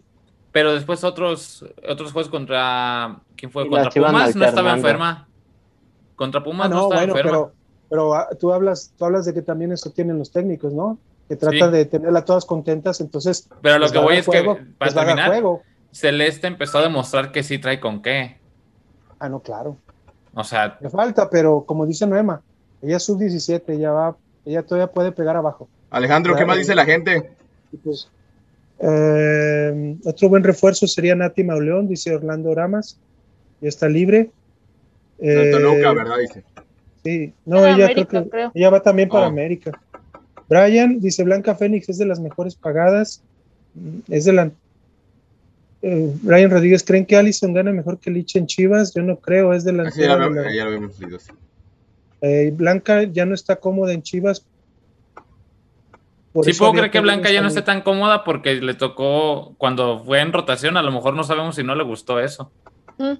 Pero 0.52 0.74
después 0.74 1.04
otros, 1.04 1.66
otros 1.88 2.14
juegos 2.14 2.30
contra. 2.30 3.20
¿Quién 3.36 3.52
fue? 3.52 3.68
Contra 3.68 3.90
Pumas 3.92 4.36
no 4.36 4.46
estaba 4.46 4.74
enferma. 4.74 5.28
Contra 6.16 6.42
Pumas 6.42 6.68
ah, 6.68 6.70
no, 6.70 6.84
estaba 6.84 7.04
enferma. 7.04 7.32
Pero, 7.32 7.52
pero 7.90 8.16
ah, 8.16 8.30
tú, 8.40 8.54
hablas, 8.54 8.94
tú 8.98 9.04
hablas 9.04 9.26
de 9.26 9.34
que 9.34 9.42
también 9.42 9.74
eso 9.74 9.90
tienen 9.90 10.18
los 10.18 10.32
técnicos, 10.32 10.74
¿no? 10.74 10.98
Que 11.28 11.36
trata 11.36 11.70
de 11.70 11.86
tenerla 11.86 12.24
todas 12.24 12.46
contentas, 12.46 13.02
entonces... 13.02 13.50
Pero 13.62 13.80
lo 13.80 13.90
que 13.90 13.98
voy 13.98 14.18
es 14.18 14.28
que, 14.28 14.44
para 14.78 14.94
terminar, 14.94 15.44
Celeste 15.92 16.48
empezó 16.48 16.80
a 16.80 16.84
demostrar 16.84 17.32
que 17.32 17.42
sí 17.42 17.58
trae 17.58 17.80
con 17.80 18.02
qué. 18.02 18.38
Ah, 19.20 19.30
no, 19.30 19.40
claro. 19.40 19.78
O 20.34 20.44
sea... 20.44 20.78
Le 20.82 20.90
falta, 20.90 21.30
pero 21.30 21.64
como 21.66 21.86
dice 21.86 22.06
Noema, 22.06 22.42
ella 22.82 22.98
es 22.98 23.04
sub-17, 23.04 23.64
ella 23.70 23.92
va, 23.92 24.16
ella 24.46 24.64
todavía 24.64 24.92
puede 24.92 25.12
pegar 25.12 25.36
abajo. 25.36 25.68
Alejandro, 25.90 26.36
¿qué 26.36 26.46
más 26.46 26.58
dice 26.58 26.76
la 26.76 26.86
gente? 26.86 27.32
Pues, 27.84 28.10
eh, 28.80 29.98
otro 30.04 30.30
buen 30.30 30.44
refuerzo 30.44 30.88
sería 30.88 31.16
Nati 31.16 31.44
Mauleón, 31.44 31.88
dice 31.88 32.14
Orlando 32.14 32.54
Ramas, 32.54 33.00
ya 33.62 33.70
está 33.70 33.88
libre. 33.88 34.32
Eh, 35.20 35.52
¿verdad? 35.54 36.18
Dice. 36.20 36.44
Sí, 37.04 37.34
no, 37.46 37.66
ella 37.66 37.90
creo 37.94 38.08
que 38.08 38.50
ella 38.54 38.70
va 38.70 38.82
también 38.82 39.08
para 39.10 39.28
oh. 39.28 39.30
América. 39.30 39.72
Brian 40.50 41.00
dice 41.00 41.24
Blanca 41.24 41.56
Fénix 41.56 41.90
es 41.90 41.98
de 41.98 42.06
las 42.06 42.20
mejores 42.20 42.56
pagadas. 42.56 43.22
Es 44.10 44.26
de 44.26 44.34
la. 44.34 44.52
Eh, 45.82 46.12
Brian 46.22 46.50
Rodríguez, 46.50 46.84
¿creen 46.84 47.06
que 47.06 47.16
Allison 47.16 47.54
gana 47.54 47.72
mejor 47.72 48.00
que 48.00 48.10
Lich 48.12 48.36
en 48.36 48.48
Chivas? 48.48 48.94
Yo 48.94 49.04
no 49.04 49.18
creo, 49.18 49.54
es 49.54 49.64
de 49.64 49.74
la. 49.74 49.88
Así 49.88 50.02
ya, 50.02 50.16
lo, 50.16 50.34
ya 50.50 50.64
lo 50.64 50.70
habíamos 50.70 51.00
leído. 51.00 51.20
sí. 51.20 51.32
Eh, 52.22 52.52
Blanca 52.56 53.04
ya 53.04 53.26
no 53.26 53.36
está 53.36 53.58
cómoda 53.58 53.94
en 53.94 54.02
Chivas. 54.02 54.46
Por 56.34 56.44
Sí 56.46 56.54
puedo 56.54 56.74
creer 56.74 56.92
que 56.92 57.00
Blanca 57.00 57.32
ya 57.32 57.42
no 57.42 57.48
esté 57.48 57.62
tan 57.62 57.82
cómoda 57.82 58.24
porque 58.24 58.56
le 58.56 58.74
tocó 58.74 59.54
cuando 59.58 60.04
fue 60.04 60.20
en 60.22 60.34
rotación, 60.34 60.76
a 60.76 60.82
lo 60.82 60.92
mejor 60.92 61.14
no 61.14 61.24
sabemos 61.24 61.56
si 61.56 61.64
no 61.64 61.76
le 61.76 61.84
gustó 61.84 62.20
eso. 62.20 62.52
Mm. 62.98 63.14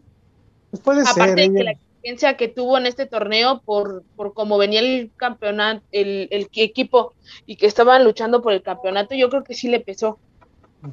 Pues 0.72 0.84
puede 0.84 1.02
Aparte 1.02 1.22
ser. 1.22 1.30
de 1.30 1.36
que 1.36 1.44
ella- 1.62 1.64
la 1.64 1.78
exigencia 2.06 2.38
que 2.38 2.48
tuvo 2.48 2.78
en 2.78 2.86
este 2.86 3.08
torneo 3.08 3.62
por, 3.66 4.04
por 4.16 4.34
cómo 4.36 4.58
venía 4.60 4.80
el 4.80 5.12
campeonato, 5.18 5.84
el, 5.92 6.28
el 6.30 6.48
equipo 6.56 7.14
y 7.48 7.56
que 7.56 7.66
estaban 7.66 8.04
luchando 8.04 8.42
por 8.44 8.54
el 8.54 8.62
campeonato, 8.62 9.16
yo 9.16 9.30
creo 9.30 9.44
que 9.44 9.56
sí 9.56 9.70
le 9.70 9.80
pesó. 9.80 10.20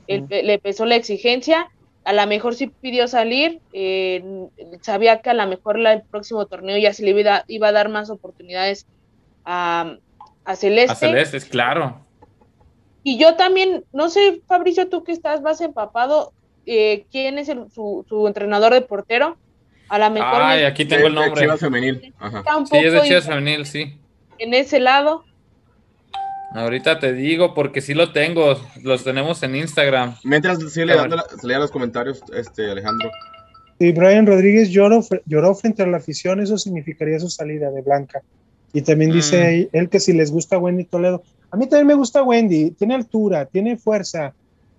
El- 0.06 0.26
le 0.30 0.58
pesó 0.58 0.86
la 0.86 0.96
exigencia. 0.96 1.70
A 2.04 2.14
lo 2.14 2.26
mejor 2.26 2.54
sí 2.54 2.68
pidió 2.80 3.06
salir. 3.08 3.60
eh, 3.74 4.24
sabía 4.80 5.20
que 5.20 5.28
a 5.30 5.34
lo 5.34 5.46
mejor 5.46 5.78
la- 5.78 5.92
el 5.92 6.02
próximo 6.10 6.46
torneo 6.46 6.78
ya 6.78 6.94
se 6.94 7.02
le 7.04 7.10
iba, 7.10 7.36
a- 7.36 7.44
iba 7.46 7.68
a 7.68 7.72
dar 7.72 7.90
más 7.90 8.08
oportunidades 8.08 8.86
a, 9.44 9.96
a 10.44 10.56
Celeste. 10.56 10.92
A 10.92 10.94
Celeste, 10.94 11.36
es 11.36 11.44
claro. 11.44 12.06
Y 13.04 13.18
yo 13.18 13.34
también, 13.36 13.84
no 13.92 14.08
sé, 14.08 14.40
Fabricio, 14.46 14.88
tú 14.88 15.04
que 15.04 15.12
estás 15.12 15.42
más 15.42 15.60
empapado, 15.60 16.32
eh, 16.64 17.04
¿quién 17.10 17.38
es 17.38 17.48
el- 17.50 17.70
su, 17.70 18.06
su 18.08 18.26
entrenador 18.26 18.72
de 18.72 18.80
portero? 18.80 19.36
A 19.92 19.98
lo 19.98 20.10
mejor 20.10 20.40
Ay, 20.40 20.64
aquí 20.64 20.86
tengo 20.86 21.06
el 21.06 21.14
nombre. 21.14 21.42
Chivas 21.42 21.60
femenil. 21.60 22.14
Ajá. 22.18 22.42
Sí, 22.70 22.78
es 22.78 22.92
de 22.94 23.02
Chivas 23.02 23.26
Femenil, 23.26 23.66
sí. 23.66 23.98
en 24.38 24.54
ese 24.54 24.80
lado. 24.80 25.22
Ahorita 26.54 26.98
te 26.98 27.12
digo 27.12 27.52
porque 27.52 27.82
sí 27.82 27.92
lo 27.92 28.10
tengo. 28.12 28.58
Los 28.82 29.04
tenemos 29.04 29.42
en 29.42 29.54
Instagram. 29.56 30.16
Mientras 30.24 30.58
sigue 30.72 30.92
A 30.92 30.96
dando 30.96 31.16
la- 31.16 31.24
lea 31.42 31.58
los 31.58 31.70
comentarios, 31.70 32.22
este 32.34 32.70
Alejandro. 32.70 33.10
Si 33.78 33.92
Brian 33.92 34.26
Rodríguez 34.26 34.70
lloró, 34.70 35.04
lloró 35.26 35.54
frente 35.54 35.82
a 35.82 35.86
la 35.86 35.98
afición, 35.98 36.40
eso 36.40 36.56
significaría 36.56 37.18
su 37.20 37.28
salida 37.28 37.70
de 37.70 37.82
Blanca. 37.82 38.22
Y 38.72 38.80
también 38.82 39.10
Mm. 39.10 39.14
dice 39.14 39.68
él 39.72 39.88
que 39.90 40.00
si 40.00 40.14
les 40.14 40.30
gusta 40.30 40.56
Wendy 40.56 40.84
Toledo. 40.84 41.22
A 41.50 41.56
mí 41.58 41.66
también 41.68 41.86
me 41.88 41.94
gusta 41.94 42.22
Wendy, 42.22 42.70
tiene 42.70 42.94
altura, 42.94 43.44
tiene 43.44 43.76
fuerza, 43.76 44.32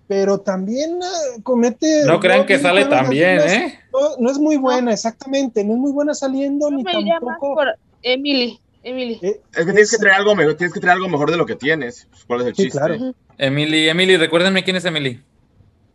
pero 0.06 0.38
también 0.40 0.98
ah, 1.02 1.40
comete. 1.42 2.04
No 2.06 2.20
crean 2.20 2.46
que 2.46 2.58
sale 2.58 2.84
tan 2.86 3.08
bien, 3.10 3.36
no 3.38 3.44
es- 3.44 3.52
¿eh? 3.52 3.78
No, 3.92 4.00
no 4.18 4.30
es 4.30 4.38
muy 4.38 4.56
buena, 4.56 4.92
exactamente, 4.92 5.64
no 5.64 5.74
es 5.74 5.78
muy 5.78 5.92
buena 5.92 6.14
saliendo, 6.14 6.68
Yo 6.70 6.76
ni 6.76 6.82
me 6.84 6.92
tampoco. 6.92 7.54
por 7.54 7.76
Emily. 8.02 8.58
Emily. 8.82 9.18
eh, 9.22 9.40
Es 9.52 9.58
que 9.58 9.64
tienes 9.64 9.82
es- 9.84 9.90
que 9.92 9.96
traer 9.98 10.16
algo 10.16 10.34
mejor, 10.34 10.56
tienes 10.56 10.74
que 10.74 10.80
traer 10.80 10.96
algo 10.96 11.08
mejor 11.08 11.30
de 11.30 11.38
lo 11.38 11.46
que 11.46 11.56
tienes. 11.56 12.06
Pues, 12.10 12.24
¿Cuál 12.26 12.40
es 12.42 12.46
el 12.48 12.54
Sí, 12.54 12.62
chiste? 12.64 12.78
claro. 12.78 13.14
Emily, 13.38 13.88
Emily, 13.88 14.16
recuérdenme 14.18 14.62
quién 14.62 14.76
es 14.76 14.84
Emily. 14.84 15.22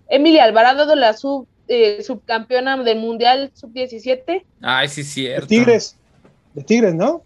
Emily 0.07 0.39
Alvarado 0.39 0.87
de 0.87 0.95
la 0.95 1.13
sub, 1.13 1.45
eh, 1.67 2.01
subcampeona 2.01 2.81
del 2.83 2.97
Mundial 2.97 3.51
Sub-17. 3.53 4.43
Ay, 4.61 4.87
sí, 4.87 5.01
de 5.03 5.07
cierto. 5.07 5.47
Tigres, 5.47 5.95
de 6.55 6.63
Tigres, 6.63 6.95
¿no? 6.95 7.21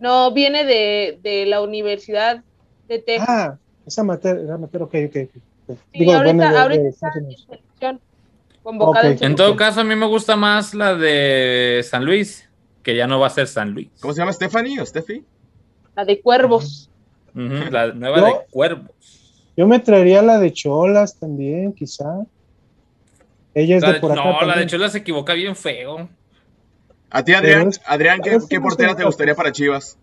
No, 0.00 0.32
viene 0.32 0.64
de, 0.64 1.18
de 1.22 1.46
la 1.46 1.60
Universidad 1.60 2.42
de 2.88 2.98
Texas. 2.98 3.26
Ah, 3.28 3.58
esa 3.86 4.02
materia, 4.02 4.42
esa 4.42 4.58
materia, 4.58 4.84
ok, 4.84 4.94
ok. 5.08 5.42
Ok. 5.68 5.78
Sí, 5.92 5.98
Digo, 6.00 6.12
ahorita, 6.12 6.34
bueno, 6.34 6.52
de- 6.52 6.58
ahorita 6.58 6.82
de 6.82 6.88
está 6.88 7.06
Estados 7.08 7.16
en 7.16 7.24
Unidos. 7.24 7.46
selección, 7.48 8.00
convocada 8.62 9.10
Ok. 9.10 9.16
en 9.22 9.24
En 9.30 9.36
todo 9.36 9.56
caso, 9.56 9.80
a 9.80 9.84
mí 9.84 9.96
me 9.96 10.06
gusta 10.06 10.36
más 10.36 10.74
la 10.74 10.94
de 10.94 11.84
San 11.88 12.04
Luis, 12.04 12.48
que 12.82 12.94
ya 12.96 13.06
no 13.06 13.18
va 13.20 13.26
a 13.28 13.30
ser 13.30 13.46
San 13.46 13.72
Luis. 13.72 13.88
¿Cómo 14.00 14.12
se 14.14 14.20
llama 14.20 14.32
Stephanie 14.32 14.80
o 14.80 14.86
Steffi? 14.86 15.24
La 15.94 16.04
de 16.04 16.20
Cuervos. 16.20 16.90
La 17.34 17.92
nueva 17.92 18.18
Yo- 18.18 18.26
de 18.26 18.32
Cuervos. 18.50 18.90
Yo 19.56 19.66
me 19.66 19.78
traería 19.78 20.20
la 20.22 20.38
de 20.38 20.52
Cholas 20.52 21.18
también, 21.18 21.72
quizá. 21.72 22.20
Ella 23.54 23.76
es 23.76 23.82
La 23.82 23.88
de 23.88 23.94
de- 23.94 24.00
por 24.00 24.12
acá. 24.12 24.22
no, 24.22 24.30
la 24.32 24.38
de 24.40 24.46
también. 24.48 24.68
Chola 24.68 24.88
se 24.90 24.98
equivoca 24.98 25.32
bien 25.32 25.56
feo. 25.56 26.08
A 27.10 27.22
ti, 27.24 27.32
Adrián, 27.32 27.68
es- 27.68 27.80
Adrián 27.86 28.20
¿qué, 28.20 28.60
portera 28.60 28.94
te 28.94 29.04
gustaría 29.04 29.34
para 29.34 29.52
Chivas? 29.52 29.98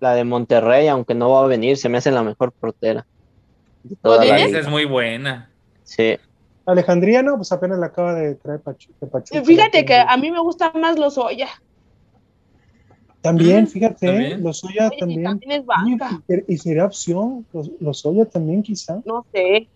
La 0.00 0.14
de 0.14 0.24
Monterrey, 0.24 0.88
aunque 0.88 1.14
no 1.14 1.30
va 1.30 1.44
a 1.44 1.46
venir, 1.46 1.76
se 1.76 1.88
me 1.88 1.98
hace 1.98 2.10
la 2.10 2.24
mejor 2.24 2.50
portera. 2.50 3.06
Es 3.84 4.68
muy 4.68 4.84
buena. 4.84 5.50
Sí. 5.84 6.16
Alejandría, 6.64 7.22
no, 7.22 7.36
pues 7.36 7.50
apenas 7.52 7.78
la 7.78 7.86
acaba 7.86 8.14
de 8.14 8.36
traer 8.36 8.60
Pachuca. 8.60 9.06
Eh, 9.32 9.42
Fíjate 9.44 9.84
que 9.84 9.96
a 9.96 10.16
mí 10.16 10.30
me 10.30 10.38
gusta 10.40 10.72
más 10.74 10.98
los 10.98 11.18
Oya. 11.18 11.48
También, 13.20 13.64
Mm, 13.64 13.66
fíjate, 13.68 14.06
también. 14.06 14.42
los 14.42 14.64
Oya 14.64 14.86
Oye, 14.88 14.96
y 14.96 15.00
también. 15.00 15.22
también 15.24 15.52
es 15.52 15.66
banca. 15.66 16.20
Y, 16.28 16.54
y 16.54 16.58
sería 16.58 16.84
opción, 16.84 17.46
los, 17.52 17.70
los 17.80 18.04
Oya 18.06 18.24
también, 18.26 18.62
quizá. 18.62 19.00
No 19.04 19.24
sé. 19.32 19.68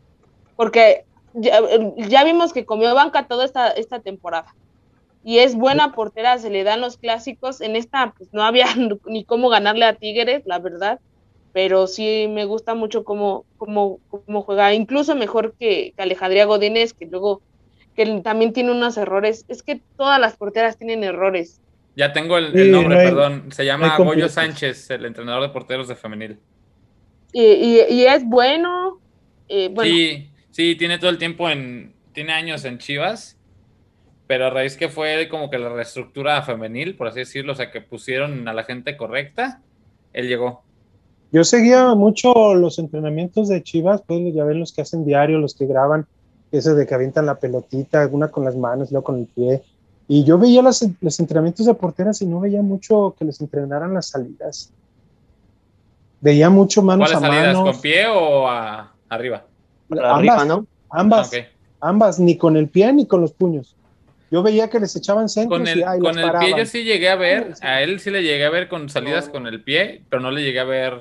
Porque 0.57 1.05
ya, 1.35 1.61
ya 2.09 2.25
vimos 2.25 2.53
que 2.53 2.65
comió 2.65 2.95
banca 2.95 3.27
toda 3.29 3.45
esta, 3.45 3.69
esta 3.71 4.01
temporada. 4.01 4.55
Y 5.23 5.39
es 5.39 5.57
buena 5.57 5.93
portera, 5.93 6.39
se 6.39 6.51
le 6.51 6.63
dan 6.65 6.81
los 6.81 6.99
clásicos. 6.99 7.61
En 7.61 7.75
esta, 7.77 8.15
pues 8.17 8.33
no 8.33 8.43
había 8.45 8.67
ni 9.07 9.25
cómo 9.25 9.49
ganarle 9.49 9.85
a 9.85 9.95
Tigres, 9.95 10.43
la 10.47 10.59
verdad. 10.61 11.01
Pero 11.57 11.87
sí 11.87 12.27
me 12.29 12.45
gusta 12.45 12.75
mucho 12.75 13.03
cómo, 13.03 13.47
cómo, 13.57 13.99
cómo 14.11 14.43
juega, 14.43 14.75
incluso 14.75 15.17
mejor 15.17 15.55
que, 15.59 15.95
que 15.97 16.03
Alejandría 16.03 16.45
Godínez, 16.45 16.93
que 16.93 17.07
luego 17.07 17.41
que 17.95 18.05
también 18.23 18.53
tiene 18.53 18.73
unos 18.73 18.99
errores. 18.99 19.47
Es 19.49 19.63
que 19.63 19.81
todas 19.97 20.21
las 20.21 20.37
porteras 20.37 20.77
tienen 20.77 21.03
errores. 21.03 21.63
Ya 21.97 22.13
tengo 22.13 22.37
el, 22.37 22.71
nombre, 22.71 22.95
no 22.97 23.01
hay- 23.01 23.07
perdón. 23.07 23.53
Se 23.53 23.63
no 23.63 23.69
llama 23.69 23.97
hay 23.97 24.05
Goyo. 24.05 24.29
Sánchez, 24.29 24.91
el 24.91 25.07
entrenador 25.07 25.45
de 25.45 25.49
porteros 25.49 25.89
de 25.89 25.97
femenil. 25.97 26.39
Y, 27.33 27.43
y, 27.43 27.81
y 27.89 28.05
es 28.05 28.23
bueno. 28.27 29.01
eh, 29.49 29.71
bueno, 29.73 29.91
Sí, 29.91 30.29
sí, 30.51 30.77
tiene 30.77 30.99
todo 30.99 31.09
el 31.09 31.17
tiempo 31.17 31.49
en. 31.49 31.95
Tiene 32.13 32.35
años 32.35 32.67
en 32.67 32.77
Chivas, 32.77 33.39
pero 34.27 34.45
a 34.45 34.51
raíz 34.51 34.77
que 34.77 34.91
fue 34.91 35.27
como 35.31 35.49
que 35.49 35.59
la 35.59 35.71
reestructura 35.71 36.43
femenil, 36.43 36.97
por 36.97 37.09
así 37.09 37.21
decirlo, 37.21 37.53
o 37.53 37.57
sea, 37.57 37.71
que 37.71 37.81
pusieron 37.81 38.47
a 38.47 38.53
la 38.53 38.65
gente 38.65 38.95
correcta, 38.99 39.63
él 40.13 40.29
llegó. 40.29 40.66
Yo 41.37 41.45
seguía 41.45 41.95
mucho 41.95 42.55
los 42.55 42.79
entrenamientos 42.79 43.49
de 43.49 43.63
Chivas, 43.63 44.01
pues 44.07 44.33
ya 44.33 44.43
ven 44.45 44.59
los 44.59 44.73
que 44.73 44.81
hacen 44.81 45.05
diario, 45.05 45.37
los 45.39 45.55
que 45.55 45.67
graban, 45.67 46.07
ese 46.51 46.73
de 46.73 46.87
que 46.87 46.95
avientan 46.95 47.27
la 47.27 47.35
pelotita, 47.35 48.09
una 48.11 48.29
con 48.29 48.47
las 48.47 48.57
manos, 48.57 48.91
luego 48.91 49.05
con 49.05 49.19
el 49.19 49.27
pie. 49.27 49.63
Y 50.09 50.25
yo 50.25 50.39
veía 50.39 50.63
los, 50.63 50.83
los 51.03 51.21
entrenamientos 51.21 51.67
de 51.67 51.75
porteras 51.75 52.23
y 52.23 52.27
no 52.27 52.41
veía 52.41 52.63
mucho 52.63 53.15
que 53.19 53.27
les 53.27 53.39
entrenaran 53.43 53.93
las 53.93 54.07
salidas. 54.09 54.73
Veía 56.23 56.49
mucho 56.49 56.81
manos 56.81 57.11
¿Cuáles 57.11 57.23
a 57.23 57.27
salidas? 57.31 57.55
manos. 57.55 57.73
¿Con 57.75 57.83
pie 57.83 58.07
o 58.07 58.49
a- 58.49 58.95
arriba? 59.11 59.45
Ambas, 59.91 60.05
arriba, 60.15 60.45
¿no? 60.47 60.67
ambas, 60.89 61.31
ambas, 61.81 62.19
ni 62.19 62.39
con 62.39 62.57
el 62.57 62.69
pie 62.71 62.91
ni 62.95 63.05
con 63.07 63.21
los 63.21 63.33
puños. 63.33 63.77
Yo 64.31 64.43
veía 64.43 64.71
que 64.71 64.81
les 64.81 64.97
echaban 64.97 65.29
centros 65.29 65.59
Con 65.61 65.69
el, 65.69 65.81
y 65.81 65.83
ay, 65.83 65.99
con 66.01 66.17
las 66.17 66.25
el 66.35 66.39
pie 66.41 66.55
yo 66.57 66.65
sí 66.65 66.83
llegué 66.83 67.11
a 67.11 67.17
ver, 67.17 67.53
a 67.61 67.83
él 67.83 68.01
sí 68.01 68.11
le 68.11 68.23
llegué 68.23 68.47
a 68.47 68.51
ver 68.51 68.69
con 68.69 68.89
salidas 68.89 69.27
No. 69.27 69.33
con 69.33 69.47
el 69.47 69.61
pie, 69.63 70.01
pero 70.09 70.23
no 70.23 70.31
le 70.31 70.43
llegué 70.43 70.61
a 70.61 70.65
ver 70.65 71.01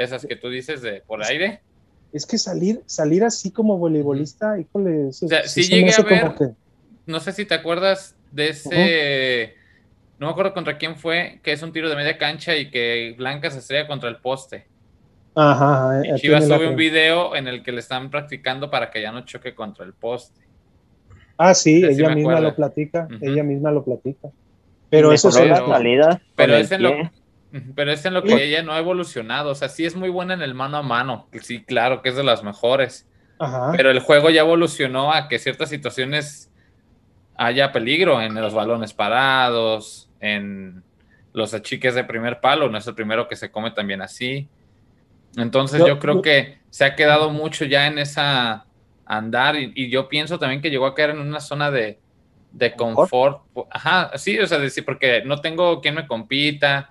esas 0.00 0.24
que 0.26 0.36
tú 0.36 0.48
dices 0.48 0.82
de 0.82 1.02
por 1.06 1.22
aire. 1.24 1.60
Es 2.12 2.26
que 2.26 2.38
salir, 2.38 2.82
salir 2.86 3.22
así 3.22 3.50
como 3.52 3.78
voleibolista, 3.78 4.58
híjole, 4.58 5.08
eso, 5.10 5.26
O 5.26 5.28
sea, 5.28 5.46
sí 5.46 5.62
se 5.62 5.74
llegué 5.76 5.92
a 5.92 6.02
ver- 6.02 6.34
que- 6.36 6.50
No 7.06 7.20
sé 7.20 7.32
si 7.32 7.44
te 7.44 7.54
acuerdas 7.54 8.16
de 8.32 8.48
ese, 8.48 9.54
no 10.18 10.26
me 10.26 10.32
acuerdo 10.32 10.52
contra 10.54 10.76
quién 10.78 10.96
fue, 10.96 11.40
que 11.42 11.52
es 11.52 11.62
un 11.62 11.72
tiro 11.72 11.88
de 11.88 11.96
media 11.96 12.18
cancha 12.18 12.56
y 12.56 12.70
que 12.70 13.14
Blanca 13.16 13.50
se 13.50 13.58
estrella 13.58 13.86
contra 13.86 14.08
el 14.08 14.16
poste. 14.16 14.66
Ajá, 15.34 15.98
ajá, 15.98 16.06
Y 16.06 16.10
eh, 16.10 16.14
Chivas 16.16 16.48
la 16.48 16.56
sube 16.56 16.68
un 16.68 16.76
video 16.76 17.36
en 17.36 17.46
el 17.46 17.62
que 17.62 17.70
le 17.72 17.78
están 17.80 18.10
practicando 18.10 18.70
para 18.70 18.90
que 18.90 19.00
ya 19.02 19.12
no 19.12 19.24
choque 19.24 19.54
contra 19.54 19.84
el 19.84 19.92
poste. 19.92 20.40
Ah, 21.36 21.54
sí, 21.54 21.76
ella 21.84 22.08
misma 22.14 22.32
acuerdo. 22.32 22.48
lo 22.50 22.56
platica, 22.56 23.08
ella 23.20 23.42
misma 23.44 23.70
lo 23.70 23.84
platica. 23.84 24.28
Pero 24.90 25.12
eso 25.12 25.28
Mejoró 25.28 25.44
sí, 25.44 25.48
las 25.50 25.60
pero- 26.34 26.56
es 26.56 26.72
en 26.72 26.82
lo, 26.82 26.90
pero 27.74 27.90
es 27.92 28.04
en 28.04 28.14
lo 28.14 28.22
que 28.22 28.44
ella 28.44 28.62
no 28.62 28.72
ha 28.72 28.78
evolucionado. 28.78 29.50
O 29.50 29.54
sea, 29.54 29.68
sí 29.68 29.84
es 29.84 29.96
muy 29.96 30.08
buena 30.08 30.34
en 30.34 30.42
el 30.42 30.54
mano 30.54 30.76
a 30.76 30.82
mano. 30.82 31.28
Sí, 31.42 31.62
claro 31.64 32.02
que 32.02 32.10
es 32.10 32.16
de 32.16 32.24
las 32.24 32.42
mejores. 32.44 33.08
ajá. 33.38 33.72
Pero 33.76 33.90
el 33.90 34.00
juego 34.00 34.30
ya 34.30 34.42
evolucionó 34.42 35.12
a 35.12 35.28
que 35.28 35.38
ciertas 35.38 35.68
situaciones 35.70 36.50
haya 37.36 37.72
peligro 37.72 38.20
en 38.20 38.34
los 38.34 38.52
balones 38.54 38.92
parados, 38.92 40.10
en 40.20 40.82
los 41.32 41.54
achiques 41.54 41.94
de 41.94 42.04
primer 42.04 42.40
palo, 42.40 42.68
no 42.68 42.76
es 42.78 42.86
el 42.86 42.94
primero 42.94 43.28
que 43.28 43.36
se 43.36 43.50
come 43.50 43.70
también 43.70 44.02
así. 44.02 44.48
Entonces 45.36 45.78
Yo- 45.80 45.86
yo, 45.88 45.98
creo 45.98 46.14
yo- 46.16 46.22
que 46.22 46.58
se 46.70 46.84
ha 46.84 46.94
quedado 46.96 47.30
mucho 47.30 47.64
ya 47.64 47.86
en 47.86 47.98
esa 47.98 48.66
andar 49.06 49.56
y, 49.56 49.72
y 49.74 49.90
yo 49.90 50.08
pienso 50.08 50.38
también 50.38 50.60
que 50.60 50.70
llegó 50.70 50.86
a 50.86 50.94
caer 50.94 51.10
en 51.10 51.18
una 51.20 51.40
zona 51.40 51.70
de, 51.70 51.98
de 52.52 52.74
confort. 52.74 53.42
Ajá, 53.70 54.10
sí, 54.18 54.38
o 54.38 54.46
sea, 54.46 54.58
decir, 54.58 54.84
porque 54.84 55.22
no 55.24 55.40
tengo 55.40 55.80
quien 55.80 55.94
me 55.94 56.06
compita, 56.06 56.90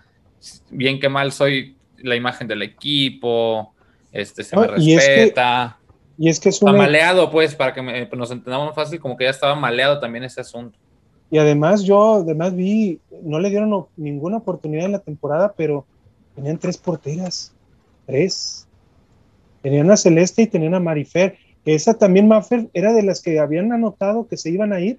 bien 0.70 1.00
que 1.00 1.10
mal 1.10 1.32
soy 1.32 1.76
la 1.98 2.16
imagen 2.16 2.48
del 2.48 2.62
equipo, 2.62 3.74
este, 4.12 4.44
se 4.44 4.56
me 4.56 4.68
No, 4.68 4.78
y 4.78 4.94
es 4.94 5.06
que- 5.06 5.16
respeta. 5.16 5.76
Y 6.18 6.28
es 6.28 6.40
que 6.42 6.50
es 6.50 6.56
Está 6.56 6.66
una... 6.72 6.80
maleado, 6.80 7.32
pues, 7.32 7.56
para 7.56 7.74
que 7.74 7.82
me- 7.82 8.06
nos 8.08 8.30
entendamos 8.32 8.76
fácil, 8.76 9.00
como 9.00 9.16
que 9.16 9.24
ya 9.24 9.30
estaba 9.30 9.56
maleado 9.56 10.00
también 10.02 10.26
ese 10.26 10.42
asunto. 10.42 10.78
Y 11.32 11.38
además 11.38 11.84
yo, 11.84 12.16
además 12.16 12.54
vi, 12.56 13.00
no 13.24 13.40
le 13.40 13.50
dieron 13.50 13.86
ninguna 13.96 14.38
oportunidad 14.38 14.86
en 14.86 14.92
la 14.94 15.00
temporada, 15.00 15.54
pero 15.56 15.86
tenían 16.36 16.58
tres 16.58 16.78
porteras. 16.78 17.54
Tres. 18.06 18.68
Tenían 19.62 19.90
a 19.92 19.96
Celeste 19.98 20.42
y 20.42 20.48
tenían 20.48 20.74
a 20.74 20.80
Marifer, 20.80 21.38
que 21.64 21.76
esa 21.76 21.98
también 21.98 22.28
Marifer 22.28 22.68
era 22.74 22.92
de 22.94 23.04
las 23.04 23.22
que 23.22 23.40
habían 23.40 23.72
anotado 23.72 24.28
que 24.28 24.36
se 24.38 24.50
iban 24.50 24.74
a 24.74 24.80
ir 24.82 24.98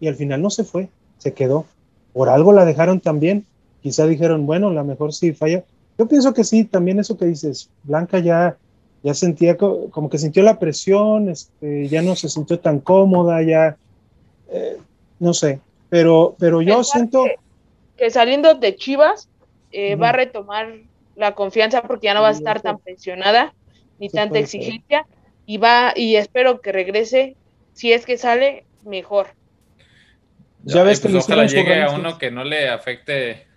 y 0.00 0.06
al 0.08 0.14
final 0.16 0.42
no 0.42 0.50
se 0.50 0.62
fue, 0.64 0.88
se 1.16 1.32
quedó. 1.32 1.64
Por 2.12 2.28
algo 2.28 2.52
la 2.52 2.64
dejaron 2.64 3.00
también. 3.00 3.46
Quizá 3.88 4.06
dijeron, 4.06 4.44
bueno, 4.44 4.70
la 4.70 4.84
mejor 4.84 5.14
sí 5.14 5.32
falla. 5.32 5.64
Yo 5.96 6.06
pienso 6.06 6.34
que 6.34 6.44
sí, 6.44 6.64
también 6.64 7.00
eso 7.00 7.16
que 7.16 7.24
dices, 7.24 7.70
Blanca 7.84 8.18
ya, 8.18 8.58
ya 9.02 9.14
sentía 9.14 9.56
como 9.56 10.10
que 10.10 10.18
sintió 10.18 10.42
la 10.42 10.58
presión, 10.58 11.30
este, 11.30 11.88
ya 11.88 12.02
no 12.02 12.14
se 12.14 12.28
sintió 12.28 12.58
tan 12.58 12.80
cómoda, 12.80 13.40
ya, 13.40 13.78
eh, 14.50 14.76
no 15.20 15.32
sé, 15.32 15.60
pero, 15.88 16.36
pero 16.38 16.60
yo 16.60 16.84
siento... 16.84 17.24
Que, 17.96 18.10
saliendo 18.10 18.56
de 18.56 18.76
Chivas 18.76 19.30
eh, 19.72 19.96
va 19.96 20.10
a 20.10 20.12
retomar 20.12 20.74
la 21.16 21.34
confianza 21.34 21.80
porque 21.80 22.08
ya 22.08 22.14
no 22.14 22.20
va 22.20 22.28
a 22.28 22.32
estar 22.32 22.60
tan 22.60 22.76
presionada 22.80 23.54
ni 23.98 24.10
tanta 24.10 24.38
exigencia 24.38 25.06
y 25.46 25.56
va 25.56 25.94
y 25.96 26.16
espero 26.16 26.60
que 26.60 26.72
regrese 26.72 27.36
si 27.72 27.94
es 27.94 28.04
que 28.04 28.18
sale 28.18 28.66
mejor. 28.84 29.28
Ya, 30.64 30.82
ves 30.82 31.00
que 31.00 31.16
ojalá 31.16 31.46
llegue 31.46 31.82
a 31.82 31.90
uno 31.92 32.18
que 32.18 32.30
no 32.30 32.44
le 32.44 32.68
afecte 32.68 33.47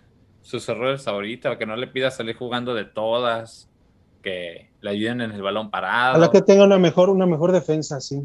sus 0.42 0.68
errores 0.68 1.06
ahorita, 1.08 1.56
que 1.56 1.66
no 1.66 1.76
le 1.76 1.86
pida 1.86 2.10
salir 2.10 2.36
jugando 2.36 2.74
de 2.74 2.84
todas, 2.84 3.68
que 4.22 4.68
le 4.80 4.90
ayuden 4.90 5.20
en 5.20 5.32
el 5.32 5.42
balón 5.42 5.70
parado. 5.70 6.12
Ojalá 6.12 6.30
que 6.30 6.42
tenga 6.42 6.64
una 6.64 6.78
mejor, 6.78 7.10
una 7.10 7.26
mejor 7.26 7.52
defensa, 7.52 8.00
sí. 8.00 8.22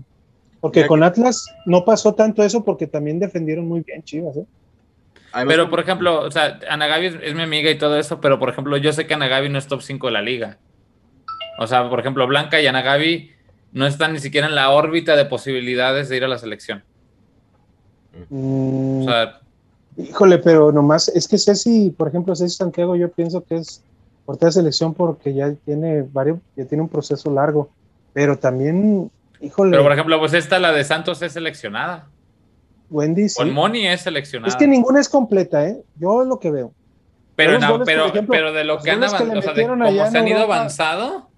Porque 0.60 0.88
con 0.88 1.04
Atlas 1.04 1.46
no 1.66 1.86
pasó 1.86 2.16
tanto 2.16 2.44
eso 2.44 2.64
porque 2.64 2.88
también 2.88 3.20
defendieron 3.20 3.68
muy 3.68 3.82
bien 3.82 4.04
Chivas, 4.04 4.38
¿eh? 4.38 4.46
Pero, 5.48 5.70
por 5.70 5.80
ejemplo, 5.80 6.22
o 6.22 6.32
sea, 6.32 6.60
Ana 6.68 6.88
Gaby 6.88 7.20
es, 7.22 7.36
mi 7.36 7.44
amiga 7.44 7.70
y 7.70 7.78
todo 7.78 8.00
eso, 8.00 8.20
pero, 8.20 8.40
por 8.40 8.50
ejemplo, 8.50 8.76
yo 8.78 8.92
sé 8.92 9.06
que 9.06 9.14
Ana 9.14 9.28
Gaby 9.28 9.50
no 9.50 9.60
es 9.60 9.68
top 9.68 9.82
5 9.82 10.08
de 10.08 10.14
la 10.14 10.22
liga. 10.22 10.58
O 11.60 11.68
sea, 11.68 11.90
por 11.90 12.00
ejemplo, 12.00 12.26
Blanca 12.26 12.60
y 12.60 12.66
Ana 12.66 12.82
Gaby 12.82 13.32
no 13.74 13.86
están 13.86 14.14
ni 14.14 14.20
siquiera 14.20 14.48
en 14.48 14.56
la 14.56 14.72
órbita 14.72 15.16
de 15.16 15.26
posibilidades 15.26 16.10
de 16.10 16.18
ir 16.18 16.24
a 16.24 16.28
la 16.28 16.40
selección. 16.40 16.84
Mm, 18.30 19.08
híjole, 19.98 20.38
pero 20.38 20.72
nomás, 20.72 21.10
es 21.10 21.28
que 21.28 21.38
Ceci, 21.38 21.90
por 21.90 22.08
ejemplo, 22.08 22.36
Ceci 22.36 22.56
Santiago, 22.56 22.96
yo 22.96 23.10
pienso 23.12 23.44
que 23.44 23.56
es 23.56 23.84
portera 24.26 24.48
de 24.48 24.54
selección 24.54 24.94
porque 24.94 25.34
ya 25.34 25.54
tiene 25.66 26.04
varios, 26.04 26.40
ya 26.56 26.66
tiene 26.66 26.84
un 26.84 26.90
proceso 26.90 27.32
largo, 27.32 27.70
pero 28.14 28.38
también, 28.38 29.12
híjole. 29.42 29.72
Pero 29.72 29.84
por 29.84 29.94
ejemplo, 29.94 30.20
pues 30.20 30.34
esta, 30.34 30.60
la 30.60 30.72
de 30.72 30.84
Santos, 30.84 31.22
es 31.22 31.34
seleccionada. 31.34 32.08
Wendy, 32.90 33.28
Con 33.36 33.52
Moni 33.52 33.88
es 33.88 34.02
seleccionada. 34.02 34.50
Es 34.50 34.56
que 34.56 34.68
ninguna 34.68 35.02
es 35.02 35.10
completa, 35.10 35.68
¿eh? 35.68 35.82
Yo 36.00 36.24
lo 36.24 36.40
que 36.40 36.52
veo. 36.52 36.72
Pero, 37.36 37.60
pero, 37.86 38.12
pero 38.28 38.52
de 38.52 38.64
lo 38.64 38.80
que 38.80 38.90
han 38.90 39.04
avanzado, 39.04 39.38
o 39.38 39.42
sea, 39.42 39.54
de 39.54 39.68
cómo 39.68 40.10
se 40.10 40.18
han 40.18 40.28
ido 40.28 40.40
avanzado, 40.40 41.30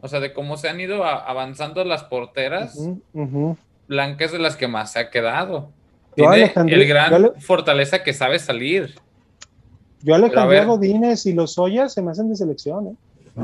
o 0.00 0.08
sea, 0.08 0.20
de 0.20 0.32
cómo 0.32 0.56
se 0.56 0.68
han 0.68 0.80
ido 0.80 1.04
avanzando 1.04 1.84
las 1.84 2.04
porteras, 2.04 2.78
Blanca 3.88 4.24
es 4.24 4.32
de 4.32 4.38
las 4.38 4.56
que 4.56 4.68
más 4.68 4.92
se 4.92 5.00
ha 5.00 5.10
quedado. 5.10 5.70
Tiene 6.16 6.52
el 6.54 6.88
gran 6.88 7.32
fortaleza 7.40 8.02
que 8.02 8.12
sabe 8.12 8.38
salir. 8.38 8.94
Yo 10.02 10.14
Alejandro 10.14 10.66
Godínez 10.66 11.26
y 11.26 11.32
los 11.32 11.58
Ollas 11.58 11.92
se 11.92 12.02
me 12.02 12.10
hacen 12.10 12.28
de 12.28 12.36
selección. 12.36 12.88
¿eh? 12.88 13.42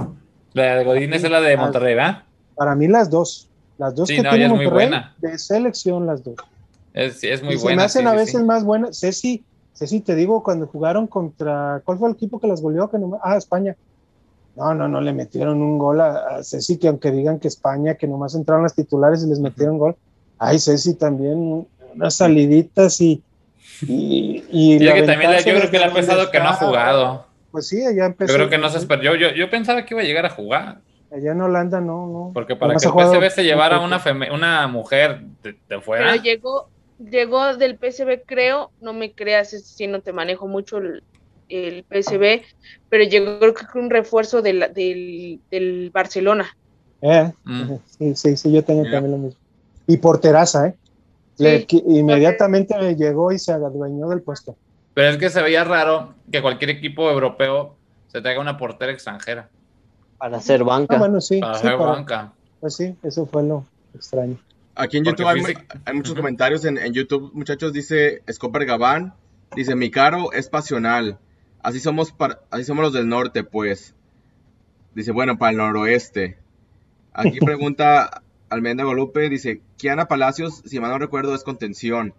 La 0.54 0.76
de 0.76 0.84
Godínez 0.84 1.22
es 1.22 1.30
la 1.30 1.40
de 1.40 1.56
Monterrey, 1.56 1.94
¿verdad? 1.94 2.22
Para 2.54 2.74
mí 2.74 2.88
las 2.88 3.10
dos. 3.10 3.48
Las 3.78 3.94
dos 3.94 4.08
que 4.08 4.22
no, 4.22 4.30
tiene 4.30 4.48
Monterrey, 4.48 4.70
buena. 4.70 5.14
de 5.18 5.38
selección 5.38 6.06
las 6.06 6.24
dos. 6.24 6.36
Es, 6.94 7.22
es 7.24 7.42
muy 7.42 7.54
y 7.54 7.56
buena. 7.58 7.88
Se 7.88 8.02
me 8.02 8.06
hacen 8.06 8.06
a 8.06 8.12
veces 8.12 8.42
más 8.42 8.64
buenas. 8.64 8.98
Ceci, 8.98 9.44
Ceci, 9.74 10.00
te 10.00 10.14
digo, 10.14 10.42
cuando 10.42 10.66
jugaron 10.66 11.06
contra. 11.06 11.82
¿Cuál 11.84 11.98
fue 11.98 12.08
el 12.08 12.14
equipo 12.14 12.40
que 12.40 12.46
las 12.46 12.60
goleó? 12.60 12.90
Que 12.90 12.98
no, 12.98 13.18
ah, 13.22 13.36
España. 13.36 13.76
No, 14.56 14.74
no, 14.74 14.88
no, 14.88 15.00
le 15.00 15.12
metieron 15.12 15.62
un 15.62 15.78
gol 15.78 16.00
a, 16.00 16.36
a, 16.36 16.44
Ceci, 16.44 16.76
que 16.76 16.88
aunque 16.88 17.10
digan 17.10 17.38
que 17.38 17.48
España, 17.48 17.94
que 17.94 18.06
nomás 18.06 18.34
entraron 18.34 18.62
las 18.62 18.74
titulares 18.74 19.24
y 19.24 19.28
les 19.28 19.40
metieron 19.40 19.78
gol, 19.78 19.96
Ay, 20.44 20.58
Ceci 20.58 20.94
también, 20.94 21.68
unas 21.94 22.14
saliditas 22.14 23.00
y. 23.00 23.22
Y, 23.82 24.44
y 24.50 24.78
que 24.94 25.02
también 25.02 25.32
yo 25.32 25.42
creo 25.42 25.70
que 25.70 25.78
le 25.78 25.84
ha 25.84 25.92
pesado 25.92 26.30
que 26.30 26.38
no 26.38 26.48
ha 26.48 26.54
jugado. 26.54 27.26
Pues 27.50 27.68
sí, 27.68 27.84
allá 27.84 28.06
empezó. 28.06 28.32
Yo 28.32 28.38
creo 28.38 28.50
que 28.50 28.58
no 28.58 28.70
se 28.70 28.78
esperó. 28.78 29.02
Yo, 29.02 29.30
yo, 29.30 29.50
pensaba 29.50 29.84
que 29.84 29.94
iba 29.94 30.02
a 30.02 30.04
llegar 30.04 30.26
a 30.26 30.30
jugar. 30.30 30.80
Allá 31.10 31.32
en 31.32 31.40
Holanda 31.40 31.80
no, 31.80 32.06
no. 32.06 32.30
Porque 32.32 32.56
para 32.56 32.74
que 32.74 32.86
el 32.86 32.92
PSV 32.92 33.30
se 33.30 33.44
llevara 33.44 33.80
una, 33.80 34.02
una 34.32 34.66
mujer 34.68 35.20
de, 35.42 35.80
fuera. 35.80 36.12
Pero 36.12 36.22
llegó, 36.22 36.68
llegó 36.98 37.54
del 37.56 37.76
PSV, 37.76 38.22
creo, 38.24 38.70
no 38.80 38.94
me 38.94 39.12
creas 39.12 39.50
si 39.50 39.86
no 39.86 40.00
te 40.00 40.14
manejo 40.14 40.48
mucho 40.48 40.78
el, 40.78 41.02
el 41.50 41.84
PSV, 41.84 42.42
pero 42.88 43.04
llegó 43.04 43.38
creo 43.40 43.54
que 43.54 43.78
un 43.78 43.90
refuerzo 43.90 44.40
del, 44.40 44.72
del, 44.72 45.40
del 45.50 45.90
Barcelona. 45.90 46.56
Eh, 47.02 47.30
mm. 47.44 47.74
sí, 47.84 48.14
sí, 48.14 48.36
sí, 48.38 48.52
yo 48.52 48.64
tengo 48.64 48.84
también 48.84 49.10
lo 49.10 49.18
mismo 49.18 49.42
y 49.86 49.96
porteraza, 49.96 50.68
¿eh? 50.68 50.74
Inmediatamente 51.38 52.94
llegó 52.96 53.32
y 53.32 53.38
se 53.38 53.52
adueñó 53.52 54.08
del 54.08 54.22
puesto. 54.22 54.56
Pero 54.94 55.08
es 55.08 55.16
que 55.16 55.30
se 55.30 55.42
veía 55.42 55.64
raro 55.64 56.14
que 56.30 56.42
cualquier 56.42 56.70
equipo 56.70 57.10
europeo 57.10 57.76
se 58.08 58.20
traiga 58.20 58.40
una 58.40 58.58
portera 58.58 58.92
extranjera. 58.92 59.48
Para 60.18 60.36
hacer 60.36 60.62
banca. 60.64 60.96
Ah, 60.96 60.98
bueno, 60.98 61.20
sí. 61.20 61.40
Para 61.40 61.54
hacer 61.54 61.76
banca. 61.76 62.32
Pues 62.60 62.76
sí, 62.76 62.94
eso 63.02 63.26
fue 63.26 63.42
lo 63.42 63.64
extraño. 63.94 64.38
Aquí 64.74 64.98
en 64.98 65.04
YouTube 65.04 65.26
hay, 65.26 65.94
muchos 65.94 66.14
comentarios. 66.14 66.64
En, 66.64 66.92
YouTube, 66.92 67.30
muchachos, 67.34 67.72
dice 67.72 68.22
Scopper 68.30 68.64
Gabán. 68.64 69.14
Dice, 69.54 69.74
mi 69.74 69.90
caro 69.90 70.32
es 70.32 70.48
pasional. 70.48 71.18
Así 71.62 71.80
somos, 71.80 72.14
así 72.50 72.64
somos 72.64 72.84
los 72.84 72.92
del 72.92 73.08
norte, 73.08 73.44
pues. 73.44 73.94
Dice, 74.94 75.12
bueno, 75.12 75.38
para 75.38 75.52
el 75.52 75.56
noroeste. 75.58 76.38
Aquí 77.12 77.38
pregunta 77.44 78.21
Almenda 78.52 78.84
Golupe 78.84 79.28
dice, 79.30 79.62
Kiana 79.78 80.08
Palacios, 80.08 80.62
si 80.66 80.78
mal 80.78 80.90
no 80.90 80.98
recuerdo, 80.98 81.34
es 81.34 81.42
contención. 81.42 82.12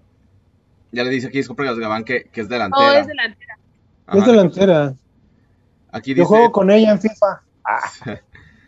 Ya 0.92 1.04
le 1.04 1.12
dice 1.12 1.28
aquí 1.28 1.42
Scopper 1.44 1.76
Gabán 1.76 2.04
que, 2.04 2.24
que 2.26 2.42
es 2.42 2.50
delantera. 2.50 2.92
No, 2.92 3.00
es 3.00 3.08
delantera. 3.08 3.58
es 4.14 4.26
delantera. 4.26 4.96
Aquí 5.92 6.14
dice, 6.14 6.24
Yo 6.24 6.28
juego 6.28 6.52
con 6.52 6.72
ella 6.72 6.92
en 6.92 7.00
FIFA. 7.00 7.44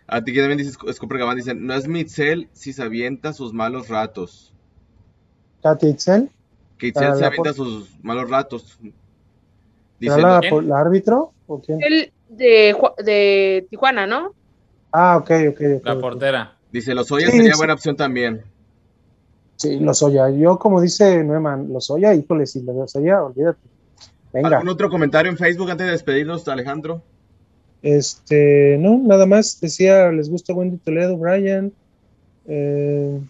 Aquí 0.07 0.35
también 0.35 0.59
dice 0.59 0.71
Scopper 0.71 1.17
Gabán, 1.17 1.37
dice, 1.37 1.55
no 1.55 1.73
es 1.73 1.87
Mitzel 1.87 2.49
si 2.53 2.71
se 2.71 2.83
avienta 2.83 3.33
sus 3.33 3.51
malos 3.51 3.89
ratos. 3.89 4.53
¿Katy 5.63 5.87
Itzel? 5.87 6.29
Que 6.77 6.87
Itzel 6.87 7.15
se 7.15 7.25
avienta 7.25 7.53
sus 7.53 7.89
malos 8.03 8.29
ratos. 8.29 8.77
Dice, 9.99 10.21
la, 10.21 10.39
¿La 10.63 10.79
árbitro? 10.79 11.33
¿O 11.47 11.59
quién? 11.59 11.81
El 11.81 12.11
de, 12.29 12.75
de 13.03 13.65
Tijuana, 13.71 14.05
¿no? 14.05 14.33
Ah, 14.91 15.17
ok, 15.17 15.31
ok. 15.49 15.53
okay 15.55 15.79
la 15.83 15.99
portera. 15.99 16.54
Dice, 16.75 16.93
los 16.93 17.09
Oya 17.09 17.31
sería 17.31 17.55
buena 17.55 17.73
opción 17.73 17.95
también. 17.95 18.41
Sí, 19.55 19.79
los 19.79 20.03
Oya. 20.03 20.29
Yo, 20.29 20.59
como 20.59 20.81
dice 20.81 21.23
Neumann, 21.23 21.71
los 21.71 21.89
Oya, 21.89 22.13
híjole, 22.13 22.45
si 22.45 22.61
los 22.63 22.93
Oya, 22.97 23.23
olvídate. 23.23 23.61
Venga. 24.33 24.57
¿Algún 24.57 24.67
otro 24.67 24.89
comentario 24.89 25.31
en 25.31 25.37
Facebook 25.37 25.71
antes 25.71 25.85
de 25.85 25.93
despedirnos, 25.93 26.45
Alejandro? 26.49 27.01
Este, 27.81 28.77
no, 28.77 28.97
nada 28.97 29.25
más. 29.25 29.61
Decía, 29.61 30.11
les 30.11 30.29
gusta 30.29 30.53
Wendy 30.53 30.75
Toledo, 30.75 31.15
Brian. 31.15 31.71
Eh, 32.45 33.21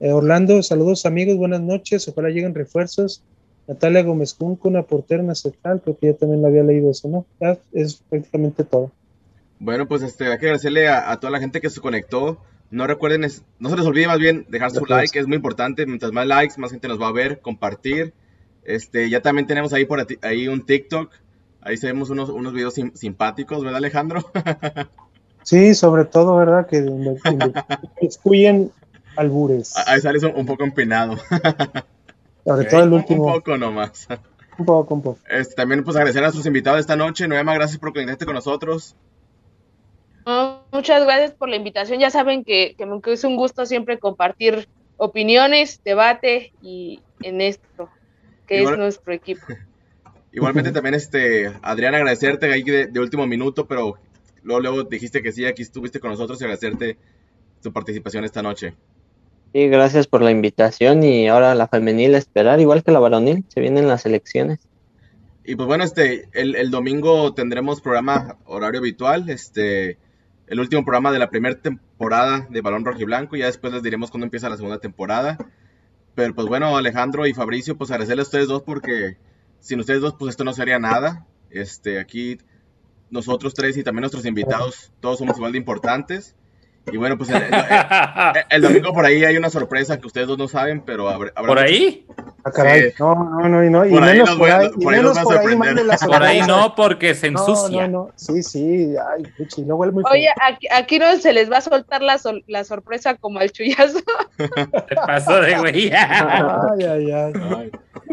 eh, 0.00 0.12
Orlando, 0.12 0.64
saludos 0.64 1.06
amigos, 1.06 1.36
buenas 1.36 1.60
noches. 1.60 2.08
Ojalá 2.08 2.30
lleguen 2.30 2.52
refuerzos. 2.52 3.22
Natalia 3.68 4.02
Gómez 4.02 4.34
Junco, 4.36 4.68
una 4.68 4.82
portera 4.82 5.22
nacional, 5.22 5.80
creo 5.82 5.96
que 5.96 6.08
ya 6.08 6.14
también 6.14 6.42
la 6.42 6.48
había 6.48 6.64
leído 6.64 6.90
eso, 6.90 7.06
¿no? 7.06 7.26
Ya 7.40 7.56
es 7.72 8.02
prácticamente 8.10 8.64
todo. 8.64 8.90
Bueno, 9.60 9.86
pues 9.86 10.00
este, 10.00 10.24
hay 10.24 10.38
que 10.38 10.46
agradecerle 10.46 10.88
a, 10.88 11.14
toda 11.20 11.30
la 11.30 11.38
gente 11.38 11.60
que 11.60 11.68
se 11.68 11.82
conectó. 11.82 12.38
No 12.70 12.86
recuerden, 12.86 13.20
no 13.58 13.68
se 13.68 13.76
les 13.76 13.84
olvide 13.84 14.06
más 14.06 14.18
bien 14.18 14.46
dejar 14.48 14.70
su 14.70 14.86
like, 14.86 15.18
es 15.18 15.26
muy 15.26 15.36
importante. 15.36 15.84
Mientras 15.84 16.12
más 16.12 16.26
likes, 16.26 16.54
más 16.56 16.70
gente 16.70 16.88
nos 16.88 17.00
va 17.00 17.08
a 17.08 17.12
ver, 17.12 17.40
compartir. 17.40 18.14
Este, 18.64 19.10
ya 19.10 19.20
también 19.20 19.46
tenemos 19.46 19.74
ahí 19.74 19.84
por 19.84 20.06
ahí 20.22 20.48
un 20.48 20.64
TikTok. 20.64 21.12
Ahí 21.60 21.76
tenemos 21.76 22.08
unos, 22.08 22.30
unos 22.30 22.54
videos 22.54 22.74
simpáticos, 22.94 23.62
¿verdad, 23.62 23.76
Alejandro? 23.76 24.24
sí, 25.42 25.74
sobre 25.74 26.06
todo, 26.06 26.36
¿verdad? 26.36 26.66
Que 26.66 26.78
excluyen 28.00 28.72
albures. 29.14 29.76
Ahí 29.86 30.00
sales 30.00 30.22
un, 30.22 30.46
poco 30.46 30.64
empinado. 30.64 31.18
sobre 32.46 32.64
todo 32.64 32.82
el 32.82 32.92
último. 32.94 33.26
Un 33.26 33.32
poco 33.34 33.58
nomás. 33.58 34.08
Un 34.56 34.64
poco, 34.64 34.94
un 34.94 35.02
poco. 35.02 35.18
Este, 35.28 35.54
también 35.54 35.84
pues 35.84 35.96
agradecer 35.96 36.22
a 36.22 36.28
nuestros 36.28 36.46
invitados 36.46 36.80
esta 36.80 36.96
noche. 36.96 37.28
Noema, 37.28 37.52
gracias 37.52 37.78
por 37.78 37.92
conectarte 37.92 38.24
con 38.24 38.36
nosotros 38.36 38.96
muchas 40.72 41.04
gracias 41.04 41.32
por 41.32 41.48
la 41.48 41.56
invitación. 41.56 42.00
Ya 42.00 42.10
saben 42.10 42.44
que, 42.44 42.74
que, 42.76 43.12
es 43.12 43.24
un 43.24 43.36
gusto 43.36 43.66
siempre 43.66 43.98
compartir 43.98 44.68
opiniones, 44.96 45.80
debate 45.84 46.52
y 46.62 47.00
en 47.22 47.40
esto, 47.40 47.88
que 48.46 48.62
es 48.62 48.76
nuestro 48.76 49.12
equipo. 49.12 49.46
Igualmente 50.32 50.70
también, 50.70 50.94
este, 50.94 51.50
Adrián, 51.62 51.94
agradecerte 51.94 52.52
ahí 52.52 52.62
de, 52.62 53.00
último 53.00 53.26
minuto, 53.26 53.66
pero 53.66 53.98
luego, 54.42 54.60
luego 54.60 54.84
dijiste 54.84 55.22
que 55.22 55.32
sí, 55.32 55.44
aquí 55.44 55.62
estuviste 55.62 55.98
con 55.98 56.10
nosotros 56.10 56.40
y 56.40 56.44
agradecerte 56.44 56.96
tu 57.62 57.72
participación 57.72 58.24
esta 58.24 58.42
noche. 58.42 58.74
Sí, 59.52 59.68
gracias 59.68 60.06
por 60.06 60.22
la 60.22 60.30
invitación 60.30 61.02
y 61.02 61.26
ahora 61.26 61.56
la 61.56 61.66
femenil 61.66 62.14
esperar, 62.14 62.60
igual 62.60 62.84
que 62.84 62.92
la 62.92 63.00
varonil, 63.00 63.44
se 63.48 63.60
vienen 63.60 63.88
las 63.88 64.06
elecciones. 64.06 64.60
Y 65.44 65.56
pues 65.56 65.66
bueno, 65.66 65.82
este, 65.82 66.28
el, 66.32 66.54
el 66.54 66.70
domingo 66.70 67.34
tendremos 67.34 67.80
programa 67.80 68.36
horario 68.44 68.78
habitual, 68.78 69.28
este, 69.30 69.98
el 70.50 70.58
último 70.58 70.84
programa 70.84 71.12
de 71.12 71.20
la 71.20 71.30
primera 71.30 71.54
temporada 71.54 72.48
de 72.50 72.60
Balón 72.60 72.84
Rojo 72.84 73.00
y 73.00 73.04
Blanco. 73.04 73.36
Ya 73.36 73.46
después 73.46 73.72
les 73.72 73.84
diremos 73.84 74.10
cuándo 74.10 74.26
empieza 74.26 74.48
la 74.48 74.56
segunda 74.56 74.78
temporada. 74.78 75.38
Pero 76.16 76.34
pues 76.34 76.48
bueno, 76.48 76.76
Alejandro 76.76 77.28
y 77.28 77.32
Fabricio, 77.32 77.78
pues 77.78 77.92
agradecerles 77.92 78.26
a 78.26 78.28
ustedes 78.28 78.48
dos 78.48 78.62
porque 78.62 79.16
sin 79.60 79.78
ustedes 79.78 80.00
dos, 80.00 80.16
pues 80.18 80.30
esto 80.30 80.42
no 80.42 80.52
sería 80.52 80.80
nada. 80.80 81.24
Este, 81.50 82.00
aquí 82.00 82.38
nosotros 83.10 83.54
tres 83.54 83.76
y 83.76 83.84
también 83.84 84.02
nuestros 84.02 84.26
invitados, 84.26 84.92
todos 84.98 85.18
somos 85.18 85.36
igual 85.36 85.52
de 85.52 85.58
importantes. 85.58 86.34
Y 86.90 86.96
bueno, 86.96 87.16
pues 87.18 87.30
el, 87.30 87.42
el- 87.42 87.52
el 88.48 88.62
domingo 88.62 88.92
por 88.92 89.04
ahí 89.04 89.24
hay 89.24 89.36
una 89.36 89.50
sorpresa 89.50 89.98
que 90.00 90.06
ustedes 90.06 90.26
dos 90.26 90.38
no 90.38 90.48
saben, 90.48 90.80
pero 90.80 91.08
habrá, 91.08 91.30
habrá 91.36 91.48
¿Por 91.48 91.58
ahí? 91.58 92.06
Ah, 92.42 92.50
caray. 92.50 92.90
Sí. 92.90 92.94
No, 92.98 93.14
no, 93.14 93.48
no, 93.48 93.62
no. 93.62 93.84
Y 93.86 93.90
Por 93.90 94.02
ahí 94.02 94.12
menos 94.18 94.30
por 94.36 94.50
ahí, 94.50 94.68
por 94.70 94.94
ahí 94.94 95.00
menos 95.00 95.18
por 95.18 96.22
ahí 96.22 96.38
Por 96.40 96.48
no, 96.48 96.74
porque 96.74 97.14
se 97.14 97.30
No, 97.30 97.38
ensucia. 97.40 97.86
no, 97.86 98.06
no. 98.06 98.10
Sí, 98.16 98.42
sí. 98.42 98.94
Ay, 98.96 99.22
puchi, 99.36 99.62
luego 99.62 99.76
huele 99.82 99.92
muy 99.92 100.02
feo. 100.04 100.12
Oye, 100.12 100.28
aquí, 100.42 100.66
aquí 100.72 100.98
no 100.98 101.14
se 101.18 101.32
les 101.32 101.50
va 101.52 101.58
a 101.58 101.60
soltar 101.60 102.02
la, 102.02 102.18
sol- 102.18 102.42
la 102.48 102.64
sorpresa 102.64 103.14
como 103.14 103.38
al 103.40 103.50
chullazo. 103.52 104.00
Te 104.88 104.96
pasó 104.96 105.40
de 105.42 105.58
güey. 105.58 105.90
Ay, 105.94 106.84
ay, 106.84 107.12
ay. 107.12 107.32
Ay. 107.56 107.70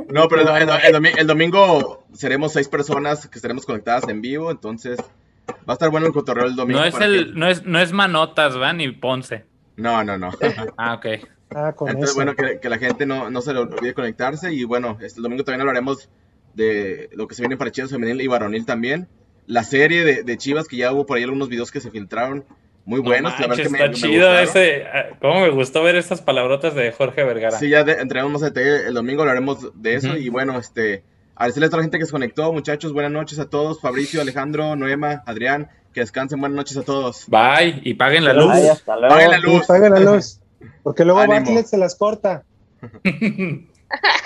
No, 0.09 0.27
pero 0.27 0.41
el, 0.41 0.47
el- 0.63 0.69
el 0.69 0.93
domi- 0.93 1.17
el 1.17 1.25
domingo 1.27 2.03
seremos 2.13 2.51
seis 2.53 2.67
personas 2.67 3.27
que 3.27 3.37
estaremos 3.39 3.65
conectadas 3.65 4.07
en 4.09 4.21
vivo, 4.21 4.51
entonces 4.51 4.99
va 5.49 5.53
a 5.69 5.73
estar 5.73 5.89
bueno 5.89 6.07
el 6.07 6.13
cotorreo 6.13 6.45
el 6.45 6.55
domingo. 6.55 6.79
No 6.79 6.85
es 6.85 6.95
el, 6.99 7.25
que- 7.33 7.39
no 7.39 7.47
es, 7.47 7.65
no 7.65 7.79
es 7.79 7.91
manotas, 7.91 8.57
¿va? 8.59 8.73
Ni 8.73 8.89
Ponce. 8.91 9.45
No, 9.75 10.03
no, 10.03 10.17
no. 10.17 10.31
Ah, 10.77 10.95
ok. 10.95 11.05
Ah, 11.55 11.73
con 11.73 11.87
Entonces, 11.89 12.09
eso. 12.11 12.15
bueno, 12.17 12.35
que, 12.35 12.59
que 12.59 12.69
la 12.69 12.77
gente 12.77 13.05
no, 13.05 13.29
no 13.29 13.41
se 13.41 13.53
le 13.53 13.59
olvide 13.59 13.93
conectarse. 13.93 14.53
Y 14.53 14.63
bueno, 14.65 14.97
este 15.01 15.21
domingo 15.21 15.43
también 15.43 15.61
hablaremos 15.61 16.09
de 16.53 17.09
lo 17.13 17.27
que 17.27 17.35
se 17.35 17.41
viene 17.41 17.57
para 17.57 17.71
Chivas 17.71 17.91
Femenil 17.91 18.21
y 18.21 18.27
Varonil 18.27 18.65
también. 18.65 19.07
La 19.45 19.63
serie 19.63 20.03
de, 20.03 20.23
de 20.23 20.37
Chivas, 20.37 20.67
que 20.67 20.75
ya 20.77 20.91
hubo 20.91 21.05
por 21.05 21.17
ahí 21.17 21.23
algunos 21.23 21.47
videos 21.47 21.71
que 21.71 21.79
se 21.79 21.89
filtraron 21.91 22.43
muy 22.83 22.99
buenos. 22.99 23.33
No 23.33 23.39
la 23.39 23.47
verdad 23.47 23.49
manches, 23.49 23.67
que 23.67 23.71
me- 23.71 23.77
está 23.77 23.89
me 24.07 24.13
chido 24.13 24.27
gustaron. 24.27 24.43
ese. 24.49 24.83
ah, 24.87 25.05
¿Cómo 25.21 25.41
me 25.41 25.49
gustó 25.49 25.83
ver 25.83 25.95
estas 25.95 26.21
palabrotas 26.21 26.75
de 26.75 26.91
Jorge 26.91 27.23
Vergara? 27.23 27.57
Sí, 27.57 27.69
ya 27.69 27.83
de, 27.85 27.93
entremos 27.93 28.31
más. 28.31 28.41
El 28.55 28.93
domingo 28.93 29.21
hablaremos 29.21 29.71
de 29.81 29.95
eso. 29.95 30.09
Ujú. 30.09 30.17
Y 30.17 30.27
bueno, 30.29 30.57
este, 30.59 31.03
agradecerles 31.37 31.67
a 31.67 31.71
toda 31.71 31.77
la 31.77 31.83
gente 31.83 31.99
que 31.99 32.05
se 32.05 32.11
conectó. 32.11 32.51
Muchachos, 32.53 32.93
buenas 32.93 33.11
noches 33.11 33.39
a 33.39 33.49
todos. 33.49 33.79
Fabricio, 33.79 34.21
Alejandro, 34.21 34.75
Noema, 34.75 35.23
Adrián, 35.25 35.69
que 35.93 36.01
descansen. 36.01 36.39
Buenas 36.39 36.55
noches 36.55 36.77
a 36.77 36.83
todos. 36.83 37.25
Bye. 37.27 37.81
Y 37.83 37.93
paguen 37.93 38.25
la 38.25 38.33
luz. 38.33 38.51
Ay, 38.51 38.67
hasta 38.67 38.95
luego. 38.97 39.15
Paguen 39.15 39.31
la 39.31 39.37
Sí, 39.37 39.43
luz. 39.43 39.67
paguen 39.67 39.93
la 39.93 39.99
luz. 39.99 40.39
Porque 40.83 41.05
luego. 41.05 41.25
Bartlett 41.25 41.65
se 41.67 41.77
las 41.77 41.95
corta. 41.95 42.43